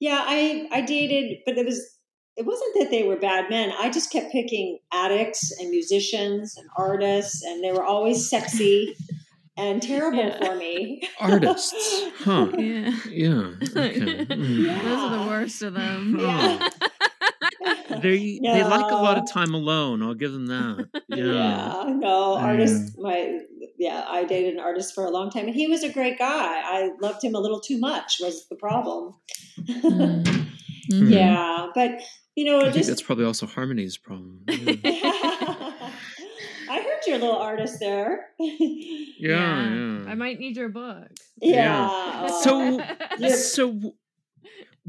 yeah, 0.00 0.22
I 0.24 0.68
I 0.72 0.80
dated, 0.80 1.38
but 1.46 1.56
it 1.58 1.66
was 1.66 1.80
it 2.36 2.46
wasn't 2.46 2.74
that 2.78 2.90
they 2.90 3.02
were 3.02 3.16
bad 3.16 3.50
men. 3.50 3.72
I 3.78 3.90
just 3.90 4.10
kept 4.10 4.32
picking 4.32 4.78
addicts 4.92 5.52
and 5.60 5.70
musicians 5.70 6.56
and 6.56 6.66
artists, 6.76 7.42
and 7.42 7.62
they 7.62 7.72
were 7.72 7.84
always 7.84 8.28
sexy 8.28 8.96
and 9.56 9.82
terrible 9.90 10.18
Yeah. 10.18 10.38
for 10.46 10.54
me. 10.56 11.02
Artists, 11.20 12.02
huh? 12.18 12.48
yeah. 12.58 12.96
Yeah. 13.08 13.52
Okay. 13.76 14.26
Mm. 14.32 14.66
Yeah. 14.66 14.82
Those 14.82 14.98
are 14.98 15.18
the 15.18 15.30
worst 15.30 15.62
of 15.62 15.74
them. 15.74 16.16
Yeah. 16.18 16.68
They 18.00 18.40
they 18.42 18.64
like 18.64 18.90
a 18.90 18.96
lot 18.96 19.18
of 19.18 19.30
time 19.30 19.54
alone. 19.54 20.02
I'll 20.02 20.14
give 20.14 20.32
them 20.32 20.46
that. 20.46 20.88
Yeah. 21.08 21.24
Yeah, 21.26 21.84
no, 21.94 22.36
Yeah. 22.36 22.44
artist. 22.44 22.98
My 22.98 23.38
yeah, 23.78 24.04
I 24.08 24.24
dated 24.24 24.54
an 24.54 24.60
artist 24.60 24.94
for 24.94 25.04
a 25.04 25.10
long 25.10 25.30
time, 25.30 25.46
and 25.46 25.54
he 25.54 25.66
was 25.68 25.82
a 25.84 25.92
great 25.92 26.18
guy. 26.18 26.60
I 26.64 26.90
loved 27.00 27.22
him 27.22 27.34
a 27.34 27.38
little 27.38 27.60
too 27.60 27.78
much. 27.78 28.18
Was 28.20 28.48
the 28.48 28.56
problem? 28.56 29.14
Mm. 29.60 30.24
Mhm. 30.90 31.10
yeah, 31.12 31.68
but 31.74 32.00
you 32.34 32.44
know, 32.46 32.60
I 32.60 32.72
think 32.72 32.86
that's 32.86 33.02
probably 33.02 33.24
also 33.26 33.46
Harmony's 33.46 33.96
problem. 33.98 34.40
Yeah. 34.48 35.92
I 37.06 37.10
heard 37.10 37.20
your 37.20 37.28
little 37.28 37.40
artist 37.42 37.80
there. 37.80 38.26
Yeah, 38.38 39.72
yeah. 39.72 40.10
I 40.10 40.14
might 40.16 40.40
need 40.40 40.56
your 40.56 40.68
book. 40.68 41.06
yeah. 41.40 42.26
Yeah. 42.26 42.40
So- 42.40 42.80
So, 43.36 43.94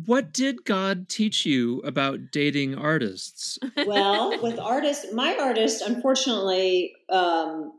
what 0.05 0.33
did 0.33 0.65
God 0.65 1.07
teach 1.07 1.45
you 1.45 1.79
about 1.81 2.31
dating 2.31 2.73
artists? 2.75 3.59
well, 3.85 4.41
with 4.41 4.57
artists, 4.59 5.13
my 5.13 5.37
artist, 5.39 5.83
unfortunately, 5.83 6.93
um, 7.11 7.73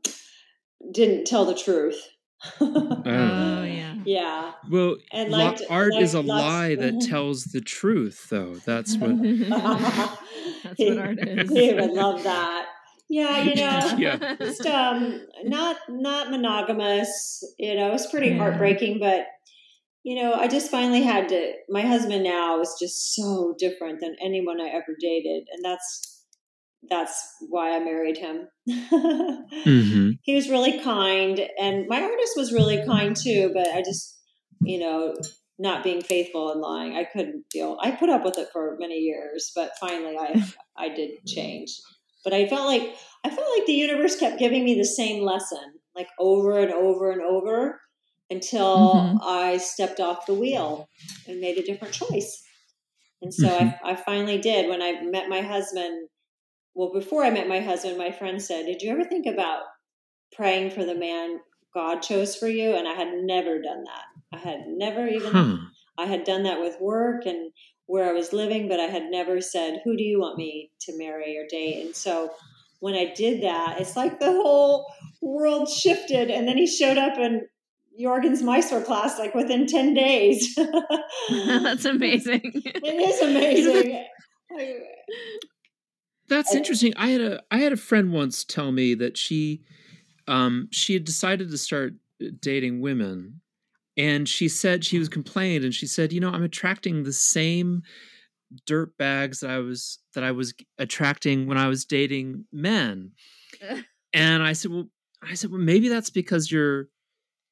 didn't 0.93 1.24
tell 1.26 1.45
the 1.45 1.57
truth. 1.57 2.01
Oh. 2.61 3.03
oh 3.07 3.62
yeah. 3.64 3.95
yeah. 4.05 4.53
Well, 4.70 4.97
And 5.12 5.30
liked- 5.32 5.62
art 5.68 5.95
is 5.97 6.14
a 6.14 6.18
liked 6.18 6.28
lots- 6.28 6.43
lie 6.45 6.74
that 6.76 7.01
tells 7.01 7.45
the 7.47 7.61
truth, 7.62 8.28
though. 8.30 8.55
That's 8.64 8.97
what. 8.97 9.20
That's 9.20 10.78
what 10.78 10.99
art 10.99 11.18
is. 11.20 11.51
He 11.51 11.72
would 11.74 11.91
love 11.91 12.22
that. 12.22 12.66
Yeah, 13.09 13.38
you 13.42 13.57
know, 13.57 13.94
Yeah. 13.98 14.36
just 14.40 14.66
um, 14.66 15.26
not 15.44 15.76
not 15.88 16.30
monogamous. 16.30 17.42
You 17.59 17.74
know, 17.76 17.92
it's 17.92 18.11
pretty 18.11 18.30
Yeah. 18.30 18.38
heartbreaking, 18.38 18.98
but 19.00 19.26
you 20.02 20.22
know, 20.22 20.34
I 20.34 20.48
just 20.48 20.70
finally 20.70 21.02
had 21.02 21.28
to. 21.30 21.52
My 21.68 21.82
husband 21.82 22.24
now 22.24 22.61
is 22.61 22.76
just 22.80 23.14
so 23.14 23.55
different 23.59 24.00
than 24.00 24.16
anyone 24.22 24.61
I 24.61 24.68
ever 24.68 24.94
dated, 25.00 25.44
and 25.52 25.64
that's 25.64 26.24
that's 26.90 27.26
why 27.48 27.74
I 27.76 27.80
married 27.80 28.18
him. 28.18 28.48
hmm 28.68 30.11
he 30.22 30.34
was 30.34 30.48
really 30.50 30.80
kind, 30.80 31.40
and 31.59 31.86
my 31.88 32.02
artist 32.02 32.32
was 32.36 32.52
really 32.52 32.84
kind 32.86 33.16
too. 33.16 33.50
But 33.55 33.68
I 33.68 33.82
just, 33.82 34.18
you 34.62 34.78
know, 34.78 35.14
not 35.59 35.84
being 35.84 36.02
faithful 36.02 36.50
and 36.52 36.61
lying, 36.61 36.96
I 36.96 37.05
couldn't 37.05 37.44
deal. 37.50 37.78
I 37.80 37.92
put 37.92 38.11
up 38.11 38.24
with 38.24 38.38
it 38.38 38.48
for 38.52 38.76
many 38.80 38.96
years, 38.96 39.52
but 39.55 39.72
finally, 39.80 40.16
I 40.18 40.44
I 40.76 40.88
did 40.90 41.24
change. 41.26 41.70
But 42.24 42.32
I 42.34 42.46
felt 42.48 42.66
like 42.66 42.96
I 43.24 43.30
felt 43.30 43.48
like 43.56 43.66
the 43.66 43.72
universe 43.74 44.16
kept 44.16 44.38
giving 44.38 44.64
me 44.64 44.74
the 44.74 44.84
same 44.84 45.22
lesson, 45.22 45.74
like 45.94 46.08
over 46.18 46.58
and 46.58 46.72
over 46.72 47.10
and 47.10 47.22
over, 47.22 47.80
until 48.30 48.94
Mhm. 48.94 49.18
I 49.22 49.56
stepped 49.58 50.00
off 50.00 50.26
the 50.26 50.34
wheel 50.34 50.88
and 51.26 51.40
made 51.40 51.58
a 51.58 51.62
different 51.62 51.94
choice. 51.94 52.42
And 53.22 53.32
so 53.32 53.48
I, 53.58 53.78
I 53.84 53.94
finally 53.96 54.38
did 54.38 54.68
when 54.68 54.82
I 54.82 55.00
met 55.02 55.28
my 55.28 55.40
husband. 55.40 56.08
Well, 56.74 56.92
before 56.92 57.24
I 57.24 57.30
met 57.30 57.48
my 57.48 57.60
husband, 57.60 57.98
my 57.98 58.10
friend 58.12 58.42
said, 58.42 58.66
Did 58.66 58.82
you 58.82 58.90
ever 58.92 59.04
think 59.04 59.26
about 59.26 59.62
praying 60.32 60.70
for 60.70 60.84
the 60.84 60.94
man 60.94 61.40
God 61.72 62.00
chose 62.02 62.36
for 62.36 62.48
you? 62.48 62.74
And 62.76 62.86
I 62.88 62.94
had 62.94 63.08
never 63.14 63.60
done 63.62 63.84
that. 63.84 64.04
I 64.32 64.38
had 64.38 64.66
never 64.66 65.06
even, 65.06 65.32
Huh. 65.32 65.56
I 65.98 66.06
had 66.06 66.24
done 66.24 66.42
that 66.44 66.60
with 66.60 66.80
work 66.80 67.26
and 67.26 67.52
where 67.87 68.09
I 68.09 68.12
was 68.12 68.32
living, 68.32 68.68
but 68.68 68.80
I 68.80 68.85
had 68.85 69.05
never 69.11 69.41
said, 69.41 69.80
Who 69.85 69.97
do 69.97 70.03
you 70.03 70.20
want 70.20 70.39
me 70.39 70.70
to 70.82 70.99
marry 70.99 71.37
or 71.39 71.47
date? 71.49 71.85
And 71.85 71.95
so 71.95 72.30
when 72.80 72.95
I 72.95 73.12
did 73.14 73.43
that, 73.43 73.80
it's 73.80 73.97
like 73.97 74.20
the 74.20 74.32
whole 74.32 74.87
world 75.22 75.68
shifted. 75.68 76.30
And 76.30 76.47
then 76.47 76.57
he 76.57 76.66
showed 76.66 76.99
up 76.99 77.18
in 77.18 77.47
Jorgen's 77.99 78.43
Mysore 78.43 78.82
class 78.82 79.18
like 79.18 79.35
within 79.35 79.66
10 79.66 79.95
days. 79.95 80.55
That's 81.30 81.85
amazing. 81.85 82.43
It 82.55 82.85
is 82.85 83.22
amazing. 83.22 84.05
That's 86.28 86.55
interesting. 86.55 86.95
I 86.97 87.09
had 87.09 87.20
a 87.20 87.43
I 87.51 87.59
had 87.59 87.72
a 87.72 87.76
friend 87.76 88.12
once 88.12 88.45
tell 88.45 88.72
me 88.72 88.95
that 88.95 89.16
she 89.16 89.62
um 90.26 90.68
she 90.70 90.95
had 90.95 91.05
decided 91.05 91.51
to 91.51 91.59
start 91.59 91.95
uh, 92.22 92.28
dating 92.41 92.80
women 92.80 93.41
and 93.97 94.28
she 94.28 94.49
said 94.49 94.84
she 94.84 94.99
was 94.99 95.09
complained 95.09 95.64
and 95.64 95.74
she 95.74 95.86
said, 95.86 96.12
"You 96.12 96.20
know, 96.20 96.30
I'm 96.30 96.42
attracting 96.42 97.03
the 97.03 97.12
same 97.12 97.82
dirt 98.66 98.97
bags 98.99 99.40
that 99.40 99.51
I 99.51 99.59
was 99.59 99.99
that 100.14 100.24
I 100.24 100.32
was 100.32 100.55
attracting 100.78 101.47
when 101.47 101.59
I 101.59 101.68
was 101.68 101.84
dating 101.84 102.45
men." 102.53 103.12
and 104.12 104.42
I 104.42 104.53
said, 104.53 104.70
"Well, 104.70 104.88
I 105.22 105.34
said, 105.34 105.51
well, 105.51 105.61
maybe 105.61 105.88
that's 105.88 106.11
because 106.11 106.51
you're 106.51 106.88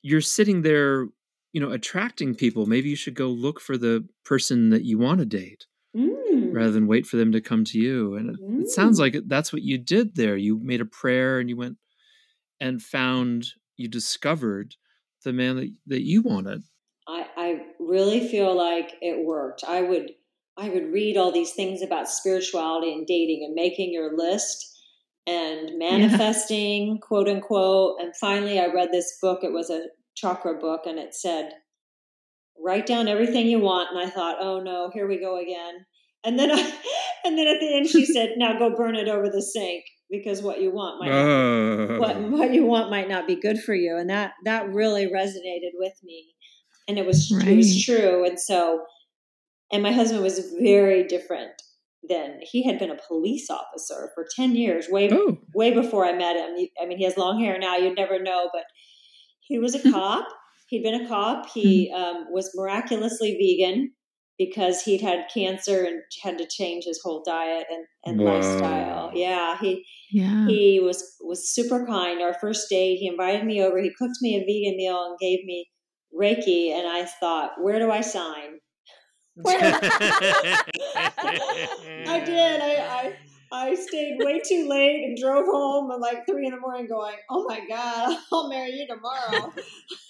you're 0.02 0.20
sitting 0.20 0.62
there, 0.62 1.06
you 1.52 1.60
know, 1.60 1.70
attracting 1.70 2.34
people. 2.34 2.66
Maybe 2.66 2.88
you 2.88 2.96
should 2.96 3.14
go 3.14 3.28
look 3.28 3.60
for 3.60 3.76
the 3.76 4.06
person 4.24 4.70
that 4.70 4.84
you 4.84 4.98
want 4.98 5.20
to 5.20 5.26
date." 5.26 5.66
Mm. 5.94 6.54
rather 6.54 6.70
than 6.70 6.86
wait 6.86 7.04
for 7.04 7.18
them 7.18 7.32
to 7.32 7.40
come 7.42 7.64
to 7.64 7.78
you. 7.78 8.14
And 8.16 8.30
it, 8.30 8.36
it 8.62 8.70
sounds 8.70 8.98
like 8.98 9.14
that's 9.26 9.52
what 9.52 9.60
you 9.60 9.76
did 9.76 10.14
there. 10.14 10.38
You 10.38 10.58
made 10.58 10.80
a 10.80 10.86
prayer 10.86 11.38
and 11.38 11.50
you 11.50 11.56
went 11.58 11.76
and 12.60 12.80
found, 12.80 13.48
you 13.76 13.88
discovered 13.88 14.76
the 15.22 15.32
man 15.32 15.56
that, 15.56 15.74
that 15.86 16.02
you 16.02 16.22
wanted. 16.22 16.62
I, 17.08 17.26
I 17.36 17.60
really 17.80 18.28
feel 18.28 18.56
like 18.56 18.92
it 19.00 19.24
worked. 19.24 19.64
I 19.66 19.82
would 19.82 20.10
I 20.58 20.68
would 20.68 20.92
read 20.92 21.16
all 21.16 21.32
these 21.32 21.52
things 21.52 21.80
about 21.80 22.08
spirituality 22.08 22.92
and 22.92 23.06
dating 23.06 23.42
and 23.44 23.54
making 23.54 23.92
your 23.92 24.16
list 24.16 24.78
and 25.26 25.70
manifesting, 25.78 26.98
quote 27.00 27.28
unquote. 27.28 27.96
And 28.00 28.14
finally 28.16 28.60
I 28.60 28.66
read 28.66 28.90
this 28.92 29.18
book. 29.20 29.40
It 29.42 29.52
was 29.52 29.70
a 29.70 29.86
chakra 30.14 30.54
book 30.54 30.82
and 30.86 30.98
it 30.98 31.14
said, 31.14 31.52
write 32.58 32.86
down 32.86 33.08
everything 33.08 33.46
you 33.46 33.60
want. 33.60 33.90
And 33.90 33.98
I 33.98 34.10
thought, 34.10 34.36
oh 34.40 34.60
no, 34.60 34.90
here 34.92 35.08
we 35.08 35.18
go 35.18 35.38
again. 35.40 35.86
And 36.24 36.38
then 36.38 36.52
I 36.52 36.60
and 37.24 37.38
then 37.38 37.46
at 37.46 37.60
the 37.60 37.74
end 37.74 37.88
she 37.88 38.04
said, 38.12 38.34
now 38.36 38.58
go 38.58 38.74
burn 38.76 38.94
it 38.94 39.08
over 39.08 39.28
the 39.28 39.42
sink 39.42 39.84
because 40.12 40.42
what 40.42 40.60
you 40.60 40.70
want 40.70 41.00
might 41.00 41.10
not 41.10 41.26
Oh. 41.26 41.98
what 41.98 42.20
what 42.20 42.54
you 42.54 42.64
want 42.64 42.90
might 42.90 43.08
not 43.08 43.26
be 43.26 43.34
good 43.34 43.58
for 43.58 43.74
you 43.74 43.96
and 43.96 44.08
that 44.10 44.34
that 44.44 44.72
really 44.72 45.06
resonated 45.06 45.72
with 45.74 45.94
me 46.04 46.34
and 46.86 46.98
it 46.98 47.06
was 47.06 47.32
it 47.32 47.56
was 47.56 47.84
true 47.84 48.24
and 48.24 48.38
so 48.38 48.84
and 49.72 49.82
my 49.82 49.90
husband 49.90 50.22
was 50.22 50.54
very 50.60 51.02
different 51.02 51.50
then 52.08 52.40
he 52.42 52.62
had 52.64 52.78
been 52.78 52.90
a 52.90 52.98
police 53.08 53.48
officer 53.48 54.10
for 54.14 54.26
10 54.36 54.54
years 54.54 54.88
way 54.88 55.08
oh. 55.10 55.38
way 55.54 55.72
before 55.72 56.04
i 56.04 56.12
met 56.12 56.36
him 56.36 56.68
i 56.80 56.86
mean 56.86 56.98
he 56.98 57.04
has 57.04 57.16
long 57.16 57.40
hair 57.40 57.58
now 57.58 57.76
you'd 57.76 57.96
never 57.96 58.22
know 58.22 58.50
but 58.52 58.64
he 59.40 59.58
was 59.58 59.74
a 59.74 59.90
cop 59.90 60.28
he'd 60.68 60.82
been 60.82 61.02
a 61.02 61.08
cop 61.08 61.48
he 61.48 61.90
um, 61.96 62.26
was 62.30 62.50
miraculously 62.54 63.36
vegan 63.40 63.92
because 64.46 64.82
he'd 64.82 65.00
had 65.00 65.26
cancer 65.32 65.84
and 65.84 66.00
had 66.22 66.38
to 66.38 66.46
change 66.46 66.84
his 66.84 67.00
whole 67.02 67.22
diet 67.24 67.66
and, 67.70 67.86
and 68.04 68.18
Wow. 68.18 68.34
lifestyle 68.34 69.10
yeah 69.14 69.58
he 69.60 69.84
Yeah. 70.10 70.46
he 70.46 70.80
was 70.80 71.14
was 71.20 71.48
super 71.54 71.86
kind. 71.86 72.20
Our 72.20 72.34
first 72.34 72.68
date, 72.68 72.96
he 72.98 73.06
invited 73.06 73.44
me 73.44 73.62
over. 73.62 73.80
He 73.80 73.90
cooked 73.96 74.18
me 74.20 74.36
a 74.36 74.40
vegan 74.40 74.76
meal 74.76 75.04
and 75.04 75.18
gave 75.18 75.44
me 75.44 75.70
Reiki, 76.14 76.72
and 76.72 76.86
I 76.86 77.04
thought, 77.04 77.52
where 77.60 77.78
do 77.78 77.90
I 77.90 78.00
sign? 78.00 78.58
Where? 79.42 79.58
I 80.94 82.20
did. 82.24 82.60
I, 82.60 82.76
I 82.80 83.12
I 83.52 83.74
stayed 83.74 84.18
way 84.20 84.40
too 84.46 84.66
late 84.68 85.04
and 85.04 85.16
drove 85.18 85.46
home 85.46 85.90
at 85.90 86.00
like 86.00 86.26
three 86.26 86.46
in 86.46 86.52
the 86.52 86.60
morning, 86.60 86.88
going, 86.88 87.16
"Oh 87.30 87.44
my 87.48 87.60
god, 87.68 88.16
I'll 88.32 88.48
marry 88.48 88.72
you 88.72 88.86
tomorrow." 88.86 89.52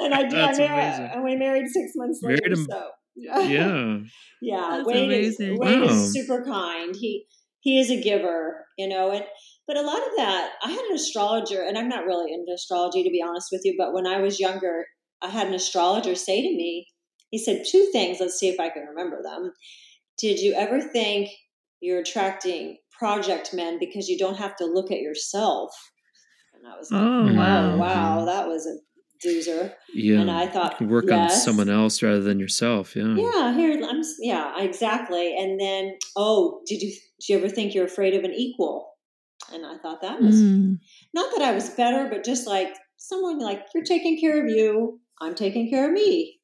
and 0.00 0.14
I 0.14 0.22
did. 0.22 0.32
That's 0.32 0.58
I 0.58 0.66
married, 0.66 1.10
and 1.12 1.24
we 1.24 1.36
married 1.36 1.68
six 1.68 1.92
months 1.96 2.20
Married 2.22 2.40
later. 2.42 2.54
him- 2.54 2.66
So 2.70 2.90
yeah. 3.16 3.98
yeah, 4.40 4.68
That's 4.76 4.86
Wade 4.86 5.10
is. 5.24 5.36
Wade 5.40 5.58
Wow. 5.58 5.84
is 5.84 6.12
super 6.12 6.44
kind. 6.44 6.94
He 6.98 7.26
he 7.60 7.80
is 7.80 7.90
a 7.90 8.00
giver, 8.00 8.64
you 8.76 8.88
know, 8.88 9.10
and 9.10 9.24
but 9.66 9.76
a 9.76 9.82
lot 9.82 9.98
of 9.98 10.12
that 10.16 10.52
I 10.62 10.70
had 10.70 10.84
an 10.86 10.94
astrologer, 10.94 11.62
and 11.62 11.76
I'm 11.76 11.88
not 11.88 12.04
really 12.06 12.32
into 12.32 12.52
astrology 12.54 13.02
to 13.02 13.10
be 13.10 13.22
honest 13.22 13.48
with 13.52 13.62
you, 13.64 13.74
but 13.78 13.92
when 13.92 14.06
I 14.06 14.20
was 14.20 14.38
younger, 14.40 14.86
I 15.20 15.28
had 15.28 15.48
an 15.48 15.54
astrologer 15.54 16.14
say 16.14 16.40
to 16.42 16.48
me, 16.48 16.86
he 17.30 17.38
said 17.38 17.64
two 17.70 17.88
things. 17.92 18.18
Let's 18.20 18.38
see 18.38 18.48
if 18.48 18.60
I 18.60 18.70
can 18.70 18.84
remember 18.84 19.20
them. 19.22 19.52
Did 20.18 20.38
you 20.40 20.54
ever 20.54 20.80
think 20.80 21.30
you're 21.80 22.00
attracting 22.00 22.78
project 22.98 23.52
men 23.52 23.78
because 23.78 24.08
you 24.08 24.18
don't 24.18 24.36
have 24.38 24.56
to 24.56 24.64
look 24.64 24.90
at 24.90 25.00
yourself? 25.00 25.70
And 26.54 26.66
I 26.72 26.76
was 26.76 26.90
like, 26.90 27.02
Oh, 27.02 27.28
oh 27.28 27.34
wow. 27.34 27.76
wow, 27.76 28.24
that 28.24 28.46
was 28.48 28.66
a 28.66 28.74
doozer. 29.24 29.72
Yeah. 29.92 30.20
And 30.20 30.30
I 30.30 30.46
thought, 30.46 30.72
You 30.72 30.86
can 30.86 30.88
work 30.88 31.10
on 31.10 31.28
someone 31.30 31.68
else 31.68 32.02
rather 32.02 32.20
than 32.20 32.38
yourself. 32.38 32.94
Yeah. 32.96 33.14
Yeah, 33.16 33.54
here 33.54 33.82
I'm. 33.82 34.02
Yeah, 34.20 34.54
exactly. 34.58 35.36
And 35.36 35.60
then, 35.60 35.96
oh, 36.16 36.60
did 36.66 36.82
you 36.82 36.90
did 36.90 37.28
you 37.28 37.38
ever 37.38 37.48
think 37.48 37.74
you're 37.74 37.84
afraid 37.86 38.14
of 38.14 38.24
an 38.24 38.32
equal? 38.32 38.94
And 39.52 39.64
I 39.66 39.78
thought 39.78 40.02
that 40.02 40.20
was 40.20 40.36
Mm. 40.42 40.78
not 41.14 41.30
that 41.36 41.42
I 41.42 41.52
was 41.52 41.70
better, 41.70 42.08
but 42.10 42.24
just 42.24 42.46
like 42.46 42.74
someone 42.96 43.38
like 43.38 43.62
you're 43.74 43.84
taking 43.84 44.20
care 44.20 44.42
of 44.44 44.50
you, 44.50 45.00
I'm 45.20 45.34
taking 45.34 45.70
care 45.70 45.86
of 45.86 45.92
me, 45.92 46.40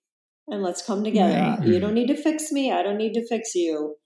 and 0.49 0.62
let's 0.62 0.83
come 0.83 1.05
together. 1.05 1.35
Right. 1.59 1.66
You 1.68 1.81
don't 1.81 1.95
need 1.95 2.09
to 2.09 2.16
fix 2.16 2.51
me. 2.53 2.72
I 2.72 2.83
don't 2.83 2.97
need 2.99 3.14
to 3.14 3.27
fix 3.27 3.55
you. 3.55 3.97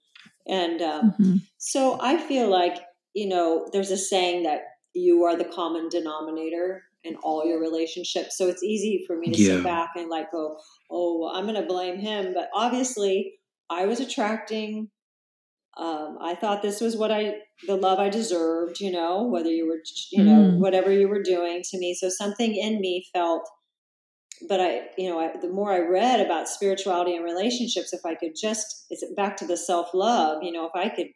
And 0.47 0.81
um, 0.81 1.13
Mhm. 1.19 1.37
so 1.57 1.97
I 2.01 2.17
feel 2.17 2.49
like 2.49 2.77
you 3.15 3.27
know, 3.27 3.67
there's 3.73 3.89
a 3.89 3.97
saying 3.97 4.43
that 4.43 4.61
you 4.93 5.23
are 5.23 5.35
the 5.35 5.43
common 5.45 5.89
denominator 5.89 6.83
in 7.03 7.15
all 7.23 7.45
your 7.45 7.59
relationships. 7.59 8.37
So 8.37 8.47
it's 8.47 8.63
easy 8.63 9.03
for 9.07 9.17
me 9.17 9.31
to 9.31 9.37
Yeah. 9.37 9.55
sit 9.55 9.63
back 9.63 9.89
and 9.95 10.09
like 10.09 10.31
go, 10.31 10.57
oh, 10.91 11.19
well, 11.19 11.31
I'm 11.35 11.45
going 11.45 11.59
to 11.61 11.67
blame 11.67 11.97
him. 11.99 12.33
But 12.33 12.49
obviously, 12.53 13.33
I 13.69 13.85
was 13.85 13.99
attracting. 13.99 14.89
Um, 15.77 16.17
I 16.21 16.35
thought 16.35 16.61
this 16.61 16.81
was 16.81 16.97
what 16.97 17.11
I, 17.11 17.35
the 17.67 17.75
love 17.77 17.99
I 17.99 18.09
deserved, 18.09 18.81
you 18.81 18.91
know, 18.91 19.23
whether 19.23 19.49
you 19.49 19.67
were, 19.67 19.81
you 20.11 20.23
know, 20.23 20.41
Mm. 20.51 20.57
whatever 20.59 20.91
you 20.91 21.07
were 21.07 21.21
doing 21.23 21.61
to 21.69 21.77
me. 21.77 21.93
So 21.93 22.09
something 22.09 22.53
in 22.55 22.81
me 22.81 23.05
felt, 23.13 23.47
but 24.49 24.59
I, 24.59 24.81
you 24.97 25.09
know, 25.09 25.19
I, 25.19 25.37
the 25.37 25.49
more 25.49 25.71
I 25.71 25.79
read 25.79 26.19
about 26.19 26.49
spirituality 26.49 27.15
and 27.15 27.23
relationships, 27.23 27.93
if 27.93 28.01
I 28.05 28.15
could 28.15 28.33
just, 28.35 28.87
it's 28.89 29.03
back 29.15 29.37
to 29.37 29.47
the 29.47 29.55
self 29.57 29.93
love, 29.93 30.43
you 30.43 30.51
know, 30.51 30.65
if 30.65 30.71
I 30.75 30.89
could 30.89 31.07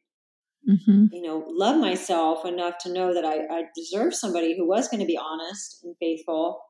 Mhm. 0.68 1.09
you 1.11 1.22
know, 1.22 1.45
love 1.49 1.80
myself 1.80 2.45
enough 2.45 2.78
to 2.80 2.93
know 2.93 3.14
that 3.14 3.26
I, 3.26 3.45
I 3.53 3.64
deserve 3.76 4.16
somebody 4.16 4.55
who 4.57 4.68
was 4.68 4.88
going 4.88 5.01
to 5.01 5.05
be 5.05 5.18
honest 5.18 5.84
and 5.84 5.95
faithful, 5.99 6.61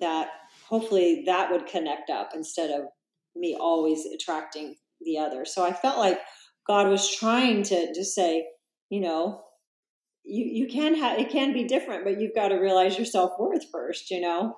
that 0.00 0.28
hopefully 0.68 1.22
that 1.26 1.50
would 1.50 1.66
connect 1.66 2.10
up 2.10 2.30
instead 2.34 2.70
of 2.70 2.86
me 3.34 3.56
always 3.58 4.04
attracting 4.06 4.76
the 5.00 5.18
other. 5.18 5.44
So 5.44 5.64
I 5.64 5.72
felt 5.72 5.98
like 5.98 6.20
God 6.66 6.88
was 6.88 7.14
trying 7.14 7.62
to 7.64 7.92
just 7.94 8.14
say, 8.14 8.46
you 8.90 9.00
know, 9.00 9.42
you, 10.24 10.44
you 10.44 10.68
can 10.68 10.94
have, 10.96 11.18
it 11.18 11.30
can 11.30 11.52
be 11.52 11.64
different, 11.64 12.04
but 12.04 12.20
you've 12.20 12.34
got 12.34 12.48
to 12.48 12.56
realize 12.56 12.96
your 12.96 13.06
self 13.06 13.32
worth 13.38 13.64
first, 13.70 14.10
you 14.10 14.20
know? 14.20 14.56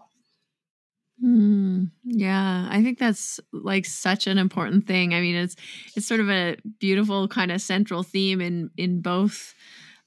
Mm, 1.23 1.68
yeah, 2.05 2.69
I 2.71 2.83
think 2.83 2.99
that's 2.99 3.41
like 3.53 3.85
such 3.85 4.27
an 4.27 4.39
important 4.39 4.87
thing. 4.87 5.15
I 5.15 5.21
mean, 5.21 5.35
it's 5.35 5.57
it's 5.95 6.07
sort 6.07 6.21
of 6.21 6.31
a 6.31 6.57
beautiful 6.79 7.29
kind 7.29 7.53
of 7.53 7.61
central 7.61 8.03
theme 8.03 8.41
in 8.41 8.71
in 8.77 9.01
both 9.01 9.55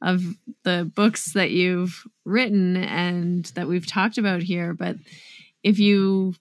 of 0.01 0.23
the 0.63 0.91
books 0.95 1.33
that 1.33 1.51
you've 1.51 2.03
written 2.25 2.75
and 2.77 3.45
that 3.55 3.67
we've 3.67 3.85
talked 3.85 4.17
about 4.17 4.41
here. 4.41 4.73
But 4.73 4.95
if 5.63 5.77
you 5.77 6.33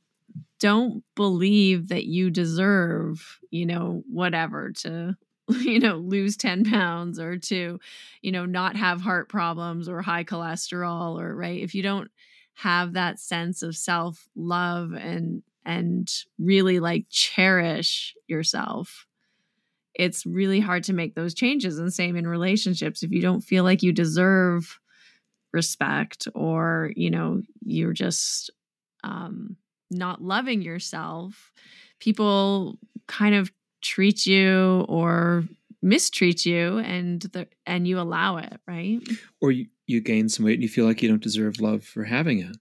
don't 0.58 1.04
believe 1.14 1.88
that 1.88 2.04
you 2.04 2.30
deserve, 2.30 3.38
you 3.50 3.66
know, 3.66 4.02
whatever 4.08 4.72
to 4.72 5.16
you 5.60 5.80
know 5.80 5.96
lose 5.96 6.36
10 6.36 6.64
pounds 6.64 7.18
or 7.18 7.36
to 7.36 7.80
you 8.22 8.32
know 8.32 8.46
not 8.46 8.76
have 8.76 9.00
heart 9.00 9.28
problems 9.28 9.88
or 9.88 10.02
high 10.02 10.24
cholesterol 10.24 11.20
or 11.20 11.34
right 11.34 11.60
if 11.60 11.74
you 11.74 11.82
don't 11.82 12.10
have 12.54 12.92
that 12.92 13.18
sense 13.18 13.62
of 13.62 13.76
self 13.76 14.28
love 14.36 14.92
and 14.92 15.42
and 15.64 16.10
really 16.38 16.80
like 16.80 17.06
cherish 17.10 18.14
yourself 18.26 19.06
it's 19.94 20.24
really 20.24 20.60
hard 20.60 20.84
to 20.84 20.92
make 20.92 21.14
those 21.14 21.34
changes 21.34 21.78
and 21.78 21.92
same 21.92 22.16
in 22.16 22.26
relationships. 22.26 23.02
If 23.02 23.10
you 23.10 23.20
don't 23.20 23.42
feel 23.42 23.64
like 23.64 23.82
you 23.82 23.92
deserve 23.92 24.78
respect 25.52 26.28
or 26.34 26.92
you 26.94 27.10
know 27.10 27.42
you're 27.64 27.92
just 27.92 28.52
um 29.02 29.56
not 29.90 30.22
loving 30.22 30.62
yourself 30.62 31.50
people 31.98 32.78
kind 33.08 33.34
of 33.34 33.50
treat 33.82 34.26
you 34.26 34.86
or 34.88 35.42
mistreat 35.82 36.46
you 36.46 36.78
and 36.78 37.22
the 37.22 37.48
and 37.66 37.88
you 37.88 37.98
allow 37.98 38.36
it 38.36 38.60
right? 38.68 39.00
Or 39.40 39.50
you, 39.50 39.66
you 39.90 40.00
gain 40.00 40.28
some 40.28 40.44
weight 40.44 40.54
and 40.54 40.62
you 40.62 40.68
feel 40.68 40.86
like 40.86 41.02
you 41.02 41.08
don't 41.08 41.22
deserve 41.22 41.60
love 41.60 41.84
for 41.84 42.04
having 42.04 42.38
it. 42.40 42.56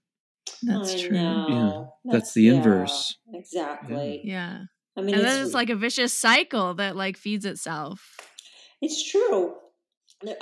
that's 0.62 0.94
I 0.94 0.98
true 0.98 1.16
know. 1.16 1.94
That's 2.04 2.34
the 2.34 2.42
yeah, 2.42 2.52
inverse. 2.54 3.16
Exactly. 3.32 4.20
yeah 4.24 4.64
I 4.96 5.02
mean, 5.02 5.14
and 5.14 5.24
then 5.24 5.44
it's 5.44 5.54
like 5.54 5.70
a 5.70 5.76
vicious 5.76 6.12
cycle 6.12 6.74
that 6.74 6.96
like 6.96 7.16
feeds 7.16 7.44
itself 7.44 8.16
It's 8.82 9.08
true. 9.10 9.54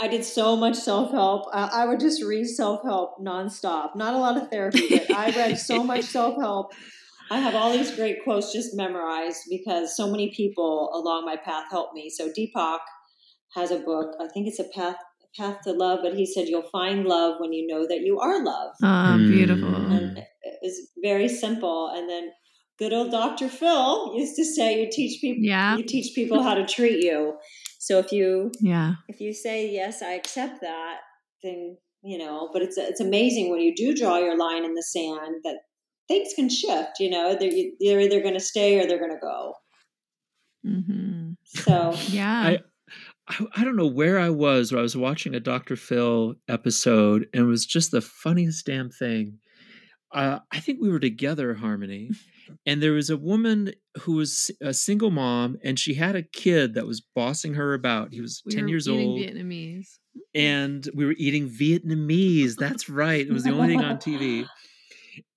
I 0.01 0.09
did 0.09 0.25
so 0.25 0.57
much 0.57 0.75
self 0.75 1.13
help. 1.13 1.47
I, 1.53 1.83
I 1.83 1.87
would 1.87 2.01
just 2.01 2.23
read 2.23 2.47
self 2.47 2.83
help 2.83 3.19
nonstop. 3.21 3.95
Not 3.95 4.15
a 4.15 4.19
lot 4.19 4.37
of 4.37 4.51
therapy, 4.51 4.89
but 4.91 5.11
I 5.15 5.31
read 5.31 5.59
so 5.59 5.85
much 5.85 6.05
self 6.17 6.37
help. 6.41 6.73
I 7.31 7.39
have 7.39 7.55
all 7.55 7.73
these 7.73 7.95
great 7.95 8.25
quotes 8.25 8.53
just 8.53 8.75
memorized 8.75 9.43
because 9.51 9.95
so 9.97 10.11
many 10.11 10.33
people 10.35 10.91
along 10.95 11.27
my 11.27 11.37
path 11.37 11.67
helped 11.71 11.95
me. 11.95 12.09
So 12.11 12.31
Deepak 12.31 12.79
has 13.55 13.71
a 13.71 13.79
book. 13.79 14.15
I 14.21 14.29
think 14.33 14.49
it's 14.49 14.59
a 14.59 14.65
path 14.75 14.97
path 15.39 15.59
to 15.65 15.73
love, 15.73 16.01
but 16.03 16.15
he 16.15 16.27
said 16.27 16.49
you'll 16.49 16.71
find 16.81 17.07
love 17.07 17.37
when 17.41 17.53
you 17.53 17.67
know 17.67 17.87
that 17.87 18.01
you 18.01 18.19
are 18.21 18.45
love. 18.45 18.73
Ah, 18.83 19.17
Mm. 19.19 19.29
beautiful 19.29 19.75
And 19.75 20.19
it's 20.63 20.81
very 21.03 21.29
simple. 21.29 21.89
And 21.95 22.09
then 22.11 22.31
good 22.79 22.93
old 22.93 23.11
Dr. 23.11 23.49
Phil 23.49 24.15
used 24.23 24.37
to 24.37 24.45
say 24.45 24.81
you 24.81 24.89
teach 24.91 25.21
people 25.21 25.45
Yeah. 25.45 25.77
you 25.77 25.85
teach 25.85 26.15
people 26.15 26.43
how 26.43 26.55
to 26.55 26.67
treat 26.67 27.05
you. 27.05 27.21
So 27.79 27.99
if 28.05 28.13
you 28.13 28.51
yeah 28.61 28.95
if 29.09 29.21
you 29.21 29.33
say 29.33 29.57
yes 29.81 30.03
i 30.03 30.13
accept 30.21 30.61
that 30.61 30.97
then 31.43 31.61
you 32.11 32.19
know 32.23 32.51
but 32.53 32.61
it's 32.67 32.77
it's 32.91 33.01
amazing 33.01 33.47
when 33.51 33.61
you 33.67 33.73
do 33.83 33.95
draw 34.01 34.17
your 34.19 34.37
line 34.37 34.65
in 34.69 34.75
the 34.75 34.83
sand 34.95 35.37
that 35.45 35.59
things 36.11 36.31
can 36.39 36.49
shift 36.51 37.01
you 37.01 37.09
know 37.15 37.27
they're, 37.39 37.53
they're 37.81 38.01
either 38.07 38.21
going 38.27 38.35
to 38.41 38.41
stay 38.53 38.71
or 38.79 38.87
they're 38.87 38.99
going 39.07 39.19
to 39.21 39.27
go 39.33 39.55
Mm-hmm. 40.67 41.31
so 41.45 41.95
yeah 42.09 42.57
I, 43.29 43.47
I 43.57 43.65
don't 43.65 43.77
know 43.77 43.87
where 43.87 44.19
I 44.19 44.31
was 44.31 44.73
when 44.73 44.79
I 44.79 44.83
was 44.83 44.97
watching 44.97 45.35
a 45.35 45.41
Dr. 45.41 45.77
Phil 45.77 46.35
episode, 46.49 47.27
and 47.33 47.45
it 47.45 47.47
was 47.47 47.67
just 47.67 47.91
the 47.91 48.01
funniest 48.01 48.67
damn 48.67 48.91
thing. 48.91 49.39
Uh, 50.13 50.39
I 50.51 50.61
think 50.61 50.79
we 50.81 50.89
were 50.89 51.01
together, 51.01 51.55
Harmony, 51.55 52.11
and 52.67 52.83
there 52.83 52.93
was 52.93 53.11
a 53.11 53.17
woman 53.17 53.73
who 54.01 54.15
was 54.15 54.51
a 54.63 54.73
single 54.73 55.11
mom, 55.11 55.59
and 55.63 55.79
she 55.79 55.95
had 55.95 56.17
a 56.17 56.23
kid 56.23 56.75
that 56.75 56.87
was 56.87 57.03
bossing 57.15 57.55
her 57.55 57.75
about. 57.75 58.13
He 58.13 58.21
was 58.21 58.43
We 58.47 58.53
ten 58.53 58.65
were 58.65 58.71
years 58.71 58.89
eating 58.89 59.09
old, 59.09 59.21
vietnamese 59.21 59.99
and 60.35 60.89
we 60.95 61.05
were 61.05 61.15
eating 61.19 61.49
Vietnamese. 61.49 62.57
That's 62.57 62.89
right; 62.89 63.27
it 63.27 63.33
was 63.33 63.45
the 63.45 63.53
only 63.53 63.69
thing 63.69 63.85
on 63.85 63.99
TV. 63.99 64.47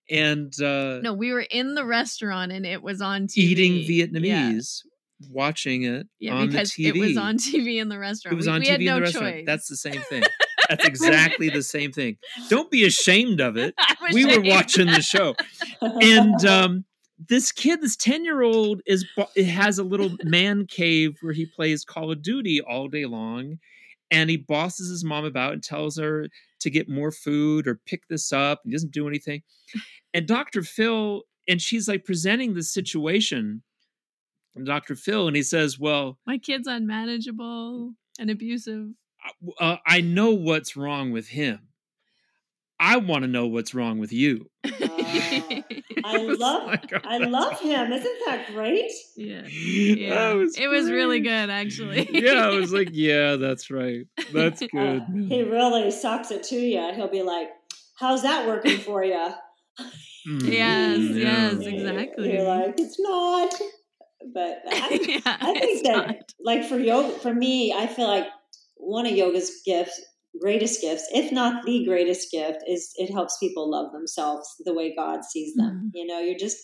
And 0.09 0.51
uh, 0.61 0.99
no 0.99 1.13
we 1.13 1.31
were 1.31 1.45
in 1.49 1.73
the 1.73 1.85
restaurant 1.85 2.51
and 2.51 2.65
it 2.65 2.83
was 2.83 3.01
on 3.01 3.27
TV. 3.27 3.37
eating. 3.37 3.73
Vietnamese, 3.75 4.81
watching 5.29 5.83
it 5.83 6.07
Yeah, 6.19 6.35
on 6.35 6.47
because 6.47 6.73
the 6.73 6.85
TV. 6.85 6.95
it 6.95 6.99
was 6.99 7.17
on 7.17 7.37
TV 7.37 7.81
in 7.81 7.89
the 7.89 7.99
restaurant. 7.99 8.33
It 8.33 8.37
was 8.37 8.47
we, 8.47 8.51
on 8.53 8.59
we 8.61 8.65
TV 8.65 8.69
had 8.69 8.79
in 8.81 8.85
no 8.87 8.95
the 8.95 9.01
restaurant. 9.01 9.35
choice. 9.35 9.43
That's 9.45 9.67
the 9.67 9.77
same 9.77 10.01
thing. 10.09 10.23
That's 10.69 10.85
exactly 10.85 11.49
the 11.49 11.63
same 11.63 11.91
thing. 11.91 12.17
Don't 12.49 12.71
be 12.71 12.85
ashamed 12.85 13.41
of 13.41 13.57
it. 13.57 13.75
We 14.13 14.25
were 14.25 14.41
watching 14.41 14.87
the 14.87 15.01
show, 15.01 15.35
and 15.79 16.43
um, 16.45 16.85
this 17.29 17.51
kid, 17.53 17.81
this 17.81 17.95
ten 17.95 18.25
year 18.25 18.41
old, 18.41 18.81
is 18.85 19.05
it 19.35 19.45
has 19.45 19.77
a 19.79 19.83
little 19.83 20.09
man 20.23 20.65
cave 20.67 21.15
where 21.21 21.31
he 21.33 21.45
plays 21.45 21.85
Call 21.85 22.11
of 22.11 22.21
Duty 22.21 22.59
all 22.59 22.89
day 22.89 23.05
long, 23.05 23.59
and 24.09 24.29
he 24.29 24.35
bosses 24.35 24.89
his 24.89 25.05
mom 25.05 25.23
about 25.23 25.53
and 25.53 25.63
tells 25.63 25.97
her 25.97 26.27
to 26.59 26.69
get 26.69 26.89
more 26.89 27.11
food 27.11 27.67
or 27.67 27.79
pick 27.85 28.07
this 28.09 28.33
up. 28.33 28.61
He 28.65 28.71
doesn't 28.71 28.91
do 28.91 29.07
anything, 29.07 29.43
and 30.13 30.27
Dr. 30.27 30.61
Phil 30.61 31.21
and 31.47 31.61
she's 31.61 31.87
like 31.87 32.03
presenting 32.03 32.53
the 32.53 32.63
situation. 32.63 33.63
And 34.55 34.65
Dr. 34.65 34.95
Phil, 34.95 35.27
and 35.27 35.35
he 35.35 35.43
says, 35.43 35.79
"Well, 35.79 36.17
My 36.25 36.37
kid's 36.37 36.67
unmanageable 36.67 37.93
and 38.19 38.29
abusive. 38.29 38.89
uh, 39.59 39.77
I 39.85 40.01
know 40.01 40.31
what's 40.31 40.75
wrong 40.75 41.11
with 41.11 41.27
him. 41.29 41.67
I 42.79 42.97
want 42.97 43.21
to 43.23 43.27
know 43.27 43.45
what's 43.47 43.73
wrong 43.75 43.99
with 43.99 44.11
you. 44.11 44.49
Uh, 44.65 44.69
I 46.03 46.17
love 46.17 46.65
like, 46.67 46.91
oh, 46.93 46.99
I 47.03 47.19
that's 47.19 47.31
love 47.31 47.59
him. 47.61 47.91
Isn't 47.93 48.17
that 48.25 48.47
great? 48.53 48.91
yeah. 49.15 49.41
That 49.41 49.49
Yeah. 49.49 50.33
was 50.33 50.57
it 50.57 50.67
was 50.67 50.89
really 50.89 51.19
good, 51.19 51.49
actually. 51.49 52.09
yeah, 52.11 52.47
I 52.47 52.49
was 52.55 52.73
like, 52.73 52.89
yeah, 52.93 53.35
that's 53.35 53.69
right. 53.71 54.07
That's 54.33 54.61
Uh, 54.63 54.67
good. 54.73 55.03
he 55.29 55.43
really 55.43 55.91
sucks 55.91 56.31
it 56.31 56.43
to 56.45 56.55
you. 56.57 56.91
He'll 56.95 57.07
be 57.07 57.21
like, 57.23 57.49
"How's 57.95 58.23
that 58.23 58.47
working 58.47 58.79
for 58.79 59.03
you?" 59.03 59.29
Mm, 60.27 60.43
Yes, 60.51 60.99
yeah. 60.99 61.51
yes. 61.51 61.65
Exactly. 61.65 62.33
You're 62.33 62.43
like, 62.47 62.79
"It's 62.79 62.99
not." 62.99 63.53
But 64.33 64.61
I, 64.67 64.99
yeah, 65.25 65.37
I 65.39 65.59
think 65.59 65.83
that, 65.85 66.07
not. 66.07 66.33
like 66.43 66.65
for 66.65 66.77
yoga, 66.77 67.17
for 67.19 67.33
me, 67.33 67.73
I 67.73 67.87
feel 67.87 68.07
like 68.07 68.27
one 68.77 69.05
of 69.05 69.13
yoga's 69.13 69.61
gifts, 69.65 69.99
greatest 70.39 70.81
gifts, 70.81 71.07
if 71.13 71.31
not 71.31 71.65
the 71.65 71.85
greatest 71.85 72.31
gift, 72.31 72.63
is 72.67 72.91
it 72.95 73.11
helps 73.11 73.37
people 73.37 73.69
love 73.69 73.91
themselves 73.91 74.47
the 74.65 74.73
way 74.73 74.95
God 74.95 75.23
sees 75.23 75.53
them. 75.55 75.85
Mm-hmm. 75.85 75.87
You 75.93 76.07
know, 76.07 76.19
you're 76.19 76.37
just 76.37 76.57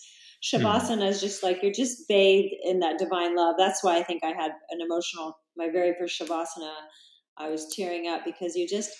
hmm. 0.52 0.64
shavasana 0.64 1.08
is 1.08 1.20
just 1.20 1.42
like 1.42 1.62
you're 1.62 1.72
just 1.72 2.08
bathed 2.08 2.54
in 2.62 2.80
that 2.80 2.98
divine 2.98 3.36
love. 3.36 3.56
That's 3.58 3.82
why 3.82 3.98
I 3.98 4.02
think 4.02 4.24
I 4.24 4.28
had 4.28 4.52
an 4.70 4.80
emotional. 4.80 5.38
My 5.56 5.68
very 5.70 5.94
first 5.98 6.20
shavasana, 6.20 6.72
I 7.36 7.48
was 7.48 7.74
tearing 7.74 8.08
up 8.08 8.24
because 8.24 8.54
you 8.56 8.68
just 8.68 8.90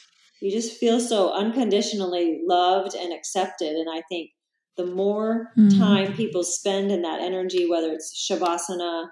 you 0.41 0.51
just 0.53 0.79
feel 0.79 1.01
so 1.01 1.33
unconditionally 1.33 2.41
loved 2.47 2.95
and 2.95 3.13
accepted, 3.13 3.73
and 3.73 3.89
I 3.93 4.03
think 4.09 4.31
the 4.79 4.87
more 4.87 5.53
Mhm. 5.59 5.77
time 5.79 6.15
people 6.15 6.43
spend 6.43 6.91
in 6.91 7.03
that 7.03 7.21
energy, 7.21 7.69
whether 7.69 7.93
it's 7.93 8.17
shavasana, 8.17 9.11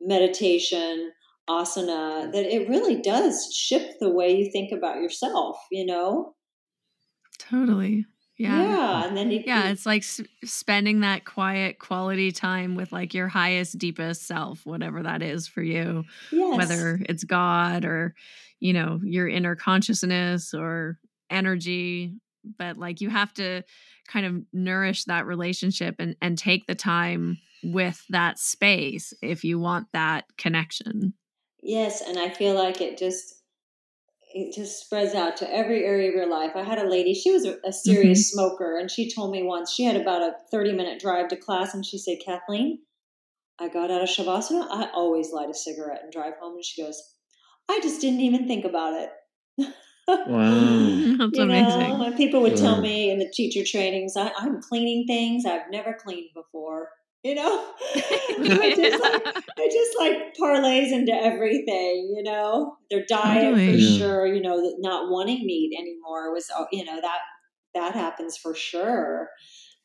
meditation, 0.00 1.12
asana, 1.50 2.32
that 2.32 2.46
it 2.54 2.68
really 2.68 2.96
does 3.02 3.52
shift 3.54 3.98
the 4.00 4.08
way 4.10 4.34
you 4.36 4.50
think 4.50 4.72
about 4.72 4.96
yourself, 5.02 5.58
you 5.70 5.84
know? 5.84 6.34
Totally. 7.38 8.06
Yeah. 8.38 8.62
Yeah. 8.62 9.06
and 9.06 9.16
then 9.16 9.30
you, 9.30 9.42
Yeah, 9.46 9.68
it's 9.68 9.86
like 9.86 10.02
s- 10.02 10.20
spending 10.44 11.00
that 11.00 11.24
quiet 11.24 11.78
quality 11.78 12.32
time 12.32 12.74
with 12.74 12.90
like 12.90 13.14
your 13.14 13.28
highest, 13.28 13.78
deepest 13.78 14.26
self, 14.26 14.64
whatever 14.64 15.02
that 15.02 15.22
is 15.22 15.46
for 15.46 15.62
you, 15.62 16.04
yes. 16.32 16.56
whether 16.56 17.00
it's 17.08 17.24
God 17.24 17.84
or, 17.84 18.14
you 18.58 18.72
know, 18.72 19.00
your 19.04 19.28
inner 19.28 19.54
consciousness 19.54 20.54
or 20.54 20.98
energy. 21.30 22.14
But 22.58 22.76
like 22.76 23.00
you 23.00 23.10
have 23.10 23.32
to 23.34 23.62
kind 24.08 24.26
of 24.26 24.42
nourish 24.52 25.04
that 25.04 25.26
relationship 25.26 25.96
and, 25.98 26.16
and 26.20 26.36
take 26.36 26.66
the 26.66 26.74
time 26.74 27.38
with 27.62 28.04
that 28.10 28.38
space 28.38 29.12
if 29.22 29.44
you 29.44 29.58
want 29.58 29.86
that 29.92 30.24
connection. 30.36 31.14
Yes, 31.62 32.02
and 32.06 32.18
I 32.18 32.28
feel 32.28 32.54
like 32.54 32.80
it 32.80 32.98
just 32.98 33.34
it 34.34 34.54
just 34.54 34.84
spreads 34.84 35.14
out 35.14 35.36
to 35.36 35.54
every 35.54 35.84
area 35.84 36.08
of 36.08 36.14
your 36.14 36.28
life. 36.28 36.52
I 36.56 36.62
had 36.62 36.78
a 36.78 36.88
lady, 36.88 37.12
she 37.12 37.30
was 37.30 37.44
a, 37.44 37.58
a 37.66 37.72
serious 37.72 38.20
mm-hmm. 38.20 38.40
smoker, 38.40 38.78
and 38.78 38.90
she 38.90 39.12
told 39.12 39.30
me 39.30 39.42
once 39.42 39.70
she 39.70 39.84
had 39.84 39.94
about 39.94 40.22
a 40.22 40.34
30 40.50 40.72
minute 40.72 41.00
drive 41.00 41.28
to 41.28 41.36
class, 41.36 41.74
and 41.74 41.84
she 41.84 41.98
said, 41.98 42.16
Kathleen, 42.24 42.78
I 43.58 43.68
got 43.68 43.90
out 43.90 44.02
of 44.02 44.08
Shavasana. 44.08 44.66
I 44.70 44.88
always 44.92 45.32
light 45.32 45.50
a 45.50 45.54
cigarette 45.54 46.00
and 46.02 46.12
drive 46.12 46.34
home. 46.40 46.54
And 46.54 46.64
she 46.64 46.82
goes, 46.82 47.00
I 47.68 47.78
just 47.80 48.00
didn't 48.00 48.20
even 48.20 48.48
think 48.48 48.64
about 48.64 48.94
it. 48.94 49.10
Wow. 50.24 51.02
That's 51.18 51.38
you 51.38 51.46
amazing. 51.46 51.98
know, 51.98 52.02
and 52.02 52.16
people 52.16 52.42
would 52.42 52.56
tell 52.56 52.80
me 52.80 53.10
in 53.10 53.18
the 53.18 53.30
teacher 53.32 53.64
trainings, 53.64 54.16
I, 54.16 54.30
I'm 54.38 54.60
cleaning 54.60 55.06
things 55.06 55.44
I've 55.46 55.70
never 55.70 55.94
cleaned 55.94 56.30
before. 56.34 56.90
You 57.22 57.36
know, 57.36 57.72
it, 57.94 58.76
just 58.76 59.00
like, 59.02 59.22
it 59.56 59.72
just 59.72 59.98
like 59.98 60.34
parlays 60.40 60.92
into 60.92 61.12
everything. 61.12 62.12
You 62.16 62.22
know, 62.24 62.76
their 62.90 63.04
diet 63.08 63.44
Totally. 63.44 63.64
for 63.64 63.78
Yeah. 63.78 63.98
sure. 63.98 64.26
You 64.26 64.42
know, 64.42 64.74
not 64.78 65.08
wanting 65.10 65.46
meat 65.46 65.72
anymore 65.78 66.32
was, 66.32 66.50
oh, 66.54 66.66
you 66.72 66.84
know, 66.84 67.00
that 67.00 67.18
that 67.74 67.94
happens 67.94 68.36
for 68.36 68.54
sure. 68.54 69.28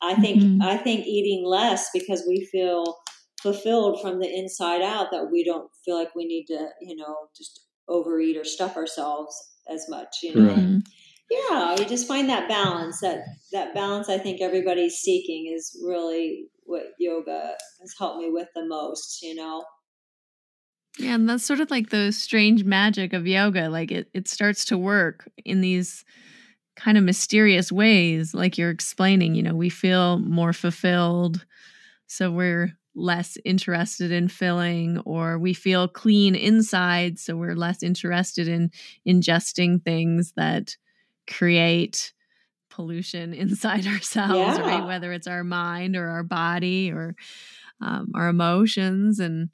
I 0.02 0.16
think 0.16 0.42
Mhm. 0.42 0.62
I 0.64 0.78
think 0.78 1.06
eating 1.06 1.46
less 1.46 1.90
because 1.94 2.26
we 2.28 2.48
feel 2.52 2.98
fulfilled 3.42 4.02
from 4.02 4.20
the 4.20 4.28
inside 4.34 4.82
out 4.82 5.12
that 5.12 5.30
we 5.32 5.44
don't 5.44 5.70
feel 5.86 5.96
like 5.98 6.16
we 6.16 6.26
need 6.26 6.46
to, 6.48 6.70
you 6.82 6.96
know, 6.96 7.30
just 7.38 7.66
overeat 7.88 8.36
or 8.38 8.44
stuff 8.44 8.76
ourselves 8.76 9.36
as 9.70 9.88
much. 9.90 10.18
You 10.24 10.36
know, 10.36 10.54
Right. 10.54 10.82
Yeah 11.30 11.76
you 11.78 11.86
just 11.86 12.08
find 12.08 12.30
that 12.30 12.48
balance 12.48 13.02
that 13.02 13.26
that 13.52 13.74
balance 13.74 14.10
i 14.10 14.18
think 14.18 14.42
everybody's 14.42 14.96
seeking 14.96 15.52
is 15.54 15.78
really 15.86 16.48
what 16.64 16.84
yoga 17.00 17.56
has 17.82 17.94
helped 18.00 18.20
me 18.20 18.30
with 18.32 18.48
the 18.56 18.66
most 18.66 19.22
you 19.22 19.36
know 19.36 19.64
Yeah, 21.00 21.16
and 21.16 21.30
that's 21.30 21.46
sort 21.46 21.60
of 21.60 21.70
like 21.70 21.90
the 21.90 22.12
strange 22.12 22.64
magic 22.64 23.14
of 23.14 23.28
yoga. 23.28 23.70
Like 23.70 23.92
it, 23.92 24.10
it 24.14 24.28
starts 24.28 24.66
to 24.66 24.78
work 24.78 25.30
in 25.46 25.62
these 25.62 26.04
kind 26.76 26.98
of 26.98 27.04
mysterious 27.04 27.72
ways, 27.72 28.34
like 28.34 28.58
you're 28.58 28.72
explaining. 28.72 29.36
You 29.36 29.44
know, 29.44 29.56
we 29.56 29.70
feel 29.70 30.20
more 30.20 30.54
fulfilled, 30.54 31.46
so 32.08 32.32
we're 32.32 32.77
less 32.98 33.38
interested 33.46 34.12
in 34.12 34.28
filling, 34.28 35.00
or 35.00 35.40
we 35.40 35.54
feel 35.54 35.88
clean 35.88 36.36
inside, 36.36 37.20
so 37.20 37.38
we're 37.38 37.56
less 37.56 37.84
interested 37.84 38.48
in 38.50 38.72
ingesting 39.08 39.84
things 39.84 40.34
that 40.36 40.76
create 41.30 42.14
pollution 42.70 43.34
inside 43.44 43.88
ourselves, 43.88 44.58
Yeah. 44.58 44.62
right? 44.62 44.86
Whether 44.88 45.14
it's 45.14 45.28
our 45.28 45.44
mind 45.44 45.96
or 45.96 46.08
our 46.10 46.24
body 46.24 46.92
or 46.92 47.16
um, 47.82 48.12
our 48.16 48.28
emotions 48.30 49.20
and 49.20 49.50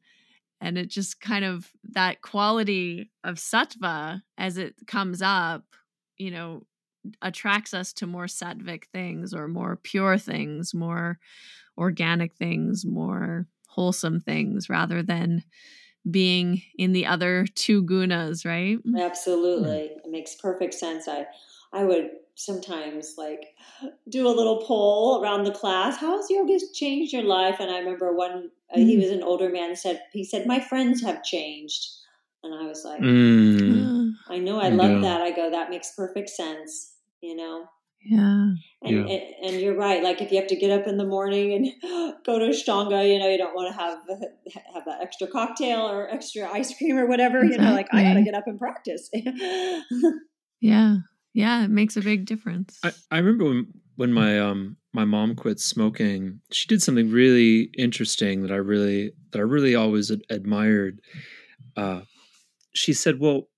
and 0.61 0.77
it 0.77 0.89
just 0.89 1.19
kind 1.19 1.45
of 1.45 1.71
that 1.91 2.21
quality 2.21 3.11
of 3.23 3.35
sattva 3.35 4.21
as 4.37 4.57
it 4.57 4.75
comes 4.87 5.21
up 5.21 5.63
you 6.17 6.31
know 6.31 6.63
attracts 7.21 7.73
us 7.73 7.91
to 7.93 8.07
more 8.07 8.25
sattvic 8.27 8.85
things 8.93 9.33
or 9.33 9.47
more 9.47 9.75
pure 9.75 10.17
things 10.17 10.73
more 10.73 11.19
organic 11.77 12.35
things 12.35 12.85
more 12.85 13.47
wholesome 13.67 14.19
things 14.21 14.69
rather 14.69 15.03
than 15.03 15.43
being 16.11 16.61
in 16.77 16.93
the 16.93 17.05
other 17.05 17.45
two 17.55 17.83
gunas 17.83 18.45
right? 18.45 18.79
Absolutely. 18.95 19.91
It 20.03 20.09
makes 20.09 20.35
perfect 20.35 20.73
sense. 20.73 21.07
I 21.07 21.27
i 21.71 21.83
would 21.83 22.11
sometimes 22.35 23.15
like 23.17 23.55
do 24.09 24.27
a 24.27 24.29
little 24.37 24.61
poll 24.63 25.21
around 25.21 25.43
the 25.43 25.51
class. 25.51 25.97
How's 25.97 26.29
yoga 26.29 26.57
changed 26.73 27.13
your 27.13 27.23
life? 27.23 27.57
And 27.59 27.71
i 27.71 27.79
remember 27.79 28.13
one 28.13 28.51
uh, 28.73 28.79
he 28.79 28.97
Mm. 28.97 28.97
was 28.97 29.09
an 29.09 29.23
older 29.23 29.49
man 29.49 29.75
said 29.75 30.01
he 30.11 30.23
said 30.23 30.45
my 30.47 30.59
friends 30.59 31.01
have 31.01 31.23
changed. 31.23 31.91
And 32.43 32.53
i 32.53 32.67
was 32.67 32.83
like 32.85 33.07
Mm. 33.63 33.93
i 34.27 34.37
know 34.37 34.59
i 34.59 34.69
love 34.69 35.01
Yeah. 35.01 35.01
that. 35.01 35.21
I 35.21 35.31
go 35.31 35.49
that 35.49 35.69
makes 35.71 35.95
perfect 35.95 36.29
sense 36.29 36.97
you 37.21 37.35
know 37.35 37.67
yeah 38.03 38.51
And, 38.83 38.95
Yeah. 38.95 39.05
and 39.13 39.21
and 39.45 39.61
you're 39.61 39.75
right. 39.77 40.03
Like 40.03 40.21
if 40.21 40.31
you 40.31 40.37
have 40.39 40.47
to 40.47 40.55
get 40.55 40.71
up 40.71 40.87
in 40.87 40.97
the 40.97 41.05
morning 41.05 41.53
and 41.53 41.65
go 42.25 42.39
to 42.39 42.45
Ashtanga, 42.45 43.07
you 43.11 43.19
know, 43.19 43.29
you 43.29 43.37
don't 43.37 43.55
want 43.55 43.73
to 43.73 43.79
have 43.81 43.99
have 44.73 44.85
that 44.85 45.01
extra 45.01 45.27
cocktail 45.27 45.81
or 45.81 46.09
extra 46.09 46.49
ice 46.51 46.75
cream 46.77 46.97
or 46.97 47.05
whatever. 47.07 47.43
You 47.43 47.57
know, 47.57 47.71
like 47.71 47.87
I 47.93 48.03
got 48.03 48.13
to 48.15 48.23
get 48.23 48.33
up 48.33 48.45
and 48.47 48.59
practice. 48.59 49.09
yeah 50.61 50.97
yeah 51.33 51.63
it 51.63 51.69
makes 51.69 51.97
a 51.97 52.01
big 52.01 52.25
difference 52.25 52.79
I, 52.83 52.93
I 53.11 53.17
remember 53.17 53.45
when, 53.45 53.67
when 53.95 54.13
my 54.13 54.39
um 54.39 54.77
my 54.93 55.05
mom 55.05 55.35
quit 55.35 55.59
smoking, 55.59 56.39
she 56.51 56.67
did 56.67 56.81
something 56.81 57.09
really 57.09 57.69
interesting 57.77 58.43
that 58.43 58.51
I 58.51 58.57
really 58.57 59.11
that 59.31 59.39
I 59.39 59.41
really 59.41 59.75
always 59.75 60.11
ad- 60.11 60.21
admired. 60.29 60.99
Uh, 61.75 62.01
she 62.75 62.93
said, 62.93 63.19
"Well, 63.19 63.49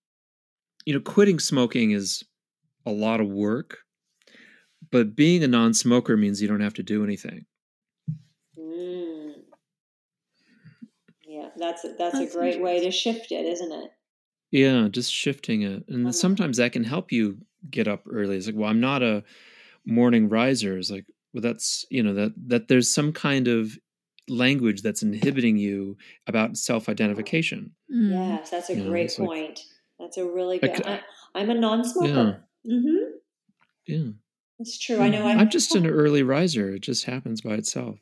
you 0.85 0.93
know, 0.93 1.01
quitting 1.01 1.39
smoking 1.39 1.91
is 1.91 2.23
a 2.85 2.91
lot 2.91 3.19
of 3.19 3.27
work, 3.27 3.79
but 4.95 5.15
being 5.15 5.43
a 5.43 5.47
non-smoker 5.47 6.15
means 6.15 6.41
you 6.41 6.47
don't 6.47 6.61
have 6.67 6.73
to 6.75 6.83
do 6.83 7.03
anything." 7.03 7.45
mm. 8.57 9.33
Yeah, 11.27 11.49
that's 11.57 11.83
a, 11.83 11.89
that's, 11.97 12.17
That's 12.17 12.33
a 12.33 12.37
great 12.37 12.61
way 12.61 12.79
to 12.83 12.91
shift 12.91 13.31
it, 13.31 13.45
isn't 13.45 13.71
it? 13.71 13.91
Yeah, 14.51 14.87
just 14.89 15.11
shifting 15.11 15.63
it. 15.63 15.83
And 15.89 16.05
Uh-huh. 16.05 16.11
sometimes 16.13 16.57
that 16.57 16.71
can 16.71 16.83
help 16.83 17.11
you 17.11 17.39
get 17.69 17.87
up 17.87 18.03
early. 18.09 18.37
It's 18.37 18.45
like, 18.45 18.55
well, 18.55 18.69
I'm 18.69 18.79
not 18.79 19.03
a 19.03 19.23
morning 19.85 20.29
riser. 20.29 20.77
It's 20.77 20.91
like, 20.91 21.05
well, 21.33 21.41
that's, 21.41 21.85
you 21.89 22.01
know, 22.03 22.13
that 22.13 22.31
that 22.47 22.67
there's 22.69 22.89
some 22.89 23.11
kind 23.11 23.47
of 23.49 23.77
language 24.29 24.81
that's 24.81 25.03
inhibiting 25.03 25.57
you 25.57 25.97
about 26.27 26.57
self-identification. 26.57 27.71
Mm. 27.93 28.11
Yes, 28.11 28.49
that's 28.51 28.69
a 28.69 28.75
Yeah, 28.75 28.87
great 28.87 29.05
it's 29.05 29.19
like- 29.19 29.27
point. 29.27 29.59
That's 29.99 30.17
a 30.17 30.25
really 30.25 30.59
Like, 30.61 30.75
good. 30.77 30.85
I, 30.87 31.01
I'm 31.35 31.49
a 31.49 31.53
non-smoker. 31.55 32.43
hmm 32.65 32.97
Yeah. 33.87 34.09
It's 34.59 34.79
true. 34.79 34.99
I 34.99 35.09
know. 35.09 35.27
I'm, 35.27 35.39
I'm, 35.39 35.49
just 35.49 35.75
an 35.75 35.85
early 36.01 36.23
riser. 36.23 36.69
It 36.73 36.79
just 36.81 37.05
happens 37.05 37.41
by 37.41 37.51
itself. 37.55 37.99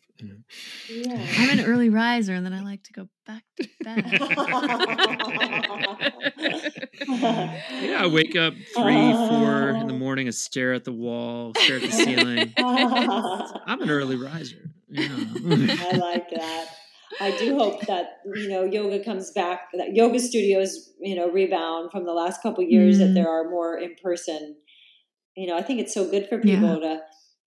Yeah. 0.88 1.26
I'm 1.40 1.50
an 1.60 1.66
early 1.66 1.90
riser 1.90 2.34
and 2.34 2.46
then 2.46 2.54
I 2.54 2.62
like 2.62 2.84
to 2.84 2.94
go 2.94 3.10
back 3.26 3.44
to 3.60 3.68
bed. 3.84 4.20
Yeah, 7.08 8.04
I 8.04 8.08
wake 8.08 8.36
up 8.36 8.54
three, 8.54 9.14
four 9.14 9.70
in 9.70 9.88
the 9.88 9.94
morning, 9.98 10.28
I 10.28 10.32
stare 10.32 10.74
at 10.74 10.84
the 10.84 10.92
wall, 10.92 11.54
stare 11.58 11.78
at 11.78 11.82
the 11.84 11.92
ceiling. 11.92 12.54
I'm 12.58 13.82
an 13.82 13.90
early 13.90 14.16
riser. 14.16 14.70
Yeah. 14.90 15.08
I 15.10 15.98
like 15.98 16.30
that. 16.32 16.68
I 17.22 17.38
do 17.38 17.58
hope 17.58 17.82
that 17.88 18.20
you 18.26 18.48
know 18.50 18.64
yoga 18.64 19.04
comes 19.04 19.32
back. 19.32 19.70
That 19.74 19.96
yoga 19.96 20.20
studios, 20.20 20.92
you 21.00 21.16
know, 21.16 21.30
rebound 21.30 21.92
from 21.92 22.06
the 22.06 22.14
last 22.14 22.42
couple 22.42 22.64
years. 22.64 22.98
That 23.00 23.10
Mm. 23.10 23.14
there 23.16 23.30
are 23.30 23.50
more 23.50 23.78
in 23.78 23.96
person 24.02 24.56
you 25.36 25.48
know, 25.48 25.58
I 25.58 25.62
think 25.62 25.80
it's 25.80 25.94
so 25.94 26.10
good 26.10 26.28
for 26.28 26.40
people 26.40 26.82
yeah. 26.82 27.00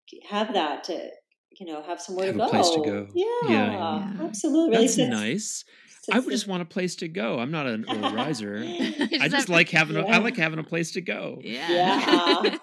to 0.08 0.20
have 0.28 0.54
that 0.54 0.84
to 0.84 1.10
you 1.58 1.66
know 1.66 1.82
have 1.82 2.00
somewhere 2.00 2.26
have 2.26 2.34
to 2.34 2.38
go. 2.38 2.46
A 2.46 2.50
place 2.50 2.70
to 2.70 2.82
go. 2.82 3.06
Yeah, 3.14 3.26
yeah, 3.48 3.72
yeah. 3.72 4.24
absolutely. 4.24 4.78
That's 4.78 4.98
nice. 4.98 5.64
I 6.12 6.20
would 6.20 6.30
just 6.30 6.46
want 6.46 6.62
a 6.62 6.66
place 6.66 6.94
to 6.96 7.08
go. 7.08 7.40
I'm 7.40 7.50
not 7.50 7.66
an 7.66 7.84
early 7.90 8.14
riser. 8.14 8.62
I 8.64 9.28
just 9.28 9.48
like 9.48 9.68
having. 9.70 9.96
A, 9.96 10.02
yeah. 10.02 10.16
I 10.16 10.18
like 10.18 10.36
having 10.36 10.58
a 10.58 10.64
place 10.64 10.92
to 10.92 11.00
go. 11.00 11.38
Yeah. 11.42 11.68
Yeah. 11.68 11.96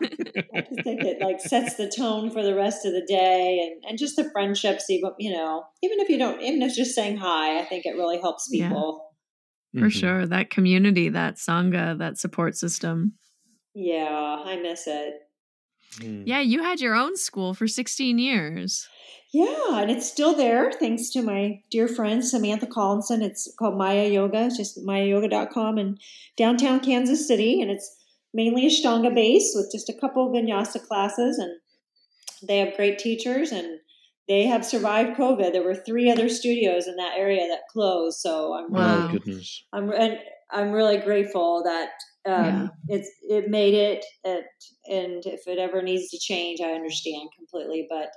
I 0.56 0.62
just 0.62 0.84
think 0.84 1.04
it 1.04 1.22
like 1.22 1.42
sets 1.42 1.76
the 1.76 1.92
tone 1.94 2.32
for 2.32 2.42
the 2.42 2.56
rest 2.56 2.86
of 2.86 2.94
the 2.94 3.06
day, 3.06 3.60
and 3.62 3.84
and 3.90 3.98
just 3.98 4.16
the 4.16 4.30
friendships. 4.32 4.90
Even 4.90 5.12
you 5.20 5.32
know, 5.32 5.64
even 5.82 6.00
if 6.00 6.10
you 6.10 6.18
don't, 6.18 6.42
even 6.42 6.62
if 6.62 6.76
just 6.76 6.96
saying 6.96 7.18
hi, 7.18 7.60
I 7.60 7.66
think 7.66 7.86
it 7.86 7.96
really 7.96 8.20
helps 8.20 8.50
people. 8.50 9.02
Yeah. 9.04 9.10
For 9.74 9.88
mm-hmm. 9.88 9.90
sure, 9.90 10.26
that 10.28 10.52
community, 10.52 11.10
that 11.10 11.38
sangha, 11.38 11.98
that 11.98 12.20
support 12.20 12.56
system. 12.56 13.14
Yeah, 13.74 14.38
I 14.46 14.58
miss 14.58 14.88
it. 14.88 15.22
Mm. 16.00 16.24
Yeah, 16.26 16.40
you 16.40 16.64
had 16.64 16.82
your 16.82 16.96
own 16.96 17.16
school 17.16 17.54
for 17.54 17.68
16 17.68 18.18
years. 18.20 18.88
Yeah, 19.34 19.82
and 19.82 19.90
it's 19.90 20.10
still 20.10 20.36
there 20.36 20.72
thanks 20.72 21.10
to 21.12 21.24
my 21.24 21.60
dear 21.72 21.88
friend 21.88 22.24
Samantha 22.24 22.68
Collinson. 22.68 23.24
It's 23.24 23.52
called 23.58 23.78
Maya 23.78 24.08
Yoga. 24.08 24.46
It's 24.46 24.58
just 24.58 24.78
mayayoga.com 24.86 25.80
in 25.80 25.98
downtown 26.38 26.80
Kansas 26.80 27.28
City. 27.28 27.60
And 27.60 27.72
it's 27.72 27.98
mainly 28.32 28.68
Ashtanga 28.68 29.14
based 29.14 29.56
with 29.56 29.72
just 29.72 29.90
a 29.90 30.00
couple 30.00 30.28
of 30.28 30.34
vinyasa 30.34 30.86
classes. 30.86 31.40
And 31.40 31.52
they 32.48 32.60
have 32.60 32.76
great 32.76 33.00
teachers 33.00 33.52
and 33.52 33.80
they 34.28 34.46
have 34.46 34.64
survived 34.64 35.18
COVID. 35.18 35.52
There 35.52 35.64
were 35.64 35.76
three 35.76 36.12
other 36.12 36.30
studios 36.30 36.88
in 36.88 36.96
that 36.98 37.18
area 37.18 37.48
that 37.48 37.68
closed. 37.72 38.20
So 38.20 38.54
I'm 38.54 38.72
wow. 38.72 39.08
really, 39.08 39.14
goodness. 39.14 39.64
I'm, 39.74 39.92
and 39.92 40.20
I'm 40.54 40.72
really 40.72 40.98
grateful 40.98 41.64
that 41.64 41.90
um, 42.26 42.72
yeah. 42.88 42.98
it's 42.98 43.12
it 43.24 43.50
made 43.50 43.74
it, 43.74 44.06
it, 44.24 44.46
and 44.88 45.26
if 45.26 45.48
it 45.48 45.60
ever 45.60 45.82
needs 45.82 46.10
to 46.12 46.20
change, 46.20 46.62
I 46.62 46.72
understand 46.72 47.30
completely. 47.38 47.88
But 47.90 48.10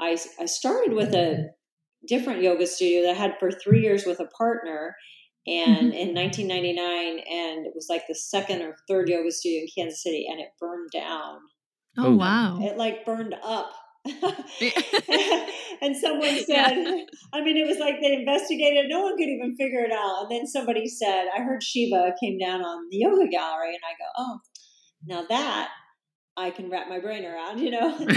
I, 0.00 0.18
I 0.40 0.46
started 0.46 0.94
with 0.94 1.14
a 1.14 1.50
different 2.06 2.42
yoga 2.42 2.66
studio 2.66 3.02
that 3.02 3.16
I 3.16 3.18
had 3.18 3.36
for 3.38 3.50
three 3.50 3.80
years 3.80 4.04
with 4.04 4.20
a 4.20 4.26
partner. 4.36 4.94
And 5.44 5.92
mm-hmm. 5.92 6.10
in 6.10 6.14
1999, 6.14 7.18
and 7.18 7.66
it 7.66 7.72
was 7.74 7.86
like 7.90 8.02
the 8.06 8.14
second 8.14 8.62
or 8.62 8.76
third 8.88 9.08
yoga 9.08 9.32
studio 9.32 9.62
in 9.62 9.66
Kansas 9.76 10.02
City, 10.02 10.26
and 10.30 10.40
it 10.40 10.50
burned 10.60 10.90
down. 10.92 11.38
Oh, 11.98 12.06
oh 12.06 12.14
wow! 12.14 12.58
It 12.60 12.78
like 12.78 13.04
burned 13.04 13.34
up. 13.44 13.72
and 15.80 15.96
someone 15.96 16.36
said, 16.46 16.72
yeah. 16.76 17.04
I 17.32 17.42
mean, 17.42 17.56
it 17.56 17.66
was 17.66 17.78
like 17.78 18.00
they 18.00 18.14
investigated, 18.14 18.86
no 18.88 19.02
one 19.02 19.16
could 19.16 19.28
even 19.28 19.54
figure 19.56 19.84
it 19.84 19.92
out. 19.92 20.22
And 20.22 20.30
then 20.30 20.46
somebody 20.46 20.88
said, 20.88 21.26
I 21.36 21.42
heard 21.42 21.62
Shiva 21.62 22.12
came 22.20 22.38
down 22.38 22.62
on 22.62 22.88
the 22.90 22.98
yoga 22.98 23.28
gallery, 23.28 23.74
and 23.74 23.84
I 23.84 23.92
go, 23.98 24.06
oh, 24.18 24.40
now 25.06 25.24
that 25.28 25.70
I 26.36 26.50
can 26.50 26.70
wrap 26.70 26.88
my 26.88 26.98
brain 26.98 27.24
around, 27.24 27.58
you 27.60 27.70
know. 27.70 27.94
and 27.98 28.08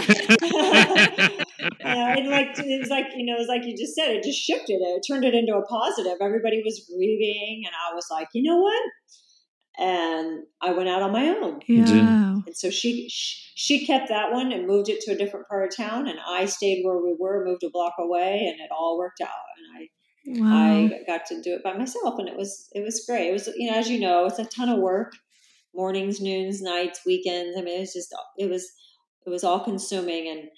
like 2.29 2.57
it 2.57 2.79
was 2.79 2.89
like 2.89 3.07
you 3.15 3.25
know, 3.25 3.35
it 3.35 3.39
was 3.39 3.49
like 3.49 3.65
you 3.65 3.75
just 3.77 3.93
said, 3.93 4.09
it 4.09 4.23
just 4.23 4.39
shifted 4.39 4.75
it, 4.81 4.97
it 4.97 5.03
turned 5.07 5.25
it 5.25 5.33
into 5.33 5.53
a 5.53 5.65
positive. 5.65 6.17
Everybody 6.21 6.61
was 6.63 6.89
grieving, 6.89 7.63
and 7.65 7.75
I 7.75 7.93
was 7.93 8.05
like, 8.09 8.29
you 8.33 8.41
know 8.49 8.57
what? 8.57 8.81
And 9.77 10.43
I 10.61 10.71
went 10.71 10.87
out 10.89 11.01
on 11.01 11.11
my 11.11 11.27
own. 11.27 11.59
Yeah. 11.67 12.37
And 12.45 12.55
so 12.55 12.69
she 12.69 13.07
she 13.09 13.85
kept 13.85 14.09
that 14.09 14.31
one 14.31 14.51
and 14.51 14.67
moved 14.67 14.89
it 14.89 15.01
to 15.01 15.11
a 15.11 15.17
different 15.17 15.47
part 15.47 15.67
of 15.67 15.75
town, 15.75 16.07
and 16.07 16.19
I 16.25 16.45
stayed 16.45 16.83
where 16.83 16.97
we 16.97 17.15
were, 17.19 17.45
moved 17.45 17.63
a 17.63 17.69
block 17.69 17.93
away, 17.99 18.45
and 18.45 18.59
it 18.59 18.71
all 18.71 18.97
worked 18.97 19.21
out. 19.21 19.29
And 19.57 19.83
I 19.83 19.89
Wow. 20.27 20.87
I 20.87 21.03
got 21.05 21.27
to 21.27 21.41
do 21.43 21.53
it 21.53 21.63
by 21.63 21.77
myself, 21.77 22.15
and 22.17 22.27
it 22.27 22.35
was 22.35 22.67
it 22.73 22.83
was 22.83 23.05
great. 23.07 23.29
It 23.29 23.33
was 23.33 23.47
you 23.55 23.69
know 23.69 23.77
as 23.77 23.89
you 23.89 23.99
know, 23.99 24.25
it's 24.25 24.39
a 24.39 24.45
ton 24.45 24.69
of 24.69 24.79
work 24.79 25.13
mornings, 25.75 26.21
noons, 26.21 26.61
nights, 26.61 27.01
weekends. 27.05 27.57
I 27.57 27.61
mean, 27.61 27.77
it 27.77 27.81
was 27.81 27.93
just 27.93 28.15
it 28.37 28.49
was 28.49 28.71
it 29.25 29.29
was 29.29 29.43
all 29.43 29.63
consuming, 29.63 30.27
and 30.29 30.49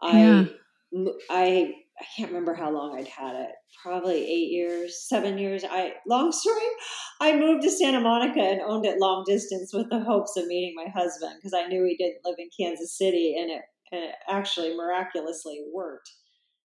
I 0.00 0.48
yeah. 0.92 1.08
I 1.28 1.74
I 2.02 2.04
can't 2.16 2.30
remember 2.30 2.54
how 2.54 2.70
long 2.70 2.98
I'd 2.98 3.06
had 3.06 3.36
it. 3.36 3.50
Probably 3.80 4.16
eight 4.16 4.50
years, 4.50 5.06
seven 5.08 5.38
years. 5.38 5.62
I 5.64 5.92
long 6.06 6.32
story. 6.32 6.60
I 7.20 7.36
moved 7.36 7.62
to 7.62 7.70
Santa 7.70 8.00
Monica 8.00 8.40
and 8.40 8.60
owned 8.60 8.84
it 8.84 8.98
long 8.98 9.24
distance 9.24 9.72
with 9.72 9.88
the 9.88 10.00
hopes 10.00 10.36
of 10.36 10.46
meeting 10.46 10.74
my 10.74 10.90
husband 10.90 11.34
because 11.36 11.54
I 11.54 11.68
knew 11.68 11.84
he 11.84 11.96
didn't 11.96 12.24
live 12.24 12.36
in 12.38 12.48
Kansas 12.58 12.98
City, 12.98 13.36
and 13.38 13.52
it, 13.52 13.62
and 13.92 14.02
it 14.02 14.14
actually 14.28 14.76
miraculously 14.76 15.60
worked. 15.72 16.10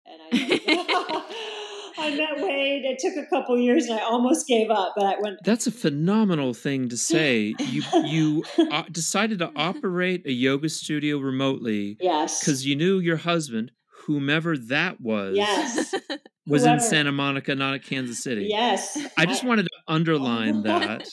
And 0.04 0.20
I. 0.32 1.26
I 1.98 2.16
met 2.16 2.42
Wade. 2.42 2.84
It 2.84 2.98
took 2.98 3.16
a 3.22 3.28
couple 3.28 3.58
years, 3.58 3.86
and 3.86 3.98
I 3.98 4.02
almost 4.02 4.46
gave 4.46 4.70
up. 4.70 4.94
But 4.96 5.06
I 5.06 5.20
went. 5.20 5.38
That's 5.44 5.66
a 5.66 5.72
phenomenal 5.72 6.54
thing 6.54 6.88
to 6.88 6.96
say. 6.96 7.54
You 7.58 7.82
you 8.04 8.44
uh, 8.70 8.84
decided 8.90 9.38
to 9.40 9.52
operate 9.54 10.26
a 10.26 10.32
yoga 10.32 10.68
studio 10.68 11.18
remotely. 11.18 11.96
Yes. 12.00 12.40
Because 12.40 12.66
you 12.66 12.76
knew 12.76 12.98
your 12.98 13.18
husband, 13.18 13.72
whomever 14.10 14.58
that 14.58 15.00
was. 15.00 15.36
Yes. 15.36 15.94
Was 16.46 16.62
Whoever. 16.62 16.78
in 16.78 16.80
Santa 16.80 17.12
Monica, 17.12 17.54
not 17.54 17.74
in 17.74 17.80
Kansas 17.80 18.24
City. 18.24 18.46
Yes. 18.50 18.98
I 19.16 19.24
just 19.24 19.44
I, 19.44 19.46
wanted 19.46 19.64
to 19.64 19.70
underline 19.86 20.62
that. 20.64 21.06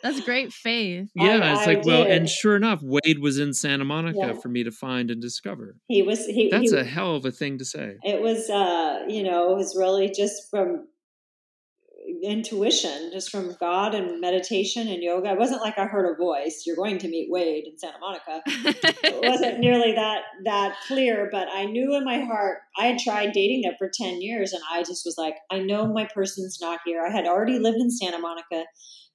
That's 0.00 0.20
great 0.20 0.52
faith. 0.52 1.08
Yeah, 1.16 1.40
I, 1.42 1.54
it's 1.54 1.66
like, 1.66 1.84
well, 1.84 2.06
and 2.06 2.28
sure 2.28 2.54
enough, 2.54 2.80
Wade 2.80 3.18
was 3.18 3.40
in 3.40 3.52
Santa 3.52 3.84
Monica 3.84 4.18
yeah. 4.18 4.32
for 4.34 4.48
me 4.48 4.62
to 4.62 4.70
find 4.70 5.10
and 5.10 5.20
discover. 5.20 5.74
He 5.88 6.02
was. 6.02 6.24
He, 6.26 6.50
That's 6.50 6.70
he, 6.70 6.78
a 6.78 6.84
hell 6.84 7.16
of 7.16 7.24
a 7.24 7.32
thing 7.32 7.58
to 7.58 7.64
say. 7.64 7.96
It 8.04 8.20
was, 8.20 8.48
uh, 8.48 9.06
you 9.08 9.24
know, 9.24 9.50
it 9.50 9.56
was 9.56 9.74
really 9.76 10.12
just 10.14 10.48
from 10.50 10.86
intuition, 12.22 13.10
just 13.12 13.30
from 13.30 13.56
God 13.60 13.94
and 13.94 14.20
meditation 14.20 14.88
and 14.88 15.02
yoga. 15.02 15.30
It 15.30 15.38
wasn't 15.38 15.62
like 15.62 15.78
I 15.78 15.86
heard 15.86 16.10
a 16.10 16.16
voice. 16.16 16.64
You're 16.66 16.76
going 16.76 16.98
to 16.98 17.08
meet 17.08 17.28
Wade 17.30 17.64
in 17.66 17.78
Santa 17.78 17.98
Monica. 17.98 18.42
it 18.46 19.22
wasn't 19.22 19.58
nearly 19.60 19.92
that 19.94 20.22
that 20.44 20.76
clear, 20.86 21.28
but 21.30 21.48
I 21.52 21.64
knew 21.64 21.94
in 21.94 22.04
my 22.04 22.20
heart. 22.20 22.58
I 22.78 22.86
had 22.86 22.98
tried 22.98 23.32
dating 23.32 23.62
there 23.62 23.76
for 23.78 23.90
ten 23.92 24.20
years, 24.20 24.52
and 24.52 24.62
I 24.70 24.82
just 24.82 25.04
was 25.04 25.16
like, 25.18 25.34
I 25.50 25.58
know 25.58 25.86
my 25.92 26.08
person's 26.14 26.58
not 26.60 26.80
here. 26.84 27.04
I 27.04 27.10
had 27.10 27.26
already 27.26 27.58
lived 27.58 27.78
in 27.78 27.90
Santa 27.90 28.18
Monica 28.18 28.64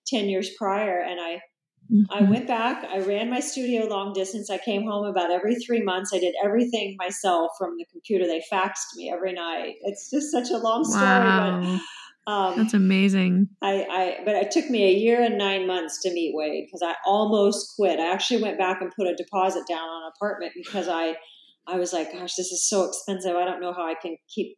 10 0.08 0.30
years 0.30 0.50
prior. 0.58 1.00
And 1.00 1.20
I, 1.20 1.42
mm-hmm. 1.92 2.04
I 2.12 2.30
went 2.30 2.48
back, 2.48 2.86
I 2.86 3.00
ran 3.00 3.30
my 3.30 3.40
studio 3.40 3.86
long 3.88 4.14
distance. 4.14 4.50
I 4.50 4.58
came 4.58 4.84
home 4.84 5.06
about 5.06 5.32
every 5.32 5.56
three 5.56 5.82
months. 5.82 6.12
I 6.14 6.20
did 6.20 6.36
everything 6.44 6.96
myself 6.98 7.52
from 7.58 7.76
the 7.78 7.86
computer. 7.92 8.26
They 8.26 8.44
faxed 8.52 8.96
me 8.96 9.12
every 9.12 9.34
night. 9.34 9.76
It's 9.84 10.10
just 10.10 10.32
such 10.32 10.50
a 10.50 10.58
long 10.58 10.84
story, 10.84 11.04
wow. 11.04 11.62
but 11.62 11.82
um, 12.28 12.58
That's 12.58 12.74
amazing. 12.74 13.50
I, 13.62 13.86
I, 13.90 14.18
but 14.26 14.36
it 14.36 14.52
took 14.52 14.70
me 14.70 14.84
a 14.86 14.94
year 14.94 15.22
and 15.22 15.38
nine 15.38 15.68
months 15.68 16.02
to 16.02 16.12
meet 16.12 16.34
Wade 16.36 16.66
because 16.66 16.82
I 16.82 16.96
almost 17.06 17.76
quit. 17.76 18.00
I 18.00 18.12
actually 18.12 18.42
went 18.42 18.58
back 18.58 18.82
and 18.82 18.92
put 18.98 19.08
a 19.08 19.16
deposit 19.16 19.64
down 19.70 19.88
on 19.88 20.04
an 20.04 20.12
apartment 20.16 20.54
because 20.56 20.88
I, 20.88 21.16
I 21.68 21.78
was 21.78 21.94
like, 21.94 22.12
gosh, 22.12 22.36
this 22.36 22.52
is 22.52 22.68
so 22.68 22.86
expensive. 22.86 23.36
I 23.36 23.46
don't 23.46 23.62
know 23.62 23.74
how 23.74 23.86
I 23.86 23.96
can 24.02 24.18
keep 24.34 24.58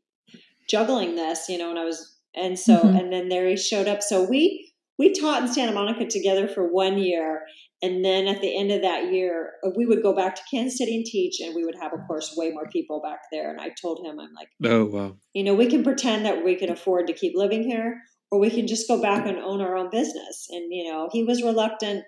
juggling 0.70 1.15
this, 1.15 1.49
you 1.49 1.57
know. 1.57 1.70
And 1.70 1.80
I 1.80 1.84
was, 1.84 2.18
and 2.36 2.57
so, 2.57 2.78
mm-hmm. 2.78 2.95
and 2.95 3.11
then 3.11 3.28
there 3.28 3.47
he 3.47 3.57
showed 3.57 3.88
up. 3.88 4.01
So 4.01 4.24
we 4.24 4.72
we 4.97 5.13
taught 5.13 5.41
in 5.41 5.47
Santa 5.47 5.74
Monica 5.74 6.05
together 6.07 6.47
for 6.47 6.72
one 6.72 6.97
year. 6.97 7.41
And 7.82 8.03
then 8.03 8.28
at 8.28 8.41
the 8.41 8.57
end 8.57 8.71
of 8.71 8.82
that 8.82 9.11
year, 9.13 9.53
uh, 9.63 9.69
we 9.75 9.86
would 9.86 10.01
go 10.01 10.15
back 10.15 10.36
to 10.36 10.41
Kansas 10.49 10.80
City 10.80 10.95
and 10.95 11.05
teach, 11.05 11.39
and 11.39 11.53
we 11.55 11.63
would 11.63 11.75
have, 11.80 11.93
of 11.93 11.99
course, 12.07 12.34
way 12.36 12.49
more 12.49 12.67
people 12.67 13.01
back 13.01 13.19
there. 13.32 13.51
And 13.51 13.61
I 13.61 13.69
told 13.80 14.03
him, 14.03 14.19
I'm 14.19 14.34
like, 14.34 14.49
oh, 14.65 14.86
wow. 14.86 15.15
You 15.34 15.43
know, 15.43 15.53
we 15.53 15.67
can 15.67 15.84
pretend 15.84 16.25
that 16.25 16.43
we 16.43 16.55
can 16.55 16.71
afford 16.71 17.05
to 17.07 17.13
keep 17.13 17.34
living 17.36 17.63
here, 17.63 18.01
or 18.32 18.39
we 18.39 18.49
can 18.49 18.65
just 18.65 18.88
go 18.88 18.99
back 18.99 19.28
and 19.28 19.38
own 19.38 19.61
our 19.61 19.78
own 19.78 19.91
business. 19.91 20.47
And, 20.49 20.73
you 20.73 20.91
know, 20.91 21.09
he 21.11 21.23
was 21.23 21.43
reluctant. 21.43 22.03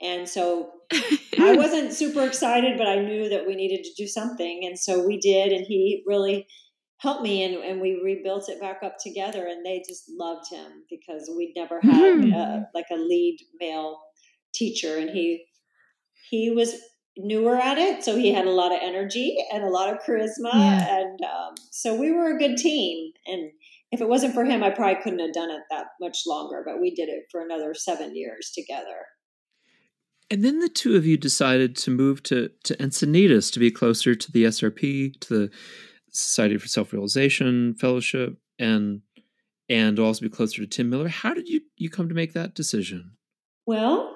And 0.00 0.28
so 0.28 0.70
I 0.92 1.56
wasn't 1.56 1.92
super 1.92 2.24
excited, 2.24 2.78
but 2.78 2.86
I 2.86 3.00
knew 3.00 3.28
that 3.30 3.46
we 3.46 3.56
needed 3.56 3.82
to 3.84 4.02
do 4.02 4.06
something. 4.06 4.60
And 4.64 4.78
so 4.78 5.04
we 5.04 5.18
did. 5.18 5.52
And 5.52 5.66
he 5.66 6.04
really 6.06 6.46
helped 6.98 7.22
me 7.22 7.42
and, 7.42 7.56
and 7.62 7.80
we 7.80 8.00
rebuilt 8.02 8.48
it 8.48 8.60
back 8.60 8.78
up 8.82 8.96
together 8.98 9.46
and 9.46 9.64
they 9.64 9.82
just 9.86 10.04
loved 10.18 10.46
him 10.50 10.84
because 10.88 11.30
we'd 11.36 11.52
never 11.54 11.80
had 11.80 12.14
mm-hmm. 12.14 12.32
a, 12.32 12.66
like 12.74 12.86
a 12.90 12.96
lead 12.96 13.36
male 13.60 14.00
teacher 14.54 14.96
and 14.96 15.10
he 15.10 15.44
he 16.30 16.50
was 16.50 16.74
newer 17.16 17.56
at 17.56 17.78
it 17.78 18.02
so 18.02 18.16
he 18.16 18.32
had 18.32 18.46
a 18.46 18.50
lot 18.50 18.72
of 18.72 18.78
energy 18.82 19.36
and 19.52 19.62
a 19.62 19.68
lot 19.68 19.88
of 19.88 20.02
charisma 20.02 20.52
yeah. 20.52 20.98
and 20.98 21.20
um, 21.22 21.54
so 21.70 21.94
we 21.94 22.10
were 22.10 22.34
a 22.34 22.38
good 22.38 22.56
team 22.56 23.12
and 23.26 23.50
if 23.92 24.00
it 24.00 24.08
wasn't 24.08 24.34
for 24.34 24.44
him 24.44 24.64
i 24.64 24.70
probably 24.70 25.00
couldn't 25.02 25.20
have 25.20 25.32
done 25.32 25.50
it 25.50 25.62
that 25.70 25.86
much 26.00 26.22
longer 26.26 26.62
but 26.66 26.80
we 26.80 26.92
did 26.92 27.08
it 27.08 27.24
for 27.30 27.40
another 27.40 27.72
seven 27.72 28.16
years 28.16 28.50
together 28.52 29.06
and 30.30 30.44
then 30.44 30.60
the 30.60 30.68
two 30.68 30.96
of 30.96 31.06
you 31.06 31.16
decided 31.16 31.76
to 31.76 31.90
move 31.90 32.22
to, 32.24 32.50
to 32.64 32.76
Encinitas 32.78 33.52
to 33.52 33.58
be 33.58 33.70
closer 33.70 34.14
to 34.14 34.32
the 34.32 34.44
SRP, 34.44 35.20
to 35.20 35.28
the 35.34 35.50
Society 36.10 36.56
for 36.56 36.68
Self 36.68 36.92
Realization 36.92 37.74
Fellowship, 37.74 38.36
and 38.58 39.02
and 39.68 39.98
also 39.98 40.22
be 40.22 40.28
closer 40.28 40.62
to 40.62 40.66
Tim 40.66 40.90
Miller. 40.90 41.08
How 41.08 41.34
did 41.34 41.48
you 41.48 41.60
you 41.76 41.90
come 41.90 42.08
to 42.08 42.14
make 42.14 42.32
that 42.32 42.54
decision? 42.54 43.16
Well, 43.66 44.13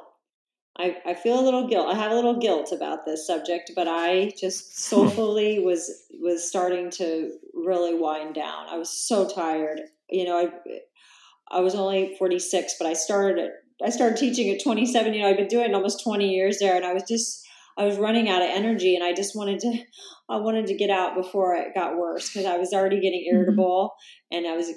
I, 0.78 0.96
I 1.04 1.14
feel 1.14 1.40
a 1.40 1.42
little 1.42 1.66
guilt. 1.66 1.88
I 1.88 1.96
have 1.96 2.12
a 2.12 2.14
little 2.14 2.38
guilt 2.38 2.72
about 2.72 3.04
this 3.04 3.26
subject, 3.26 3.72
but 3.74 3.88
I 3.88 4.32
just 4.38 4.78
soulfully 4.78 5.58
was 5.64 5.90
was 6.20 6.48
starting 6.48 6.90
to 6.90 7.32
really 7.54 7.94
wind 7.94 8.34
down. 8.34 8.68
I 8.68 8.78
was 8.78 8.90
so 8.90 9.28
tired. 9.28 9.80
You 10.08 10.24
know, 10.24 10.38
I 10.38 10.50
I 11.50 11.60
was 11.60 11.74
only 11.74 12.14
46, 12.18 12.74
but 12.78 12.86
I 12.86 12.92
started 12.92 13.50
I 13.84 13.90
started 13.90 14.18
teaching 14.18 14.50
at 14.50 14.62
27. 14.62 15.14
You 15.14 15.22
know, 15.22 15.28
I've 15.28 15.36
been 15.36 15.48
doing 15.48 15.74
almost 15.74 16.02
20 16.02 16.28
years 16.28 16.58
there, 16.58 16.76
and 16.76 16.84
I 16.84 16.92
was 16.92 17.04
just 17.08 17.44
I 17.78 17.84
was 17.84 17.96
running 17.96 18.28
out 18.28 18.42
of 18.42 18.48
energy 18.50 18.96
and 18.96 19.04
I 19.04 19.12
just 19.12 19.36
wanted 19.36 19.60
to 19.60 19.78
I 20.28 20.36
wanted 20.36 20.66
to 20.66 20.76
get 20.76 20.90
out 20.90 21.14
before 21.14 21.54
it 21.54 21.74
got 21.74 21.96
worse 21.96 22.28
because 22.28 22.44
I 22.44 22.58
was 22.58 22.72
already 22.72 23.00
getting 23.00 23.24
Mm-hmm. 23.28 23.36
irritable 23.36 23.94
and 24.30 24.46
I 24.46 24.56
was 24.56 24.68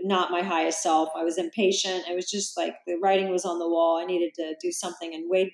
not 0.00 0.30
my 0.30 0.42
highest 0.42 0.82
self. 0.82 1.10
I 1.16 1.24
was 1.24 1.38
impatient. 1.38 2.04
I 2.08 2.14
was 2.14 2.30
just 2.30 2.56
like 2.56 2.74
the 2.86 2.96
writing 3.02 3.30
was 3.30 3.44
on 3.44 3.58
the 3.58 3.68
wall. 3.68 3.98
I 3.98 4.04
needed 4.04 4.32
to 4.34 4.54
do 4.62 4.70
something 4.72 5.14
and 5.14 5.28
wait. 5.28 5.52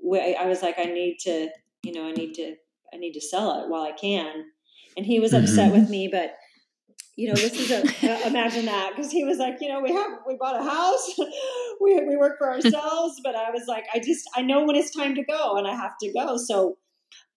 wait 0.00 0.36
I 0.36 0.46
was 0.46 0.62
like, 0.62 0.78
I 0.78 0.84
need 0.84 1.18
to, 1.20 1.48
you 1.82 1.92
know, 1.92 2.06
I 2.06 2.12
need 2.12 2.34
to, 2.34 2.54
I 2.92 2.96
need 2.96 3.12
to 3.12 3.20
sell 3.20 3.62
it 3.62 3.68
while 3.68 3.82
I 3.82 3.92
can. 3.92 4.44
And 4.96 5.06
he 5.06 5.20
was 5.20 5.32
upset 5.34 5.72
with 5.72 5.90
me, 5.90 6.08
but 6.08 6.34
you 7.16 7.28
know, 7.28 7.34
this 7.34 7.54
is 7.54 7.70
a 7.70 8.26
imagine 8.26 8.66
that 8.66 8.92
because 8.94 9.10
he 9.12 9.24
was 9.24 9.38
like, 9.38 9.56
you 9.60 9.68
know, 9.68 9.80
we 9.80 9.92
have 9.92 10.10
we 10.26 10.36
bought 10.36 10.60
a 10.60 10.64
house, 10.64 11.14
we 11.80 12.00
we 12.06 12.16
work 12.16 12.38
for 12.38 12.50
ourselves, 12.52 13.20
but 13.22 13.34
I 13.36 13.50
was 13.50 13.64
like, 13.68 13.84
I 13.94 13.98
just 13.98 14.28
I 14.36 14.42
know 14.42 14.64
when 14.64 14.76
it's 14.76 14.90
time 14.90 15.14
to 15.14 15.24
go 15.24 15.56
and 15.56 15.66
I 15.66 15.74
have 15.74 15.92
to 16.02 16.12
go. 16.12 16.36
So 16.36 16.76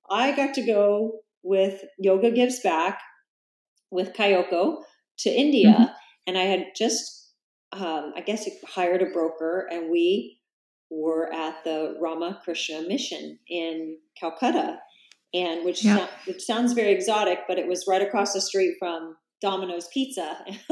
I 0.10 0.36
got 0.36 0.54
to 0.56 0.66
go 0.66 1.20
with 1.44 1.84
Yoga 2.00 2.32
Gives 2.32 2.60
Back 2.62 3.00
with 3.92 4.14
Kayoko 4.14 4.84
to 5.20 5.30
India, 5.30 5.70
Mhm. 5.70 5.94
And 6.28 6.38
I 6.38 6.44
had 6.44 6.68
just, 6.76 7.34
um, 7.74 8.14
I 8.16 8.22
guess, 8.22 8.48
hired 8.68 9.02
a 9.04 9.08
broker, 9.08 9.68
and 9.72 9.90
we 9.92 10.42
were 10.92 11.34
at 11.34 11.64
the 11.64 11.98
Ramakrishna 12.02 12.84
Mission 12.88 13.40
in 13.48 14.00
Calcutta, 14.20 14.80
and 15.34 15.66
which 15.66 15.82
Yeah. 15.82 16.08
which 16.26 16.42
sounds 16.44 16.74
very 16.74 16.92
exotic, 16.92 17.40
but 17.48 17.60
it 17.60 17.68
was 17.68 17.86
right 17.88 18.02
across 18.02 18.34
the 18.34 18.42
street 18.42 18.76
from 18.80 19.18
Domino's 19.42 19.88
Pizza, 19.94 20.46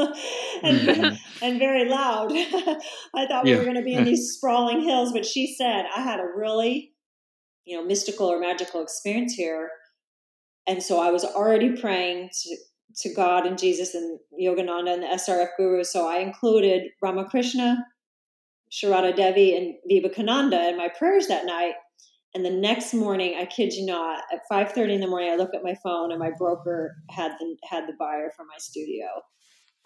and 0.64 0.88
Mhm. 0.88 1.20
and 1.42 1.60
very 1.60 1.86
loud. 1.86 2.32
I 3.16 3.28
thought 3.28 3.46
we 3.46 3.54
Yeah. 3.54 3.58
were 3.58 3.64
going 3.66 3.76
to 3.76 3.84
be 3.84 3.96
in 3.96 4.06
these 4.06 4.34
sprawling 4.36 4.82
hills, 4.82 5.12
but 5.14 5.26
she 5.26 5.56
said 5.56 5.86
I 5.96 6.02
had 6.02 6.20
a 6.20 6.28
really, 6.36 6.94
you 7.66 7.78
know, 7.78 7.86
mystical 7.86 8.28
or 8.28 8.40
magical 8.40 8.82
experience 8.82 9.34
here, 9.34 9.72
and 10.68 10.82
so 10.82 11.00
I 11.00 11.12
was 11.12 11.24
already 11.24 11.76
praying 11.80 12.30
to 12.44 12.58
to 12.98 13.14
God 13.14 13.46
and 13.46 13.58
Jesus 13.58 13.94
and 13.94 14.20
Yogananda 14.42 14.94
and 14.94 15.04
the 15.04 15.08
SRF 15.08 15.50
Guru. 15.58 15.84
So 15.84 16.08
I 16.08 16.18
included 16.20 16.84
Ramakrishna, 17.02 17.86
Sharada 18.72 19.16
Devi, 19.16 19.56
and 19.56 19.76
Vivekananda 19.90 20.70
in 20.70 20.78
my 20.78 20.90
prayers 20.98 21.28
that 21.28 21.46
night. 21.46 21.74
And 22.34 22.44
the 22.46 22.52
next 22.52 22.94
morning, 22.94 23.36
I 23.40 23.46
kid 23.46 23.74
you 23.74 23.86
not, 23.86 24.24
at 24.34 24.42
five 24.50 24.72
thirty 24.74 24.94
in 24.94 25.02
the 25.02 25.08
morning, 25.08 25.30
I 25.32 25.36
look 25.36 25.52
at 25.56 25.64
my 25.64 25.76
phone 25.82 26.12
and 26.12 26.20
my 26.20 26.32
broker 26.38 26.96
had 27.10 27.32
the 27.40 27.56
had 27.70 27.88
the 27.88 27.94
buyer 27.98 28.32
for 28.36 28.44
my 28.44 28.58
studio. 28.58 29.06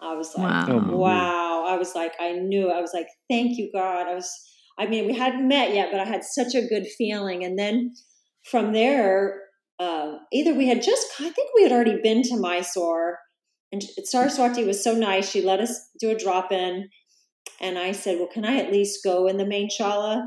I 0.00 0.14
was 0.14 0.34
like, 0.36 0.50
Wow. 0.50 0.66
Oh, 0.68 0.80
my 0.80 0.88
word. 0.92 0.98
wow. 0.98 1.64
I 1.66 1.76
was 1.76 1.94
like, 1.94 2.14
I 2.20 2.32
knew. 2.32 2.70
I 2.70 2.80
was 2.80 2.92
like, 2.94 3.06
thank 3.28 3.58
you, 3.58 3.70
God. 3.72 4.08
I 4.08 4.14
was, 4.14 4.30
I 4.78 4.86
mean, 4.86 5.06
we 5.06 5.14
hadn't 5.14 5.46
met 5.46 5.74
yet, 5.74 5.90
but 5.92 6.00
I 6.00 6.04
had 6.04 6.24
such 6.24 6.54
a 6.54 6.66
good 6.66 6.86
feeling. 6.96 7.44
And 7.44 7.58
then 7.58 7.92
from 8.50 8.72
there, 8.72 9.42
uh, 9.80 10.18
either 10.30 10.54
we 10.54 10.68
had 10.68 10.82
just, 10.82 11.06
I 11.18 11.30
think 11.30 11.50
we 11.54 11.62
had 11.62 11.72
already 11.72 12.00
been 12.02 12.22
to 12.24 12.36
Mysore, 12.36 13.18
and 13.72 13.82
Saraswati 14.04 14.64
was 14.64 14.84
so 14.84 14.94
nice. 14.94 15.30
She 15.30 15.42
let 15.42 15.60
us 15.60 15.88
do 15.98 16.10
a 16.10 16.18
drop 16.18 16.52
in. 16.52 16.88
And 17.60 17.78
I 17.78 17.92
said, 17.92 18.18
well, 18.18 18.28
can 18.32 18.44
I 18.44 18.58
at 18.58 18.72
least 18.72 19.04
go 19.04 19.26
in 19.26 19.36
the 19.36 19.46
main 19.46 19.68
shala? 19.70 20.26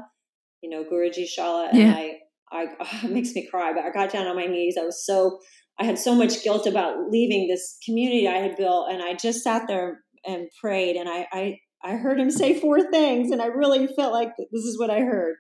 You 0.62 0.70
know, 0.70 0.84
Guruji 0.84 1.26
shala. 1.26 1.70
And 1.70 1.78
Yeah. 1.78 1.94
I, 1.94 2.14
I, 2.52 2.68
it 3.04 3.12
makes 3.12 3.34
me 3.36 3.48
cry, 3.50 3.74
but 3.74 3.84
I 3.84 3.92
got 3.92 4.12
down 4.12 4.28
on 4.28 4.36
my 4.36 4.46
knees. 4.46 4.78
I 4.80 4.86
was 4.86 5.06
so, 5.06 5.40
I 5.80 5.84
had 5.84 6.00
so 6.00 6.16
much 6.16 6.44
guilt 6.44 6.66
about 6.66 7.10
leaving 7.10 7.48
this 7.48 7.78
community 7.86 8.28
I 8.28 8.38
had 8.38 8.56
built. 8.56 8.90
And 8.92 9.04
I 9.04 9.14
just 9.14 9.44
sat 9.44 9.68
there 9.68 10.00
and 10.26 10.48
prayed. 10.62 10.96
And 10.96 11.10
I, 11.10 11.28
I, 11.32 11.58
I 11.84 11.96
heard 11.98 12.20
him 12.20 12.32
say 12.32 12.60
four 12.60 12.90
things. 12.90 13.30
And 13.30 13.42
I 13.42 13.48
really 13.48 13.88
felt 13.88 14.14
like 14.14 14.30
this 14.38 14.64
is 14.64 14.80
what 14.80 14.90
I 14.90 15.02
heard. 15.02 15.36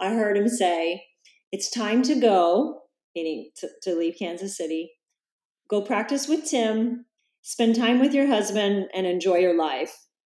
I 0.00 0.14
heard 0.14 0.36
him 0.36 0.48
say, 0.48 1.04
it's 1.52 1.70
time 1.70 2.02
to 2.02 2.18
go, 2.18 2.80
meaning 3.14 3.50
to, 3.56 3.68
to 3.82 3.94
leave 3.94 4.16
Kansas 4.18 4.56
City, 4.56 4.92
go 5.68 5.82
practice 5.82 6.28
with 6.28 6.44
Tim, 6.44 7.06
spend 7.42 7.76
time 7.76 8.00
with 8.00 8.14
your 8.14 8.26
husband, 8.26 8.86
and 8.94 9.06
enjoy 9.06 9.36
your 9.36 9.56
life. 9.56 9.96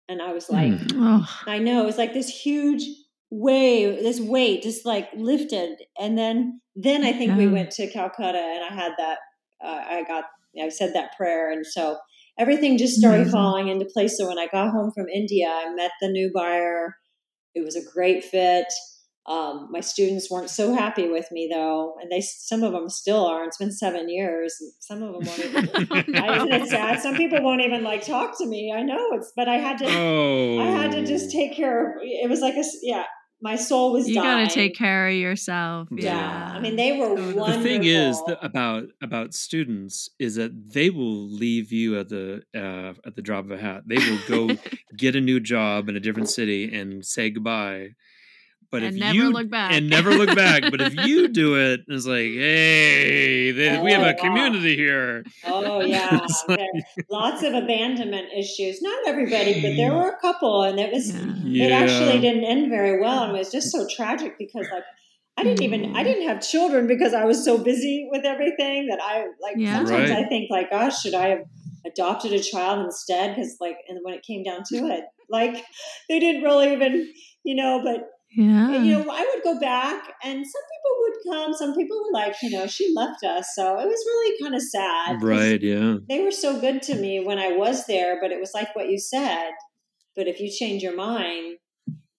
And 0.09 0.21
I 0.21 0.31
was 0.33 0.49
like, 0.49 0.73
Hmm. 0.91 1.03
Oh, 1.03 1.39
I 1.45 1.59
know, 1.59 1.83
it 1.83 1.85
was 1.85 1.97
like 1.97 2.13
this 2.13 2.29
huge 2.29 2.83
wave, 3.29 4.01
this 4.01 4.19
weight 4.21 4.63
just 4.63 4.85
like 4.85 5.09
lifted. 5.15 5.79
And 5.99 6.17
then, 6.17 6.61
then 6.75 7.03
I 7.03 7.11
think 7.11 7.37
we 7.37 7.47
went 7.47 7.71
to 7.71 7.91
Calcutta 7.91 8.37
and 8.39 8.63
I 8.63 8.73
had 8.73 8.93
that, 8.97 9.17
uh, 9.63 9.83
I 9.89 10.03
got, 10.07 10.25
I 10.61 10.69
said 10.69 10.93
that 10.93 11.15
prayer. 11.17 11.51
And 11.51 11.65
so 11.65 11.97
everything 12.39 12.77
just 12.77 12.95
started 12.95 13.23
Amazing. 13.23 13.31
falling 13.31 13.67
into 13.67 13.85
place. 13.85 14.17
So 14.17 14.27
when 14.27 14.39
I 14.39 14.47
got 14.47 14.71
home 14.71 14.91
from 14.95 15.07
India, 15.13 15.47
I 15.49 15.73
met 15.75 15.91
the 16.01 16.07
new 16.07 16.31
buyer. 16.33 16.95
It 17.53 17.65
was 17.65 17.75
a 17.75 17.83
great 17.93 18.23
fit. 18.23 18.67
Um, 19.27 19.67
my 19.71 19.81
students 19.81 20.31
weren't 20.31 20.49
so 20.49 20.73
happy 20.73 21.09
with 21.09 21.29
me 21.31 21.49
though, 21.51 21.95
and 22.01 22.09
they 22.09 22.21
some 22.21 22.63
of 22.63 22.71
them 22.71 22.87
still 22.87 23.25
aren't. 23.25 23.49
It's 23.49 23.57
been 23.57 23.73
seven 23.73 24.07
years. 24.09 24.55
Some 24.79 25.03
of 25.03 25.13
them 25.13 25.25
won't 25.25 25.39
even. 25.39 26.15
I, 26.15 26.37
isn't 26.37 26.51
it 26.53 26.69
sad? 26.69 27.01
Some 27.01 27.15
people 27.15 27.41
won't 27.43 27.61
even 27.61 27.83
like 27.83 28.05
talk 28.05 28.37
to 28.37 28.45
me. 28.45 28.73
I 28.73 28.83
know 28.83 29.09
it's, 29.11 29.33
but 29.35 29.49
I 29.49 29.55
had 29.55 29.79
to. 29.79 29.85
oh, 29.85 30.59
I 30.59 30.67
had 30.67 30.91
to 30.91 31.05
just 31.05 31.29
take 31.31 31.53
care 31.53 31.97
of. 31.97 32.01
It 32.03 32.29
was 32.29 32.39
like 32.39 32.55
a 32.55 32.63
yeah. 32.81 33.03
My 33.39 33.55
soul 33.55 33.93
was 33.93 34.07
you 34.07 34.15
dying. 34.15 34.45
gotta 34.45 34.55
take 34.55 34.75
care 34.75 35.09
of 35.09 35.13
yourself. 35.13 35.89
Yeah. 35.91 36.05
Yeah, 36.05 36.19
Yeah. 36.19 36.57
I 36.57 36.59
mean 36.59 36.75
they 36.75 36.97
were 36.97 37.15
Totally. 37.15 37.51
the 37.51 37.61
thing 37.61 37.83
is 37.83 38.19
that 38.25 38.39
about 38.43 38.85
about 39.01 39.33
students 39.35 40.09
is 40.17 40.35
that 40.35 40.73
they 40.73 40.89
will 40.89 41.29
leave 41.29 41.71
you 41.71 41.99
at 41.99 42.09
the 42.09 42.41
uh, 42.55 42.93
at 43.05 43.15
the 43.15 43.21
drop 43.21 43.45
of 43.45 43.51
a 43.51 43.57
hat. 43.57 43.83
They 43.85 43.97
will 43.97 44.19
go 44.27 44.55
get 44.97 45.15
a 45.15 45.21
new 45.21 45.39
job 45.39 45.87
in 45.87 45.95
a 45.95 45.99
different 45.99 46.29
city 46.29 46.73
and 46.73 47.05
say 47.05 47.29
goodbye. 47.29 47.89
But 48.69 48.83
And 48.83 48.95
if 48.95 48.99
never 48.99 49.15
you 49.15 49.31
look 49.31 49.49
back. 49.49 49.71
and 49.71 49.89
never 49.89 50.11
look 50.11 50.35
back, 50.35 50.63
but 50.69 50.81
if 50.81 50.93
you 51.07 51.27
do 51.41 51.55
it, 51.55 51.81
it's 51.87 52.05
like, 52.05 52.33
hey, 52.33 53.51
they, 53.51 53.81
we 53.81 53.91
have 53.93 54.01
Oh, 54.01 54.09
a 54.09 54.13
wow. 54.13 54.19
community 54.19 54.75
here. 54.75 55.23
Oh 55.45 55.79
yeah, 55.85 56.25
like- 56.49 56.59
lots 57.09 57.43
of 57.43 57.53
abandonment 57.53 58.27
issues. 58.37 58.81
Not 58.81 59.07
everybody, 59.07 59.61
but 59.61 59.75
there 59.77 59.93
were 59.93 60.09
a 60.09 60.19
couple, 60.19 60.63
and 60.63 60.79
it 60.79 60.91
was 60.91 61.13
Yeah. 61.45 61.67
it 61.67 61.71
actually 61.71 62.19
didn't 62.19 62.43
end 62.43 62.69
very 62.69 62.99
well, 62.99 63.23
and 63.23 63.35
it 63.35 63.39
was 63.39 63.51
just 63.51 63.71
so 63.71 63.87
tragic 63.95 64.33
because 64.37 64.67
like 64.71 64.83
I 65.37 65.43
didn't 65.43 65.61
even 65.63 65.95
I 65.95 66.01
Mm. 66.01 66.03
didn't 66.03 66.27
have 66.27 66.41
children 66.41 66.87
because 66.87 67.13
I 67.13 67.23
was 67.23 67.45
so 67.45 67.57
busy 67.63 68.07
with 68.11 68.25
everything 68.25 68.87
that 68.89 68.99
I 69.01 69.27
like 69.41 69.55
Yeah. 69.57 69.77
sometimes 69.77 70.09
Right. 70.09 70.25
I 70.25 70.27
think 70.27 70.49
like 70.49 70.71
gosh 70.71 71.01
should 71.01 71.13
I 71.13 71.29
have 71.29 71.43
adopted 71.85 72.33
a 72.33 72.39
child 72.39 72.83
instead 72.83 73.35
because 73.35 73.55
like 73.61 73.77
and 73.87 73.99
when 74.03 74.13
it 74.13 74.23
came 74.27 74.43
down 74.43 74.63
to 74.73 74.77
it 74.87 75.05
like 75.29 75.63
they 76.09 76.19
didn't 76.19 76.43
really 76.43 76.73
even 76.73 77.13
you 77.45 77.55
know 77.55 77.81
but 77.83 78.03
Yeah. 78.35 78.81
you 78.83 78.91
know, 78.91 79.05
I 79.11 79.21
would 79.33 79.43
go 79.43 79.59
back, 79.59 80.13
and 80.23 80.45
some 80.45 80.61
people 80.71 80.93
would 80.99 81.13
come. 81.33 81.53
Some 81.53 81.75
people 81.75 81.97
were 81.97 82.11
like, 82.13 82.35
you 82.43 82.49
know, 82.51 82.67
she 82.67 82.93
left 82.95 83.23
us, 83.23 83.47
so 83.55 83.79
it 83.79 83.85
was 83.85 84.03
really 84.05 84.43
kind 84.43 84.53
of 84.55 84.61
sad. 84.61 85.23
Right, 85.23 85.61
yeah. 85.61 85.95
They 86.07 86.21
were 86.21 86.31
so 86.31 86.59
good 86.59 86.81
to 86.83 86.95
me 86.95 87.19
when 87.23 87.39
I 87.39 87.53
was 87.53 87.85
there, 87.87 88.19
but 88.21 88.31
it 88.31 88.39
was 88.39 88.51
like 88.53 88.75
what 88.75 88.89
you 88.89 88.99
said. 88.99 89.51
But 90.15 90.27
if 90.27 90.39
you 90.39 90.51
change 90.51 90.83
your 90.83 90.95
mind, 90.95 91.57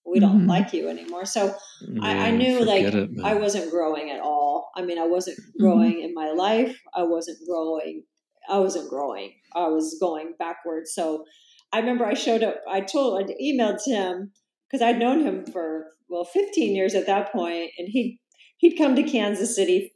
we 0.07 0.19
don't 0.21 0.45
Mhm. 0.47 0.49
like 0.49 0.73
you 0.73 0.89
anymore. 0.89 1.27
So 1.27 1.55
I, 2.01 2.29
I 2.29 2.31
knew 2.31 2.65
like 2.65 2.85
it. 2.85 3.11
I 3.23 3.35
wasn't 3.35 3.71
growing 3.71 4.11
at 4.11 4.21
all. 4.21 4.71
I 4.75 4.83
mean, 4.83 4.99
I 4.99 5.07
wasn't 5.07 5.39
Mm-hmm. 5.39 5.63
growing 5.63 6.01
in 6.01 6.15
my 6.15 6.31
life. 6.31 6.81
I 6.95 7.03
wasn't 7.03 7.39
growing. 7.47 8.05
I 8.49 8.59
wasn't 8.61 8.89
growing. 8.89 9.35
I 9.55 9.69
was 9.69 9.99
going 10.01 10.33
backwards. 10.39 10.95
So 10.95 11.25
I 11.73 11.81
remember 11.81 12.07
I 12.07 12.15
showed 12.15 12.43
up. 12.43 12.57
I 12.67 12.81
told, 12.81 13.21
I 13.23 13.35
emailed 13.43 13.79
Tim 13.85 14.33
because 14.71 14.83
I'd 14.83 14.99
known 14.99 15.21
him 15.21 15.47
for 15.47 15.87
well 16.09 16.25
15 16.25 16.75
years 16.75 16.95
at 16.95 17.07
that 17.07 17.33
point, 17.33 17.71
and 17.79 17.89
he 17.89 18.21
he'd 18.59 18.77
come 18.77 18.97
to 18.97 19.03
Kansas 19.03 19.55
City 19.55 19.93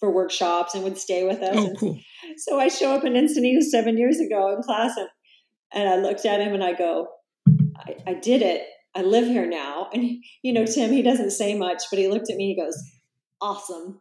for 0.00 0.12
workshops 0.12 0.74
and 0.74 0.84
would 0.84 0.98
stay 0.98 1.24
with 1.24 1.40
us. 1.40 1.56
Oh, 1.56 1.66
And 1.66 1.78
cool. 1.78 1.98
so 2.38 2.58
I 2.60 2.68
show 2.68 2.94
up 2.94 3.04
in 3.04 3.14
Encinitas 3.14 3.64
seven 3.70 3.96
years 3.96 4.18
ago 4.20 4.54
in 4.54 4.62
class, 4.62 4.96
and, 4.96 5.08
and 5.72 5.88
I 5.88 5.96
looked 5.96 6.24
at 6.26 6.40
him 6.40 6.52
and 6.52 6.62
I 6.64 6.72
go, 6.74 7.08
I, 7.78 7.96
I 8.08 8.14
did 8.14 8.42
it. 8.42 8.66
I 8.96 9.02
live 9.02 9.26
here 9.26 9.46
now. 9.48 9.88
And, 9.92 10.02
he, 10.02 10.22
you 10.42 10.52
know, 10.52 10.64
Tim, 10.66 10.92
he 10.92 11.02
doesn't 11.02 11.30
say 11.30 11.56
much, 11.56 11.82
but 11.90 11.98
he 11.98 12.06
looked 12.08 12.30
at 12.30 12.36
me, 12.36 12.54
he 12.54 12.62
goes, 12.62 12.76
awesome. 13.40 14.00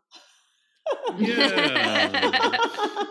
Yeah. 1.18 2.52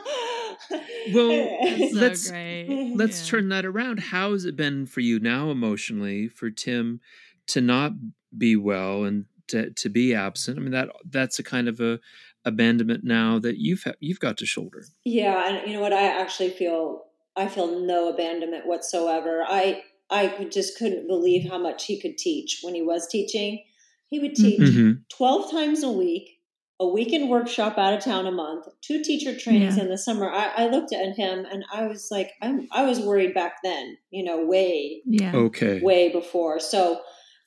Well, 1.12 1.59
so 1.93 1.98
let's 1.98 2.30
great. 2.30 2.93
let's 2.97 3.22
Yeah. 3.24 3.30
turn 3.30 3.48
that 3.51 3.64
around. 3.64 4.01
How 4.01 4.32
has 4.32 4.44
it 4.44 4.56
been 4.56 4.86
for 4.86 5.01
you 5.01 5.18
now 5.20 5.51
emotionally 5.51 6.28
for 6.28 6.51
Tim 6.51 7.01
to 7.48 7.60
not 7.60 7.93
be 8.36 8.56
well 8.56 9.05
and 9.05 9.26
to, 9.48 9.70
to 9.70 9.89
be 9.89 10.14
absent? 10.14 10.59
I 10.59 10.62
mean 10.62 10.72
that 10.72 10.89
that's 11.09 11.39
a 11.39 11.43
kind 11.43 11.68
of 11.68 11.80
a 11.80 12.01
abandonment 12.44 13.05
now 13.05 13.39
that 13.39 13.59
you've 13.59 13.84
ha- 13.84 13.93
you've 14.01 14.20
got 14.20 14.36
to 14.39 14.47
shoulder. 14.47 14.84
Yeah, 15.05 15.48
and 15.48 15.66
you 15.68 15.74
know 15.74 15.80
what? 15.82 15.93
I 15.93 16.02
actually 16.20 16.51
feel 16.51 17.05
I 17.36 17.48
feel 17.48 17.80
no 17.80 18.09
abandonment 18.12 18.66
whatsoever. 18.66 19.44
I 19.47 19.82
I 20.10 20.28
could- 20.28 20.52
just 20.52 20.76
couldn't 20.78 21.06
believe 21.06 21.48
how 21.51 21.59
much 21.59 21.86
he 21.86 22.01
could 22.01 22.18
teach 22.18 22.60
when 22.62 22.74
he 22.74 22.82
was 22.82 23.06
teaching. 23.09 23.64
He 24.09 24.18
would 24.18 24.34
teach 24.34 24.60
Mhm. 24.60 25.02
twelve 25.09 25.51
times 25.51 25.82
a 25.82 25.90
week, 25.90 26.39
a 26.83 26.89
weekend 26.93 27.31
workshop 27.31 27.79
out 27.79 27.95
of 27.95 28.03
town 28.05 28.27
a 28.27 28.33
month, 28.33 28.67
two 28.83 29.03
teacher 29.03 29.39
trainings 29.39 29.77
Yeah. 29.77 29.85
in 29.85 29.89
the 29.91 29.99
summer. 29.99 30.29
I, 30.31 30.47
I 30.57 30.67
looked 30.69 30.93
at 30.93 31.15
him 31.17 31.47
and 31.51 31.65
I 31.73 31.87
was 31.87 32.09
like, 32.11 32.31
I'm 32.43 32.67
I 32.73 32.85
was 32.85 33.01
worried 33.01 33.35
back 33.35 33.55
then. 33.63 33.97
You 34.11 34.25
know, 34.25 34.45
way 34.45 35.03
Yeah. 35.07 35.33
Okay. 35.35 35.81
way 35.83 36.11
before. 36.11 36.59
So, 36.61 37.03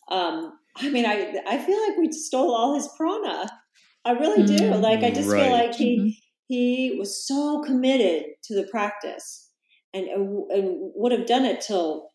um, 0.10 0.58
I 0.78 0.90
mean, 0.90 1.06
I 1.06 1.16
I 1.48 1.58
feel 1.58 1.80
like 1.88 1.98
we 1.98 2.12
stole 2.12 2.54
all 2.56 2.76
his 2.76 2.90
prana. 2.98 3.50
I 4.06 4.12
really 4.12 4.44
do. 4.46 4.60
Mm. 4.72 4.82
Like 4.82 5.04
I 5.04 5.12
just 5.12 5.30
Right. 5.30 5.44
feel 5.44 5.52
like 5.52 5.76
he 5.76 5.92
Mhm. 6.00 6.12
he 6.48 6.96
was 7.00 7.26
so 7.28 7.62
committed 7.64 8.26
to 8.44 8.56
the 8.56 8.68
practice, 8.68 9.52
and 9.94 10.08
and 10.08 10.92
would 10.96 11.12
have 11.12 11.26
done 11.26 11.46
it 11.46 11.62
till 11.62 12.12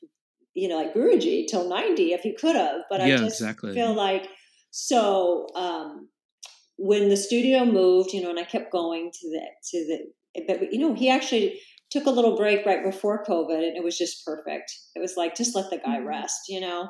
you 0.55 0.69
know 0.69 0.77
like 0.77 0.95
Guruji 0.95 1.47
till 1.49 1.69
ninety 1.69 2.13
if 2.13 2.21
he 2.23 2.33
could 2.35 2.57
have. 2.57 2.83
But 2.91 3.01
I 3.01 3.09
Yeah, 3.09 3.19
just 3.19 3.37
exactly. 3.41 3.75
feel 3.75 3.95
like 3.95 4.29
so 4.71 5.49
um, 5.57 6.10
when 6.81 7.11
the 7.11 7.17
studio 7.17 7.65
moved, 7.67 8.13
you 8.13 8.23
know, 8.23 8.31
and 8.31 8.39
I 8.39 8.45
kept 8.45 8.73
going 8.73 9.11
to 9.13 9.31
the 9.31 9.43
to 9.71 9.87
the, 9.87 10.45
but 10.49 10.73
you 10.73 10.79
know, 10.79 10.95
he 10.95 11.11
actually 11.11 11.61
took 11.91 12.07
a 12.07 12.11
little 12.11 12.37
break 12.37 12.65
right 12.65 12.83
before 12.83 13.25
COVID, 13.25 13.57
and 13.57 13.77
it 13.77 13.85
was 13.85 13.99
just 13.99 14.25
perfect. 14.25 14.73
It 14.95 15.01
was 15.01 15.15
like 15.17 15.37
just 15.37 15.55
let 15.55 15.71
the 15.71 15.79
guy 15.79 15.99
rest, 15.99 16.41
you 16.49 16.61
know. 16.61 16.89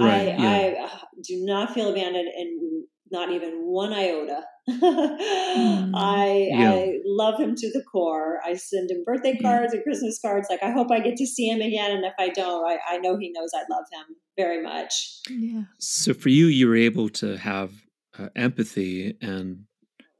Right, 0.00 0.28
I 0.28 0.74
I 0.76 0.84
uh, 0.84 0.98
do 1.22 1.44
not 1.44 1.72
feel 1.72 1.90
abandoned 1.90 2.28
and 2.28 2.84
not 3.10 3.30
even 3.30 3.62
one 3.66 3.92
iota. 3.92 4.42
I 4.68 6.48
Yeah. 6.50 6.72
I 6.72 6.98
love 7.04 7.38
him 7.40 7.54
to 7.56 7.72
the 7.72 7.82
core. 7.92 8.40
I 8.44 8.54
send 8.54 8.90
him 8.90 9.04
birthday 9.04 9.36
Yeah. 9.40 9.48
cards 9.48 9.72
and 9.72 9.82
Christmas 9.82 10.18
cards. 10.20 10.48
Like 10.50 10.62
I 10.62 10.70
hope 10.72 10.90
I 10.90 11.00
get 11.00 11.16
to 11.16 11.26
see 11.26 11.48
him 11.48 11.60
again, 11.60 11.90
and 11.92 12.04
if 12.04 12.14
I 12.18 12.28
don't, 12.30 12.64
I, 12.68 12.78
I 12.94 12.98
know 12.98 13.16
he 13.16 13.32
knows 13.32 13.50
I 13.54 13.64
love 13.70 13.86
him 13.92 14.16
very 14.36 14.62
much. 14.62 15.20
Yeah. 15.30 15.64
So 15.78 16.14
for 16.14 16.28
you, 16.30 16.46
you 16.46 16.68
were 16.68 16.76
able 16.76 17.08
to 17.10 17.36
have 17.38 17.85
uh, 18.18 18.28
empathy 18.36 19.16
and 19.20 19.66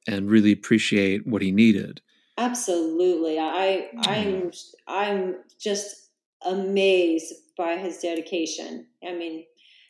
and 0.08 0.30
really 0.30 0.52
appreciate 0.52 1.26
what 1.26 1.42
he 1.42 1.52
needed. 1.52 2.02
Absolutely. 2.38 3.38
I 3.38 3.92
I'm 3.98 4.52
I'm 4.86 5.44
just 5.58 6.10
amazed 6.42 7.32
by 7.56 7.78
his 7.78 7.98
dedication. 7.98 8.86
I 9.06 9.14
mean, 9.14 9.46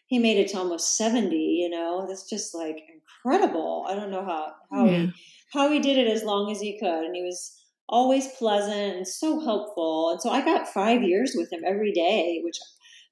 he 0.06 0.18
made 0.20 0.36
it 0.38 0.48
to 0.50 0.58
almost 0.58 0.96
70, 0.96 1.36
you 1.36 1.68
know. 1.68 2.06
That's 2.06 2.28
just 2.28 2.54
like 2.54 2.76
incredible. 2.88 3.84
I 3.88 3.94
don't 3.96 4.10
know 4.10 4.24
how 4.24 4.54
how 4.70 4.86
Yeah. 4.86 4.92
he 4.92 5.12
how 5.52 5.70
he 5.70 5.80
did 5.80 5.98
it 5.98 6.06
as 6.08 6.22
long 6.22 6.50
as 6.50 6.60
he 6.60 6.78
could 6.78 7.04
and 7.04 7.16
he 7.16 7.22
was 7.22 7.52
always 7.88 8.28
pleasant 8.36 8.96
and 8.96 9.08
so 9.08 9.40
helpful. 9.40 10.10
And 10.10 10.20
so 10.20 10.30
I 10.30 10.44
got 10.44 10.68
5 10.68 11.02
years 11.02 11.32
with 11.36 11.52
him 11.52 11.62
every 11.66 11.92
day, 11.92 12.40
which 12.44 12.58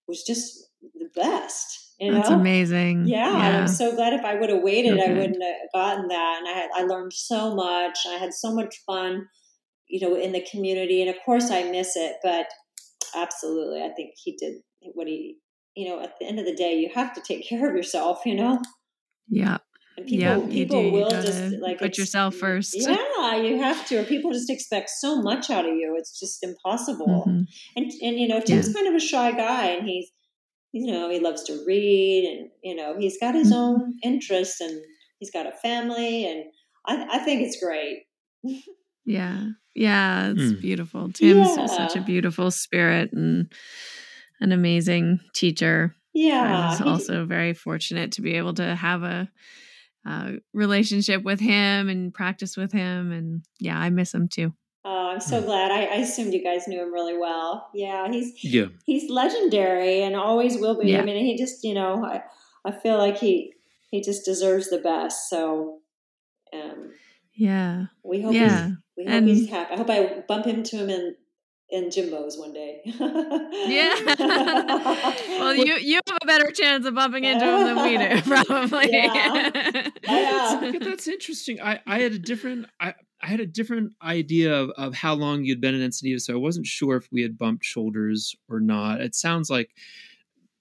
was 0.07 0.23
just 0.23 0.71
the 0.95 1.09
best. 1.15 1.84
You 2.01 2.13
That's 2.13 2.29
amazing. 2.31 3.07
Yeah, 3.07 3.29
and 3.47 3.57
I'm 3.59 3.69
so 3.69 3.95
glad 3.95 4.15
if 4.15 4.25
I 4.25 4.35
would 4.35 4.51
have 4.51 4.63
waited, 4.63 4.99
I 4.99 5.13
wouldn't 5.13 5.43
have 5.43 5.73
gotten 5.73 6.09
that. 6.09 6.39
And 6.41 6.49
I 6.49 6.53
had 6.53 6.71
I 6.75 6.83
learned 6.83 7.13
so 7.13 7.55
much. 7.55 7.99
I 8.07 8.15
had 8.15 8.35
so 8.35 8.53
much 8.53 8.75
fun, 8.85 9.27
you 9.89 10.01
know, 10.01 10.17
in 10.17 10.33
the 10.33 10.45
community. 10.51 11.01
And 11.03 11.09
of 11.11 11.17
course, 11.25 11.51
I 11.51 11.71
miss 11.71 11.95
it, 11.97 12.17
but 12.23 12.47
absolutely, 13.15 13.83
I 13.83 13.91
think 13.95 14.11
he 14.17 14.37
did 14.37 14.55
what 14.95 15.07
he. 15.07 15.37
You 15.77 15.89
know, 15.89 16.01
at 16.03 16.15
the 16.21 16.27
end 16.27 16.39
of 16.39 16.47
the 16.47 16.55
day, 16.55 16.75
you 16.75 16.89
have 16.95 17.13
to 17.15 17.21
take 17.21 17.49
care 17.49 17.69
of 17.69 17.77
yourself. 17.77 18.21
You 18.27 18.35
know, 18.37 18.61
Yeah. 19.29 19.59
and 19.97 20.07
people 20.07 20.19
Yeah, 20.19 20.47
people 20.49 20.83
do. 20.83 20.93
Will 20.93 21.11
just 21.11 21.55
like 21.61 21.79
put 21.79 21.97
yourself 21.99 22.35
first. 22.35 22.75
Yeah, 22.77 23.37
you 23.37 23.59
have 23.63 23.87
to, 23.89 23.99
or 24.01 24.05
people 24.05 24.33
just 24.33 24.51
expect 24.51 24.91
so 24.91 25.21
much 25.23 25.51
out 25.51 25.65
of 25.69 25.75
you. 25.75 25.95
It's 25.97 26.19
just 26.19 26.43
impossible 26.43 27.25
Mhm. 27.29 27.47
and 27.77 27.93
and 28.03 28.19
you 28.21 28.27
know 28.29 28.41
Tim's 28.41 28.73
kind 28.73 28.89
of 28.89 28.95
a 28.95 29.01
shy 29.01 29.31
guy 29.33 29.67
and 29.71 29.89
he's 29.89 30.11
you 30.75 30.93
know 30.93 31.09
he 31.09 31.21
loves 31.21 31.43
to 31.45 31.63
read 31.67 32.23
and 32.31 32.51
you 32.63 32.75
know 32.75 32.97
he's 32.99 33.19
got 33.19 33.35
his 33.35 33.51
Mhm. 33.53 33.57
own 33.57 33.95
interests 34.03 34.61
and 34.61 34.83
he's 35.21 35.31
got 35.31 35.47
a 35.47 35.53
family 35.53 36.27
and 36.27 36.45
I, 36.87 37.17
I 37.17 37.19
think 37.25 37.43
it's 37.43 37.63
great 37.63 38.03
Yeah. 39.07 39.49
Yeah. 39.75 40.31
It's 40.31 40.53
Mm. 40.53 40.61
beautiful. 40.61 41.13
Tim's 41.13 41.49
such 41.77 41.95
a 41.97 42.01
beautiful 42.01 42.51
spirit 42.51 43.13
and 43.13 43.53
an 44.41 44.53
amazing 44.53 45.21
teacher. 45.35 45.95
Yeah. 46.15 46.43
I 46.43 46.71
was 46.71 46.81
also 46.81 47.27
very 47.27 47.55
fortunate 47.55 48.13
to 48.13 48.23
be 48.23 48.35
able 48.35 48.55
to 48.55 48.75
have 48.75 49.03
a, 49.03 49.29
uh 50.07 50.33
relationship 50.53 51.23
with 51.23 51.41
him 51.41 51.89
and 51.89 52.13
practice 52.13 52.57
with 52.57 52.73
him. 52.73 53.11
And 53.13 53.43
yeah, 53.61 53.79
I 53.79 53.91
miss 53.91 54.13
him 54.13 54.29
too. 54.29 54.53
Oh, 54.85 55.09
I'm 55.13 55.21
so 55.21 55.41
Mm. 55.41 55.47
glad 55.47 55.71
I, 55.71 55.85
I 55.85 55.97
assumed 55.97 56.33
you 56.35 56.43
guys 56.45 56.67
knew 56.69 56.81
him 56.83 56.93
really 56.93 57.17
well 57.17 57.69
yeah 57.75 58.09
he's 58.11 58.33
Yeah. 58.45 58.67
he's 58.85 59.11
legendary 59.11 60.03
and 60.03 60.15
always 60.17 60.59
will 60.59 60.79
be 60.81 60.91
Yeah. 60.91 61.01
I 61.01 61.05
mean 61.05 61.25
he 61.25 61.37
just 61.37 61.65
you 61.65 61.75
know 61.75 62.05
I, 62.05 62.23
I 62.65 62.71
feel 62.73 62.99
like 62.99 63.19
he 63.19 63.53
he 63.91 64.01
just 64.03 64.25
deserves 64.25 64.71
the 64.71 64.79
best 64.79 65.29
so 65.31 65.79
um 66.53 66.93
Yeah. 67.35 67.87
we 68.05 68.21
hope 68.23 68.35
Yeah. 68.35 68.67
he's 68.67 68.77
we 68.97 69.05
hope 69.05 69.13
And- 69.15 69.29
he's 69.29 69.49
happy 69.51 69.75
I 69.75 69.77
hope 69.77 69.91
I 69.91 70.23
bump 70.29 70.47
into 70.47 70.77
him 70.77 70.91
in 70.91 71.17
in 71.71 71.91
Jimbo's 71.91 72.39
one 72.39 72.53
day 72.53 72.83
Yeah. 72.85 73.95
well, 74.19 75.55
you 75.55 75.75
you 75.77 76.01
have 76.07 76.19
a 76.23 76.27
better 76.27 76.51
chance 76.51 76.87
of 76.87 76.95
bumping 76.95 77.25
into 77.25 77.45
him 77.45 77.65
than 77.75 77.83
we 77.83 77.97
do, 77.97 78.23
probably. 78.45 78.93
Yeah. 78.93 79.51
Yeah. 80.05 80.61
Okay, 80.63 80.79
that's 80.79 81.09
interesting. 81.09 81.61
I, 81.61 81.81
I 81.87 81.99
had 82.01 82.13
a 82.13 82.19
different 82.19 82.67
I, 82.79 82.95
I 83.25 83.29
had 83.29 83.41
a 83.41 83.47
different 83.47 83.95
idea 84.03 84.55
of, 84.55 84.71
of 84.77 84.95
how 84.95 85.15
long 85.15 85.45
you'd 85.45 85.61
been 85.61 85.75
in 85.75 85.89
Encinitas, 85.89 86.23
so 86.23 86.35
I 86.35 86.37
wasn't 86.37 86.67
sure 86.67 86.97
if 86.97 87.09
we 87.11 87.23
had 87.23 87.39
bumped 87.39 87.65
shoulders 87.65 88.37
or 88.51 88.61
not. 88.61 89.01
It 89.01 89.15
sounds 89.15 89.49
like 89.49 89.71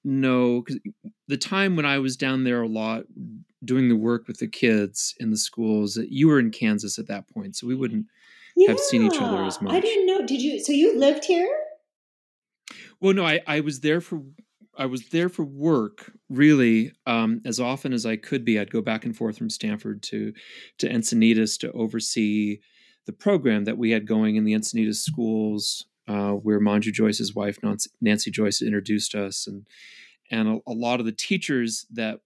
no, 0.06 0.62
because 0.62 0.80
the 1.28 1.38
time 1.38 1.76
when 1.76 1.86
I 1.86 2.00
was 2.00 2.16
down 2.16 2.46
there 2.46 2.62
a 2.62 2.68
lot 2.68 3.04
doing 3.66 3.90
the 3.90 3.98
work 3.98 4.28
with 4.28 4.40
the 4.40 4.48
kids 4.48 5.14
in 5.20 5.30
the 5.30 5.38
schools, 5.38 5.98
you 6.10 6.30
were 6.30 6.40
in 6.40 6.52
Kansas 6.52 6.98
at 6.98 7.08
that 7.08 7.28
point, 7.30 7.58
so 7.58 7.68
we 7.68 7.76
wouldn't. 7.76 8.06
have 8.68 8.80
seen 8.80 9.04
each 9.04 9.20
other 9.20 9.44
as 9.44 9.62
much. 9.62 9.74
I 9.74 9.82
didn't 9.82 10.06
know. 10.06 10.26
Did 10.26 10.42
you? 10.42 10.64
So 10.64 10.72
you 10.72 10.98
lived 10.98 11.26
here? 11.26 11.50
Well, 13.02 13.14
no, 13.14 13.26
I, 13.26 13.42
I 13.46 13.60
was 13.60 13.82
there 13.82 14.00
for 14.00 14.22
I 14.78 14.86
was 14.86 15.10
there 15.10 15.30
for 15.30 15.44
work 15.44 16.12
really 16.30 16.92
um, 17.06 17.42
as 17.46 17.60
often 17.60 17.94
as 17.94 18.06
I 18.06 18.16
could 18.16 18.44
be. 18.44 18.60
I'd 18.60 18.72
go 18.72 18.82
back 18.82 19.06
and 19.06 19.16
forth 19.16 19.38
from 19.38 19.50
Stanford 19.50 20.02
to 20.04 20.34
to 20.80 20.90
Encinitas 20.90 21.60
to 21.60 21.72
oversee 21.72 22.60
the 23.06 23.14
program 23.14 23.66
that 23.66 23.78
we 23.78 23.92
had 23.92 24.08
going 24.08 24.36
in 24.36 24.46
the 24.46 24.54
Encinitas 24.54 24.96
schools, 24.96 25.86
uh, 26.08 26.32
where 26.32 26.60
Manju 26.60 26.92
Jois's 26.92 27.36
wife 27.36 27.60
Nancy, 27.62 27.90
Nancy 28.02 28.32
Joyce 28.32 28.62
introduced 28.62 29.16
us, 29.16 29.48
and 29.48 29.68
and 30.32 30.48
a, 30.48 30.60
a 30.68 30.74
lot 30.74 31.00
of 31.00 31.06
the 31.06 31.12
teachers 31.12 31.86
that 31.92 32.20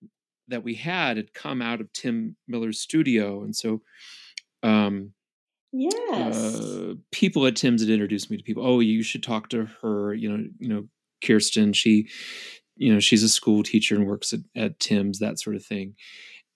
that 0.48 0.64
we 0.64 0.76
had 0.76 1.18
had 1.18 1.34
come 1.34 1.62
out 1.62 1.82
of 1.82 1.92
Tim 1.94 2.36
Miller's 2.48 2.80
studio, 2.80 3.44
and 3.44 3.56
so. 3.56 3.82
Um, 4.64 5.14
Yes. 5.74 6.56
uh, 6.56 6.94
people 7.12 7.46
at 7.46 7.58
Tim's 7.58 7.82
had 7.82 7.90
introduced 7.90 8.32
me 8.32 8.38
to 8.38 8.44
people. 8.44 8.66
Oh, 8.66 8.80
you 8.80 9.04
should 9.04 9.22
talk 9.22 9.50
to 9.50 9.66
her. 9.82 10.14
You 10.14 10.32
know, 10.36 10.48
you 10.60 10.70
know, 10.70 10.88
Kirsten. 11.24 11.74
She, 11.74 12.10
you 12.76 12.94
know, 12.94 13.00
she's 13.00 13.24
a 13.24 13.30
school 13.30 13.64
teacher 13.64 13.96
and 13.96 14.06
works 14.06 14.34
at, 14.34 14.42
at 14.56 14.80
Tim's, 14.80 15.20
that 15.20 15.40
sort 15.40 15.56
of 15.56 15.66
thing. 15.66 15.96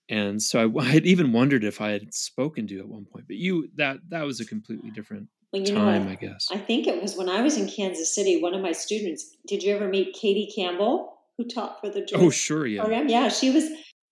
And 0.09 0.41
so 0.41 0.59
I, 0.59 0.79
I 0.81 0.85
had 0.85 1.05
even 1.05 1.33
wondered 1.33 1.63
if 1.63 1.81
I 1.81 1.91
had 1.91 2.13
spoken 2.13 2.67
to 2.67 2.73
you 2.75 2.79
at 2.81 2.88
one 2.88 3.05
point, 3.05 3.25
but 3.27 3.38
you 3.38 3.69
that 3.75 3.97
that 4.09 4.23
was 4.23 4.39
a 4.39 4.45
completely 4.45 4.91
different 4.91 5.27
well, 5.53 5.65
time? 5.65 6.07
I 6.07 6.15
guess. 6.15 6.47
I 6.51 6.57
think 6.57 6.88
it 6.88 7.01
was 7.01 7.15
when 7.15 7.29
I 7.29 7.41
was 7.41 7.57
in 7.57 7.67
Kansas 7.67 8.13
City. 8.13 8.41
One 8.41 8.53
of 8.53 8.61
my 8.61 8.71
students. 8.71 9.35
Did 9.47 9.63
you 9.63 9.75
ever 9.75 9.88
meet 9.88 10.13
Katie 10.13 10.51
Campbell, 10.55 11.17
who 11.38 11.45
taught 11.47 11.79
for 11.81 11.89
the 11.89 12.07
oh, 12.15 12.29
sure, 12.29 12.65
yeah. 12.65 12.81
program? 12.81 13.09
Yeah, 13.09 13.29
she 13.29 13.49
was. 13.49 13.65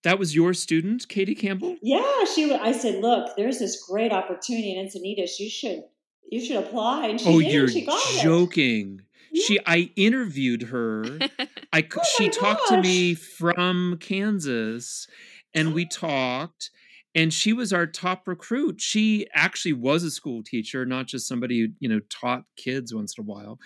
That 0.03 0.17
was 0.17 0.33
your 0.33 0.53
student, 0.53 1.07
Katie 1.09 1.35
Campbell. 1.35 1.75
Yeah, 1.81 2.23
she. 2.33 2.53
I 2.53 2.71
said, 2.71 3.01
look, 3.01 3.35
there's 3.35 3.59
this 3.59 3.83
great 3.89 4.13
opportunity 4.13 4.77
in 4.77 4.85
Encinitas. 4.85 5.39
You 5.39 5.49
should. 5.49 5.83
You 6.31 6.43
should 6.43 6.57
apply. 6.57 7.07
And 7.07 7.19
she 7.19 7.27
oh, 7.27 7.39
did. 7.39 7.51
you're 7.51 7.67
she 7.67 7.85
got 7.85 7.99
it. 7.99 9.01
Yeah. 9.31 9.43
She, 9.45 9.59
I 9.65 9.91
interviewed 9.95 10.63
her. 10.63 11.03
I 11.73 11.87
Oh 11.95 12.01
she 12.17 12.29
talked 12.29 12.67
to 12.69 12.81
me 12.81 13.13
from 13.13 13.97
Kansas 13.99 15.07
and 15.53 15.73
we 15.73 15.85
talked 15.91 16.71
and 17.15 17.33
she 17.33 17.53
was 17.53 17.73
our 17.73 17.87
top 17.87 18.27
recruit. 18.27 18.79
She 18.79 19.27
actually 19.33 19.73
was 19.73 20.03
a 20.03 20.11
school 20.11 20.43
teacher, 20.43 20.85
not 20.85 21.07
just 21.07 21.27
somebody 21.27 21.61
who, 21.61 21.67
you 21.79 21.89
know, 21.89 22.01
taught 22.09 22.43
kids 22.55 22.93
once 22.93 23.15
in 23.17 23.23
a 23.23 23.25
while. 23.25 23.59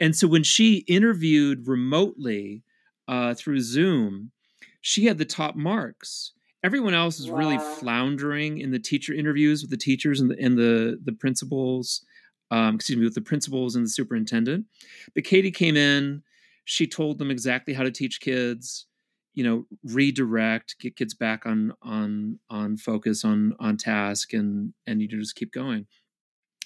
And 0.00 0.16
so 0.16 0.26
when 0.26 0.42
she 0.42 0.78
interviewed 0.88 1.68
remotely 1.68 2.64
uh, 3.06 3.34
through 3.34 3.60
Zoom, 3.60 4.32
she 4.80 5.06
had 5.06 5.18
the 5.18 5.24
top 5.24 5.54
marks. 5.54 6.32
Everyone 6.64 6.94
else 6.94 7.18
was 7.18 7.30
really 7.30 7.58
floundering 7.78 8.58
in 8.58 8.72
the 8.72 8.80
teacher 8.80 9.14
interviews 9.14 9.62
with 9.62 9.70
the 9.70 9.76
teachers 9.76 10.20
and 10.20 10.30
the 10.30 10.36
and 10.40 10.58
the 10.58 10.98
the 11.02 11.12
principals. 11.12 12.04
Um, 12.50 12.76
excuse 12.76 12.96
me, 12.98 13.04
with 13.04 13.14
the 13.14 13.20
principals 13.20 13.76
and 13.76 13.84
the 13.84 13.90
superintendent. 13.90 14.66
But 15.14 15.24
Katie 15.24 15.50
came 15.50 15.76
in. 15.76 16.22
She 16.64 16.86
told 16.86 17.18
them 17.18 17.30
exactly 17.30 17.74
how 17.74 17.82
to 17.82 17.90
teach 17.90 18.20
kids. 18.20 18.86
You 19.34 19.44
know, 19.44 19.66
redirect, 19.84 20.76
get 20.80 20.96
kids 20.96 21.14
back 21.14 21.46
on 21.46 21.72
on 21.82 22.38
on 22.50 22.76
focus, 22.76 23.24
on 23.24 23.54
on 23.60 23.76
task, 23.76 24.32
and 24.32 24.72
and 24.86 25.00
you 25.00 25.08
just 25.08 25.36
keep 25.36 25.52
going. 25.52 25.86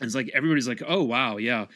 And 0.01 0.07
it's 0.07 0.15
like 0.15 0.31
everybody's 0.35 0.69
like, 0.69 0.83
"Oh 0.87 1.03
wow, 1.03 1.37
yeah." 1.37 1.67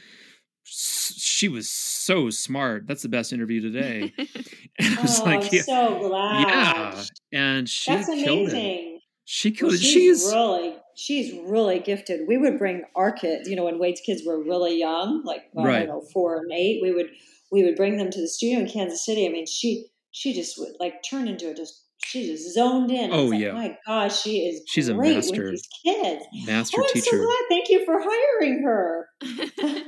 She 0.68 1.48
was 1.48 1.70
so 1.70 2.28
smart. 2.30 2.86
That's 2.88 3.02
the 3.02 3.08
best 3.08 3.32
interview 3.32 3.60
today. 3.60 4.12
And 4.78 4.98
I 4.98 5.02
was 5.02 5.20
Oh, 5.20 5.24
like, 5.24 5.52
I'm 5.54 5.60
so 5.60 6.08
glad. 6.08 6.48
yeah. 6.48 7.02
And 7.32 7.68
she 7.68 7.92
That's 7.94 8.06
killed 8.08 8.48
it. 8.48 8.52
amazing. 8.52 9.00
She 9.24 9.50
killed 9.52 9.72
it. 9.74 9.78
she's, 9.80 9.92
She's 9.92 10.32
really 10.32 10.74
she's 10.96 11.32
really 11.46 11.78
gifted. 11.78 12.26
We 12.26 12.38
would 12.38 12.58
bring 12.58 12.82
our 12.96 13.12
kids, 13.12 13.48
you 13.48 13.54
know, 13.54 13.64
when 13.64 13.78
Wade's 13.78 14.00
kids 14.00 14.22
were 14.26 14.42
really 14.42 14.78
young, 14.78 15.22
like 15.24 15.42
I 15.56 15.62
Right. 15.62 15.78
don't 15.80 15.88
know, 15.88 16.00
four 16.12 16.38
and 16.38 16.50
eight, 16.52 16.80
we 16.82 16.90
would 16.92 17.10
we 17.52 17.62
would 17.62 17.76
bring 17.76 17.96
them 17.96 18.10
to 18.10 18.20
the 18.20 18.26
studio 18.26 18.58
in 18.58 18.68
Kansas 18.68 19.04
City. 19.04 19.26
I 19.26 19.28
mean, 19.28 19.46
she 19.46 19.86
she 20.10 20.32
just 20.32 20.58
would 20.58 20.72
like 20.80 21.02
turn 21.08 21.28
into 21.28 21.50
a 21.50 21.54
just 21.54 21.84
she 21.98 22.26
just 22.26 22.54
zoned 22.54 22.90
in. 22.90 23.12
Oh, 23.12 23.26
like, 23.26 23.40
yeah. 23.40 23.52
my 23.52 23.76
gosh, 23.86 24.22
she 24.22 24.38
is. 24.38 24.62
She's 24.66 24.88
a 24.88 24.94
master. 24.94 25.44
with 25.44 25.50
these 25.52 25.68
kids. 25.84 26.24
Master 26.46 26.80
oh, 26.80 26.84
I'm 26.84 26.92
teacher. 26.92 27.16
so 27.16 27.24
glad. 27.24 27.42
Thank 27.48 27.68
you 27.68 27.84
for 27.84 27.98
hiring 28.00 28.62
her. 28.62 29.08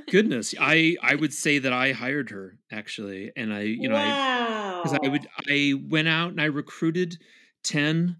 Goodness, 0.10 0.54
I 0.60 0.96
I 1.02 1.14
would 1.14 1.32
say 1.32 1.58
that 1.58 1.72
I 1.72 1.92
hired 1.92 2.30
her 2.30 2.58
actually, 2.70 3.32
and 3.36 3.52
I 3.52 3.62
you 3.62 3.88
know 3.88 3.96
I 3.96 4.08
wow. 4.08 4.82
because 4.82 4.98
I 5.02 5.08
would 5.08 5.26
I 5.48 5.74
went 5.88 6.08
out 6.08 6.30
and 6.30 6.40
I 6.40 6.46
recruited 6.46 7.18
10, 7.64 8.16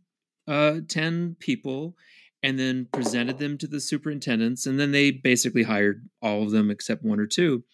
uh, 0.46 0.80
10 0.88 1.36
people 1.38 1.96
and 2.42 2.58
then 2.58 2.86
presented 2.92 3.38
them 3.38 3.58
to 3.58 3.66
the 3.66 3.80
superintendents 3.80 4.66
and 4.66 4.78
then 4.78 4.92
they 4.92 5.10
basically 5.10 5.62
hired 5.64 6.08
all 6.22 6.42
of 6.42 6.50
them 6.50 6.70
except 6.70 7.02
one 7.02 7.20
or 7.20 7.26
two 7.26 7.64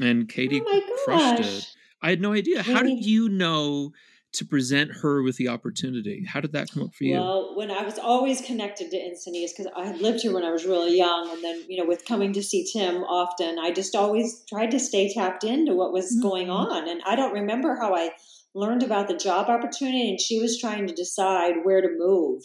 and 0.00 0.28
Katie 0.28 0.62
oh 0.66 0.80
crushed 1.04 1.40
it. 1.40 1.64
I 2.02 2.10
had 2.10 2.20
no 2.20 2.32
idea. 2.32 2.62
How 2.62 2.82
did 2.82 3.04
you 3.04 3.28
know 3.28 3.92
to 4.34 4.44
present 4.44 4.90
her 5.02 5.22
with 5.22 5.36
the 5.36 5.48
opportunity? 5.48 6.24
How 6.24 6.40
did 6.40 6.52
that 6.52 6.70
come 6.70 6.84
up 6.84 6.94
for 6.94 7.04
you? 7.04 7.14
Well, 7.18 7.56
when 7.56 7.70
I 7.70 7.82
was 7.82 7.98
always 7.98 8.40
connected 8.40 8.90
to 8.90 8.96
Encinitas 8.96 9.50
because 9.56 9.72
I 9.74 9.86
had 9.86 10.00
lived 10.00 10.20
here 10.20 10.32
when 10.32 10.44
I 10.44 10.50
was 10.50 10.64
really 10.64 10.96
young, 10.96 11.30
and 11.32 11.42
then 11.42 11.64
you 11.68 11.78
know, 11.78 11.88
with 11.88 12.04
coming 12.04 12.32
to 12.34 12.42
see 12.42 12.68
Tim 12.70 13.02
often, 13.04 13.58
I 13.58 13.72
just 13.72 13.94
always 13.94 14.44
tried 14.48 14.70
to 14.72 14.78
stay 14.78 15.12
tapped 15.12 15.44
into 15.44 15.74
what 15.74 15.92
was 15.92 16.18
going 16.20 16.48
Mhm. 16.48 16.54
on. 16.56 16.88
And 16.88 17.02
I 17.04 17.16
don't 17.16 17.32
remember 17.32 17.76
how 17.76 17.94
I 17.94 18.10
learned 18.54 18.82
about 18.82 19.08
the 19.08 19.16
job 19.16 19.48
opportunity, 19.48 20.10
and 20.10 20.20
she 20.20 20.38
was 20.38 20.58
trying 20.58 20.86
to 20.86 20.94
decide 20.94 21.64
where 21.64 21.80
to 21.80 21.88
move, 21.96 22.44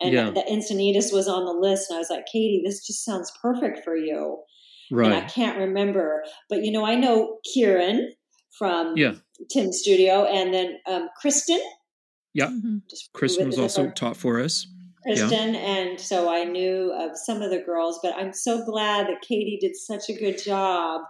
and 0.00 0.12
Yeah. 0.12 0.30
the 0.30 0.42
Encinitas 0.42 1.12
was 1.12 1.28
on 1.28 1.44
the 1.44 1.52
list, 1.52 1.90
and 1.90 1.96
I 1.96 2.00
was 2.00 2.10
like, 2.10 2.26
Katie, 2.26 2.62
this 2.64 2.86
just 2.86 3.04
sounds 3.04 3.30
perfect 3.42 3.80
for 3.84 3.96
you. 3.96 4.38
And 4.90 5.14
I 5.14 5.20
can't 5.20 5.56
remember, 5.58 6.24
but 6.48 6.64
you 6.64 6.72
know, 6.72 6.84
I 6.84 6.96
know 6.96 7.38
Kieran 7.54 8.12
from 8.58 8.96
Yeah. 8.96 9.14
Tim's 9.50 9.78
studio, 9.78 10.24
and 10.24 10.52
then 10.52 10.78
um, 10.86 11.08
Kristen. 11.20 11.60
Mhm. 12.36 12.82
Kristen 13.12 13.46
was 13.46 13.58
also 13.58 13.84
our- 13.86 13.92
taught 13.92 14.16
for 14.16 14.40
us. 14.40 14.66
Yeah. 15.06 15.14
Kristen, 15.14 15.54
and 15.56 15.98
so 16.00 16.28
I 16.28 16.44
knew 16.44 16.92
of 16.92 17.12
some 17.16 17.40
of 17.40 17.50
the 17.50 17.58
girls, 17.60 17.98
but 18.02 18.14
I'm 18.16 18.32
so 18.32 18.64
glad 18.64 19.06
that 19.06 19.22
Katie 19.22 19.58
did 19.60 19.74
such 19.76 20.08
a 20.10 20.12
good 20.12 20.42
job. 20.42 21.02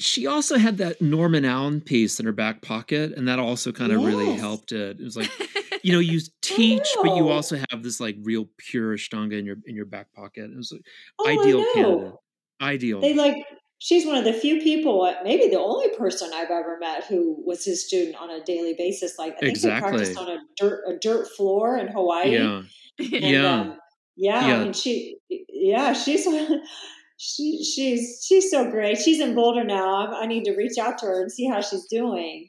She 0.00 0.26
also 0.26 0.56
had 0.58 0.78
that 0.78 1.00
Norman 1.00 1.44
Allen 1.44 1.80
piece 1.80 2.18
in 2.18 2.26
her 2.26 2.32
back 2.32 2.60
pocket, 2.62 3.12
and 3.16 3.28
that 3.28 3.38
also 3.38 3.70
kind 3.70 3.92
of 3.92 4.02
really 4.02 4.32
helped 4.34 4.72
it. 4.72 4.98
It 4.98 5.04
was 5.04 5.16
like 5.16 5.30
you 5.84 5.92
know 5.92 5.98
you 6.00 6.20
teach 6.42 6.88
but 7.02 7.14
you 7.16 7.28
also 7.28 7.56
have 7.70 7.82
this 7.82 8.00
like 8.00 8.16
real 8.22 8.48
pure 8.58 8.96
ashtanga 8.96 9.38
in 9.38 9.44
your 9.46 9.56
in 9.66 9.76
your 9.76 9.84
back 9.86 10.12
pocket 10.14 10.50
it 10.50 10.56
was 10.56 10.72
like 10.72 10.82
Oh, 11.20 11.28
ideal 11.28 11.64
candidate 11.74 12.14
ideal 12.60 13.00
They 13.00 13.14
like 13.14 13.36
she's 13.78 14.06
one 14.06 14.16
of 14.16 14.24
the 14.24 14.32
few 14.32 14.60
people, 14.62 15.12
maybe 15.24 15.48
the 15.48 15.60
only 15.60 15.88
person 15.98 16.30
I've 16.32 16.50
ever 16.50 16.78
met 16.80 17.04
who 17.04 17.36
was 17.44 17.64
his 17.64 17.86
student 17.86 18.16
on 18.16 18.30
a 18.30 18.42
daily 18.42 18.74
basis. 18.78 19.18
Like 19.18 19.34
I 19.34 19.40
think 19.40 19.50
Exactly. 19.50 19.90
they 19.90 19.96
practiced 19.98 20.18
on 20.18 20.28
a 20.30 20.38
dirt 20.56 20.84
a 20.88 20.96
dirt 20.98 21.28
floor 21.36 21.76
in 21.76 21.88
Hawaii. 21.88 22.32
yeah 22.32 22.62
And, 22.98 23.12
Yeah. 23.12 23.54
um, 23.54 23.78
yeah. 24.16 24.46
Yeah. 24.48 24.56
I 24.56 24.64
mean, 24.64 24.72
she, 24.72 25.16
yeah, 25.28 25.92
she's, 25.92 26.24
she, 27.18 27.62
she's, 27.64 28.24
she's 28.26 28.50
so 28.50 28.70
great. 28.70 28.96
She's 28.98 29.20
in 29.20 29.34
Boulder 29.34 29.64
now. 29.64 30.06
I, 30.06 30.22
I 30.22 30.26
need 30.26 30.44
to 30.44 30.52
reach 30.56 30.78
out 30.78 30.98
to 30.98 31.06
her 31.06 31.20
and 31.22 31.30
see 31.32 31.46
how 31.46 31.60
she's 31.60 31.84
doing. 31.90 32.48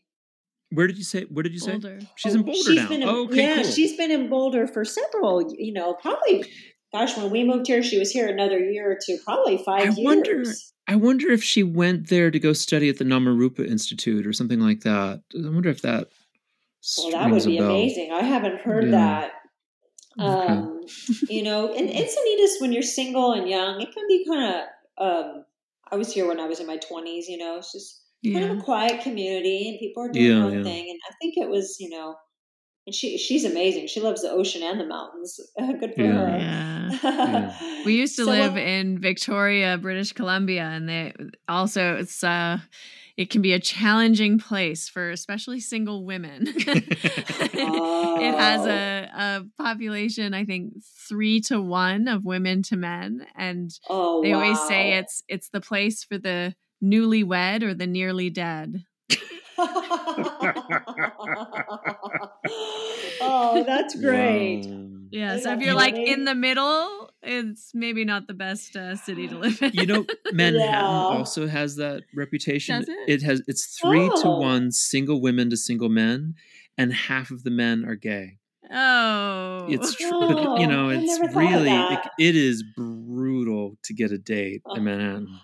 Where 0.76 0.88
did 0.88 0.98
you 0.98 1.04
say 1.04 1.24
where 1.24 1.44
did 1.44 1.54
you 1.54 1.60
say 1.60 1.72
Boulder. 1.74 2.00
she's 2.16 2.34
in 2.36 2.42
Oh, 2.42 2.44
boulder 2.44 2.60
she's 2.60 2.76
now 2.76 2.88
been 2.90 3.02
in- 3.04 3.10
oh, 3.10 3.24
okay 3.26 3.42
yeah, 3.42 3.56
cool 3.64 3.72
she's 3.72 3.96
been 3.98 4.12
in 4.12 4.30
Boulder 4.30 4.68
for 4.68 4.86
several, 4.86 5.54
you 5.58 5.74
know, 5.74 5.94
probably, 5.96 6.46
gosh, 6.94 7.18
when 7.18 7.32
we 7.32 7.44
moved 7.44 7.68
here, 7.68 7.82
she 7.84 7.98
was 8.00 8.12
here 8.12 8.28
another 8.28 8.60
year 8.60 8.92
or 8.92 8.98
two, 9.06 9.18
probably 9.26 9.58
five 9.58 9.82
I 9.82 9.84
years. 9.86 9.98
wonder- 10.00 10.44
i 10.88 10.96
wonder 10.96 11.32
if 11.32 11.44
she 11.44 11.64
went 11.64 12.10
there 12.10 12.30
to 12.30 12.40
go 12.40 12.54
study 12.54 12.90
at 12.90 12.98
the 13.00 13.04
namarupa 13.06 13.66
institute 13.68 14.28
or 14.28 14.32
something 14.34 14.60
like 14.60 14.82
that 14.82 15.22
i 15.34 15.50
wonder 15.50 15.70
if 15.70 15.82
that 15.82 16.08
Well, 17.00 17.12
that 17.12 17.32
would 17.32 17.44
be 17.46 17.58
amazing. 17.58 18.12
I 18.12 18.22
haven't 18.22 18.62
heard 18.62 18.86
Yeah. 18.86 18.92
that. 18.92 19.32
Okay. 20.20 20.54
Um, 20.54 20.82
you 21.30 21.42
know, 21.44 21.74
and 21.74 21.90
Encinitas, 22.02 22.62
when 22.62 22.72
you're 22.72 22.84
single 22.84 23.34
and 23.34 23.50
young, 23.50 23.82
it 23.82 23.92
can 23.94 24.04
be 24.08 24.24
kind 24.26 24.56
of. 24.56 24.62
Um, 25.06 25.46
I 25.92 25.96
was 25.98 26.14
here 26.14 26.28
when 26.28 26.40
I 26.40 26.46
was 26.46 26.60
in 26.62 26.68
my 26.68 26.78
20s. 26.78 27.24
You 27.28 27.38
know, 27.40 27.58
it's 27.58 27.72
just 27.74 28.02
kind 28.34 28.46
of 28.46 28.52
a 28.58 28.62
quiet 28.62 29.02
community, 29.02 29.70
and 29.70 29.80
people 29.80 30.04
are 30.04 30.12
doing 30.12 30.30
Yeah, 30.30 30.34
their 30.34 30.46
own 30.46 30.62
yeah. 30.64 30.64
thing. 30.64 30.90
And 30.90 31.00
I 31.10 31.14
think 31.22 31.38
it 31.38 31.50
was, 31.50 31.78
you 31.80 31.90
know, 31.90 32.16
and 32.88 32.96
she 32.96 33.18
she's 33.18 33.46
amazing. 33.46 33.88
She 33.88 34.02
loves 34.02 34.22
the 34.24 34.32
ocean 34.32 34.64
and 34.64 34.80
the 34.80 34.88
mountains. 34.88 35.40
Good 35.80 35.96
for 35.96 36.08
Yeah. 36.08 36.14
her. 36.14 36.48
Yeah. 37.24 37.52
We 37.84 37.96
used 37.96 38.16
to 38.18 38.26
So, 38.26 38.28
live 38.28 38.58
in 38.58 39.00
Victoria, 39.00 39.78
British 39.78 40.14
Columbia, 40.14 40.64
and 40.64 40.90
they 40.90 41.14
also 41.48 41.96
it's 41.98 42.24
uh 42.24 42.60
it 43.18 43.30
can 43.30 43.42
be 43.42 43.54
a 43.54 43.60
challenging 43.60 44.40
place 44.40 44.90
for 44.90 45.10
especially 45.12 45.60
single 45.60 46.06
women. 46.06 46.48
It 48.18 48.34
has 48.36 48.66
Oh. 48.66 48.66
a, 48.66 49.10
a 49.14 49.46
population, 49.62 50.34
I 50.34 50.46
think, 50.46 50.74
three 51.10 51.42
to 51.42 51.62
one 51.62 52.08
of 52.08 52.26
women 52.26 52.64
to 52.64 52.78
men, 52.78 53.28
and 53.36 53.72
Oh, 53.90 54.22
they 54.22 54.34
always 54.34 54.64
say 54.66 54.94
it's 54.94 55.24
it's 55.28 55.50
the 55.50 55.62
place 55.62 56.04
for 56.04 56.18
the 56.18 56.56
newlywed 56.86 57.64
or 57.64 57.74
the 57.74 57.88
nearly 57.88 58.30
dead. 58.30 58.84
oh, 63.22 63.64
that's 63.66 63.96
great. 64.00 64.66
Wow. 64.66 64.82
Yeah, 65.12 65.38
so 65.40 65.54
if 65.54 65.62
you're 65.62 65.74
like 65.76 65.96
in 65.96 66.26
the 66.26 66.36
middle, 66.36 67.10
it's 67.24 67.72
maybe 67.74 68.04
not 68.04 68.28
the 68.28 68.34
best 68.34 68.76
uh, 68.76 68.96
city 68.98 69.28
to 69.30 69.38
live 69.38 69.62
in. 69.62 69.72
you 69.74 69.86
know 69.86 70.06
manhattan 70.34 70.60
Yeah. 70.92 71.18
also 71.18 71.48
has 71.48 71.78
that 71.78 72.04
reputation 72.14 72.80
Does 72.80 72.90
it? 73.08 73.22
has 73.24 73.42
it's 73.48 73.78
three 73.82 74.10
to 74.10 74.22
Oh. 74.26 74.40
one 74.40 74.72
single 74.72 75.22
women 75.22 75.50
to 75.52 75.58
single 75.58 75.90
men 75.90 76.34
and 76.78 76.92
half 76.94 77.32
of 77.32 77.44
the 77.44 77.52
men 77.52 77.86
are 77.86 77.96
gay 77.96 78.40
oh, 78.72 79.66
it's 79.70 79.96
true 80.00 80.10
Oh, 80.14 80.60
you 80.60 80.68
know 80.68 80.90
it's 80.90 81.20
never 81.20 81.32
thought 81.32 81.44
of 81.44 81.50
really 81.62 81.72
it, 81.94 82.00
it 82.20 82.36
is 82.36 82.64
brutal 82.64 83.78
to 83.84 83.94
get 83.94 84.12
a 84.12 84.18
date 84.18 84.62
Oh. 84.66 84.76
in 84.76 84.84
manhattan 84.84 85.40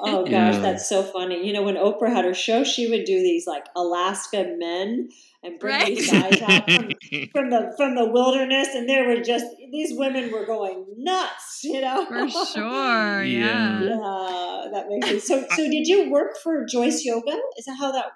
Oh 0.00 0.22
gosh, 0.24 0.30
Yeah. 0.30 0.58
that's 0.60 0.88
so 0.88 1.02
funny. 1.02 1.46
You 1.46 1.52
know, 1.52 1.62
when 1.62 1.76
Oprah 1.76 2.08
had 2.12 2.24
her 2.24 2.34
show, 2.34 2.64
she 2.64 2.88
would 2.88 3.04
do 3.04 3.18
these 3.20 3.46
like 3.46 3.64
Alaska 3.74 4.54
men 4.58 5.08
and 5.42 5.58
bring 5.58 5.84
these 5.84 6.10
guys 6.10 6.40
out 6.42 6.70
from, 6.70 6.90
from 7.32 7.50
the 7.50 7.72
from 7.76 7.94
the 7.94 8.08
wilderness, 8.10 8.68
and 8.74 8.88
there 8.88 9.06
were 9.08 9.20
just 9.22 9.44
these 9.70 9.96
women 9.96 10.30
were 10.32 10.44
going 10.44 10.84
nuts. 10.96 11.60
You 11.64 11.80
know, 11.80 12.04
for 12.06 12.28
sure. 12.28 13.22
Yeah. 13.24 13.80
Yeah. 13.80 13.80
Yeah, 13.82 14.68
that 14.72 14.86
makes 14.88 15.08
sense. 15.08 15.26
So, 15.26 15.44
so 15.56 15.62
did 15.70 15.86
you 15.86 16.10
work 16.10 16.36
for 16.42 16.64
Jois 16.66 17.02
Yoga? 17.04 17.38
Is 17.58 17.64
that 17.66 17.76
how 17.78 17.92
that 17.92 18.06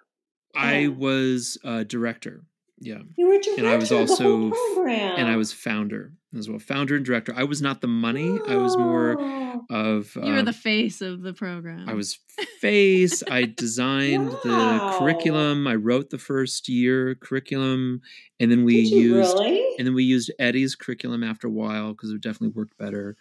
i 0.56 0.88
was 0.88 1.58
a 1.64 1.84
director 1.84 2.42
yeah 2.80 2.98
you 3.16 3.26
were 3.26 3.34
director 3.38 3.58
And 3.58 3.68
I 3.68 3.76
was 3.76 3.90
of 3.92 4.08
the 4.08 4.14
whole 4.16 4.44
also- 4.50 4.74
program? 4.74 5.18
and 5.18 5.28
i 5.28 5.36
was 5.36 5.52
founder 5.52 6.12
as 6.36 6.48
well 6.48 6.58
founder 6.58 6.96
and 6.96 7.04
director 7.04 7.32
i 7.36 7.44
was 7.44 7.60
not 7.60 7.80
the 7.80 7.86
money 7.88 8.38
i 8.48 8.56
was 8.56 8.76
more 8.76 9.16
Oh. 9.20 9.66
of 9.68 10.14
You 10.16 10.32
were 10.32 10.38
um, 10.38 10.44
the 10.46 10.52
face 10.52 11.00
of 11.02 11.22
the 11.22 11.34
program. 11.34 11.88
I 11.88 11.92
was 11.94 12.18
face. 12.60 13.22
I 13.28 13.44
designed 13.44 14.28
Wow. 14.30 14.40
the 14.44 14.98
curriculum. 14.98 15.66
I 15.66 15.74
wrote 15.74 16.10
the 16.10 16.18
first 16.18 16.68
year 16.68 17.16
curriculum, 17.16 18.00
and 18.38 18.50
then 18.50 18.62
we 18.64 18.84
Did 18.84 18.94
used 18.94 19.34
really? 19.34 19.60
and 19.76 19.86
then 19.86 19.94
we 19.94 20.04
used 20.04 20.30
Eddie's 20.38 20.76
curriculum 20.76 21.22
after 21.24 21.48
a 21.48 21.50
while 21.50 21.92
because 21.92 22.10
it 22.10 22.20
definitely 22.22 22.54
worked 22.54 22.78
better. 22.78 23.16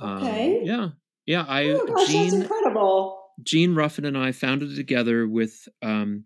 Um, 0.00 0.22
Okay. 0.24 0.62
yeah, 0.64 0.88
yeah. 1.26 1.44
I 1.46 1.64
oh 1.68 1.86
gosh, 1.86 1.96
that's 1.98 2.10
Gene 2.10 2.34
incredible. 2.42 3.20
Gene 3.42 3.74
Ruffin 3.74 4.04
and 4.06 4.16
I 4.18 4.32
founded 4.32 4.72
it 4.72 4.76
together 4.76 5.28
with 5.28 5.68
um, 5.82 6.24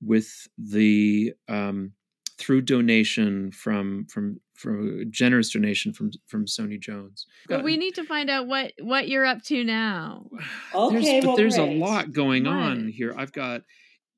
with 0.00 0.46
the 0.56 1.32
um, 1.48 1.92
through 2.38 2.62
donation 2.62 3.50
from 3.50 4.06
from 4.06 4.40
from 4.54 5.00
a 5.00 5.04
generous 5.04 5.50
donation 5.52 5.92
from 5.92 6.10
from 6.26 6.46
Sonia 6.46 6.78
Jones. 6.78 7.26
but 7.48 7.62
we 7.64 7.76
need 7.76 7.94
to 7.96 8.04
find 8.04 8.28
out 8.30 8.46
what 8.46 8.72
what 8.80 9.08
you're 9.08 9.26
up 9.26 9.42
to 9.44 9.64
now. 9.64 10.26
Okay, 10.74 11.00
there's, 11.00 11.24
but 11.24 11.28
well, 11.28 11.36
there's 11.36 11.56
great. 11.56 11.76
a 11.76 11.78
lot 11.84 12.12
going 12.12 12.46
on 12.46 12.88
here. 12.88 13.14
I've 13.16 13.32
got 13.32 13.62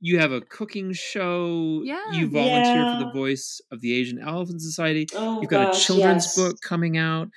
you 0.03 0.19
have 0.19 0.33
a 0.33 0.41
cooking 0.41 0.93
show. 0.93 1.83
Yeah. 1.85 2.13
You 2.13 2.29
volunteer 2.29 2.99
for 2.99 3.05
the 3.05 3.11
voice 3.13 3.61
of 3.71 3.81
the 3.83 3.95
Asian 3.95 4.19
Elephant 4.19 4.63
Society. 4.63 5.07
Oh, 5.15 5.41
You've 5.43 5.51
got 5.51 5.73
gosh, 5.73 5.83
a 5.83 5.87
children's 5.87 6.25
yes. 6.25 6.37
book 6.37 6.61
coming 6.63 6.97
out. 6.97 7.29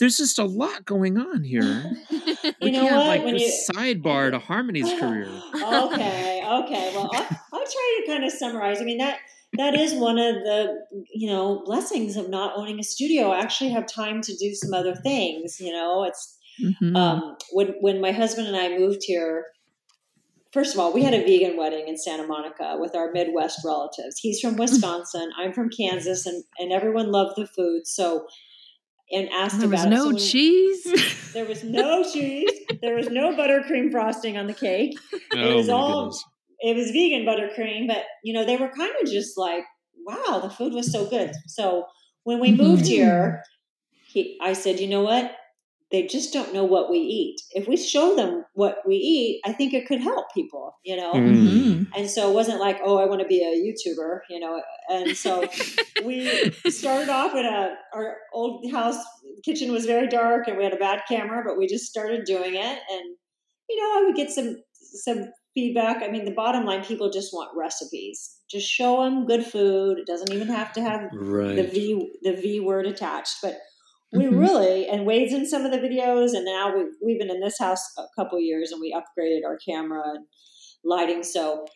There's 0.00 0.16
just 0.18 0.38
a 0.38 0.44
lot 0.44 0.84
going 0.84 1.16
on 1.18 1.42
here. 1.44 1.96
We 2.62 2.68
You 2.70 2.72
know 2.72 2.80
can't 2.88 2.96
what? 2.96 3.06
like 3.06 3.24
When 3.24 3.34
the 3.34 3.40
you- 3.42 3.62
sidebar 3.70 4.30
to 4.30 4.38
Harmony's 4.38 4.88
career. 5.00 5.28
okay, 5.54 6.42
okay. 6.46 6.92
Well, 6.94 7.10
I'll, 7.12 7.26
I'll 7.52 7.66
try 7.66 8.00
to 8.00 8.04
kind 8.06 8.24
of 8.24 8.30
summarize. 8.32 8.80
I 8.80 8.84
mean 8.84 8.98
that 8.98 9.18
that 9.54 9.74
is 9.74 9.94
one 9.94 10.18
of 10.18 10.34
the 10.36 10.74
you 11.14 11.28
know 11.30 11.62
blessings 11.64 12.16
of 12.16 12.28
not 12.28 12.52
owning 12.56 12.78
a 12.78 12.82
studio. 12.84 13.30
I 13.30 13.40
actually 13.40 13.70
have 13.70 13.86
time 13.86 14.20
to 14.22 14.36
do 14.36 14.54
some 14.54 14.74
other 14.74 14.94
things. 14.94 15.58
You 15.60 15.72
know, 15.72 16.04
it's 16.04 16.36
Mhm. 16.62 16.96
um, 16.96 17.36
when 17.52 17.68
when 17.80 18.00
my 18.00 18.12
husband 18.12 18.46
and 18.48 18.56
I 18.56 18.78
moved 18.78 19.02
here. 19.04 19.46
First 20.52 20.72
of 20.72 20.80
all, 20.80 20.90
we 20.92 21.02
had 21.02 21.12
a 21.12 21.22
vegan 21.22 21.58
wedding 21.58 21.86
in 21.86 21.98
Santa 21.98 22.26
Monica 22.26 22.76
with 22.80 22.94
our 22.96 23.12
Midwest 23.12 23.60
relatives. 23.62 24.18
He's 24.18 24.40
from 24.40 24.56
Wisconsin, 24.56 25.30
I'm 25.36 25.52
from 25.52 25.68
Kansas, 25.68 26.24
and, 26.24 26.44
and 26.58 26.72
everyone 26.72 27.12
loved 27.12 27.36
the 27.36 27.46
food. 27.46 27.86
So, 27.86 28.26
and 29.12 29.28
asked 29.30 29.58
there 29.60 29.68
was 29.68 29.82
about 29.84 29.92
it. 29.92 29.96
So 29.98 30.10
no 30.10 30.16
cheese. 30.18 30.86
There 31.34 31.44
was 31.44 31.62
no 31.62 32.02
cheese. 32.10 32.48
There 32.80 32.94
was 32.94 33.10
no 33.10 33.34
buttercream 33.36 33.90
frosting 33.90 34.38
on 34.38 34.46
the 34.46 34.54
cake. 34.54 34.96
Oh 35.36 35.56
was 35.56 35.66
my 35.68 35.74
all- 35.74 35.98
goodness. 36.04 36.24
It 36.60 36.76
was 36.76 36.90
vegan 36.90 37.24
buttercream, 37.26 37.86
but 37.86 38.04
you 38.24 38.32
know 38.32 38.44
they 38.44 38.56
were 38.56 38.68
kind 38.70 38.92
of 39.02 39.08
just 39.10 39.36
like, 39.36 39.64
wow, 40.06 40.40
the 40.42 40.50
food 40.50 40.72
was 40.72 40.90
so 40.92 41.08
good. 41.08 41.32
So 41.46 41.84
when 42.24 42.40
we 42.40 42.52
moved 42.52 42.84
Mhm. 42.84 42.88
here, 42.88 43.42
he, 44.06 44.38
I 44.40 44.52
said, 44.52 44.80
you 44.80 44.86
know 44.88 45.02
what? 45.02 45.32
They 45.92 46.06
just 46.06 46.32
don't 46.32 46.52
know 46.52 46.64
what 46.64 46.90
we 46.90 46.98
eat. 46.98 47.40
If 47.52 47.68
we 47.68 47.76
show 47.76 48.16
them 48.16 48.44
what 48.54 48.78
we 48.86 48.96
eat, 48.96 49.40
I 49.44 49.52
think 49.52 49.72
it 49.72 49.86
could 49.86 50.00
help 50.00 50.26
people, 50.34 50.74
you 50.84 50.96
know? 50.96 51.12
Mm. 51.12 51.44
Mhm. 51.46 51.86
And 51.96 52.10
so 52.10 52.28
it 52.28 52.34
wasn't 52.34 52.58
like, 52.60 52.80
oh, 52.82 52.98
I 52.98 53.06
want 53.06 53.20
to 53.20 53.26
be 53.28 53.40
a 53.42 53.54
YouTuber, 53.54 54.20
you 54.28 54.40
know? 54.40 54.60
And 54.90 55.16
so 55.16 55.48
we 56.04 56.28
started 56.68 57.08
off 57.08 57.34
in 57.36 57.46
a, 57.46 57.76
our 57.94 58.16
old 58.32 58.68
house 58.72 58.98
kitchen 59.44 59.70
was 59.70 59.86
very 59.86 60.08
dark 60.08 60.48
and 60.48 60.56
we 60.56 60.64
had 60.64 60.72
a 60.72 60.76
bad 60.76 61.02
camera, 61.08 61.44
but 61.46 61.56
we 61.56 61.68
just 61.68 61.84
started 61.84 62.24
doing 62.24 62.54
it. 62.56 62.78
And, 62.90 63.16
you 63.68 63.76
know, 63.76 64.00
I 64.00 64.02
would 64.06 64.16
get 64.16 64.30
some, 64.30 64.56
some 64.72 65.30
feedback. 65.56 66.02
I 66.04 66.08
mean, 66.08 66.24
the 66.26 66.30
bottom 66.44 66.64
line, 66.64 66.84
people 66.84 67.10
just 67.10 67.32
want 67.32 67.56
recipes. 67.56 68.18
Just 68.48 68.68
show 68.68 69.02
them 69.02 69.26
good 69.26 69.44
food. 69.44 69.98
It 69.98 70.06
doesn't 70.06 70.32
even 70.32 70.48
have 70.48 70.72
to 70.74 70.80
have 70.82 71.00
the 71.56 71.64
V 71.74 72.12
the 72.22 72.34
V 72.42 72.60
word 72.60 72.86
attached. 72.86 73.38
But 73.42 73.56
we 74.12 74.26
Mhm. 74.26 74.38
really 74.38 74.86
and 74.86 75.04
Wade's 75.06 75.32
in 75.32 75.46
some 75.46 75.64
of 75.64 75.72
the 75.72 75.78
videos, 75.78 76.34
and 76.36 76.44
now 76.44 76.76
we've 76.76 76.94
we've 77.04 77.18
been 77.18 77.30
in 77.36 77.40
this 77.40 77.58
house 77.58 77.82
a 77.98 78.04
couple 78.14 78.38
years, 78.38 78.70
and 78.70 78.80
we 78.80 78.94
upgraded 79.00 79.44
our 79.44 79.58
camera 79.68 80.02
and 80.14 80.26
lighting, 80.84 81.22
so 81.24 81.66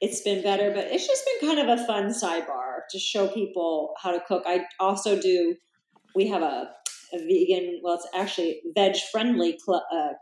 it's 0.00 0.20
been 0.22 0.42
better. 0.42 0.70
But 0.70 0.84
it's 0.92 1.06
just 1.06 1.24
been 1.26 1.48
kind 1.48 1.60
of 1.68 1.78
a 1.78 1.84
fun 1.86 2.06
sidebar 2.10 2.82
to 2.90 2.98
show 2.98 3.26
people 3.28 3.94
how 4.02 4.12
to 4.12 4.20
cook. 4.28 4.44
I 4.46 4.64
also 4.78 5.20
do. 5.20 5.56
We 6.14 6.28
have 6.28 6.42
a, 6.42 6.70
a 7.14 7.18
vegan, 7.18 7.80
well, 7.82 7.94
it's 7.94 8.08
actually 8.14 8.60
veg 8.74 8.96
friendly 9.10 9.58
club. 9.64 9.82
Uh, 9.90 10.12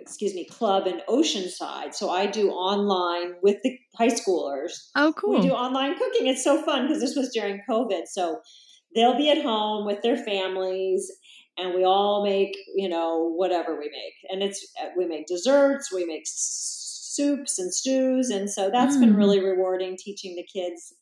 excuse 0.00 0.34
me, 0.34 0.44
club 0.46 0.86
in 0.86 1.00
Oceanside. 1.08 1.94
So 1.94 2.10
I 2.10 2.26
do 2.26 2.50
online 2.50 3.34
with 3.42 3.56
the 3.62 3.78
high 3.96 4.08
schoolers 4.08 4.72
Oh, 4.96 5.12
cool! 5.16 5.34
we 5.34 5.40
do 5.48 5.52
online 5.52 5.96
cooking. 5.98 6.26
It's 6.26 6.44
so 6.44 6.62
fun 6.62 6.86
because 6.86 7.00
this 7.00 7.16
was 7.16 7.30
during 7.32 7.60
COVID. 7.68 8.06
So 8.06 8.40
they'll 8.94 9.16
be 9.16 9.30
at 9.30 9.42
home 9.42 9.86
with 9.86 10.02
their 10.02 10.16
families 10.16 11.10
and 11.56 11.74
we 11.74 11.84
all 11.84 12.24
make, 12.24 12.56
you 12.76 12.88
know, 12.88 13.32
whatever 13.36 13.72
we 13.78 13.90
make. 13.90 14.14
And 14.30 14.42
it's, 14.42 14.64
uh, 14.80 14.88
we 14.96 15.06
make 15.06 15.26
desserts, 15.26 15.92
we 15.92 16.04
make 16.06 16.22
soups 16.24 17.58
and 17.58 17.74
stews. 17.74 18.30
And 18.30 18.48
so 18.50 18.70
that's 18.70 18.96
been 18.96 19.14
Mm. 19.14 19.16
really 19.16 19.40
rewarding 19.40 19.96
teaching 19.98 20.36
the 20.36 20.44
kids. 20.44 20.94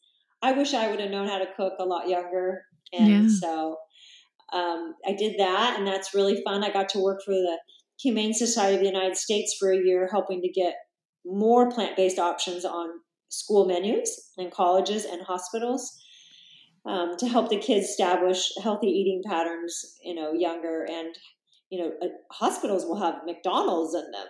I 0.42 0.52
wish 0.52 0.72
I 0.74 0.90
would 0.90 1.00
have 1.00 1.10
known 1.10 1.28
how 1.28 1.38
to 1.38 1.52
cook 1.56 1.74
a 1.78 1.84
lot 1.84 2.08
younger. 2.08 2.64
And 2.92 3.08
Yeah. 3.10 3.26
so 3.28 3.76
um, 4.52 4.94
I 5.04 5.12
did 5.12 5.40
that, 5.40 5.74
and 5.76 5.86
that's 5.86 6.14
really 6.14 6.40
fun. 6.44 6.62
I 6.62 6.70
got 6.72 6.88
to 6.90 7.00
work 7.00 7.20
for 7.24 7.32
the 7.34 7.58
Humane 8.00 8.34
Society 8.34 8.74
of 8.74 8.80
the 8.80 8.86
United 8.86 9.16
States 9.16 9.56
for 9.58 9.72
a 9.72 9.78
year, 9.78 10.08
helping 10.10 10.42
to 10.42 10.48
get 10.48 10.74
more 11.24 11.70
plant 11.70 11.96
based 11.96 12.18
options 12.18 12.64
on 12.64 12.88
school 13.28 13.66
menus 13.66 14.30
and 14.38 14.52
colleges 14.52 15.04
and 15.04 15.22
hospitals 15.22 15.98
um, 16.86 17.16
to 17.18 17.28
help 17.28 17.48
the 17.48 17.58
kids 17.58 17.86
establish 17.86 18.52
healthy 18.62 18.86
eating 18.86 19.22
patterns, 19.24 19.96
you 20.02 20.14
know, 20.14 20.32
younger. 20.32 20.86
And, 20.88 21.14
you 21.70 21.82
know, 21.82 21.92
uh, 22.02 22.08
hospitals 22.30 22.84
will 22.84 23.00
have 23.00 23.16
McDonald's 23.24 23.94
in 23.94 24.10
them. 24.12 24.26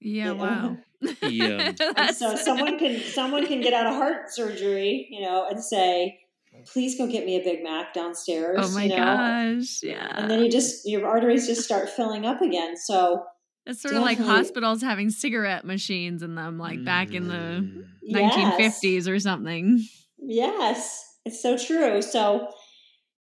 Yeah, 0.00 0.32
you 0.32 0.34
know? 0.34 0.42
wow. 0.42 0.76
Yeah. 1.22 1.72
So 2.12 2.34
someone 2.34 2.78
can 2.78 2.98
someone 3.00 3.46
can 3.46 3.60
get 3.60 3.74
out 3.74 3.86
of 3.86 3.94
heart 3.94 4.30
surgery, 4.32 5.06
you 5.10 5.20
know, 5.20 5.46
and 5.48 5.62
say, 5.62 6.18
"Please 6.66 6.96
go 6.96 7.06
get 7.06 7.24
me 7.24 7.36
a 7.36 7.44
Big 7.44 7.62
Mac 7.62 7.92
downstairs." 7.94 8.58
Oh 8.60 8.70
my 8.74 8.84
you 8.84 8.90
know? 8.90 8.96
gosh. 8.96 9.80
Yeah. 9.82 10.12
And 10.16 10.30
then 10.30 10.42
you 10.44 10.50
just 10.50 10.86
your 10.88 11.06
arteries 11.06 11.46
just 11.46 11.62
start 11.62 11.88
filling 11.88 12.26
up 12.26 12.40
again. 12.40 12.76
So 12.76 13.22
it's 13.66 13.80
sort 13.80 13.94
of 13.94 14.02
like 14.02 14.18
hospitals 14.18 14.82
having 14.82 15.10
cigarette 15.10 15.64
machines 15.64 16.22
in 16.22 16.34
them, 16.34 16.58
like 16.58 16.84
back 16.84 17.12
in 17.14 17.28
the 17.28 17.34
Mm. 17.34 17.84
yes. 18.02 18.34
1950s 18.34 19.08
or 19.08 19.18
something. 19.18 19.82
Yes, 20.18 21.02
it's 21.24 21.42
so 21.42 21.56
true. 21.56 22.02
So 22.02 22.48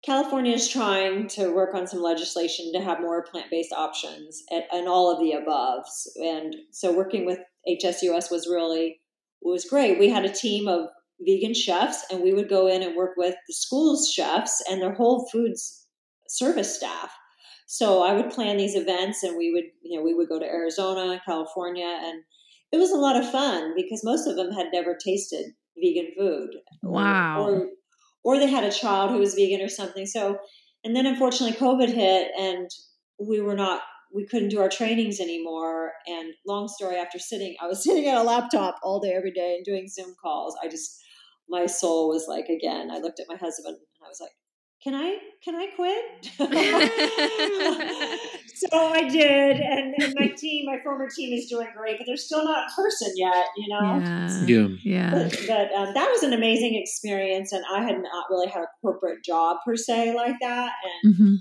California 0.05 0.53
is 0.53 0.69
trying 0.69 1.29
to 1.29 1.55
work 1.55 1.75
on 1.75 1.87
some 1.87 2.03
legislation 2.03 2.73
to 2.75 2.81
have 2.81 3.01
more 3.01 3.25
plant-based 3.25 3.73
options 3.73 4.43
and, 4.51 4.65
and 4.73 4.89
all 4.89 5.11
of 5.11 5.19
the 5.19 5.33
above. 5.33 5.85
And 6.17 6.55
so 6.73 6.93
working 6.93 7.25
with 7.25 7.39
HSUS 7.69 8.31
was 8.31 8.47
really 8.47 9.01
was 9.41 9.65
great. 9.65 9.99
We 9.99 10.09
had 10.09 10.25
a 10.25 10.33
team 10.33 10.69
of 10.69 10.89
vegan 11.21 11.55
chefs 11.55 12.05
and 12.11 12.23
we 12.23 12.33
would 12.33 12.49
go 12.49 12.67
in 12.67 12.83
and 12.83 12.97
work 12.97 13.13
with 13.17 13.35
the 13.47 13.55
school's 13.55 14.11
chefs 14.11 14.63
and 14.69 14.81
their 14.81 14.95
whole 14.95 15.29
foods 15.33 15.87
service 16.29 16.77
staff. 16.77 17.13
So 17.67 18.03
I 18.03 18.13
would 18.13 18.31
plan 18.31 18.57
these 18.57 18.75
events 18.75 19.23
and 19.23 19.37
we 19.37 19.53
would, 19.53 19.65
you 19.83 19.99
know, 19.99 20.05
we 20.05 20.15
would 20.15 20.29
go 20.29 20.39
to 20.39 20.45
Arizona, 20.45 21.21
California 21.25 21.99
and 22.03 22.23
it 22.73 22.79
was 22.79 22.91
a 22.91 22.97
lot 22.97 23.17
of 23.17 23.31
fun 23.31 23.73
because 23.77 24.03
most 24.05 24.27
of 24.27 24.37
them 24.37 24.51
had 24.53 24.67
never 24.73 24.97
tasted 24.97 25.47
vegan 25.79 26.11
food. 26.19 26.51
Wow. 26.83 27.45
Or, 27.45 27.69
or 28.25 28.39
they 28.39 28.49
had 28.49 28.65
a 28.65 28.73
child 28.73 29.11
who 29.11 29.19
was 29.19 29.35
vegan 29.35 29.61
or 29.61 29.69
something. 29.69 30.07
So, 30.07 30.39
and 30.83 30.95
then 30.95 31.07
unfortunately 31.07 31.57
COVID 31.57 31.89
hit 31.89 32.33
and 32.39 32.69
we 33.19 33.41
were 33.41 33.55
not, 33.55 33.83
we 34.13 34.27
couldn't 34.27 34.49
do 34.49 34.61
our 34.61 34.69
trainings 34.69 35.21
anymore. 35.21 35.93
And 36.07 36.33
long 36.47 36.69
story 36.69 36.97
after 36.97 37.19
sitting, 37.19 37.55
I 37.63 37.67
was 37.67 37.83
sitting 37.85 38.07
at 38.07 38.17
a 38.17 38.23
laptop 38.23 38.77
all 38.83 39.01
day, 39.01 39.13
every 39.13 39.33
day 39.33 39.55
and 39.57 39.65
doing 39.65 39.89
Zoom 39.89 40.15
calls. 40.21 40.57
I 40.63 40.69
just, 40.69 41.01
my 41.49 41.67
soul 41.67 42.09
was 42.09 42.27
like, 42.29 42.49
again, 42.49 42.91
I 42.91 42.99
looked 42.99 43.21
at 43.21 43.27
my 43.29 43.37
husband 43.37 43.77
and 43.77 44.05
I 44.05 44.09
was 44.09 44.21
like, 44.21 44.31
can 44.83 44.95
I, 44.95 45.17
can 45.43 45.55
I 45.55 45.69
quit? 45.75 46.05
so 48.55 48.69
I 48.73 49.09
did. 49.09 49.61
And, 49.61 49.95
and 49.99 50.15
my 50.19 50.29
team, 50.37 50.67
my 50.67 50.79
former 50.83 51.09
team 51.09 51.33
is 51.33 51.47
doing 51.49 51.69
great, 51.77 51.97
but 51.99 52.07
they're 52.07 52.17
still 52.19 52.45
not 52.45 52.69
in 52.69 52.75
person 52.77 53.13
yet, 53.17 53.47
you 53.57 53.69
know? 53.69 53.99
Yeah. 53.99 54.47
Yeah. 54.47 54.69
Yeah. 54.83 55.11
But, 55.11 55.39
but 55.47 55.73
um, 55.73 55.95
that 55.95 56.11
was 56.11 56.23
an 56.23 56.33
amazing 56.33 56.75
experience, 56.75 57.53
and 57.53 57.65
I 57.75 57.83
had 57.83 57.97
not 58.03 58.27
really 58.31 58.49
had 58.49 58.63
a 58.63 58.67
corporate 58.83 59.25
job 59.25 59.59
per 59.65 59.77
se 59.77 60.15
like 60.15 60.37
that, 60.41 60.73
and 61.05 61.15
Mhm. 61.17 61.37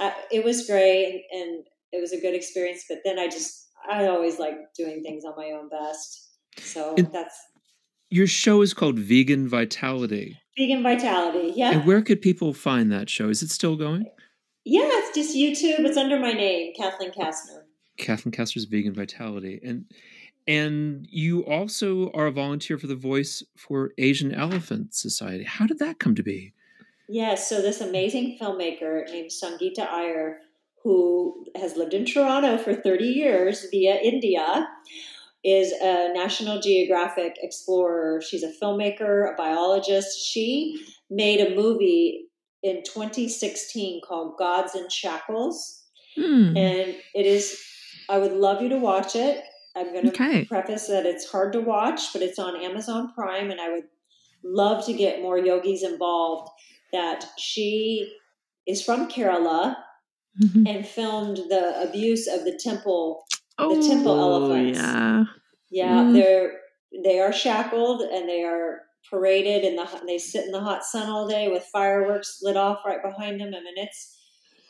uh, 0.00 0.12
it 0.30 0.44
was 0.44 0.66
great, 0.66 1.24
and, 1.32 1.40
and 1.40 1.64
it 1.92 2.00
was 2.00 2.12
a 2.12 2.20
good 2.20 2.34
experience. 2.34 2.84
But 2.88 2.98
then 3.04 3.18
I 3.18 3.28
just, 3.28 3.68
I 3.88 4.06
always 4.08 4.38
like 4.38 4.56
doing 4.76 5.02
things 5.02 5.24
on 5.24 5.34
my 5.36 5.52
own 5.52 5.68
best, 5.70 6.32
so 6.58 6.94
It- 6.98 7.12
that's 7.12 7.36
Your 8.10 8.26
show 8.26 8.62
is 8.62 8.74
called 8.74 8.98
Vegan 8.98 9.48
Vitality. 9.48 10.38
vegan 10.56 10.82
vitality. 10.82 11.52
Yeah, 11.56 11.72
And 11.72 11.86
where 11.86 12.02
could 12.02 12.20
people 12.22 12.52
find 12.54 12.92
that 12.92 13.10
show? 13.10 13.28
Is 13.28 13.42
it 13.42 13.50
still 13.50 13.76
going? 13.76 14.06
yeah, 14.64 14.82
it's 14.90 15.14
just 15.14 15.36
YouTube. 15.36 15.84
It's 15.84 15.96
under 15.96 16.18
my 16.18 16.32
name, 16.32 16.72
Kathleen 16.76 17.10
Kastner. 17.12 17.62
Kathleen 17.98 18.32
Kastner's 18.32 18.64
Vegan 18.64 18.94
Vitality. 18.94 19.60
And 19.64 19.84
and 20.46 21.06
you 21.10 21.44
also 21.46 22.10
are 22.12 22.26
a 22.26 22.30
volunteer 22.32 22.76
for 22.76 22.86
the 22.86 22.94
Voice 22.96 23.42
for 23.56 23.92
Asian 23.98 24.32
Elephant 24.34 24.94
Society. 24.94 25.44
How 25.44 25.66
did 25.66 25.78
that 25.78 25.98
come 25.98 26.14
to 26.16 26.22
be? 26.22 26.52
Yes, 27.08 27.48
so 27.48 27.62
this 27.62 27.80
amazing 27.80 28.38
filmmaker 28.40 29.04
named 29.10 29.30
Sangeeta 29.30 29.88
Iyer, 29.90 30.38
who 30.82 31.46
has 31.56 31.76
lived 31.76 31.94
in 31.94 32.04
Toronto 32.04 32.58
for 32.58 32.74
30 32.74 33.04
years 33.06 33.66
via 33.70 33.96
India, 34.00 34.68
is 35.44 35.72
a 35.72 36.12
National 36.14 36.60
Geographic 36.60 37.34
explorer. 37.42 38.22
She's 38.22 38.42
a 38.42 38.52
filmmaker, 38.62 39.32
a 39.32 39.36
biologist. 39.36 40.18
She 40.26 40.80
made 41.10 41.40
a 41.40 41.54
movie 41.54 42.28
in 42.62 42.82
2016 42.82 44.00
called 44.06 44.38
Gods 44.38 44.74
in 44.74 44.88
Shackles. 44.88 45.82
Hmm. 46.16 46.56
And 46.56 46.96
it 47.14 47.26
is, 47.26 47.60
I 48.08 48.18
would 48.18 48.32
love 48.32 48.62
you 48.62 48.70
to 48.70 48.78
watch 48.78 49.14
it. 49.14 49.44
I'm 49.76 49.92
going 49.92 50.04
to 50.04 50.10
Okay. 50.10 50.44
preface 50.44 50.86
that 50.86 51.04
it's 51.04 51.30
hard 51.30 51.52
to 51.52 51.60
watch, 51.60 52.12
but 52.12 52.22
it's 52.22 52.38
on 52.38 52.62
Amazon 52.62 53.12
Prime, 53.14 53.50
and 53.50 53.60
I 53.60 53.70
would 53.70 53.84
love 54.42 54.86
to 54.86 54.92
get 54.92 55.20
more 55.20 55.38
yogis 55.38 55.82
involved. 55.82 56.48
That 56.92 57.26
she 57.36 58.08
is 58.66 58.80
from 58.82 59.08
Kerala 59.10 59.76
Mhm. 60.40 60.68
and 60.68 60.86
filmed 60.86 61.38
the 61.48 61.82
abuse 61.82 62.28
of 62.28 62.44
the 62.44 62.56
temple. 62.56 63.26
Oh, 63.58 63.86
temple 63.88 64.18
elephants. 64.18 64.78
Yeah. 64.78 65.24
Yeah, 65.70 66.02
Mm. 66.04 66.12
they're 66.14 66.52
they 67.02 67.18
are 67.20 67.32
shackled 67.32 68.02
and 68.02 68.28
they 68.28 68.42
are 68.44 68.80
paraded 69.10 69.64
in 69.64 69.76
the 69.76 69.86
they 70.06 70.18
sit 70.18 70.44
in 70.46 70.52
the 70.52 70.60
hot 70.60 70.84
sun 70.84 71.08
all 71.10 71.26
day 71.26 71.48
with 71.48 71.64
fireworks 71.72 72.38
lit 72.42 72.56
off 72.56 72.78
right 72.86 73.02
behind 73.02 73.40
them. 73.40 73.48
I 73.48 73.60
mean, 73.60 73.74
it's 73.76 74.16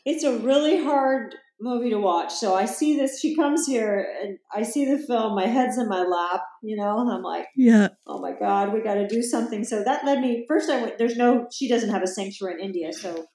it's 0.06 0.24
a 0.24 0.38
really 0.38 0.82
hard 0.82 1.34
movie 1.60 1.90
to 1.90 1.98
watch. 1.98 2.32
So 2.32 2.54
I 2.54 2.64
see 2.64 2.96
this. 2.96 3.20
She 3.20 3.34
comes 3.36 3.66
here 3.66 4.06
and 4.22 4.38
I 4.54 4.62
see 4.62 4.84
the 4.84 4.98
film. 4.98 5.34
My 5.34 5.46
head's 5.46 5.78
in 5.78 5.88
my 5.88 6.02
lap, 6.02 6.42
you 6.62 6.76
know, 6.76 6.98
and 7.00 7.10
I'm 7.10 7.22
like, 7.22 7.46
Yeah. 7.56 7.88
oh 8.06 8.20
my 8.20 8.32
god, 8.32 8.72
we 8.72 8.80
got 8.82 8.94
to 8.94 9.06
do 9.06 9.22
something. 9.22 9.64
So 9.64 9.82
that 9.84 10.04
led 10.04 10.20
me. 10.20 10.44
First, 10.48 10.68
I 10.70 10.80
went. 10.82 10.98
There's 10.98 11.16
no. 11.16 11.46
She 11.52 11.68
doesn't 11.68 11.90
have 11.90 12.02
a 12.02 12.06
sanctuary 12.06 12.54
in 12.60 12.66
India, 12.66 12.92
so 12.92 13.26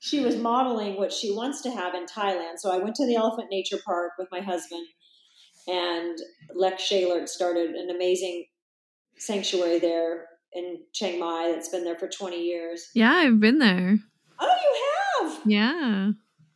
she 0.00 0.20
was 0.20 0.36
modeling 0.36 0.96
what 0.96 1.12
she 1.12 1.30
wants 1.34 1.60
to 1.62 1.70
have 1.70 1.94
in 1.94 2.06
Thailand. 2.06 2.58
So 2.58 2.70
I 2.70 2.78
went 2.78 2.94
to 2.96 3.06
the 3.06 3.16
Elephant 3.16 3.48
Nature 3.50 3.78
Park 3.84 4.12
with 4.18 4.28
my 4.30 4.40
husband, 4.40 4.86
and 5.68 6.18
Lek 6.54 6.78
Chailert 6.78 7.28
started 7.28 7.70
an 7.70 7.90
amazing 7.90 8.46
sanctuary 9.18 9.78
there 9.78 10.26
in 10.52 10.78
Chiang 10.92 11.20
Mai 11.20 11.52
that's 11.52 11.68
been 11.68 11.84
there 11.84 11.98
for 11.98 12.08
20 12.08 12.40
years. 12.42 12.88
Yeah, 12.94 13.12
I've 13.12 13.38
been 13.40 13.58
there. 13.58 13.98
Oh, 14.40 14.56
you 15.20 15.28
have? 15.28 15.40
Yeah. 15.46 16.10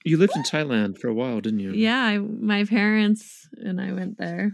You 0.05 0.17
lived 0.17 0.35
in 0.35 0.43
Thailand 0.43 0.99
for 0.99 1.09
a 1.09 1.15
while, 1.15 1.41
didn't 1.41 1.61
you? 1.61 1.73
Yeah, 1.73 2.01
I, 2.03 2.19
my 2.19 2.65
parents 2.65 3.47
and 3.59 3.81
I 3.81 3.93
went 3.93 4.19
there. 4.19 4.53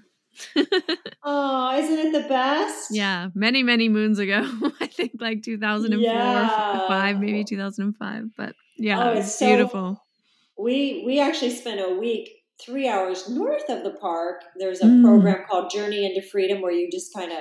oh, 1.24 1.76
isn't 1.78 1.98
it 1.98 2.12
the 2.22 2.28
best? 2.28 2.89
Yeah, 2.93 3.28
many 3.35 3.62
many 3.64 3.89
moons 3.89 4.18
ago. 4.20 4.43
I 4.80 4.86
think 4.86 5.12
like 5.20 5.43
2004 5.43 6.01
Yeah. 6.01 6.86
5 6.86 7.20
maybe 7.20 7.43
2005, 7.44 8.24
but 8.36 8.55
yeah, 8.76 9.02
Oh, 9.02 9.10
it's, 9.12 9.26
it's 9.28 9.39
so- 9.39 9.47
beautiful. 9.47 10.02
We 10.56 11.02
we 11.06 11.20
actually 11.20 11.51
spent 11.51 11.80
a 11.80 11.94
week 11.94 12.30
three 12.64 12.89
hours 12.89 13.28
north 13.28 13.68
of 13.68 13.85
the 13.85 13.93
park. 14.01 14.43
There's 14.56 14.80
a 14.80 14.86
Mm. 14.86 15.02
program 15.05 15.44
called 15.48 15.70
Journey 15.70 16.05
into 16.05 16.26
Freedom 16.26 16.60
where 16.60 16.72
you 16.72 16.90
just 16.90 17.14
kind 17.14 17.30
of 17.32 17.39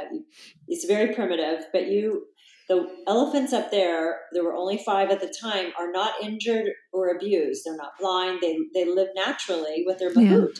it's 0.67 0.85
very 0.85 1.13
primitive, 1.13 1.65
but 1.73 1.87
you 1.87 2.27
the 2.69 2.85
elephants 3.07 3.53
up 3.53 3.71
there, 3.71 4.19
there 4.33 4.43
were 4.43 4.53
only 4.53 4.77
five 4.77 5.09
at 5.09 5.21
the 5.21 5.33
time, 5.41 5.71
are 5.79 5.89
not 5.89 6.21
injured 6.21 6.69
or 6.91 7.07
abused. 7.15 7.61
They're 7.65 7.77
not 7.77 7.97
blind. 7.99 8.39
They 8.41 8.57
they 8.73 8.85
live 8.85 9.07
naturally 9.15 9.83
with 9.85 9.99
their 9.99 10.09
Yeah. 10.11 10.15
mahout. 10.31 10.59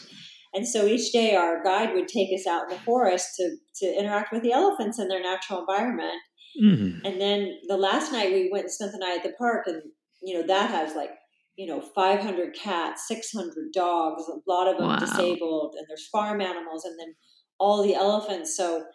And 0.54 0.66
so 0.68 0.86
each 0.88 1.12
day 1.12 1.36
our 1.36 1.62
guide 1.64 1.94
would 1.94 2.08
take 2.08 2.30
us 2.34 2.48
out 2.48 2.64
in 2.64 2.70
the 2.70 2.82
forest 2.84 3.36
to, 3.36 3.58
to 3.82 3.86
interact 4.00 4.32
with 4.32 4.42
the 4.42 4.54
elephants 4.54 4.98
in 4.98 5.10
their 5.10 5.22
natural 5.22 5.60
environment. 5.60 6.16
Mhm. 6.64 7.02
And 7.04 7.20
then 7.22 7.60
the 7.68 7.78
last 7.78 8.12
night 8.14 8.32
we 8.32 8.50
went 8.52 8.64
and 8.64 8.72
spent 8.74 8.94
the 8.94 8.98
night 9.00 9.18
at 9.18 9.24
the 9.24 9.34
park, 9.38 9.68
and 9.68 9.84
you 10.24 10.34
know 10.40 10.48
that 10.48 10.70
has 10.72 10.96
like 10.96 11.12
you 11.58 11.66
know 11.68 11.82
500 11.82 12.54
cats, 12.56 13.08
600 13.08 13.74
dogs, 13.74 14.24
a 14.30 14.40
lot 14.50 14.68
of 14.68 14.78
them 14.78 14.88
Wow. 14.90 14.98
disabled, 15.00 15.76
and 15.78 15.86
there's 15.90 16.08
farm 16.08 16.40
animals, 16.42 16.86
and 16.86 16.98
then 17.00 17.16
all 17.60 17.84
the 17.84 17.96
elephants. 17.96 18.56
So 18.56 18.86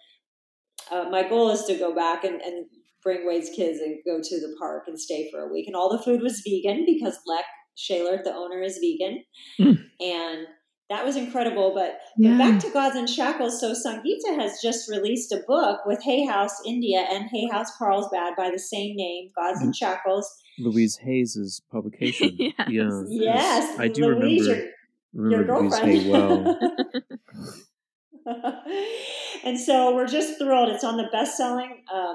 uh, 0.90 1.04
my 1.10 1.28
goal 1.28 1.50
is 1.50 1.64
to 1.64 1.74
go 1.74 1.94
back 1.94 2.24
and, 2.24 2.40
and 2.40 2.66
bring 3.02 3.26
Wade's 3.26 3.50
kids 3.50 3.80
and 3.80 3.98
go 4.06 4.20
to 4.22 4.40
the 4.40 4.54
park 4.60 4.84
and 4.86 4.98
stay 5.00 5.28
for 5.30 5.40
a 5.40 5.52
week. 5.52 5.66
And 5.66 5.74
all 5.74 5.90
the 5.90 6.02
food 6.02 6.22
was 6.22 6.42
vegan 6.46 6.84
because 6.86 7.18
Lek 7.26 7.44
Chailert, 7.76 8.22
the 8.24 8.32
owner, 8.34 8.62
is 8.62 8.78
vegan, 8.78 9.24
Mm. 9.60 9.78
and 10.00 10.46
that 10.90 11.04
was 11.04 11.16
incredible. 11.16 11.72
But 11.74 11.98
Yeah. 12.18 12.36
back 12.38 12.60
to 12.60 12.70
Gods 12.70 12.96
in 12.96 13.06
Shackles. 13.06 13.58
So 13.60 13.72
Sangeeta 13.72 14.38
has 14.38 14.60
just 14.62 14.88
released 14.90 15.32
a 15.32 15.42
book 15.48 15.80
with 15.86 16.02
Hay 16.02 16.24
House 16.26 16.60
India 16.66 17.00
and 17.10 17.28
Hay 17.32 17.48
House 17.50 17.74
Carlsbad 17.76 18.34
by 18.36 18.50
the 18.50 18.58
same 18.58 18.94
name, 18.94 19.30
Gods 19.34 19.62
in 19.62 19.72
Shackles. 19.72 20.28
Louise 20.58 20.96
Hay's 21.02 21.60
publication. 21.70 22.36
Yes. 22.38 22.54
Yeah. 22.68 23.34
Yes, 23.34 23.78
I 23.78 23.88
do 23.88 24.06
Louise, 24.06 24.48
remember, 24.48 24.70
your 25.14 25.44
remember 25.44 25.58
Louise 25.60 25.70
girlfriend. 25.80 26.00
Hay 26.02 26.10
well. 26.10 26.58
and 29.44 29.58
so 29.58 29.94
we're 29.94 30.06
just 30.06 30.38
thrilled. 30.38 30.68
It's 30.70 30.84
on 30.84 30.96
the 30.96 31.08
best-selling 31.12 31.82
uh, 31.92 32.14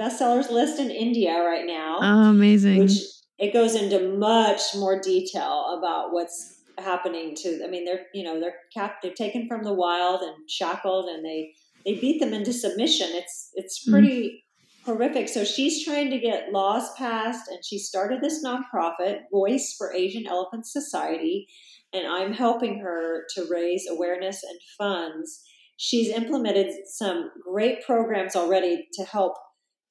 bestsellers 0.00 0.50
list 0.50 0.78
in 0.78 0.90
India 0.90 1.32
right 1.42 1.66
now. 1.66 1.98
Oh, 2.00 2.30
amazing. 2.30 2.78
which 2.80 2.98
it 3.38 3.52
goes 3.52 3.74
into 3.74 4.16
much 4.16 4.60
more 4.76 5.00
detail 5.00 5.76
about 5.78 6.12
what's 6.12 6.60
happening 6.78 7.34
to 7.36 7.62
i 7.64 7.68
mean 7.68 7.84
they're 7.84 8.06
you 8.14 8.24
know 8.24 8.40
they're 8.40 8.54
cap 8.72 8.96
they're 9.02 9.12
taken 9.12 9.46
from 9.46 9.62
the 9.62 9.72
wild 9.72 10.22
and 10.22 10.32
shackled 10.50 11.06
and 11.08 11.22
they 11.22 11.52
they 11.84 11.94
beat 12.00 12.18
them 12.18 12.32
into 12.32 12.50
submission 12.52 13.06
it's 13.12 13.50
it's 13.54 13.86
Mm. 13.86 13.92
pretty 13.92 14.44
horrific 14.84 15.28
so 15.28 15.44
she's 15.44 15.84
trying 15.84 16.10
to 16.10 16.18
get 16.18 16.52
laws 16.52 16.92
passed 16.96 17.48
and 17.48 17.64
she 17.64 17.78
started 17.78 18.20
this 18.20 18.44
nonprofit 18.44 19.20
voice 19.30 19.74
for 19.76 19.94
asian 19.94 20.26
elephant 20.26 20.66
society 20.66 21.46
and 21.92 22.06
i'm 22.06 22.32
helping 22.32 22.80
her 22.80 23.24
to 23.34 23.46
raise 23.50 23.86
awareness 23.88 24.42
and 24.42 24.58
funds 24.78 25.42
she's 25.76 26.08
implemented 26.08 26.72
some 26.86 27.30
great 27.44 27.84
programs 27.84 28.36
already 28.36 28.86
to 28.92 29.04
help 29.04 29.34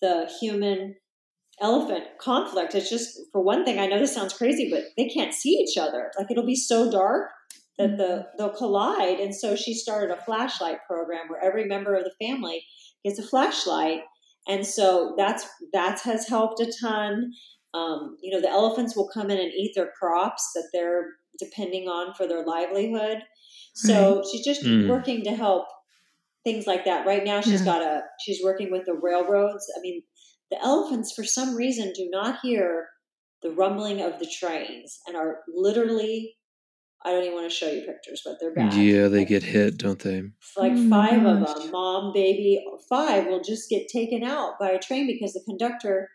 the 0.01 0.30
human 0.39 0.95
elephant 1.61 2.03
conflict. 2.19 2.76
It's 2.76 2.89
just, 2.89 3.19
for 3.31 3.41
one 3.41 3.63
thing, 3.63 3.80
I 3.80 3.85
know 3.85 3.99
this 3.99 4.13
sounds 4.13 4.34
crazy, 4.34 4.69
but 4.69 4.84
they 4.97 5.07
can't 5.07 5.34
see 5.34 5.51
each 5.51 5.77
other. 5.77 6.11
Like 6.18 6.30
it'll 6.31 6.45
be 6.45 6.55
so 6.55 6.91
dark 6.91 7.30
that 7.77 7.97
the 7.97 8.03
mm-hmm. 8.03 8.38
they'll 8.38 8.55
collide. 8.55 9.19
And 9.19 9.34
so 9.34 9.55
she 9.55 9.73
started 9.73 10.11
a 10.11 10.22
flashlight 10.22 10.80
program 10.88 11.27
where 11.27 11.43
every 11.43 11.65
member 11.65 11.95
of 11.95 12.03
the 12.03 12.26
family 12.26 12.65
gets 13.05 13.19
a 13.19 13.23
flashlight. 13.23 14.01
And 14.52 14.65
so 14.68 15.15
that's 15.18 15.45
that 15.73 15.99
has 16.02 16.28
helped 16.28 16.60
a 16.61 16.72
ton. 16.82 17.32
Um, 17.73 18.18
you 18.22 18.32
know, 18.34 18.41
the 18.41 18.49
elephants 18.49 18.95
will 18.95 19.10
come 19.14 19.30
in 19.32 19.40
and 19.40 19.53
eat 19.53 19.73
their 19.76 19.91
crops 19.99 20.44
that 20.56 20.69
they're 20.73 21.06
depending 21.40 21.88
on 21.88 22.14
for 22.15 22.28
their 22.28 22.44
livelihood. 22.45 23.19
So 23.76 24.23
she's 24.30 24.45
just 24.45 24.64
Mm. 24.64 24.90
working 24.90 25.23
to 25.23 25.32
help 25.36 25.65
things 26.44 26.68
like 26.68 26.86
that. 26.86 27.06
Right 27.06 27.23
now, 27.23 27.41
she's 27.41 27.61
Yeah. 27.61 27.65
got 27.65 27.82
a 27.82 28.03
she's 28.26 28.44
working 28.44 28.72
with 28.72 28.86
the 28.86 28.94
railroads. 28.94 29.65
I 29.78 29.82
mean, 29.82 30.03
the 30.52 30.61
elephants 30.61 31.14
for 31.14 31.23
some 31.23 31.56
reason 31.56 31.94
do 31.95 32.10
not 32.11 32.40
hear 32.41 32.90
the 33.41 33.52
rumbling 33.52 34.02
of 34.02 34.19
the 34.19 34.28
trains 34.28 34.99
and 35.07 35.15
are 35.18 35.44
literally. 35.48 36.38
I 37.03 37.11
don't 37.11 37.23
even 37.23 37.36
want 37.36 37.49
to 37.49 37.56
show 37.56 37.69
you 37.69 37.82
pictures, 37.82 38.22
but 38.23 38.36
they're 38.40 38.53
bad. 38.53 38.73
Yeah, 38.73 39.07
they 39.07 39.19
Like- 39.19 39.28
get 39.28 39.44
hit, 39.44 39.78
don't 39.78 39.99
they? 39.99 40.22
like 40.57 40.73
Oh 40.73 40.76
my 40.76 41.10
five 41.10 41.26
of 41.26 41.40
them, 41.60 41.72
mom, 41.72 42.14
baby, 42.14 42.64
five, 42.90 43.28
will 43.28 43.41
just 43.41 43.69
get 43.69 43.88
taken 43.88 44.23
out 44.23 44.60
by 44.60 44.69
a 44.72 44.80
train 44.80 45.07
because 45.07 45.34
the 45.34 45.41
conductor 45.45 46.10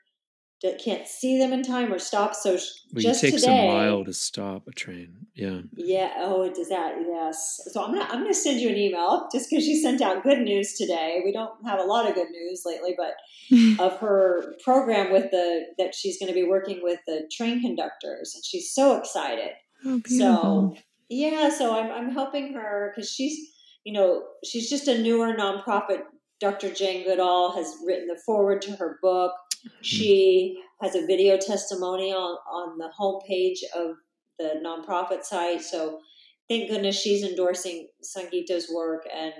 can't 0.82 1.06
see 1.06 1.38
them 1.38 1.52
in 1.52 1.62
time 1.62 1.92
or 1.92 1.98
stop. 1.98 2.34
So 2.34 2.56
sh- 2.56 2.62
Well, 2.92 3.02
just 3.02 3.22
it 3.22 3.30
takes 3.30 3.42
today, 3.42 3.68
a 3.68 3.72
while 3.72 4.04
to 4.04 4.12
stop 4.12 4.66
a 4.66 4.72
train. 4.72 5.26
Yeah. 5.34 5.60
yeah. 5.76 6.14
Oh, 6.18 6.42
it 6.42 6.54
does 6.54 6.70
that. 6.70 6.94
Yes. 7.06 7.60
So 7.72 7.84
I'm 7.84 7.92
gonna 7.92 8.06
I'm 8.10 8.22
gonna 8.22 8.34
send 8.34 8.60
you 8.60 8.68
an 8.70 8.76
email 8.76 9.28
just 9.32 9.48
because 9.50 9.64
she 9.64 9.80
sent 9.80 10.00
out 10.02 10.24
good 10.24 10.40
news 10.40 10.72
today. 10.74 11.20
We 11.24 11.30
don't 11.30 11.52
have 11.66 11.78
a 11.78 11.84
lot 11.84 12.08
of 12.08 12.14
good 12.14 12.30
news 12.30 12.62
lately, 12.64 12.96
but 12.96 13.14
of 13.84 13.98
her 14.00 14.54
program 14.64 15.12
with 15.12 15.30
the 15.30 15.66
that 15.78 15.94
she's 15.94 16.18
going 16.18 16.32
to 16.32 16.34
be 16.34 16.42
working 16.48 16.80
with 16.82 16.98
the 17.06 17.30
train 17.36 17.60
conductors, 17.60 18.32
and 18.34 18.44
she's 18.44 18.72
so 18.72 18.96
excited. 18.96 19.50
Oh, 19.84 20.00
beautiful. 20.04 20.76
So 20.76 20.82
yeah, 21.08 21.48
so 21.50 21.78
I'm 21.78 21.90
I'm 21.92 22.10
helping 22.10 22.52
her 22.54 22.92
because 22.94 23.10
she's 23.10 23.52
you 23.84 23.92
know 23.92 24.24
she's 24.44 24.68
just 24.70 24.88
a 24.88 24.98
newer 25.00 25.34
nonprofit. 25.34 26.02
Dr. 26.38 26.70
Jane 26.72 27.04
Goodall 27.04 27.52
has 27.56 27.76
written 27.86 28.08
the 28.08 28.20
forward 28.26 28.60
to 28.62 28.72
her 28.72 28.98
book. 29.02 29.32
She 29.80 30.62
has 30.82 30.94
a 30.94 31.06
video 31.06 31.38
testimonial 31.38 32.40
on 32.50 32.76
the 32.78 32.90
homepage 32.98 33.60
of 33.74 33.96
the 34.38 34.60
nonprofit 34.62 35.24
site. 35.24 35.62
So 35.62 36.00
thank 36.48 36.68
goodness 36.68 37.00
she's 37.00 37.24
endorsing 37.24 37.88
Sangeeta's 38.04 38.70
work, 38.72 39.04
and 39.12 39.32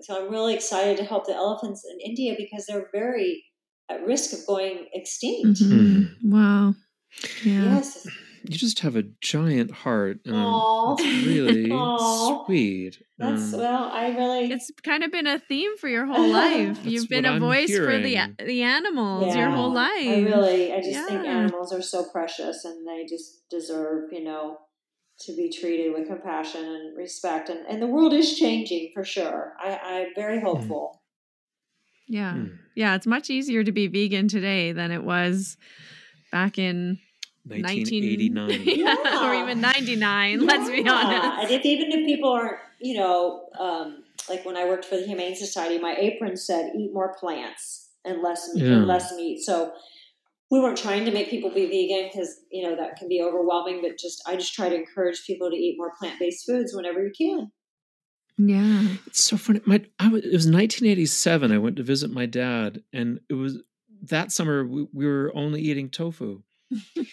so 0.00 0.16
I'm 0.24 0.30
really 0.30 0.54
excited 0.54 0.96
to 0.98 1.04
help 1.04 1.26
the 1.26 1.34
elephants 1.34 1.84
in 1.84 2.00
India 2.00 2.34
because 2.36 2.66
they're 2.66 2.88
very 2.92 3.44
at 3.90 4.04
risk 4.04 4.32
of 4.32 4.46
going 4.46 4.86
extinct. 4.92 5.60
Mhm. 5.60 6.14
Wow. 6.24 6.74
Yeah. 7.44 7.76
Yes, 7.76 8.06
You 8.48 8.56
just 8.56 8.80
have 8.80 8.96
a 8.96 9.04
giant 9.20 9.70
heart. 9.70 10.20
and 10.24 10.34
Aw. 10.34 10.94
it's 10.94 11.26
really 11.26 11.70
Aw. 11.72 12.44
sweet. 12.46 13.02
that's 13.18 13.52
Um, 13.52 13.60
well, 13.60 13.84
I 13.92 14.08
really 14.16 14.50
It's 14.52 14.70
kind 14.82 15.02
of 15.04 15.10
been 15.12 15.26
a 15.26 15.38
theme 15.38 15.76
for 15.76 15.88
your 15.88 16.06
whole 16.12 16.28
life. 16.28 16.78
You've 16.84 17.08
been 17.08 17.24
what 17.24 17.32
a 17.32 17.34
I'm 17.34 17.40
voice 17.40 17.76
for 17.76 17.98
the 17.98 18.16
the 18.44 18.62
animals 18.62 19.34
your 19.36 19.50
whole 19.50 19.72
life. 19.72 20.08
I 20.08 20.20
really, 20.22 20.72
I 20.72 20.80
just 20.80 21.08
think 21.08 21.26
animals 21.26 21.72
are 21.72 21.82
so 21.82 22.04
precious 22.10 22.64
and 22.64 22.86
they 22.86 23.04
just 23.06 23.48
deserve, 23.50 24.12
you 24.12 24.24
know, 24.24 24.58
to 25.20 25.36
be 25.36 25.50
treated 25.50 25.92
with 25.92 26.06
compassion 26.08 26.64
and 26.64 26.96
respect. 26.96 27.48
And, 27.48 27.66
and 27.66 27.82
the 27.82 27.86
world 27.86 28.12
is 28.12 28.38
changing 28.38 28.92
for 28.94 29.04
sure. 29.04 29.54
I, 29.60 29.76
I'm 29.82 30.06
very 30.14 30.40
hopeful. 30.40 31.02
Yeah. 32.06 32.32
hmm, 32.34 32.46
Yeah, 32.74 32.94
it's 32.94 33.06
much 33.06 33.28
easier 33.28 33.62
to 33.64 33.72
be 33.72 33.86
vegan 33.88 34.28
today 34.28 34.72
than 34.72 34.90
it 34.90 35.04
was 35.04 35.56
back 36.32 36.58
in 36.58 36.98
1989. 37.56 38.48
19 38.48 38.78
yeah, 38.86 39.28
or 39.30 39.34
even 39.34 39.60
99, 39.60 40.46
let's 40.46 40.70
be 40.70 40.86
honest. 40.88 41.42
And 41.42 41.50
if 41.50 41.64
even 41.64 41.90
if 41.92 42.06
people 42.06 42.30
aren't, 42.30 42.58
you 42.80 42.94
know, 42.94 43.48
um, 43.58 44.04
like 44.28 44.44
when 44.44 44.56
I 44.56 44.64
worked 44.66 44.84
for 44.84 44.96
the 44.96 45.06
Humane 45.06 45.34
Society, 45.36 45.78
my 45.78 45.94
apron 45.98 46.36
said 46.36 46.72
eat 46.76 46.92
more 46.92 47.14
plants 47.18 47.88
and 48.04 48.22
less 48.22 48.48
meat 48.54 48.64
Yeah. 48.64 48.72
and 48.74 48.86
less 48.86 49.12
meat. 49.14 49.40
So 49.42 49.72
we 50.50 50.60
weren't 50.60 50.78
trying 50.78 51.04
to 51.04 51.10
make 51.10 51.28
people 51.30 51.50
be 51.50 51.66
vegan 51.66 52.10
because 52.10 52.40
you 52.50 52.62
know 52.62 52.76
that 52.76 52.96
can 52.96 53.08
be 53.08 53.20
overwhelming. 53.22 53.80
But 53.82 53.98
just 53.98 54.22
I 54.26 54.36
just 54.36 54.54
try 54.54 54.68
to 54.68 54.74
encourage 54.74 55.24
people 55.26 55.50
to 55.50 55.56
eat 55.56 55.76
more 55.78 55.92
plant 55.98 56.18
based 56.18 56.46
foods 56.46 56.72
whenever 56.74 57.02
you 57.02 57.12
can. 57.16 57.50
Yeah. 58.38 58.96
It's 59.06 59.24
so 59.24 59.36
funny. 59.36 59.60
My 59.66 59.84
I 59.98 60.08
was, 60.08 60.22
it 60.24 60.32
was 60.32 60.46
1987. 60.46 61.52
I 61.52 61.58
went 61.58 61.76
to 61.76 61.82
visit 61.82 62.10
my 62.10 62.24
dad, 62.26 62.82
and 62.92 63.20
it 63.28 63.34
was 63.34 63.58
that 64.02 64.30
summer 64.30 64.64
we, 64.64 64.86
we 64.92 65.06
were 65.06 65.32
only 65.34 65.60
eating 65.60 65.90
tofu. 65.90 66.42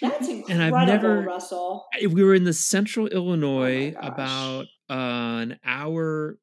That's 0.01 0.27
And 0.49 0.61
I've 0.61 0.67
incredible, 0.73 0.85
never- 0.85 1.21
Russell. 1.21 1.85
We 2.09 2.23
were 2.23 2.35
in 2.35 2.43
the 2.43 2.53
central 2.53 3.07
Illinois, 3.07 3.91
gosh. 3.91 4.03
about 4.07 4.65
uh, 4.89 5.41
an 5.41 5.59
hour 5.65 6.37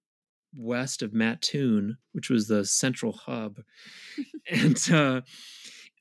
west 0.55 1.02
of 1.02 1.14
Mattoon, 1.14 1.97
which 2.12 2.28
was 2.30 2.47
the 2.48 2.64
central 2.64 3.12
hub, 3.12 3.60
and 4.51 4.76
uh, 4.93 5.20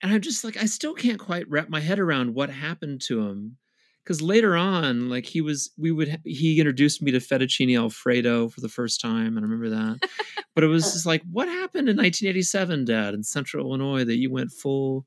and 0.03 0.13
I'm 0.13 0.21
just 0.21 0.43
like 0.43 0.57
I 0.57 0.65
still 0.65 0.93
can't 0.93 1.19
quite 1.19 1.49
wrap 1.49 1.69
my 1.69 1.79
head 1.79 1.99
around 1.99 2.33
what 2.33 2.49
happened 2.49 3.01
to 3.07 3.21
him. 3.27 3.57
Because 4.03 4.19
later 4.19 4.55
on, 4.55 5.09
like 5.09 5.27
he 5.27 5.41
was, 5.41 5.69
we 5.77 5.91
would 5.91 6.19
he 6.25 6.59
introduced 6.59 7.03
me 7.03 7.11
to 7.11 7.19
fettuccine 7.19 7.77
alfredo 7.79 8.49
for 8.49 8.59
the 8.59 8.67
first 8.67 8.99
time, 8.99 9.37
and 9.37 9.39
I 9.39 9.47
remember 9.47 9.69
that. 9.69 10.09
but 10.55 10.63
it 10.63 10.67
was 10.67 10.91
just 10.91 11.05
like, 11.05 11.21
what 11.31 11.47
happened 11.47 11.87
in 11.87 11.97
1987, 11.97 12.85
Dad, 12.85 13.13
in 13.13 13.21
Central 13.21 13.67
Illinois, 13.67 14.03
that 14.03 14.17
you 14.17 14.31
went 14.31 14.51
full 14.51 15.05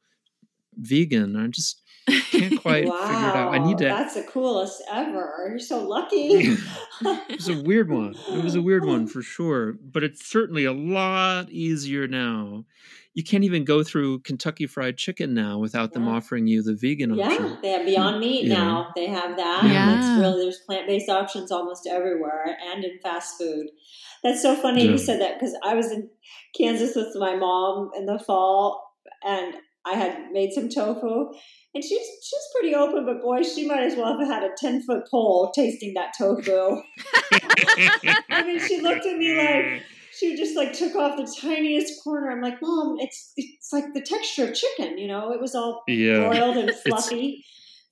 vegan. 0.77 1.35
I 1.35 1.49
just 1.49 1.83
can't 2.07 2.61
quite 2.63 2.87
wow, 2.87 3.03
figure 3.07 3.29
it 3.29 3.37
out. 3.37 3.55
I 3.55 3.59
need 3.59 3.79
to. 3.79 3.85
That's 3.85 4.15
the 4.15 4.23
coolest 4.23 4.83
ever. 4.91 5.47
You're 5.49 5.59
so 5.59 5.87
lucky. 5.87 6.17
it 6.29 6.59
was 7.31 7.49
a 7.49 7.63
weird 7.63 7.91
one. 7.91 8.15
It 8.31 8.43
was 8.45 8.55
a 8.55 8.63
weird 8.63 8.85
one 8.85 9.07
for 9.07 9.23
sure, 9.23 9.73
but 9.73 10.03
it's 10.03 10.27
certainly 10.27 10.65
a 10.65 10.73
lot 10.73 11.51
easier 11.51 12.07
now. 12.07 12.65
You 13.15 13.23
can't 13.23 13.45
even 13.45 13.65
go 13.65 13.85
through 13.85 14.21
Kentucky 14.21 14.67
Fried 14.67 14.97
Chicken 14.97 15.35
now 15.35 15.59
without 15.59 15.93
them 15.93 16.09
offering 16.09 16.49
you 16.49 16.63
the 16.65 16.75
vegan 16.75 17.15
Yeah, 17.15 17.27
option. 17.29 17.45
Yeah, 17.47 17.57
they 17.63 17.69
have 17.71 17.87
Beyond 17.87 18.19
Meat 18.21 18.47
Yeah. 18.47 18.55
now. 18.55 18.89
They 18.97 19.07
have 19.07 19.37
that. 19.37 19.63
Yeah. 19.65 19.99
It's 19.99 20.21
really 20.21 20.43
there's 20.43 20.59
plant 20.67 20.89
based 20.89 21.09
options 21.09 21.53
almost 21.53 21.87
everywhere 21.87 22.57
and 22.73 22.85
in 22.85 22.99
fast 23.05 23.39
food. 23.39 23.69
That's 24.25 24.43
so 24.43 24.57
funny 24.57 24.85
Yeah. 24.85 24.91
you 24.93 24.99
said 24.99 25.21
that 25.21 25.39
because 25.39 25.57
I 25.63 25.75
was 25.75 25.93
in 25.93 26.11
Kansas 26.59 26.97
with 26.97 27.15
my 27.15 27.37
mom 27.37 27.91
in 27.97 28.07
the 28.07 28.19
fall 28.19 28.83
and 29.25 29.55
I 29.87 29.95
had 29.95 30.33
made 30.33 30.53
some 30.53 30.69
tofu 30.69 31.31
and 31.75 31.83
she's 31.83 32.07
she's 32.23 32.49
pretty 32.53 32.75
open, 32.75 33.05
but 33.05 33.21
boy, 33.21 33.43
she 33.43 33.67
might 33.67 33.83
as 33.83 33.97
well 33.97 34.19
have 34.19 34.29
had 34.29 34.45
a 34.45 34.51
ten 34.57 34.83
foot 34.83 35.09
pole 35.11 35.53
tasting 35.55 35.95
that 35.95 36.13
tofu. 36.17 36.81
I 38.31 38.45
mean, 38.45 38.61
she 38.61 38.81
looked 38.81 39.07
at 39.07 39.17
me 39.19 39.37
like 39.37 39.83
she 40.17 40.37
just 40.37 40.57
like 40.57 40.73
took 40.73 40.95
off 40.95 41.17
the 41.17 41.37
tiniest 41.41 42.03
corner. 42.05 42.31
I'm 42.31 42.41
like, 42.41 42.63
Mom, 42.63 42.97
it's 43.01 43.33
it's 43.37 43.73
like 43.73 43.93
the 43.93 44.01
texture 44.01 44.45
of 44.45 44.55
chicken, 44.55 44.99
you 44.99 45.09
know. 45.09 45.33
It 45.33 45.41
was 45.41 45.55
all 45.55 45.83
Yeah. 45.89 46.29
broiled 46.29 46.57
and 46.57 46.73
fluffy. 46.87 47.45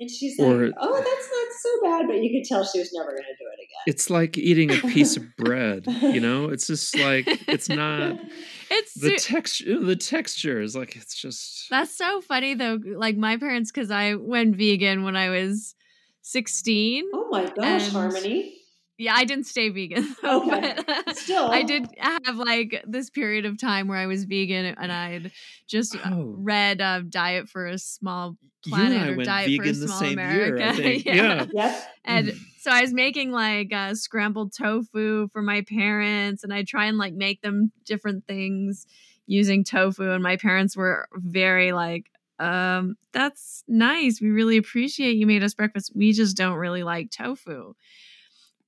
And 0.02 0.10
she's 0.10 0.38
Or- 0.38 0.66
like, 0.66 0.74
"Oh, 0.78 0.96
that's 0.96 1.06
not 1.06 1.48
so 1.62 1.70
bad," 1.84 2.06
but 2.08 2.22
you 2.22 2.30
could 2.30 2.46
tell 2.48 2.64
she 2.64 2.78
was 2.80 2.92
never 2.92 3.10
going 3.10 3.22
to 3.22 3.36
do 3.38 3.46
it 3.52 3.60
again. 3.62 3.82
It's 3.86 4.10
like 4.10 4.36
eating 4.36 4.70
a 4.72 4.78
piece 4.92 5.16
of 5.16 5.24
bread, 5.36 5.84
you 5.86 6.20
know? 6.20 6.48
It's 6.48 6.66
just 6.66 6.96
like 6.98 7.24
it's 7.48 7.68
not 7.68 8.18
It's 8.70 8.94
the 8.94 9.16
su- 9.18 9.32
texture 9.34 9.78
the 9.80 9.96
texture 9.96 10.60
is 10.60 10.74
like 10.74 10.96
it's 10.96 11.14
just 11.14 11.68
That's 11.70 11.96
so 11.96 12.20
funny 12.20 12.54
though. 12.54 12.78
Like 12.84 13.16
my 13.16 13.36
parents, 13.36 13.70
because 13.70 13.90
I 13.90 14.14
went 14.14 14.56
vegan 14.56 15.04
when 15.04 15.14
I 15.16 15.28
was 15.30 15.74
16. 16.22 17.04
Oh 17.14 17.28
my 17.30 17.44
gosh, 17.44 17.56
And- 17.84 17.92
Harmony! 17.92 18.58
Yeah, 18.98 19.14
I 19.16 19.24
didn't 19.24 19.46
stay 19.46 19.68
vegan 19.70 20.14
though, 20.22 20.42
Okay. 20.42 20.76
but 20.86 21.16
Still, 21.16 21.50
I 21.50 21.62
did 21.62 21.86
have 21.98 22.36
like 22.36 22.84
this 22.86 23.10
period 23.10 23.44
of 23.46 23.58
time 23.58 23.88
where 23.88 23.98
I 23.98 24.06
was 24.06 24.24
vegan 24.24 24.66
and 24.66 24.92
I'd 24.92 25.32
just 25.66 25.96
uh, 25.96 26.10
Oh. 26.12 26.34
read 26.36 26.80
uh, 26.80 27.00
Diet 27.08 27.48
for 27.48 27.66
a 27.66 27.78
Small 27.78 28.36
Planet 28.64 29.02
I 29.02 29.08
or 29.08 29.16
went 29.16 29.26
Diet 29.26 29.46
for 29.56 29.62
a 29.62 29.66
vegan 29.66 29.80
the 29.80 29.88
Small 29.88 29.98
same 29.98 30.12
America. 30.18 30.58
year, 30.58 30.68
I 30.68 30.72
think. 30.76 31.04
Yeah. 31.04 31.14
yeah. 31.14 31.46
Yep. 31.52 31.84
And 32.04 32.26
Mm. 32.28 32.38
so 32.60 32.70
I 32.70 32.80
was 32.82 32.92
making 32.92 33.32
like 33.32 33.72
uh, 33.72 33.94
scrambled 33.94 34.52
tofu 34.56 35.28
for 35.28 35.42
my 35.42 35.62
parents, 35.62 36.44
and 36.44 36.52
I 36.52 36.62
try 36.62 36.86
and 36.86 36.98
like 36.98 37.14
make 37.14 37.40
them 37.42 37.72
different 37.84 38.26
things 38.26 38.86
using 39.26 39.64
tofu. 39.64 40.10
And 40.12 40.22
my 40.22 40.36
parents 40.36 40.76
were 40.76 41.08
very 41.14 41.72
like, 41.72 42.10
um, 42.38 42.96
"That's 43.12 43.64
nice. 43.66 44.20
We 44.20 44.30
really 44.30 44.56
appreciate 44.58 45.16
you 45.16 45.26
made 45.26 45.42
us 45.42 45.54
breakfast. 45.54 45.92
We 45.94 46.12
just 46.12 46.36
don't 46.36 46.56
really 46.56 46.82
like 46.84 47.10
tofu." 47.10 47.74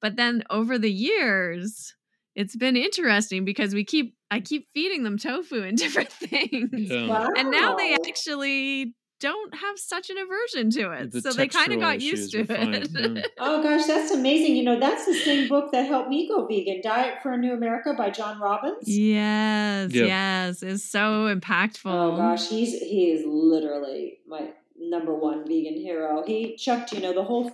But 0.04 0.16
then 0.16 0.42
over 0.50 0.76
the 0.76 0.92
years, 0.92 1.94
it's 2.34 2.54
been 2.54 2.76
interesting 2.76 3.46
because 3.46 3.72
we 3.74 3.84
keep 3.84 4.14
I 4.30 4.40
keep 4.40 4.68
feeding 4.74 5.02
them 5.02 5.16
tofu 5.16 5.62
and 5.62 5.78
different 5.84 6.10
things, 6.12 6.68
Yeah. 6.74 7.08
Wow. 7.08 7.28
and 7.34 7.50
now 7.50 7.74
they 7.76 7.94
actually 7.94 8.94
don't 9.20 9.54
have 9.54 9.78
such 9.78 10.10
an 10.10 10.18
aversion 10.18 10.68
to 10.72 10.90
it. 10.92 11.12
The 11.12 11.22
so 11.22 11.32
they 11.32 11.48
kind 11.48 11.72
of 11.72 11.80
got 11.80 12.02
used 12.02 12.32
to 12.32 12.40
issues 12.40 12.50
are 12.50 12.54
fine, 12.54 12.74
it. 12.74 12.90
yeah. 12.92 13.22
Oh 13.38 13.62
gosh, 13.62 13.86
that's 13.86 14.10
amazing. 14.10 14.56
You 14.56 14.64
know, 14.64 14.78
that's 14.78 15.06
the 15.06 15.14
same 15.14 15.48
book 15.48 15.72
that 15.72 15.86
helped 15.86 16.10
me 16.10 16.28
go 16.28 16.46
vegan, 16.46 16.82
Diet 16.82 17.22
for 17.22 17.32
a 17.32 17.38
New 17.38 17.54
America 17.54 17.94
by 17.96 18.10
John 18.10 18.38
Robbins. 18.38 18.86
Yes, 18.86 19.90
Yeah. 19.94 20.04
yes, 20.04 20.62
it's 20.62 20.84
so 20.84 21.34
impactful. 21.34 21.90
Oh 21.90 22.14
gosh, 22.14 22.50
he's 22.50 22.78
he 22.78 23.10
is 23.10 23.24
literally 23.26 24.18
my 24.28 24.50
number 24.78 25.14
one 25.14 25.46
vegan 25.48 25.78
hero. 25.78 26.22
He 26.26 26.56
chucked, 26.56 26.92
you 26.92 27.00
know, 27.00 27.14
the 27.14 27.24
whole 27.24 27.50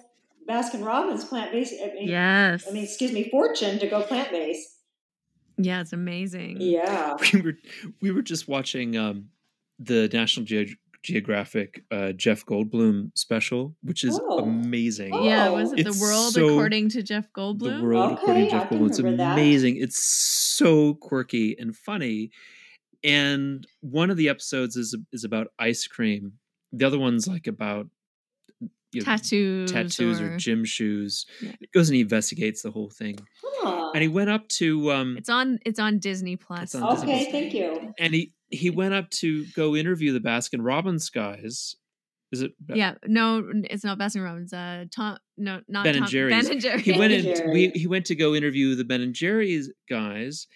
Baskin 0.48 0.84
Robbins 0.84 1.24
plant 1.24 1.52
based. 1.52 1.74
I 1.82 1.92
mean, 1.94 2.08
Yes. 2.08 2.66
I 2.68 2.72
mean, 2.72 2.84
excuse 2.84 3.12
me, 3.12 3.28
fortune 3.30 3.78
to 3.78 3.86
go 3.86 4.02
plant 4.02 4.30
based. 4.30 4.68
yeah, 5.58 5.80
it's 5.80 5.92
amazing. 5.92 6.56
Yeah. 6.60 7.16
we 7.32 7.40
were 7.42 7.54
we 8.00 8.10
were 8.10 8.22
just 8.22 8.48
watching 8.48 8.96
um 8.96 9.28
the 9.78 10.08
National 10.12 10.44
Ge- 10.46 10.76
Geographic 11.02 11.82
uh, 11.90 12.12
Jeff 12.12 12.44
Goldblum 12.44 13.10
special, 13.16 13.74
which 13.82 14.04
is 14.04 14.20
Oh. 14.22 14.40
amazing. 14.40 15.12
Oh. 15.14 15.24
Yeah, 15.24 15.48
was 15.48 15.72
it 15.72 15.80
It's 15.80 15.98
the 15.98 16.02
world 16.04 16.32
so- 16.34 16.48
according 16.48 16.90
to 16.90 17.02
Jeff 17.02 17.32
Goldblum? 17.32 17.78
The 17.78 17.82
world 17.84 18.12
according 18.12 18.44
to 18.46 18.50
Jeff 18.50 18.68
can 18.68 18.78
Goldblum. 18.80 18.88
It's 18.88 18.98
remember 18.98 19.16
that. 19.24 19.32
amazing. 19.32 19.76
It's 19.76 19.98
so 20.02 20.92
quirky 20.94 21.56
and 21.58 21.74
funny. 21.74 22.30
And 23.02 23.66
one 23.80 24.10
of 24.10 24.16
the 24.18 24.28
episodes 24.28 24.76
is 24.76 24.94
is 25.12 25.24
about 25.24 25.48
ice 25.58 25.86
cream. 25.86 26.32
The 26.72 26.84
other 26.86 26.98
one's 26.98 27.26
like 27.26 27.46
about 27.46 27.86
you 28.92 29.00
know, 29.00 29.04
tattoos, 29.04 29.70
tattoos 29.72 30.20
or, 30.20 30.34
or 30.34 30.36
gym 30.36 30.64
shoes. 30.64 31.26
Yeah. 31.40 31.52
It 31.60 31.70
goes 31.72 31.88
and 31.88 31.94
he 31.96 32.00
investigates 32.02 32.62
the 32.62 32.70
whole 32.70 32.90
thing. 32.90 33.18
Huh. 33.44 33.90
And 33.94 34.02
he 34.02 34.08
went 34.08 34.30
up 34.30 34.48
to 34.58 34.92
um 34.92 35.16
it's 35.16 35.28
on 35.28 35.58
it's 35.64 35.78
on 35.78 35.98
Disney 35.98 36.36
Plus. 36.36 36.62
It's 36.62 36.74
on 36.74 36.82
Okay, 36.98 37.04
Plus. 37.04 37.26
thank 37.32 37.54
you. 37.54 37.94
and 37.98 38.14
he 38.14 38.32
he 38.48 38.70
went 38.70 38.94
up 38.94 39.10
to 39.10 39.44
go 39.54 39.76
interview 39.76 40.12
the 40.12 40.20
Baskin 40.20 40.58
Robbins 40.60 41.08
guys. 41.10 41.76
Is 42.32 42.42
it 42.42 42.52
Yeah, 42.68 42.94
no, 43.06 43.44
it's 43.64 43.82
not 43.84 43.98
Baskin 43.98 44.24
Robbins. 44.24 44.52
Uh, 44.52 44.84
Tom, 44.94 45.18
no, 45.36 45.60
not 45.68 45.82
Ben 45.84 45.96
and 45.96 46.04
Tom, 46.04 46.10
Jerry's. 46.10 46.42
Ben 46.44 46.52
and 46.52 46.60
Jerry's. 46.60 46.84
he 46.84 46.98
went 46.98 47.12
in 47.12 47.22
Jerry. 47.22 47.52
we, 47.52 47.68
he 47.70 47.86
went 47.88 48.06
to 48.06 48.14
go 48.14 48.34
interview 48.36 48.74
the 48.76 48.84
Ben 48.84 49.00
and 49.00 49.14
Jerry's 49.14 49.70
guys 49.88 50.46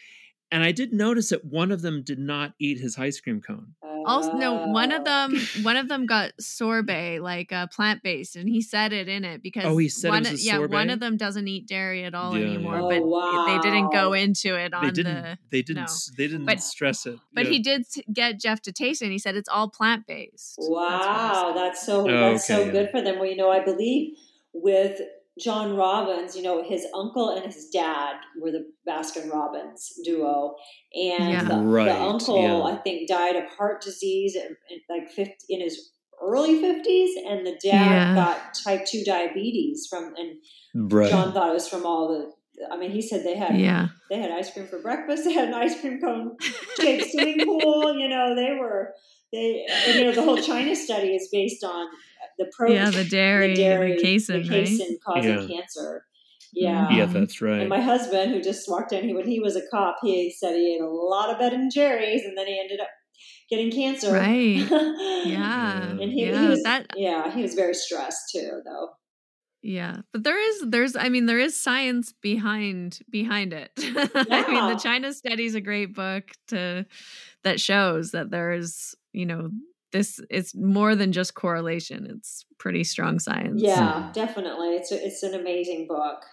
and 0.55 0.62
I 0.62 0.70
did 0.72 0.93
notice 0.93 1.28
that 1.31 1.44
one 1.44 1.72
of 1.72 1.82
them 1.82 2.02
did 2.02 2.18
not 2.18 2.52
eat 2.60 2.78
his 2.78 2.97
ice 2.98 3.18
cream 3.20 3.40
cone. 3.40 3.74
Also, 4.06 4.32
no, 4.35 4.66
one 4.66 4.93
of 4.93 5.01
Oh. 5.01 5.05
them, 5.05 5.40
one 5.62 5.76
of 5.78 5.89
them 5.89 6.05
got 6.05 6.32
sorbet, 6.39 7.20
like 7.20 7.51
uh, 7.52 7.66
plant 7.68 8.02
based, 8.02 8.36
and 8.36 8.47
he 8.48 8.60
said 8.60 8.93
it 8.93 9.09
in 9.09 9.24
it 9.24 9.43
because 9.43 9.64
Oh, 9.64 9.78
he 9.78 9.89
said 9.89 10.09
it 10.09 10.10
one, 10.10 10.22
was 10.31 10.43
a 10.43 10.47
yeah, 10.47 10.59
one 10.59 10.90
of 10.90 11.01
them 11.01 11.16
doesn't 11.16 11.48
eat 11.48 11.66
dairy 11.66 12.05
at 12.05 12.14
all 12.14 12.36
Yeah, 12.36 12.44
anymore, 12.47 12.81
yeah. 12.93 12.98
but 12.98 13.02
Oh, 13.02 13.47
they 13.47 13.59
didn't 13.68 13.90
go 13.93 14.12
into 14.12 14.56
it 14.56 14.74
on 14.74 14.85
They 14.85 14.90
didn't 14.90 15.22
the. 15.22 15.39
they 15.51 15.62
didn't 15.62 15.85
no. 15.85 15.93
they 16.18 16.26
didn't 16.28 16.44
But- 16.44 16.62
stress 16.62 17.06
it. 17.06 17.18
But 17.32 17.47
Yeah. 17.47 17.51
he 17.52 17.59
did 17.60 17.86
get 18.12 18.39
Jeff 18.39 18.60
to 18.62 18.72
taste 18.72 19.01
it, 19.02 19.06
and 19.06 19.12
he 19.12 19.18
said 19.18 19.36
it's 19.36 19.48
all 19.48 19.70
plant 19.70 20.06
based. 20.06 20.56
Wow, 20.59 21.52
that's 21.56 21.85
so 21.86 22.02
Oh, 22.02 22.05
that's 22.32 22.47
so 22.47 22.56
okay, 22.60 22.66
yeah. 22.66 22.72
good 22.72 22.90
for 22.90 23.01
them. 23.01 23.18
Well, 23.18 23.28
you 23.28 23.36
know, 23.36 23.51
I 23.51 23.64
believe 23.64 24.16
with 24.52 25.01
John 25.40 25.74
Robbins, 25.77 26.36
you 26.36 26.43
know, 26.43 26.62
his 26.62 26.86
uncle 26.94 27.31
and 27.31 27.44
his 27.52 27.69
dad 27.70 28.15
were 28.40 28.52
the 28.52 28.66
Baskin 28.89 29.31
Robbins 29.32 29.93
duo, 30.05 30.55
and 30.94 31.32
Yeah. 31.32 31.44
the, 31.44 31.56
Right, 31.56 31.86
the 31.86 32.01
uncle 32.01 32.40
yeah. 32.69 32.74
I 32.74 32.77
think 32.77 33.09
died 33.09 33.35
of 33.36 33.44
heart 33.47 33.82
disease 33.82 34.36
in, 34.36 34.56
in 34.70 34.81
like 34.89 35.11
50, 35.11 35.35
in 35.48 35.61
his 35.61 35.90
early 36.23 36.61
fifties, 36.61 37.16
and 37.28 37.44
the 37.44 37.52
dad 37.52 37.61
Yeah. 37.62 38.15
got 38.15 38.55
type 38.65 38.86
two 38.86 39.02
diabetes 39.05 39.86
from, 39.90 40.15
and 40.16 40.36
right. 40.93 41.11
John 41.11 41.32
thought 41.32 41.51
it 41.51 41.55
was 41.55 41.69
from 41.69 41.85
all 41.85 42.09
the. 42.09 42.32
I 42.70 42.77
mean, 42.77 42.93
he 42.93 43.02
said 43.02 43.24
they 43.24 43.35
had 43.36 43.59
Yeah, 43.59 43.89
they 44.09 44.19
had 44.19 44.31
ice 44.31 44.52
cream 44.52 44.69
for 44.69 44.81
breakfast. 44.81 45.24
They 45.24 45.32
had 45.32 45.48
an 45.48 45.55
ice 45.55 45.81
cream 45.81 46.01
cone 46.01 46.36
shake 46.81 47.11
swimming 47.11 47.44
pool. 47.44 47.98
You 47.98 48.09
know, 48.09 48.36
they 48.36 48.52
were 48.59 48.94
they. 49.35 49.94
You 49.98 50.05
know, 50.05 50.12
the 50.12 50.23
whole 50.23 50.39
China 50.39 50.74
study 50.77 51.15
is 51.15 51.28
based 51.32 51.65
on 51.65 51.89
the 52.39 52.47
protein. 52.56 52.77
yeah, 52.77 52.90
the 52.90 53.05
dairy, 53.05 53.48
the, 53.48 53.55
dairy, 53.56 53.97
casein, 54.01 54.43
the 54.43 54.48
right? 54.48 54.65
casein 54.66 54.98
causing 55.05 55.31
Yeah. 55.31 55.47
cancer. 55.47 56.05
Yeah. 56.56 56.89
yeah, 56.90 57.06
Mhm. 57.06 57.12
that's 57.15 57.40
right. 57.43 57.61
And 57.61 57.69
my 57.69 57.81
husband, 57.81 58.32
who 58.32 58.40
just 58.40 58.69
walked 58.70 58.93
in, 58.93 59.05
he 59.09 59.12
when 59.15 59.27
he 59.28 59.40
was 59.40 59.56
a 59.56 59.62
cop, 59.73 59.97
he 60.02 60.31
said 60.31 60.55
he 60.55 60.77
ate 60.77 60.81
a 60.81 60.89
lot 60.89 61.31
of 61.31 61.39
Ben 61.40 61.52
and 61.52 61.73
Jerry's, 61.73 62.23
and 62.24 62.39
then 62.39 62.47
he 62.47 62.59
ended 62.61 62.78
up 62.81 62.89
getting 63.51 63.70
cancer. 63.73 64.12
Right. 64.12 64.66
yeah. 64.70 65.24
Yeah, 65.27 65.90
And 65.90 66.12
he, 66.12 66.27
yeah, 66.27 66.40
he 66.43 66.48
was 66.48 66.62
that 66.62 66.86
yeah, 66.97 67.31
he 67.35 67.43
was 67.43 67.55
very 67.55 67.74
stressed 67.74 68.31
too, 68.32 68.62
though. 68.65 68.90
Yeah, 69.62 70.02
but 70.12 70.23
there 70.24 70.39
is 70.39 70.62
there's 70.69 70.94
I 70.94 71.09
mean 71.09 71.27
there 71.27 71.39
is 71.39 71.61
science 71.61 72.12
behind 72.12 73.01
behind 73.11 73.52
it. 73.52 73.70
I 73.78 74.44
mean 74.52 74.69
the 74.74 74.78
China 74.81 75.12
study 75.12 75.47
is 75.47 75.55
a 75.55 75.61
great 75.61 75.94
book 75.94 76.31
to 76.48 76.85
that 77.44 77.61
shows 77.61 78.11
that 78.12 78.31
there's, 78.31 78.94
you 79.15 79.27
know, 79.27 79.51
this 79.93 80.20
it's 80.31 80.55
more 80.55 80.95
than 80.97 81.12
just 81.12 81.35
correlation. 81.35 82.07
It's 82.11 82.45
pretty 82.59 82.85
strong 82.85 83.19
science. 83.19 83.62
Yeah, 83.62 84.11
definitely. 84.12 84.70
It's 84.77 84.93
a, 84.93 85.07
it's 85.07 85.23
an 85.23 85.35
amazing 85.35 85.86
book, 85.86 86.24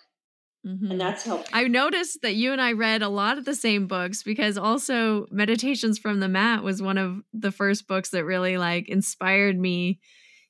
Mhm. 0.65 0.91
and 0.91 0.99
that's 1.01 1.23
helped. 1.23 1.49
I 1.53 1.67
noticed 1.67 2.21
that 2.23 2.35
you 2.35 2.51
and 2.51 2.61
I 2.61 2.73
read 2.73 3.01
a 3.01 3.09
lot 3.09 3.37
of 3.37 3.45
the 3.45 3.55
same 3.55 3.87
books 3.87 4.23
because 4.23 4.57
also 4.57 5.27
Meditations 5.31 5.99
from 5.99 6.19
the 6.19 6.27
Mat 6.27 6.63
was 6.63 6.81
one 6.81 6.97
of 6.97 7.21
the 7.33 7.51
first 7.51 7.87
books 7.87 8.09
that 8.09 8.25
really 8.25 8.57
like 8.57 8.89
inspired 8.89 9.57
me 9.59 9.99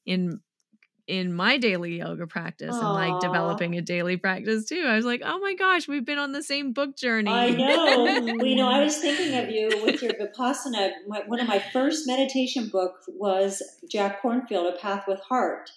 in 0.06 0.40
in 1.12 1.34
my 1.34 1.58
daily 1.58 1.98
yoga 1.98 2.26
practice 2.26 2.74
and 2.74 2.94
like 2.94 3.20
developing 3.20 3.76
a 3.76 3.82
daily 3.82 4.16
practice 4.16 4.66
too. 4.66 4.86
I 4.88 4.96
was 4.96 5.04
like, 5.04 5.22
"Oh 5.26 5.40
my 5.40 5.56
gosh, 5.56 5.86
we've 5.86 6.06
been 6.06 6.18
on 6.18 6.32
the 6.32 6.42
same 6.42 6.72
book 6.72 6.96
journey." 6.96 7.30
I 7.30 7.50
know. 7.50 8.04
well, 8.04 8.48
you 8.48 8.56
know, 8.56 8.70
I 8.70 8.82
was 8.82 8.98
thinking 9.06 9.38
of 9.38 9.50
you 9.50 9.84
with 9.84 10.02
your 10.02 10.14
vipassana. 10.14 10.92
My, 11.08 11.24
one 11.28 11.42
of 11.42 11.50
my 11.50 11.60
first 11.74 12.08
meditation 12.08 12.70
books 12.70 13.10
was 13.10 13.62
Jack 13.90 14.24
Kornfield, 14.24 14.74
A 14.74 14.78
Path 14.78 15.04
with 15.06 15.20
Heart. 15.20 15.70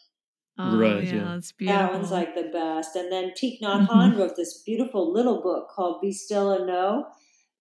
oh, 0.56 0.78
Right, 0.78 1.02
yeah, 1.02 1.14
yeah. 1.14 1.36
it's 1.36 1.50
beautiful. 1.50 1.82
That 1.82 1.92
one's 1.92 2.12
like 2.12 2.36
the 2.36 2.50
best. 2.52 2.94
And 2.94 3.10
then 3.10 3.32
Thich 3.36 3.60
Nhat 3.60 3.88
mm-hmm. 3.88 3.92
Hanh 3.92 4.16
wrote 4.16 4.36
this 4.36 4.62
beautiful 4.64 5.12
little 5.12 5.42
book 5.42 5.68
called 5.68 6.00
Be 6.00 6.12
Still 6.12 6.52
and 6.52 6.68
Know. 6.68 7.08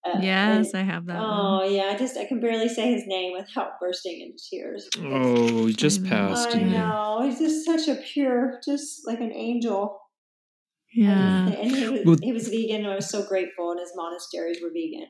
Uh, 0.06 0.18
yes, 0.20 0.72
and- 0.72 0.82
I 0.82 0.84
have 0.92 1.06
that. 1.06 1.16
one. 1.18 1.24
Oh 1.26 1.62
yeah, 1.64 1.84
I 1.84 1.96
just 1.96 2.16
I 2.18 2.26
can 2.26 2.38
barely 2.40 2.68
say 2.68 2.92
his 2.92 3.04
name 3.06 3.32
without 3.32 3.80
bursting 3.80 4.20
into 4.20 4.42
tears. 4.50 4.88
Oh, 4.98 5.66
he 5.66 5.72
just 5.72 6.04
passed. 6.04 6.54
I 6.54 6.60
know. 6.60 7.22
He's 7.24 7.38
just 7.38 7.64
such 7.64 7.88
a 7.88 7.94
pure, 8.00 8.60
just 8.64 9.06
like 9.06 9.20
an 9.20 9.32
angel. 9.32 9.98
Yeah. 10.92 11.46
And, 11.46 11.54
and 11.54 11.70
he, 11.76 11.88
was, 11.88 12.00
Well- 12.04 12.16
he 12.22 12.32
was 12.32 12.48
vegan. 12.48 12.82
And 12.84 12.88
I 12.92 12.94
was 12.96 13.08
so 13.08 13.24
grateful, 13.26 13.70
and 13.70 13.80
his 13.80 13.92
monasteries 13.96 14.58
were 14.62 14.68
vegan. 14.70 15.08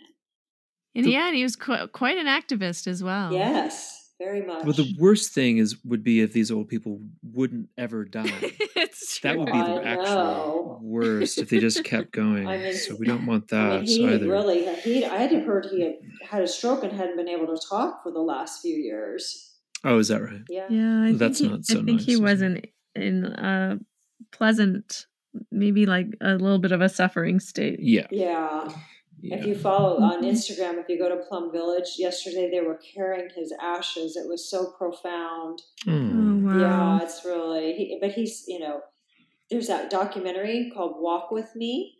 And 0.94 1.06
yeah, 1.06 1.26
and 1.26 1.36
he 1.36 1.42
was 1.42 1.56
qu- 1.56 1.88
quite 1.88 2.16
an 2.16 2.26
activist 2.26 2.86
as 2.86 3.02
well. 3.02 3.32
Yes, 3.32 4.03
very 4.18 4.42
much. 4.42 4.64
Well, 4.64 4.72
the 4.74 4.94
worst 4.98 5.32
thing 5.32 5.58
is 5.58 5.76
would 5.84 6.02
be 6.04 6.20
if 6.20 6.32
these 6.32 6.50
old 6.50 6.68
people 6.68 7.00
wouldn't 7.22 7.68
ever 7.76 8.04
die. 8.04 8.30
it's 8.76 9.20
That 9.20 9.36
would 9.38 9.46
be 9.46 9.52
the 9.52 9.82
actual 9.84 10.78
worst 10.82 11.38
if 11.38 11.48
they 11.50 11.58
just 11.58 11.84
kept 11.84 12.10
going. 12.22 12.46
I 12.46 12.58
mean, 12.58 12.74
so 12.74 12.94
we 12.94 13.06
don't 13.06 13.26
want 13.26 13.48
that 13.48 13.60
I 13.60 13.68
that 13.76 13.80
mean, 13.82 13.86
he 13.86 14.04
either. 14.14 14.28
really 14.28 14.74
he 14.76 15.04
I 15.04 15.16
had 15.18 15.32
heard 15.44 15.66
he 15.70 15.82
had 15.82 15.94
had 16.22 16.42
a 16.42 16.48
stroke 16.48 16.84
and 16.84 16.92
hadn't 16.92 17.16
been 17.16 17.28
able 17.28 17.46
to 17.46 17.60
talk 17.68 18.02
for 18.02 18.12
the 18.12 18.20
last 18.20 18.62
few 18.62 18.74
years. 18.76 19.56
oh, 19.84 19.98
is 19.98 20.08
that 20.08 20.22
right? 20.22 20.42
Yeah. 20.48 20.66
Yeah, 20.70 21.02
I 21.08 21.12
That's 21.12 21.40
he, 21.40 21.48
not 21.48 21.64
so 21.66 21.80
I 21.80 21.84
think 21.84 22.00
he 22.00 22.12
nice, 22.12 22.14
is 22.14 22.20
was 22.20 22.42
it? 22.42 22.72
in 22.94 23.02
in 23.02 23.24
a 23.24 23.78
pleasant, 24.32 25.06
maybe 25.50 25.84
like 25.86 26.06
a 26.20 26.34
little 26.34 26.58
bit 26.60 26.72
of 26.72 26.80
a 26.80 26.88
suffering 26.88 27.40
state. 27.40 27.80
Yeah. 27.80 28.06
Yeah. 28.10 28.68
Yeah. 29.24 29.36
If 29.36 29.46
you 29.46 29.54
follow 29.54 30.00
on 30.02 30.22
Instagram, 30.24 30.78
if 30.78 30.88
you 30.88 30.98
go 30.98 31.08
to 31.08 31.22
Plum 31.28 31.50
Village, 31.52 31.90
yesterday 31.98 32.50
they 32.50 32.60
were 32.60 32.78
carrying 32.94 33.28
his 33.34 33.52
ashes. 33.60 34.16
It 34.16 34.28
was 34.28 34.48
so 34.50 34.72
profound. 34.78 35.62
Oh 35.86 35.90
Hmm. 35.90 36.44
wow! 36.46 36.58
Yeah, 36.60 37.02
it's 37.04 37.24
really. 37.24 37.72
He, 37.78 37.98
but 38.00 38.12
he's, 38.12 38.44
you 38.48 38.58
know, 38.60 38.80
there's 39.50 39.68
that 39.68 39.90
documentary 39.90 40.70
called 40.74 40.94
Walk 40.98 41.30
with 41.30 41.50
Me 41.56 41.94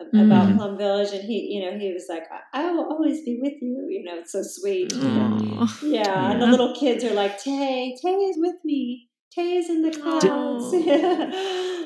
about 0.00 0.48
Mhm. 0.48 0.56
Plum 0.56 0.76
Village, 0.76 1.12
and 1.12 1.22
he, 1.22 1.36
you 1.54 1.60
know, 1.64 1.78
he 1.78 1.92
was 1.92 2.06
like, 2.08 2.24
I, 2.30 2.66
I 2.68 2.72
will 2.72 2.84
always 2.92 3.24
be 3.24 3.38
with 3.40 3.54
you. 3.62 3.86
You 3.88 4.02
know, 4.04 4.18
it's 4.18 4.32
so 4.32 4.42
sweet. 4.42 4.92
Aw. 4.92 5.78
Yeah, 5.84 6.32
and 6.32 6.42
the 6.42 6.46
little 6.46 6.74
kids 6.74 7.04
are 7.04 7.14
like, 7.14 7.38
Tay, 7.38 7.96
Tay 8.02 8.14
is 8.30 8.36
with 8.38 8.56
me. 8.64 9.08
Tay 9.34 9.56
is 9.56 9.68
in 9.68 9.82
the 9.82 9.90
clouds. 9.90 10.72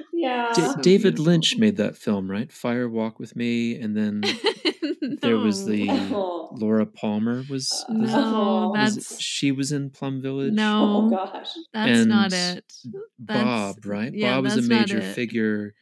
yeah. 0.13 0.53
D- 0.55 0.83
David. 0.83 1.19
Lynch 1.19 1.57
made 1.57 1.77
that 1.79 1.97
film, 1.97 2.31
right? 2.31 2.53
Fire 2.53 2.89
Walk 2.89 3.19
with 3.19 3.35
Me, 3.37 3.79
and 3.81 3.97
then 3.97 4.23
there 5.23 5.39
was 5.39 5.65
the 5.65 5.87
Oh. 5.91 6.51
Laura 6.53 6.85
Palmer 6.87 7.45
was, 7.49 7.73
uh, 7.89 7.95
was- 7.95 8.11
No, 8.11 8.19
Oh. 8.19 8.69
was- 8.71 8.95
that's 8.97 9.21
she 9.23 9.53
was 9.53 9.73
in 9.73 9.91
Plum 9.91 10.21
Village. 10.21 10.53
Oh 10.59 11.09
no, 11.09 11.11
gosh. 11.11 11.49
that's 11.73 12.05
not 12.07 12.33
And 12.33 12.59
it. 12.59 12.73
Bob, 13.19 13.77
right? 13.87 14.13
yeah, 14.13 14.35
Bob 14.37 14.45
was 14.45 14.57
a 14.59 14.63
major 14.63 15.01
figure 15.01 15.75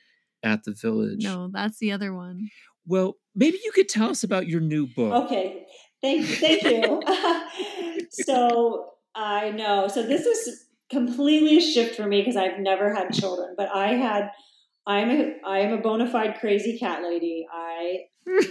at 0.42 0.64
the 0.64 0.72
village. 0.72 1.24
No, 1.24 1.48
that's 1.52 1.78
the 1.78 1.92
other 1.92 2.14
one. 2.14 2.50
Well, 2.86 3.16
maybe 3.34 3.58
you 3.64 3.72
could 3.72 3.88
tell 3.88 4.10
us 4.10 4.22
about 4.22 4.46
your 4.46 4.60
new 4.60 4.86
book. 4.86 5.24
Okay. 5.24 5.64
Thank, 6.02 6.26
thank 6.26 6.62
you. 6.62 7.02
so 8.10 8.90
I 9.14 9.50
know. 9.50 9.88
So 9.88 10.02
this 10.06 10.26
is 10.26 10.65
completely 10.90 11.58
a 11.58 11.60
shift 11.60 11.96
for 11.96 12.06
me 12.06 12.20
because 12.20 12.36
I've 12.36 12.58
never 12.58 12.94
had 12.94 13.12
children, 13.12 13.54
but 13.56 13.68
I 13.74 13.94
had. 13.94 14.30
I'm 14.88 15.10
a 15.10 15.34
I 15.44 15.58
am 15.60 15.72
a 15.72 15.82
bona 15.82 16.08
fide 16.08 16.36
crazy 16.38 16.78
cat 16.78 17.02
lady. 17.02 17.44
I 17.52 18.04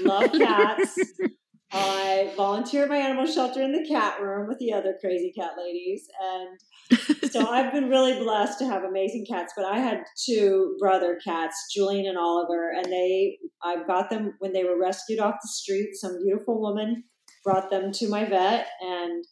love 0.03 0.33
cats. 0.33 0.99
I 1.71 2.31
volunteer 2.37 2.83
at 2.83 2.89
my 2.89 2.97
animal 2.97 3.25
shelter 3.25 3.61
in 3.61 3.71
the 3.71 3.85
cat 3.85 4.21
room 4.21 4.47
with 4.47 4.59
the 4.59 4.71
other 4.71 4.95
crazy 5.01 5.33
cat 5.37 5.51
ladies, 5.57 6.07
and 6.21 7.31
so 7.31 7.47
I've 7.49 7.73
been 7.73 7.89
really 7.89 8.17
blessed 8.17 8.59
to 8.59 8.65
have 8.65 8.83
amazing 8.83 9.25
cats. 9.25 9.53
But 9.55 9.65
I 9.65 9.79
had 9.79 10.03
two 10.25 10.77
brother 10.79 11.19
cats, 11.23 11.67
Julian 11.73 12.05
and 12.05 12.17
Oliver, 12.17 12.71
and 12.71 12.85
they 12.85 13.39
I 13.63 13.83
got 13.85 14.09
them 14.09 14.35
when 14.39 14.53
they 14.53 14.63
were 14.63 14.79
rescued 14.79 15.19
off 15.19 15.35
the 15.41 15.49
street. 15.49 15.95
Some 15.95 16.21
beautiful 16.23 16.61
woman 16.61 17.03
brought 17.43 17.69
them 17.69 17.91
to 17.93 18.09
my 18.09 18.25
vet, 18.25 18.67
and 18.81 19.25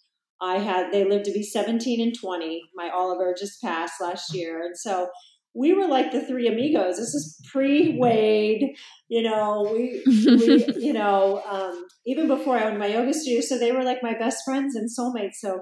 I 0.43 0.57
had 0.57 0.91
they 0.91 1.05
lived 1.05 1.25
to 1.25 1.31
be 1.31 1.41
17 1.41 2.01
and 2.01 2.13
20. 2.19 2.61
My 2.75 2.89
Oliver 2.89 3.33
just 3.37 3.61
passed 3.61 4.01
last 4.01 4.35
year, 4.35 4.61
and 4.61 4.77
so 4.77 5.07
we 5.55 5.73
were 5.73 5.87
like 5.87 6.11
the 6.11 6.25
three 6.25 6.47
amigos. 6.47 6.97
This 6.97 7.13
is 7.13 7.39
pre 7.49 7.97
Wade, 7.97 8.75
you 9.07 9.21
know. 9.21 9.69
We, 9.71 10.03
we 10.05 10.65
you 10.77 10.91
know, 10.91 11.41
um, 11.49 11.85
even 12.05 12.27
before 12.27 12.57
I 12.57 12.65
owned 12.65 12.77
my 12.77 12.87
yoga 12.87 13.13
studio, 13.13 13.39
so 13.39 13.57
they 13.57 13.71
were 13.71 13.83
like 13.83 14.03
my 14.03 14.17
best 14.17 14.43
friends 14.43 14.75
and 14.75 14.89
soulmates. 14.89 15.35
So 15.35 15.61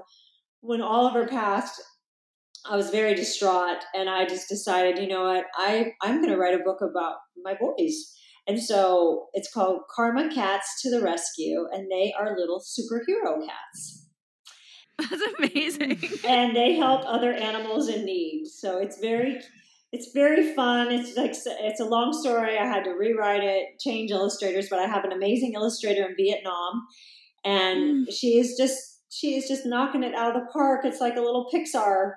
when 0.62 0.82
Oliver 0.82 1.28
passed, 1.28 1.80
I 2.68 2.74
was 2.74 2.90
very 2.90 3.14
distraught, 3.14 3.84
and 3.94 4.10
I 4.10 4.26
just 4.26 4.48
decided, 4.48 4.98
you 4.98 5.06
know 5.06 5.22
what, 5.22 5.44
I 5.54 5.92
I'm 6.02 6.16
going 6.16 6.32
to 6.32 6.38
write 6.38 6.60
a 6.60 6.64
book 6.64 6.80
about 6.80 7.16
my 7.40 7.54
boys. 7.54 8.16
And 8.48 8.60
so 8.60 9.28
it's 9.34 9.52
called 9.52 9.82
Karma 9.94 10.28
Cats 10.34 10.82
to 10.82 10.90
the 10.90 11.00
Rescue, 11.00 11.68
and 11.70 11.88
they 11.88 12.12
are 12.18 12.36
little 12.36 12.60
superhero 12.60 13.46
cats. 13.46 14.01
That's 15.10 15.22
amazing. 15.38 15.98
and 16.26 16.54
they 16.54 16.74
help 16.74 17.02
other 17.06 17.32
animals 17.32 17.88
in 17.88 18.04
need. 18.04 18.46
So 18.46 18.78
it's 18.78 18.98
very, 19.00 19.40
it's 19.90 20.12
very 20.12 20.54
fun. 20.54 20.92
It's 20.92 21.16
like 21.16 21.34
it's 21.34 21.80
a 21.80 21.84
long 21.84 22.12
story. 22.12 22.58
I 22.58 22.64
had 22.66 22.84
to 22.84 22.90
rewrite 22.90 23.42
it, 23.42 23.78
change 23.80 24.10
illustrators, 24.10 24.68
but 24.68 24.78
I 24.78 24.86
have 24.86 25.04
an 25.04 25.12
amazing 25.12 25.54
illustrator 25.54 26.06
in 26.06 26.14
Vietnam, 26.16 26.86
and 27.44 28.04
hmm. 28.06 28.10
she 28.10 28.38
is 28.38 28.56
just 28.56 29.00
she 29.10 29.34
is 29.34 29.48
just 29.48 29.66
knocking 29.66 30.02
it 30.02 30.14
out 30.14 30.34
of 30.34 30.42
the 30.42 30.48
park. 30.52 30.84
It's 30.84 31.00
like 31.00 31.16
a 31.16 31.20
little 31.20 31.48
Pixar, 31.52 32.12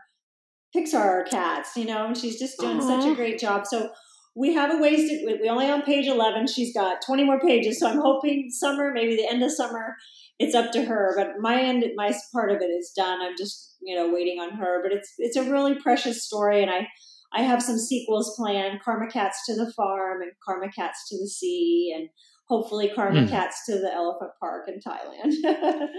Pixar 0.76 1.30
cats, 1.30 1.76
you 1.76 1.86
know, 1.86 2.08
and 2.08 2.18
she's 2.18 2.40
just 2.40 2.60
doing 2.60 2.82
such 2.82 3.04
a 3.04 3.08
uh-huh. 3.08 3.16
great 3.16 3.40
job. 3.40 3.66
So. 3.66 3.92
We 4.38 4.54
have 4.54 4.70
a 4.70 4.82
ways 4.82 5.08
to. 5.10 5.26
we- 5.26 5.40
We 5.44 5.48
only 5.48 5.70
on 5.70 5.84
page 5.84 6.08
eleven. 6.08 6.46
She's 6.46 6.74
got 6.74 7.02
twenty 7.02 7.24
more 7.24 7.40
pages, 7.40 7.80
so 7.80 7.88
I'm 7.88 8.02
hoping 8.02 8.50
summer, 8.52 8.92
maybe 8.92 9.16
the 9.16 9.26
end 9.26 9.42
of 9.42 9.50
summer, 9.50 9.96
it's 10.40 10.56
up 10.56 10.72
to 10.74 10.84
her. 10.84 11.14
But 11.16 11.40
my 11.40 11.62
end, 11.62 11.84
my 11.96 12.14
part 12.34 12.52
of 12.52 12.62
it 12.62 12.66
is 12.66 12.92
done. 12.96 13.22
I'm 13.22 13.36
just 13.38 13.76
you 13.82 13.96
know 13.96 14.14
waiting 14.14 14.40
on 14.40 14.58
her. 14.58 14.82
But 14.84 14.92
it's 14.92 15.14
it's 15.18 15.38
a 15.38 15.50
really 15.50 15.76
precious 15.76 16.24
story, 16.24 16.62
and 16.62 16.72
I 16.72 16.88
I 17.34 17.42
have 17.42 17.62
some 17.62 17.78
sequels 17.78 18.36
planned: 18.38 18.82
Karma 18.84 19.10
Cats 19.10 19.46
to 19.48 19.56
the 19.56 19.72
Farm 19.74 20.22
and 20.22 20.32
Karma 20.46 20.72
Cats 20.72 21.08
to 21.10 21.18
the 21.18 21.28
Sea, 21.28 21.94
and 21.96 22.10
hopefully 22.48 22.92
Karma 22.94 23.22
Hmm. 23.22 23.28
Cats 23.28 23.66
to 23.66 23.80
the 23.80 23.92
Elephant 23.94 24.32
Park 24.40 24.68
in 24.68 24.80
Thailand. 24.80 25.34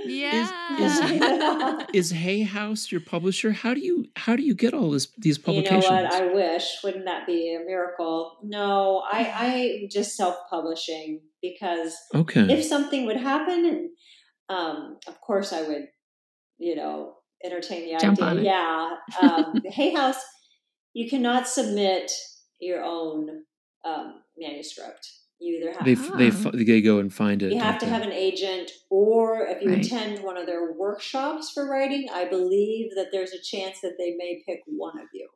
Yeah. 0.04 1.86
Is 1.92 2.10
Hay 2.10 2.42
House 2.42 2.92
your 2.92 3.00
publisher? 3.00 3.52
How 3.52 3.74
do 3.74 3.80
you 3.80 4.06
how 4.16 4.36
do 4.36 4.42
you 4.42 4.54
get 4.54 4.72
all 4.74 4.90
this 4.90 5.08
these 5.18 5.38
you 5.38 5.42
know 5.42 5.62
publications? 5.62 5.90
what? 5.90 6.12
I 6.12 6.32
wish. 6.32 6.78
Wouldn't 6.84 7.04
that 7.06 7.26
be 7.26 7.54
a 7.54 7.64
miracle? 7.64 8.38
No, 8.42 9.02
I 9.10 9.80
I'm 9.82 9.88
just 9.90 10.16
self 10.16 10.36
publishing 10.48 11.20
because 11.42 11.96
okay. 12.14 12.42
if 12.52 12.64
something 12.64 13.06
would 13.06 13.16
happen 13.16 13.64
and 13.66 13.90
um, 14.48 14.98
of 15.06 15.20
course 15.20 15.52
i 15.52 15.62
would 15.62 15.86
you 16.58 16.74
know 16.76 17.14
entertain 17.44 17.84
the 17.84 17.98
Jump 17.98 18.20
idea 18.22 18.30
on 18.30 18.38
it. 18.38 18.44
yeah 18.44 18.90
um, 19.20 19.62
hay 19.66 19.92
house 19.94 20.20
you 20.94 21.08
cannot 21.08 21.46
submit 21.48 22.10
your 22.60 22.82
own 22.82 23.42
um, 23.84 24.22
manuscript 24.38 25.10
you 25.38 25.58
either 25.60 25.72
have 25.72 25.84
they 25.84 25.96
Ah. 25.98 26.16
they 26.16 26.30
fi- 26.30 26.50
they 26.54 26.80
go 26.80 26.98
and 26.98 27.12
find 27.12 27.42
it. 27.42 27.52
you 27.52 27.60
have 27.60 27.78
to 27.78 27.86
have 27.86 28.02
an 28.02 28.12
agent 28.12 28.70
or 28.90 29.42
if 29.46 29.62
you 29.62 29.68
Right. 29.70 29.84
attend 29.84 30.22
one 30.24 30.38
of 30.38 30.46
their 30.46 30.72
workshops 30.72 31.50
for 31.52 31.68
writing 31.70 32.06
i 32.12 32.24
believe 32.24 32.90
that 32.96 33.08
there's 33.12 33.32
a 33.32 33.42
chance 33.42 33.80
that 33.82 33.96
they 33.98 34.14
may 34.16 34.42
pick 34.46 34.60
one 34.66 34.98
of 34.98 35.08
you 35.12 35.28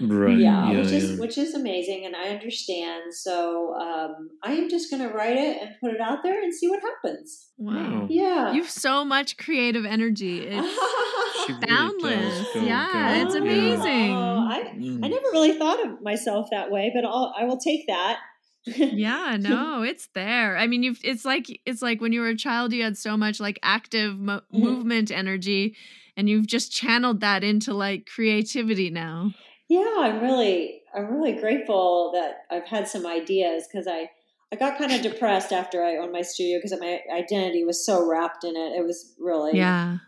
right. 0.00 0.38
yeah, 0.38 0.70
Yeah, 0.70 0.78
which 0.80 0.92
is 0.92 1.10
yeah. 1.10 1.16
which 1.18 1.38
is 1.38 1.54
amazing 1.54 2.04
and 2.06 2.14
i 2.16 2.28
understand 2.28 3.14
so 3.14 3.74
um, 3.74 4.30
i 4.42 4.52
am 4.52 4.68
just 4.68 4.90
going 4.90 5.02
to 5.02 5.14
write 5.14 5.36
it 5.36 5.60
and 5.62 5.70
put 5.80 5.92
it 5.92 6.00
out 6.00 6.18
there 6.22 6.42
and 6.42 6.52
see 6.54 6.68
what 6.68 6.80
happens 6.80 7.50
wow. 7.58 8.06
yeah 8.10 8.52
You 8.52 8.62
have 8.62 8.70
so 8.70 9.04
much 9.04 9.36
creative 9.36 9.84
energy. 9.84 10.40
It's 10.46 10.78
She 11.46 11.52
really 11.52 11.66
boundless. 11.66 12.46
Yeah, 12.54 12.86
go, 13.18 13.22
it's 13.22 13.34
amazing. 13.34 14.12
Oh, 14.16 14.46
I, 14.50 14.60
Mm. 14.74 15.04
I 15.04 15.08
never 15.08 15.26
really 15.32 15.52
thought 15.58 15.84
of 15.84 16.00
myself 16.02 16.48
that 16.50 16.70
way, 16.70 16.90
but 16.94 17.04
I'll, 17.04 17.32
I 17.38 17.44
will 17.44 17.58
take 17.58 17.86
that. 17.86 18.18
yeah 18.66 19.36
no 19.38 19.82
it's 19.82 20.08
there 20.14 20.56
i 20.56 20.66
mean 20.66 20.82
you've 20.82 20.98
it's 21.04 21.24
like 21.26 21.46
it's 21.66 21.82
like 21.82 22.00
when 22.00 22.12
you 22.14 22.20
were 22.22 22.28
a 22.28 22.36
child 22.36 22.72
you 22.72 22.82
had 22.82 22.96
so 22.96 23.14
much 23.14 23.38
like 23.38 23.58
active 23.62 24.18
mo- 24.18 24.40
Mhm. 24.54 24.58
movement 24.58 25.10
energy 25.10 25.76
and 26.16 26.30
you've 26.30 26.46
just 26.46 26.72
channeled 26.72 27.20
that 27.20 27.44
into 27.44 27.74
like 27.74 28.06
creativity 28.06 28.88
now 28.88 29.32
yeah, 29.74 29.94
I'm 29.98 30.20
really, 30.20 30.82
I'm 30.94 31.12
really 31.12 31.32
grateful 31.32 32.12
that 32.14 32.44
I've 32.50 32.66
had 32.66 32.86
some 32.86 33.06
ideas 33.06 33.66
because 33.66 33.86
I, 33.86 34.08
I 34.52 34.56
got 34.56 34.78
kind 34.78 34.92
of 34.92 35.02
depressed 35.02 35.52
after 35.52 35.82
I 35.82 35.96
owned 35.96 36.12
my 36.12 36.22
studio 36.22 36.58
because 36.58 36.78
my 36.78 37.00
identity 37.12 37.64
was 37.64 37.84
so 37.84 38.08
wrapped 38.08 38.44
in 38.44 38.56
it. 38.56 38.72
It 38.78 38.84
was 38.84 39.14
really, 39.18 39.56
yeah 39.58 39.98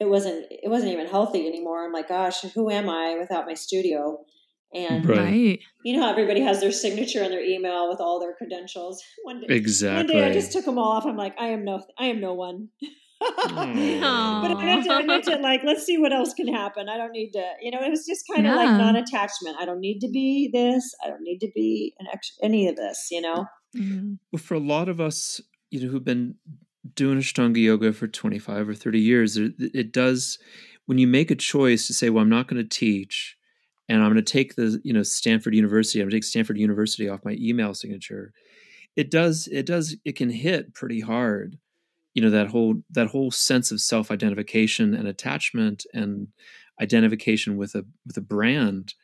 it 0.00 0.08
wasn't, 0.08 0.46
it 0.50 0.70
wasn't 0.70 0.92
even 0.92 1.06
healthy 1.06 1.46
anymore. 1.46 1.84
I'm 1.84 1.92
like, 1.92 2.08
gosh, 2.08 2.40
who 2.40 2.70
am 2.70 2.88
I 2.88 3.18
without 3.18 3.44
my 3.44 3.52
studio? 3.52 4.24
And 4.72 5.06
Right. 5.06 5.60
you 5.84 5.94
know 5.94 6.04
how 6.04 6.10
everybody 6.10 6.40
has 6.40 6.60
their 6.60 6.72
signature 6.72 7.22
and 7.22 7.30
their 7.30 7.44
email 7.44 7.86
with 7.90 8.00
all 8.00 8.18
their 8.18 8.32
credentials. 8.32 9.02
One 9.24 9.40
day, 9.40 9.54
Exactly. 9.54 10.14
One 10.14 10.22
day 10.22 10.30
I 10.30 10.32
just 10.32 10.52
took 10.52 10.64
them 10.64 10.78
all 10.78 10.92
off. 10.92 11.04
I'm 11.04 11.18
like, 11.18 11.34
I 11.38 11.48
am 11.48 11.64
no, 11.64 11.82
I 11.98 12.06
am 12.06 12.20
no 12.20 12.32
one. 12.32 12.68
Aw. 13.22 14.40
but 14.42 14.56
I 14.56 14.64
meant, 14.64 14.84
to, 14.84 14.92
I 14.92 15.02
meant 15.02 15.24
to 15.24 15.36
like, 15.36 15.62
let's 15.64 15.84
see 15.84 15.98
what 15.98 16.12
else 16.12 16.32
can 16.34 16.48
happen. 16.48 16.88
I 16.88 16.96
don't 16.96 17.12
need 17.12 17.32
to, 17.32 17.44
you 17.60 17.70
know, 17.70 17.80
it 17.82 17.90
was 17.90 18.06
just 18.06 18.24
kind 18.32 18.46
of 18.46 18.54
like 18.56 18.68
Yeah. 18.68 18.76
non-attachment. 18.78 19.56
I 19.58 19.64
don't 19.64 19.80
need 19.80 20.00
to 20.00 20.08
be 20.08 20.48
this. 20.52 20.94
I 21.04 21.08
don't 21.08 21.22
need 21.22 21.38
to 21.40 21.50
be 21.54 21.94
an 21.98 22.06
ex- 22.12 22.38
any 22.42 22.68
of 22.68 22.76
this, 22.76 23.08
you 23.10 23.20
know. 23.20 23.46
Mhm. 23.76 24.18
Well, 24.32 24.42
for 24.42 24.54
a 24.54 24.58
lot 24.60 24.88
of 24.88 25.00
us, 25.00 25.40
you 25.70 25.80
know 25.80 25.88
who've 25.88 26.04
been 26.04 26.34
doing 26.94 27.18
Ashtanga 27.18 27.58
yoga 27.62 27.92
for 27.92 28.08
25 28.08 28.68
or 28.68 28.74
30 28.74 29.00
years, 29.00 29.36
it 29.36 29.92
does 29.92 30.38
when 30.86 30.98
you 30.98 31.06
make 31.06 31.30
a 31.30 31.36
choice 31.36 31.86
to 31.86 31.94
say, 31.94 32.10
well, 32.10 32.22
I'm 32.22 32.28
not 32.30 32.48
going 32.48 32.60
to 32.62 32.68
teach 32.68 33.36
and 33.88 34.02
I'm 34.02 34.12
going 34.12 34.24
to 34.24 34.32
take 34.32 34.54
the, 34.56 34.80
you 34.82 34.92
know, 34.92 35.02
Stanford 35.02 35.54
University, 35.54 36.00
I'm 36.00 36.04
going 36.04 36.10
to 36.12 36.16
take 36.16 36.24
Stanford 36.24 36.58
University 36.58 37.08
off 37.08 37.24
my 37.24 37.36
email 37.38 37.74
signature. 37.74 38.32
It 38.96 39.10
does, 39.10 39.46
it 39.52 39.66
does, 39.66 39.96
it 40.04 40.16
can 40.16 40.30
hit 40.30 40.74
pretty 40.74 41.00
hard. 41.00 41.58
You 42.14 42.22
know, 42.22 42.30
that 42.30 42.48
whole, 42.48 42.82
that 42.90 43.08
whole 43.08 43.30
sense 43.30 43.70
of 43.70 43.80
self-identification 43.80 44.94
and 44.94 45.06
attachment 45.06 45.86
and 45.94 46.28
identification 46.80 47.56
with 47.56 47.74
a, 47.74 47.84
with 48.06 48.16
a 48.16 48.22
brand. 48.22 48.94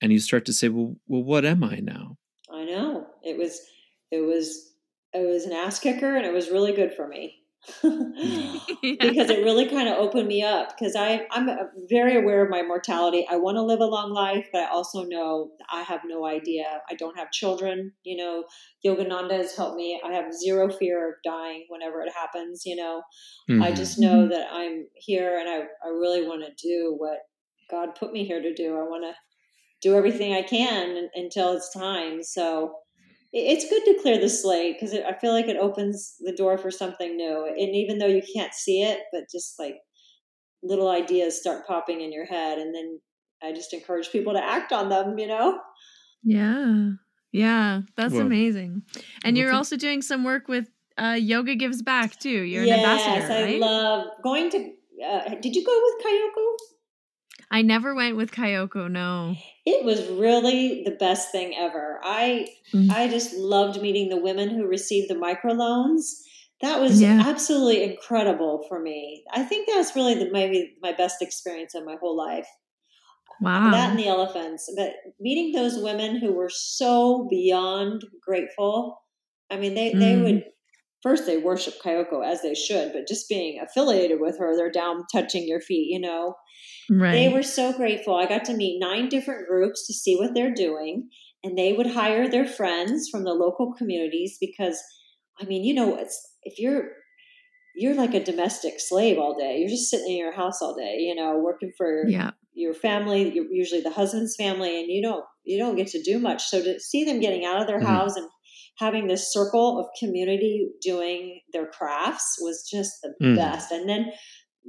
And 0.00 0.12
you 0.12 0.18
start 0.18 0.44
to 0.46 0.52
say, 0.52 0.68
well, 0.68 0.96
well, 1.06 1.22
what 1.22 1.44
am 1.44 1.64
I 1.64 1.76
now? 1.76 2.16
I 2.52 2.64
know 2.64 3.06
it 3.22 3.36
was, 3.36 3.60
it 4.10 4.20
was 4.20 4.66
it 5.16 5.26
was 5.26 5.44
an 5.44 5.52
ass 5.52 5.78
kicker 5.78 6.16
and 6.16 6.26
it 6.26 6.32
was 6.32 6.50
really 6.50 6.72
good 6.72 6.92
for 6.92 7.08
me 7.08 7.42
because 7.82 9.30
it 9.30 9.44
really 9.44 9.68
kind 9.68 9.88
of 9.88 9.98
opened 9.98 10.28
me 10.28 10.42
up 10.42 10.76
because 10.76 10.94
I 10.94 11.26
I'm 11.32 11.48
very 11.88 12.16
aware 12.16 12.44
of 12.44 12.50
my 12.50 12.62
mortality. 12.62 13.26
I 13.28 13.36
want 13.36 13.56
to 13.56 13.62
live 13.62 13.80
a 13.80 13.86
long 13.86 14.12
life, 14.12 14.46
but 14.52 14.62
I 14.62 14.70
also 14.70 15.02
know 15.04 15.50
I 15.72 15.82
have 15.82 16.02
no 16.04 16.26
idea. 16.26 16.80
I 16.88 16.94
don't 16.94 17.18
have 17.18 17.32
children. 17.32 17.92
You 18.04 18.16
know, 18.18 18.44
Yogananda 18.84 19.32
has 19.32 19.56
helped 19.56 19.76
me. 19.76 20.00
I 20.04 20.12
have 20.12 20.32
zero 20.32 20.70
fear 20.70 21.08
of 21.08 21.14
dying 21.24 21.66
whenever 21.68 22.02
it 22.02 22.12
happens. 22.14 22.62
You 22.64 22.76
know, 22.76 23.02
mm-hmm. 23.50 23.62
I 23.62 23.72
just 23.72 23.98
know 23.98 24.28
that 24.28 24.48
I'm 24.52 24.86
here 24.94 25.38
and 25.38 25.48
I 25.48 25.58
I 25.84 25.88
really 25.88 26.26
want 26.26 26.44
to 26.44 26.52
do 26.62 26.94
what 26.96 27.18
God 27.68 27.96
put 27.96 28.12
me 28.12 28.24
here 28.24 28.40
to 28.40 28.54
do. 28.54 28.76
I 28.76 28.82
want 28.82 29.04
to 29.04 29.14
do 29.82 29.96
everything 29.96 30.32
I 30.32 30.42
can 30.42 31.08
until 31.14 31.52
it's 31.54 31.72
time. 31.72 32.22
So 32.22 32.74
it's 33.32 33.68
good 33.68 33.84
to 33.84 34.00
clear 34.02 34.18
the 34.18 34.28
slate 34.28 34.76
because 34.78 34.94
I 34.94 35.12
feel 35.18 35.32
like 35.32 35.48
it 35.48 35.56
opens 35.56 36.16
the 36.20 36.32
door 36.32 36.58
for 36.58 36.70
something 36.70 37.16
new. 37.16 37.46
And 37.46 37.74
even 37.74 37.98
though 37.98 38.06
you 38.06 38.22
can't 38.34 38.54
see 38.54 38.82
it, 38.82 39.00
but 39.12 39.24
just 39.30 39.58
like 39.58 39.76
little 40.62 40.88
ideas 40.88 41.38
start 41.38 41.66
popping 41.66 42.00
in 42.00 42.12
your 42.12 42.26
head, 42.26 42.58
and 42.58 42.74
then 42.74 43.00
I 43.42 43.52
just 43.52 43.72
encourage 43.72 44.10
people 44.10 44.32
to 44.32 44.44
act 44.44 44.72
on 44.72 44.88
them. 44.88 45.18
You 45.18 45.28
know? 45.28 45.60
Yeah, 46.22 46.90
yeah, 47.32 47.82
that's 47.96 48.14
well, 48.14 48.22
amazing. 48.22 48.82
And 49.24 49.36
you're 49.36 49.52
also 49.52 49.76
doing 49.76 50.02
some 50.02 50.24
work 50.24 50.48
with 50.48 50.68
uh, 50.98 51.18
Yoga 51.18 51.54
Gives 51.54 51.82
Back 51.82 52.18
too. 52.18 52.30
You're 52.30 52.62
an 52.62 52.68
yes, 52.68 52.78
ambassador. 52.78 53.48
Yes, 53.48 53.54
I 53.54 53.58
love 53.58 54.06
going 54.22 54.50
to. 54.50 54.72
Uh, 55.04 55.34
did 55.40 55.54
you 55.54 55.64
go 55.64 55.82
with 55.84 56.06
Kayoko? 56.06 56.56
I 57.50 57.62
never 57.62 57.94
went 57.94 58.16
with 58.16 58.32
Kayoko, 58.32 58.90
no. 58.90 59.36
It 59.64 59.84
was 59.84 60.06
really 60.08 60.82
the 60.84 60.92
best 60.92 61.30
thing 61.30 61.54
ever. 61.56 62.00
I 62.02 62.48
mm-hmm. 62.72 62.90
I 62.90 63.08
just 63.08 63.34
loved 63.34 63.80
meeting 63.80 64.08
the 64.08 64.20
women 64.20 64.50
who 64.50 64.66
received 64.66 65.08
the 65.08 65.14
microloans. 65.14 66.22
That 66.62 66.80
was 66.80 67.00
yeah. 67.00 67.22
absolutely 67.24 67.84
incredible 67.84 68.64
for 68.68 68.80
me. 68.80 69.24
I 69.32 69.42
think 69.42 69.68
that 69.68 69.76
was 69.76 69.94
really 69.94 70.14
the, 70.14 70.30
maybe 70.30 70.74
my 70.82 70.92
best 70.92 71.20
experience 71.20 71.74
of 71.74 71.84
my 71.84 71.96
whole 72.00 72.16
life. 72.16 72.48
Wow. 73.40 73.70
That 73.70 73.90
and 73.90 73.98
the 73.98 74.08
elephants. 74.08 74.70
But 74.74 74.92
meeting 75.20 75.52
those 75.52 75.78
women 75.78 76.18
who 76.18 76.32
were 76.32 76.48
so 76.48 77.28
beyond 77.30 78.02
grateful. 78.26 79.02
I 79.50 79.58
mean, 79.58 79.74
they, 79.74 79.92
mm. 79.92 79.98
they 79.98 80.16
would 80.16 80.44
first 81.06 81.24
they 81.24 81.36
worship 81.36 81.74
Kayoko 81.84 82.26
as 82.26 82.42
they 82.42 82.54
should, 82.54 82.92
but 82.92 83.06
just 83.06 83.28
being 83.28 83.60
affiliated 83.62 84.18
with 84.20 84.40
her, 84.40 84.56
they're 84.56 84.72
down 84.72 85.04
touching 85.12 85.46
your 85.46 85.60
feet, 85.60 85.86
you 85.88 86.00
know. 86.00 86.34
Right. 86.90 87.12
They 87.12 87.28
were 87.28 87.44
so 87.44 87.72
grateful. 87.72 88.16
I 88.16 88.26
got 88.26 88.44
to 88.46 88.56
meet 88.56 88.80
nine 88.80 89.08
different 89.08 89.46
groups 89.46 89.86
to 89.86 89.92
see 89.92 90.16
what 90.16 90.34
they're 90.34 90.52
doing, 90.52 91.08
and 91.44 91.56
they 91.56 91.74
would 91.74 91.86
hire 91.86 92.28
their 92.28 92.46
friends 92.46 93.08
from 93.08 93.22
the 93.22 93.34
local 93.34 93.72
communities 93.74 94.36
because, 94.40 94.82
I 95.40 95.44
mean, 95.44 95.62
you 95.62 95.74
know, 95.74 95.96
it's 95.96 96.20
if 96.42 96.58
you're 96.58 96.88
you're 97.76 97.94
like 97.94 98.14
a 98.14 98.24
domestic 98.24 98.74
slave 98.78 99.18
all 99.18 99.36
day. 99.38 99.58
You're 99.58 99.68
just 99.68 99.90
sitting 99.90 100.10
in 100.10 100.16
your 100.16 100.32
house 100.32 100.60
all 100.60 100.74
day, 100.74 100.96
you 100.98 101.14
know, 101.14 101.38
working 101.38 101.72
for 101.76 102.04
yeah. 102.08 102.30
your 102.54 102.72
family, 102.72 103.32
usually 103.50 103.82
the 103.82 103.90
husband's 103.90 104.34
family, 104.34 104.80
and 104.80 104.88
you 104.88 105.02
don't 105.02 105.24
you 105.44 105.58
don't 105.58 105.76
get 105.76 105.88
to 105.88 106.02
do 106.02 106.18
much. 106.18 106.42
So 106.42 106.62
to 106.62 106.80
see 106.80 107.04
them 107.04 107.20
getting 107.20 107.44
out 107.44 107.60
of 107.60 107.68
their 107.68 107.78
mm-hmm. 107.78 107.86
house 107.86 108.16
and 108.16 108.28
having 108.78 109.06
this 109.08 109.32
circle 109.32 109.78
of 109.78 109.86
community 109.98 110.70
doing 110.82 111.40
their 111.52 111.66
crafts 111.66 112.36
was 112.40 112.68
just 112.70 112.92
the 113.02 113.14
mm. 113.22 113.36
best. 113.36 113.72
And 113.72 113.88
then 113.88 114.10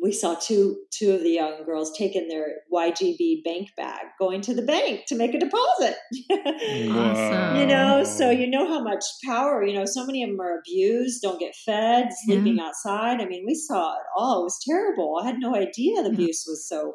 we 0.01 0.11
saw 0.11 0.35
two 0.35 0.77
two 0.91 1.11
of 1.11 1.21
the 1.21 1.31
young 1.31 1.63
girls 1.65 1.91
taking 1.97 2.27
their 2.27 2.57
YGB 2.71 3.43
bank 3.43 3.69
bag, 3.75 4.05
going 4.19 4.41
to 4.41 4.53
the 4.53 4.61
bank 4.61 5.05
to 5.07 5.15
make 5.15 5.33
a 5.33 5.39
deposit. 5.39 5.95
awesome. 6.31 7.59
You 7.59 7.65
know, 7.65 8.03
so 8.03 8.29
you 8.29 8.49
know 8.49 8.67
how 8.67 8.83
much 8.83 9.03
power. 9.25 9.65
You 9.65 9.77
know, 9.77 9.85
so 9.85 10.05
many 10.05 10.23
of 10.23 10.29
them 10.29 10.39
are 10.39 10.59
abused, 10.59 11.21
don't 11.21 11.39
get 11.39 11.55
fed, 11.65 12.09
sleeping 12.25 12.57
yeah. 12.57 12.67
outside. 12.67 13.21
I 13.21 13.25
mean, 13.25 13.43
we 13.45 13.55
saw 13.55 13.93
it 13.93 14.03
all. 14.15 14.41
It 14.41 14.43
was 14.43 14.59
terrible. 14.67 15.19
I 15.21 15.25
had 15.25 15.39
no 15.39 15.55
idea 15.55 16.03
the 16.03 16.09
abuse 16.09 16.45
was 16.47 16.67
so 16.67 16.93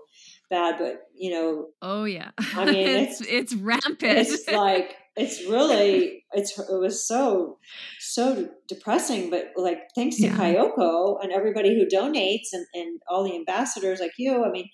bad, 0.48 0.76
but 0.78 1.01
you 1.16 1.32
know. 1.32 1.66
Oh 1.80 2.05
yeah. 2.05 2.30
I 2.55 2.64
mean, 2.66 2.76
it's 2.89 3.20
it's, 3.20 3.30
it's 3.30 3.55
rampant. 3.55 4.18
It's 4.18 4.48
like 4.48 4.94
it's 5.16 5.44
really 5.47 6.24
it's 6.32 6.59
it 6.59 6.80
was 6.80 7.06
so 7.06 7.59
so 8.01 8.48
depressing 8.68 9.30
but 9.30 9.51
like 9.56 9.78
thanks 9.94 10.16
to 10.16 10.26
yeah. 10.26 10.36
And 11.22 11.32
everybody 11.32 11.74
who 11.74 11.86
donates 11.94 12.48
and, 12.52 12.66
and 12.74 13.01
all 13.09 13.24
the 13.24 13.36
ambassadors 13.36 14.01
like 14.01 14.12
you 14.16 14.44
I 14.44 14.51
mean 14.51 14.70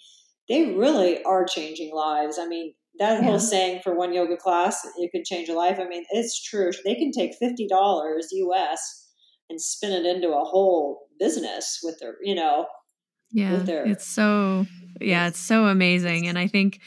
they 0.48 0.73
really 0.73 1.23
are 1.24 1.44
changing 1.44 1.93
lives 1.94 2.39
I 2.39 2.47
mean 2.47 2.74
that 2.98 3.20
yeah. 3.20 3.28
whole 3.28 3.40
saying 3.40 3.81
for 3.82 3.97
one 3.97 4.12
yoga 4.12 4.36
class 4.36 4.86
you 4.98 5.09
could 5.10 5.24
change 5.24 5.48
a 5.48 5.55
life 5.55 5.78
I 5.81 5.89
mean 5.89 6.05
it's 6.10 6.43
true 6.43 6.70
they 6.85 6.94
can 6.94 7.10
take 7.10 7.32
$50 7.40 7.56
US 8.31 9.09
and 9.51 9.60
spin 9.60 9.93
it 9.93 10.06
into 10.06 10.28
a 10.28 10.44
whole 10.44 11.09
business 11.19 11.81
with 11.82 11.98
their 11.98 12.15
you 12.23 12.35
know 12.35 12.66
yeah 13.32 13.56
their, 13.56 13.86
it's 13.86 14.06
so 14.06 14.66
yeah 15.01 15.27
it's 15.27 15.40
so 15.40 15.66
amazing 15.66 16.28
and 16.28 16.39
I 16.39 16.47
think 16.47 16.81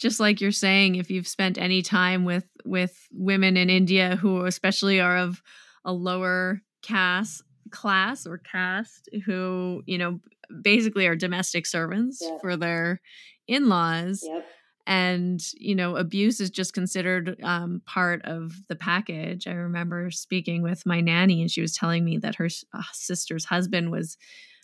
just 0.00 0.18
like 0.18 0.40
you're 0.40 0.50
saying 0.50 0.96
if 0.96 1.10
you've 1.10 1.28
spent 1.28 1.58
any 1.58 1.82
time 1.82 2.24
with 2.24 2.48
with 2.64 3.06
women 3.12 3.56
in 3.56 3.70
India 3.70 4.16
who 4.16 4.46
especially 4.46 5.00
are 5.00 5.18
of 5.18 5.42
a 5.84 5.92
lower 5.92 6.62
caste 6.82 7.42
class 7.70 8.26
or 8.26 8.38
caste 8.38 9.08
who 9.26 9.82
you 9.86 9.98
know 9.98 10.18
basically 10.62 11.06
are 11.06 11.14
domestic 11.14 11.66
servants 11.66 12.18
yep. 12.20 12.40
for 12.40 12.56
their 12.56 13.00
in-laws 13.46 14.24
yep. 14.26 14.44
and 14.86 15.40
you 15.54 15.74
know 15.74 15.96
abuse 15.96 16.40
is 16.40 16.50
just 16.50 16.74
considered 16.74 17.36
um, 17.44 17.80
part 17.86 18.22
of 18.24 18.52
the 18.68 18.74
package 18.74 19.46
i 19.46 19.52
remember 19.52 20.10
speaking 20.10 20.62
with 20.62 20.84
my 20.84 21.00
nanny 21.00 21.40
and 21.40 21.50
she 21.50 21.60
was 21.60 21.76
telling 21.76 22.04
me 22.04 22.18
that 22.18 22.34
her 22.34 22.48
uh, 22.72 22.82
sister's 22.92 23.44
husband 23.44 23.92
was 23.92 24.16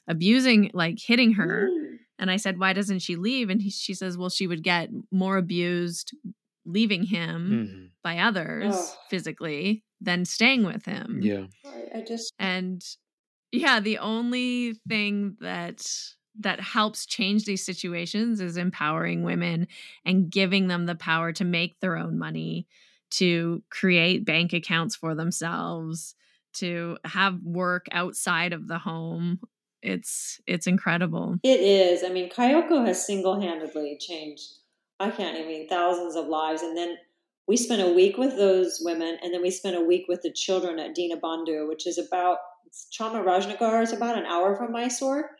abusing 0.08 0.70
like 0.74 0.98
hitting 0.98 1.32
her 1.32 1.68
mm. 1.70 1.86
And 2.18 2.30
I 2.30 2.36
said, 2.36 2.58
why 2.58 2.72
doesn't 2.72 3.00
she 3.00 3.16
leave? 3.16 3.50
And 3.50 3.60
he, 3.60 3.70
she 3.70 3.94
says, 3.94 4.16
well, 4.16 4.30
she 4.30 4.46
would 4.46 4.62
get 4.62 4.90
more 5.10 5.36
abused 5.36 6.14
leaving 6.64 7.04
him 7.04 7.50
mm-hmm. 7.50 7.84
by 8.02 8.18
others 8.18 8.74
oh. 8.74 8.94
physically 9.08 9.84
than 10.00 10.24
staying 10.24 10.64
with 10.64 10.84
him. 10.84 11.20
Yeah. 11.22 11.46
I 11.94 12.00
just 12.00 12.32
and 12.38 12.84
yeah, 13.52 13.80
the 13.80 13.98
only 13.98 14.74
thing 14.88 15.36
that 15.40 15.86
that 16.40 16.60
helps 16.60 17.06
change 17.06 17.44
these 17.44 17.64
situations 17.64 18.40
is 18.40 18.56
empowering 18.56 19.22
women 19.22 19.68
and 20.04 20.28
giving 20.28 20.66
them 20.66 20.86
the 20.86 20.96
power 20.96 21.32
to 21.32 21.44
make 21.44 21.78
their 21.80 21.96
own 21.96 22.18
money, 22.18 22.66
to 23.12 23.62
create 23.70 24.26
bank 24.26 24.52
accounts 24.52 24.96
for 24.96 25.14
themselves, 25.14 26.14
to 26.54 26.98
have 27.04 27.40
work 27.42 27.86
outside 27.92 28.52
of 28.52 28.66
the 28.66 28.78
home 28.78 29.38
it's 29.82 30.40
it's 30.46 30.66
incredible. 30.66 31.36
It 31.42 31.60
is. 31.60 32.02
I 32.02 32.08
mean, 32.08 32.30
Kayoko 32.30 32.86
has 32.86 33.06
single 33.06 33.40
handedly 33.40 33.98
changed. 34.00 34.44
I 34.98 35.10
can't 35.10 35.38
even 35.38 35.68
thousands 35.68 36.16
of 36.16 36.26
lives, 36.26 36.62
and 36.62 36.76
then 36.76 36.96
we 37.46 37.56
spent 37.56 37.82
a 37.82 37.92
week 37.92 38.16
with 38.16 38.36
those 38.36 38.80
women, 38.82 39.18
and 39.22 39.32
then 39.32 39.42
we 39.42 39.50
spent 39.50 39.76
a 39.76 39.84
week 39.84 40.06
with 40.08 40.22
the 40.22 40.32
children 40.32 40.78
at 40.78 40.94
Dina 40.94 41.16
Dinabandhu, 41.16 41.68
which 41.68 41.86
is 41.86 41.98
about 41.98 42.38
Chamarajanagar 42.98 43.82
is 43.82 43.92
about 43.92 44.18
an 44.18 44.26
hour 44.26 44.56
from 44.56 44.72
Mysore. 44.72 45.30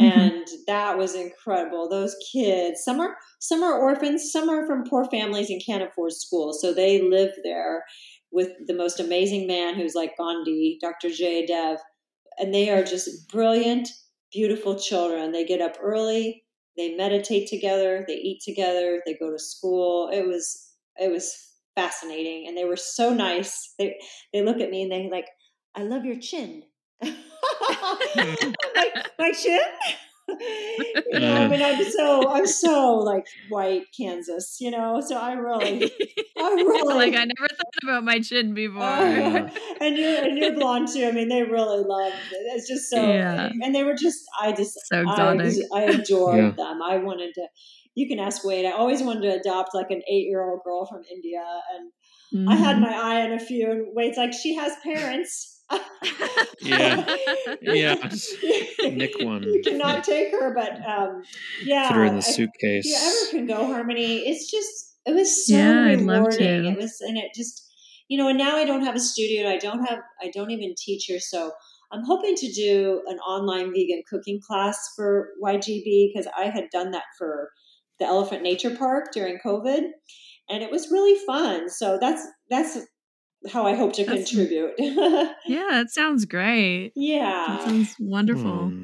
Mm-hmm. 0.00 0.18
And 0.18 0.32
mm-hmm. 0.32 0.56
that 0.66 0.98
was 0.98 1.14
incredible. 1.14 1.88
Those 1.88 2.16
kids, 2.32 2.82
some 2.84 3.00
are 3.00 3.16
some 3.38 3.62
are 3.62 3.78
orphans, 3.78 4.30
some 4.32 4.48
are 4.48 4.66
from 4.66 4.84
poor 4.84 5.04
families 5.04 5.50
and 5.50 5.62
can't 5.64 5.82
afford 5.84 6.12
school, 6.12 6.52
so 6.52 6.72
they 6.72 7.02
live 7.02 7.32
there 7.44 7.84
with 8.32 8.50
the 8.66 8.74
most 8.74 8.98
amazing 8.98 9.46
man 9.46 9.76
who's 9.76 9.94
like 9.94 10.16
Gandhi, 10.18 10.78
Dr. 10.80 11.08
Jayadev 11.08 11.76
and 12.38 12.54
they 12.54 12.70
are 12.70 12.82
just 12.82 13.28
brilliant, 13.28 13.88
beautiful 14.32 14.78
children. 14.78 15.32
They 15.32 15.44
get 15.44 15.60
up 15.60 15.76
early, 15.82 16.44
they 16.76 16.94
meditate 16.94 17.48
together, 17.48 18.04
they 18.06 18.14
eat 18.14 18.42
together, 18.44 19.00
they 19.06 19.14
go 19.14 19.30
to 19.30 19.38
school. 19.38 20.10
It 20.12 20.26
was 20.26 20.72
it 20.96 21.10
was 21.10 21.34
fascinating, 21.74 22.46
and 22.46 22.56
they 22.56 22.64
were 22.64 22.76
so 22.76 23.12
nice. 23.12 23.74
They 23.78 23.96
they 24.32 24.42
look 24.42 24.60
at 24.60 24.70
me 24.70 24.82
and 24.82 24.92
they 24.92 25.08
like, 25.10 25.28
"I 25.74 25.82
love 25.82 26.04
your 26.04 26.18
chin." 26.18 26.64
my, 27.02 27.16
my 29.18 29.32
chin. 29.32 29.60
You 30.40 31.18
know, 31.20 31.34
I 31.34 31.48
mean, 31.48 31.62
I'm 31.62 31.84
so 31.90 32.28
I'm 32.28 32.46
so 32.46 32.96
like 32.98 33.26
white 33.48 33.86
Kansas, 33.96 34.58
you 34.60 34.70
know. 34.70 35.00
So 35.00 35.16
I 35.16 35.32
really, 35.34 35.84
I 36.38 36.50
really 36.50 36.94
like 36.94 37.14
I 37.14 37.24
never 37.24 37.48
thought 37.48 37.82
about 37.82 38.04
my 38.04 38.20
chin 38.20 38.54
before. 38.54 38.82
Uh, 38.82 39.48
and 39.80 39.96
you're 39.96 40.24
and 40.24 40.38
you're 40.38 40.54
blonde 40.54 40.88
too. 40.92 41.06
I 41.06 41.12
mean, 41.12 41.28
they 41.28 41.42
really 41.42 41.84
love 41.84 42.12
it. 42.12 42.36
It's 42.54 42.68
just 42.68 42.90
so, 42.90 43.06
yeah. 43.06 43.50
and 43.62 43.74
they 43.74 43.84
were 43.84 43.94
just 43.94 44.24
I 44.40 44.52
just 44.52 44.78
so 44.86 45.00
exotic. 45.00 45.54
I, 45.72 45.78
I 45.78 45.82
adored 45.82 46.36
yeah. 46.36 46.50
them. 46.50 46.82
I 46.82 46.98
wanted 46.98 47.34
to. 47.34 47.46
You 47.94 48.08
can 48.08 48.18
ask 48.18 48.44
Wade. 48.44 48.66
I 48.66 48.72
always 48.72 49.02
wanted 49.02 49.22
to 49.22 49.40
adopt 49.40 49.74
like 49.74 49.90
an 49.90 50.02
eight 50.10 50.26
year 50.26 50.42
old 50.42 50.60
girl 50.64 50.84
from 50.86 51.02
India, 51.10 51.44
and 51.74 51.92
mm-hmm. 52.34 52.48
I 52.48 52.56
had 52.56 52.76
mm-hmm. 52.76 52.84
my 52.84 52.92
eye 52.92 53.22
on 53.22 53.32
a 53.32 53.38
few. 53.38 53.70
And 53.70 53.86
Wade's 53.94 54.16
like, 54.16 54.32
she 54.32 54.56
has 54.56 54.72
parents 54.82 55.53
yeah, 56.60 57.16
yeah. 57.60 57.94
Nick 58.80 59.12
one. 59.20 59.42
You 59.42 59.62
cannot 59.62 60.04
take 60.04 60.32
her, 60.32 60.54
but 60.54 60.72
um, 60.86 61.22
yeah. 61.64 61.88
Put 61.88 61.96
her 61.96 62.04
in 62.04 62.16
the 62.16 62.22
suitcase. 62.22 62.86
If 62.86 63.32
you 63.32 63.38
ever 63.38 63.46
can 63.48 63.56
go, 63.56 63.66
Harmony, 63.66 64.18
it's 64.28 64.50
just 64.50 64.96
it 65.06 65.14
was 65.14 65.46
so 65.46 65.54
yeah, 65.54 65.84
rewarding. 65.84 66.66
It 66.66 66.78
was, 66.78 67.00
and 67.00 67.16
it 67.16 67.32
just 67.34 67.66
you 68.08 68.18
know. 68.18 68.28
And 68.28 68.38
now 68.38 68.56
I 68.56 68.64
don't 68.64 68.84
have 68.84 68.96
a 68.96 69.00
studio, 69.00 69.46
and 69.46 69.48
I 69.48 69.58
don't 69.58 69.84
have 69.84 70.00
I 70.20 70.30
don't 70.32 70.50
even 70.50 70.74
teach 70.76 71.08
her, 71.10 71.18
so. 71.18 71.52
I'm 71.92 72.02
hoping 72.04 72.34
to 72.34 72.50
do 72.50 73.02
an 73.06 73.18
online 73.18 73.72
vegan 73.72 74.02
cooking 74.10 74.40
class 74.44 74.76
for 74.96 75.28
YGB 75.40 76.08
because 76.12 76.26
I 76.36 76.46
had 76.46 76.64
done 76.72 76.90
that 76.90 77.04
for 77.16 77.50
the 78.00 78.06
Elephant 78.06 78.42
Nature 78.42 78.74
Park 78.74 79.12
during 79.12 79.38
COVID, 79.44 79.82
and 80.48 80.62
it 80.62 80.72
was 80.72 80.90
really 80.90 81.16
fun. 81.24 81.68
So 81.68 81.98
that's 82.00 82.26
that's 82.50 82.78
how 83.52 83.66
I 83.66 83.74
hope 83.74 83.92
to 83.94 84.04
That's, 84.04 84.30
contribute. 84.30 84.74
yeah, 84.78 85.68
that 85.70 85.90
sounds 85.90 86.24
great. 86.24 86.92
Yeah. 86.94 87.46
That 87.48 87.62
sounds 87.62 87.94
wonderful. 87.98 88.68
Hmm. 88.68 88.82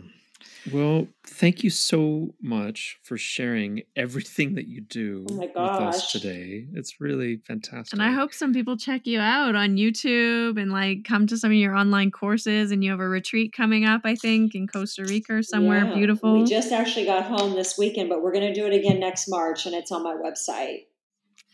Well, 0.73 1.09
thank 1.27 1.65
you 1.65 1.71
so 1.71 2.35
much 2.43 2.99
for 3.03 3.17
sharing 3.17 3.83
everything 3.97 4.55
that 4.55 4.69
you 4.69 4.83
do 4.83 5.27
oh 5.31 5.39
with 5.39 5.57
us 5.57 6.13
today. 6.13 6.67
It's 6.75 7.01
really 7.01 7.39
fantastic. 7.39 7.95
And 7.95 8.03
I 8.03 8.13
hope 8.13 8.35
some 8.35 8.53
people 8.53 8.77
check 8.77 9.07
you 9.07 9.21
out 9.21 9.55
on 9.55 9.77
YouTube 9.77 10.61
and 10.61 10.71
like 10.71 11.05
come 11.05 11.27
to 11.29 11.39
some 11.39 11.51
of 11.51 11.57
your 11.57 11.75
online 11.75 12.11
courses. 12.11 12.73
And 12.73 12.85
you 12.85 12.91
have 12.91 13.01
a 13.01 13.09
retreat 13.09 13.53
coming 13.57 13.85
up, 13.85 14.03
I 14.05 14.15
think, 14.15 14.55
in 14.55 14.67
Costa 14.67 15.05
Rica 15.05 15.37
or 15.37 15.43
somewhere 15.43 15.87
yeah. 15.87 15.95
beautiful. 15.95 16.35
We 16.35 16.45
just 16.45 16.73
actually 16.73 17.07
got 17.07 17.25
home 17.25 17.55
this 17.55 17.79
weekend, 17.79 18.11
but 18.11 18.23
we're 18.23 18.33
going 18.33 18.53
to 18.53 18.55
do 18.55 18.67
it 18.67 18.75
again 18.75 19.01
next 19.01 19.29
March, 19.29 19.65
and 19.67 19.75
it's 19.75 19.91
on 19.91 20.03
my 20.03 20.15
website. 20.15 20.85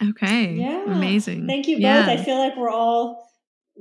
Okay. 0.03 0.55
Yeah. 0.55 0.85
Amazing. 0.85 1.47
Thank 1.47 1.69
you 1.69 1.77
both. 1.77 1.83
Yeah. 1.83 2.07
I 2.09 2.17
feel 2.17 2.39
like 2.39 2.57
we're 2.57 2.71
all 2.71 3.31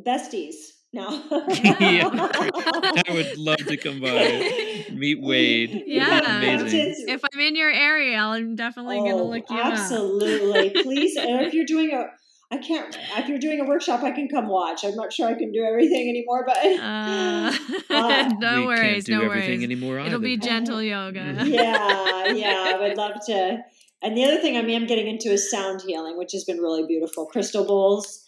besties 0.05 0.55
now. 0.93 1.09
yeah. 1.49 2.09
I 2.11 3.03
would 3.09 3.37
love 3.37 3.57
to 3.57 3.77
come 3.77 3.99
by. 3.99 4.85
Meet 4.93 5.21
Wade. 5.21 5.83
Yeah. 5.85 6.37
amazing. 6.37 7.05
If 7.07 7.21
I'm 7.31 7.39
in 7.39 7.55
your 7.55 7.71
area, 7.71 8.17
I'm 8.17 8.55
definitely 8.55 8.97
oh, 8.99 9.03
going 9.03 9.17
to 9.17 9.23
look 9.23 9.49
you 9.49 9.59
absolutely. 9.59 10.35
up. 10.35 10.41
Absolutely. 10.41 10.83
Please. 10.83 11.17
And 11.25 11.45
if 11.45 11.53
you're 11.53 11.65
doing 11.65 11.91
a 11.93 12.07
I 12.51 12.57
can't. 12.57 12.95
If 13.17 13.27
you're 13.27 13.39
doing 13.39 13.59
a 13.59 13.65
workshop, 13.65 14.03
I 14.03 14.11
can 14.11 14.29
come 14.29 14.47
watch. 14.47 14.85
I'm 14.85 14.95
not 14.95 15.11
sure 15.11 15.27
I 15.27 15.33
can 15.33 15.51
do 15.51 15.63
everything 15.63 16.07
anymore, 16.07 16.45
but 16.45 16.57
uh, 16.57 17.51
uh, 17.89 18.29
no 18.39 18.67
worries, 18.67 19.09
no 19.09 19.21
worries. 19.21 19.63
Anymore 19.63 19.99
It'll 19.99 20.19
be 20.19 20.37
gentle 20.37 20.81
yoga. 20.81 21.43
yeah, 21.43 22.27
yeah. 22.27 22.71
I 22.73 22.77
would 22.79 22.97
love 22.97 23.13
to 23.25 23.63
and 24.01 24.15
the 24.15 24.23
other 24.23 24.37
thing 24.37 24.55
I 24.57 24.59
am 24.59 24.85
getting 24.87 25.07
into 25.07 25.29
is 25.29 25.49
sound 25.49 25.81
healing, 25.85 26.17
which 26.17 26.31
has 26.33 26.43
been 26.43 26.59
really 26.59 26.85
beautiful. 26.87 27.25
Crystal 27.25 27.65
bowls. 27.65 28.23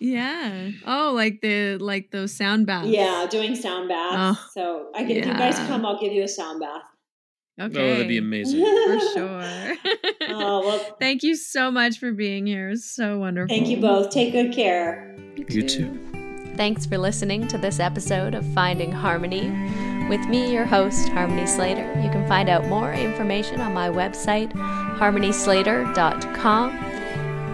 Yeah. 0.00 0.70
Oh, 0.86 1.12
like 1.14 1.40
the 1.40 1.76
like 1.78 2.10
those 2.10 2.34
sound 2.34 2.66
baths. 2.66 2.88
Yeah, 2.88 3.26
doing 3.28 3.54
sound 3.54 3.88
baths. 3.88 4.40
Oh, 4.40 4.48
so 4.54 4.90
I 4.94 5.04
can, 5.04 5.10
yeah. 5.10 5.16
if 5.16 5.26
you 5.26 5.32
guys 5.34 5.58
come, 5.66 5.84
I'll 5.84 6.00
give 6.00 6.12
you 6.12 6.22
a 6.22 6.28
sound 6.28 6.60
bath. 6.60 6.82
Okay. 7.60 7.80
Oh, 7.80 7.90
that'd 7.92 8.08
be 8.08 8.18
amazing. 8.18 8.64
For 8.64 9.00
sure. 9.14 9.76
oh, 10.28 10.60
well, 10.64 10.96
Thank 11.00 11.24
you 11.24 11.34
so 11.34 11.72
much 11.72 11.98
for 11.98 12.12
being 12.12 12.46
here. 12.46 12.68
It 12.68 12.70
was 12.70 12.84
so 12.84 13.18
wonderful. 13.18 13.54
Thank 13.54 13.68
you 13.68 13.78
both. 13.78 14.10
Take 14.10 14.32
good 14.32 14.52
care. 14.52 15.16
You 15.36 15.44
too. 15.44 15.54
You 15.54 15.68
too. 15.68 16.54
Thanks 16.56 16.86
for 16.86 16.98
listening 16.98 17.48
to 17.48 17.58
this 17.58 17.80
episode 17.80 18.34
of 18.34 18.46
Finding 18.54 18.92
Harmony. 18.92 19.48
With 20.08 20.26
me, 20.26 20.50
your 20.50 20.64
host, 20.64 21.10
Harmony 21.10 21.46
Slater. 21.46 21.84
You 22.00 22.08
can 22.08 22.26
find 22.26 22.48
out 22.48 22.64
more 22.66 22.94
information 22.94 23.60
on 23.60 23.74
my 23.74 23.90
website, 23.90 24.50
harmonyslater.com, 24.52 26.70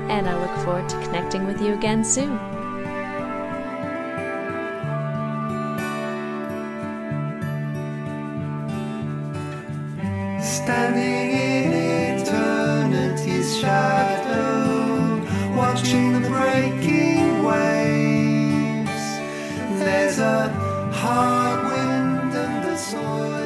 and 0.09 0.29
I 0.29 0.41
look 0.41 0.57
forward 0.65 0.89
to 0.89 0.97
connecting 1.01 1.49
with 1.49 1.61
you 1.61 1.75
again 1.75 2.05
soon. 2.05 2.39
Standing 10.41 11.33
in 11.33 11.73
eternity's 12.21 13.59
shadow, 13.59 15.19
watching 15.57 16.13
the 16.13 16.21
breaking 16.29 17.43
waves, 17.43 18.89
there's 19.81 20.21
a 20.21 20.51
heart 20.93 21.74
soil. 22.85 23.44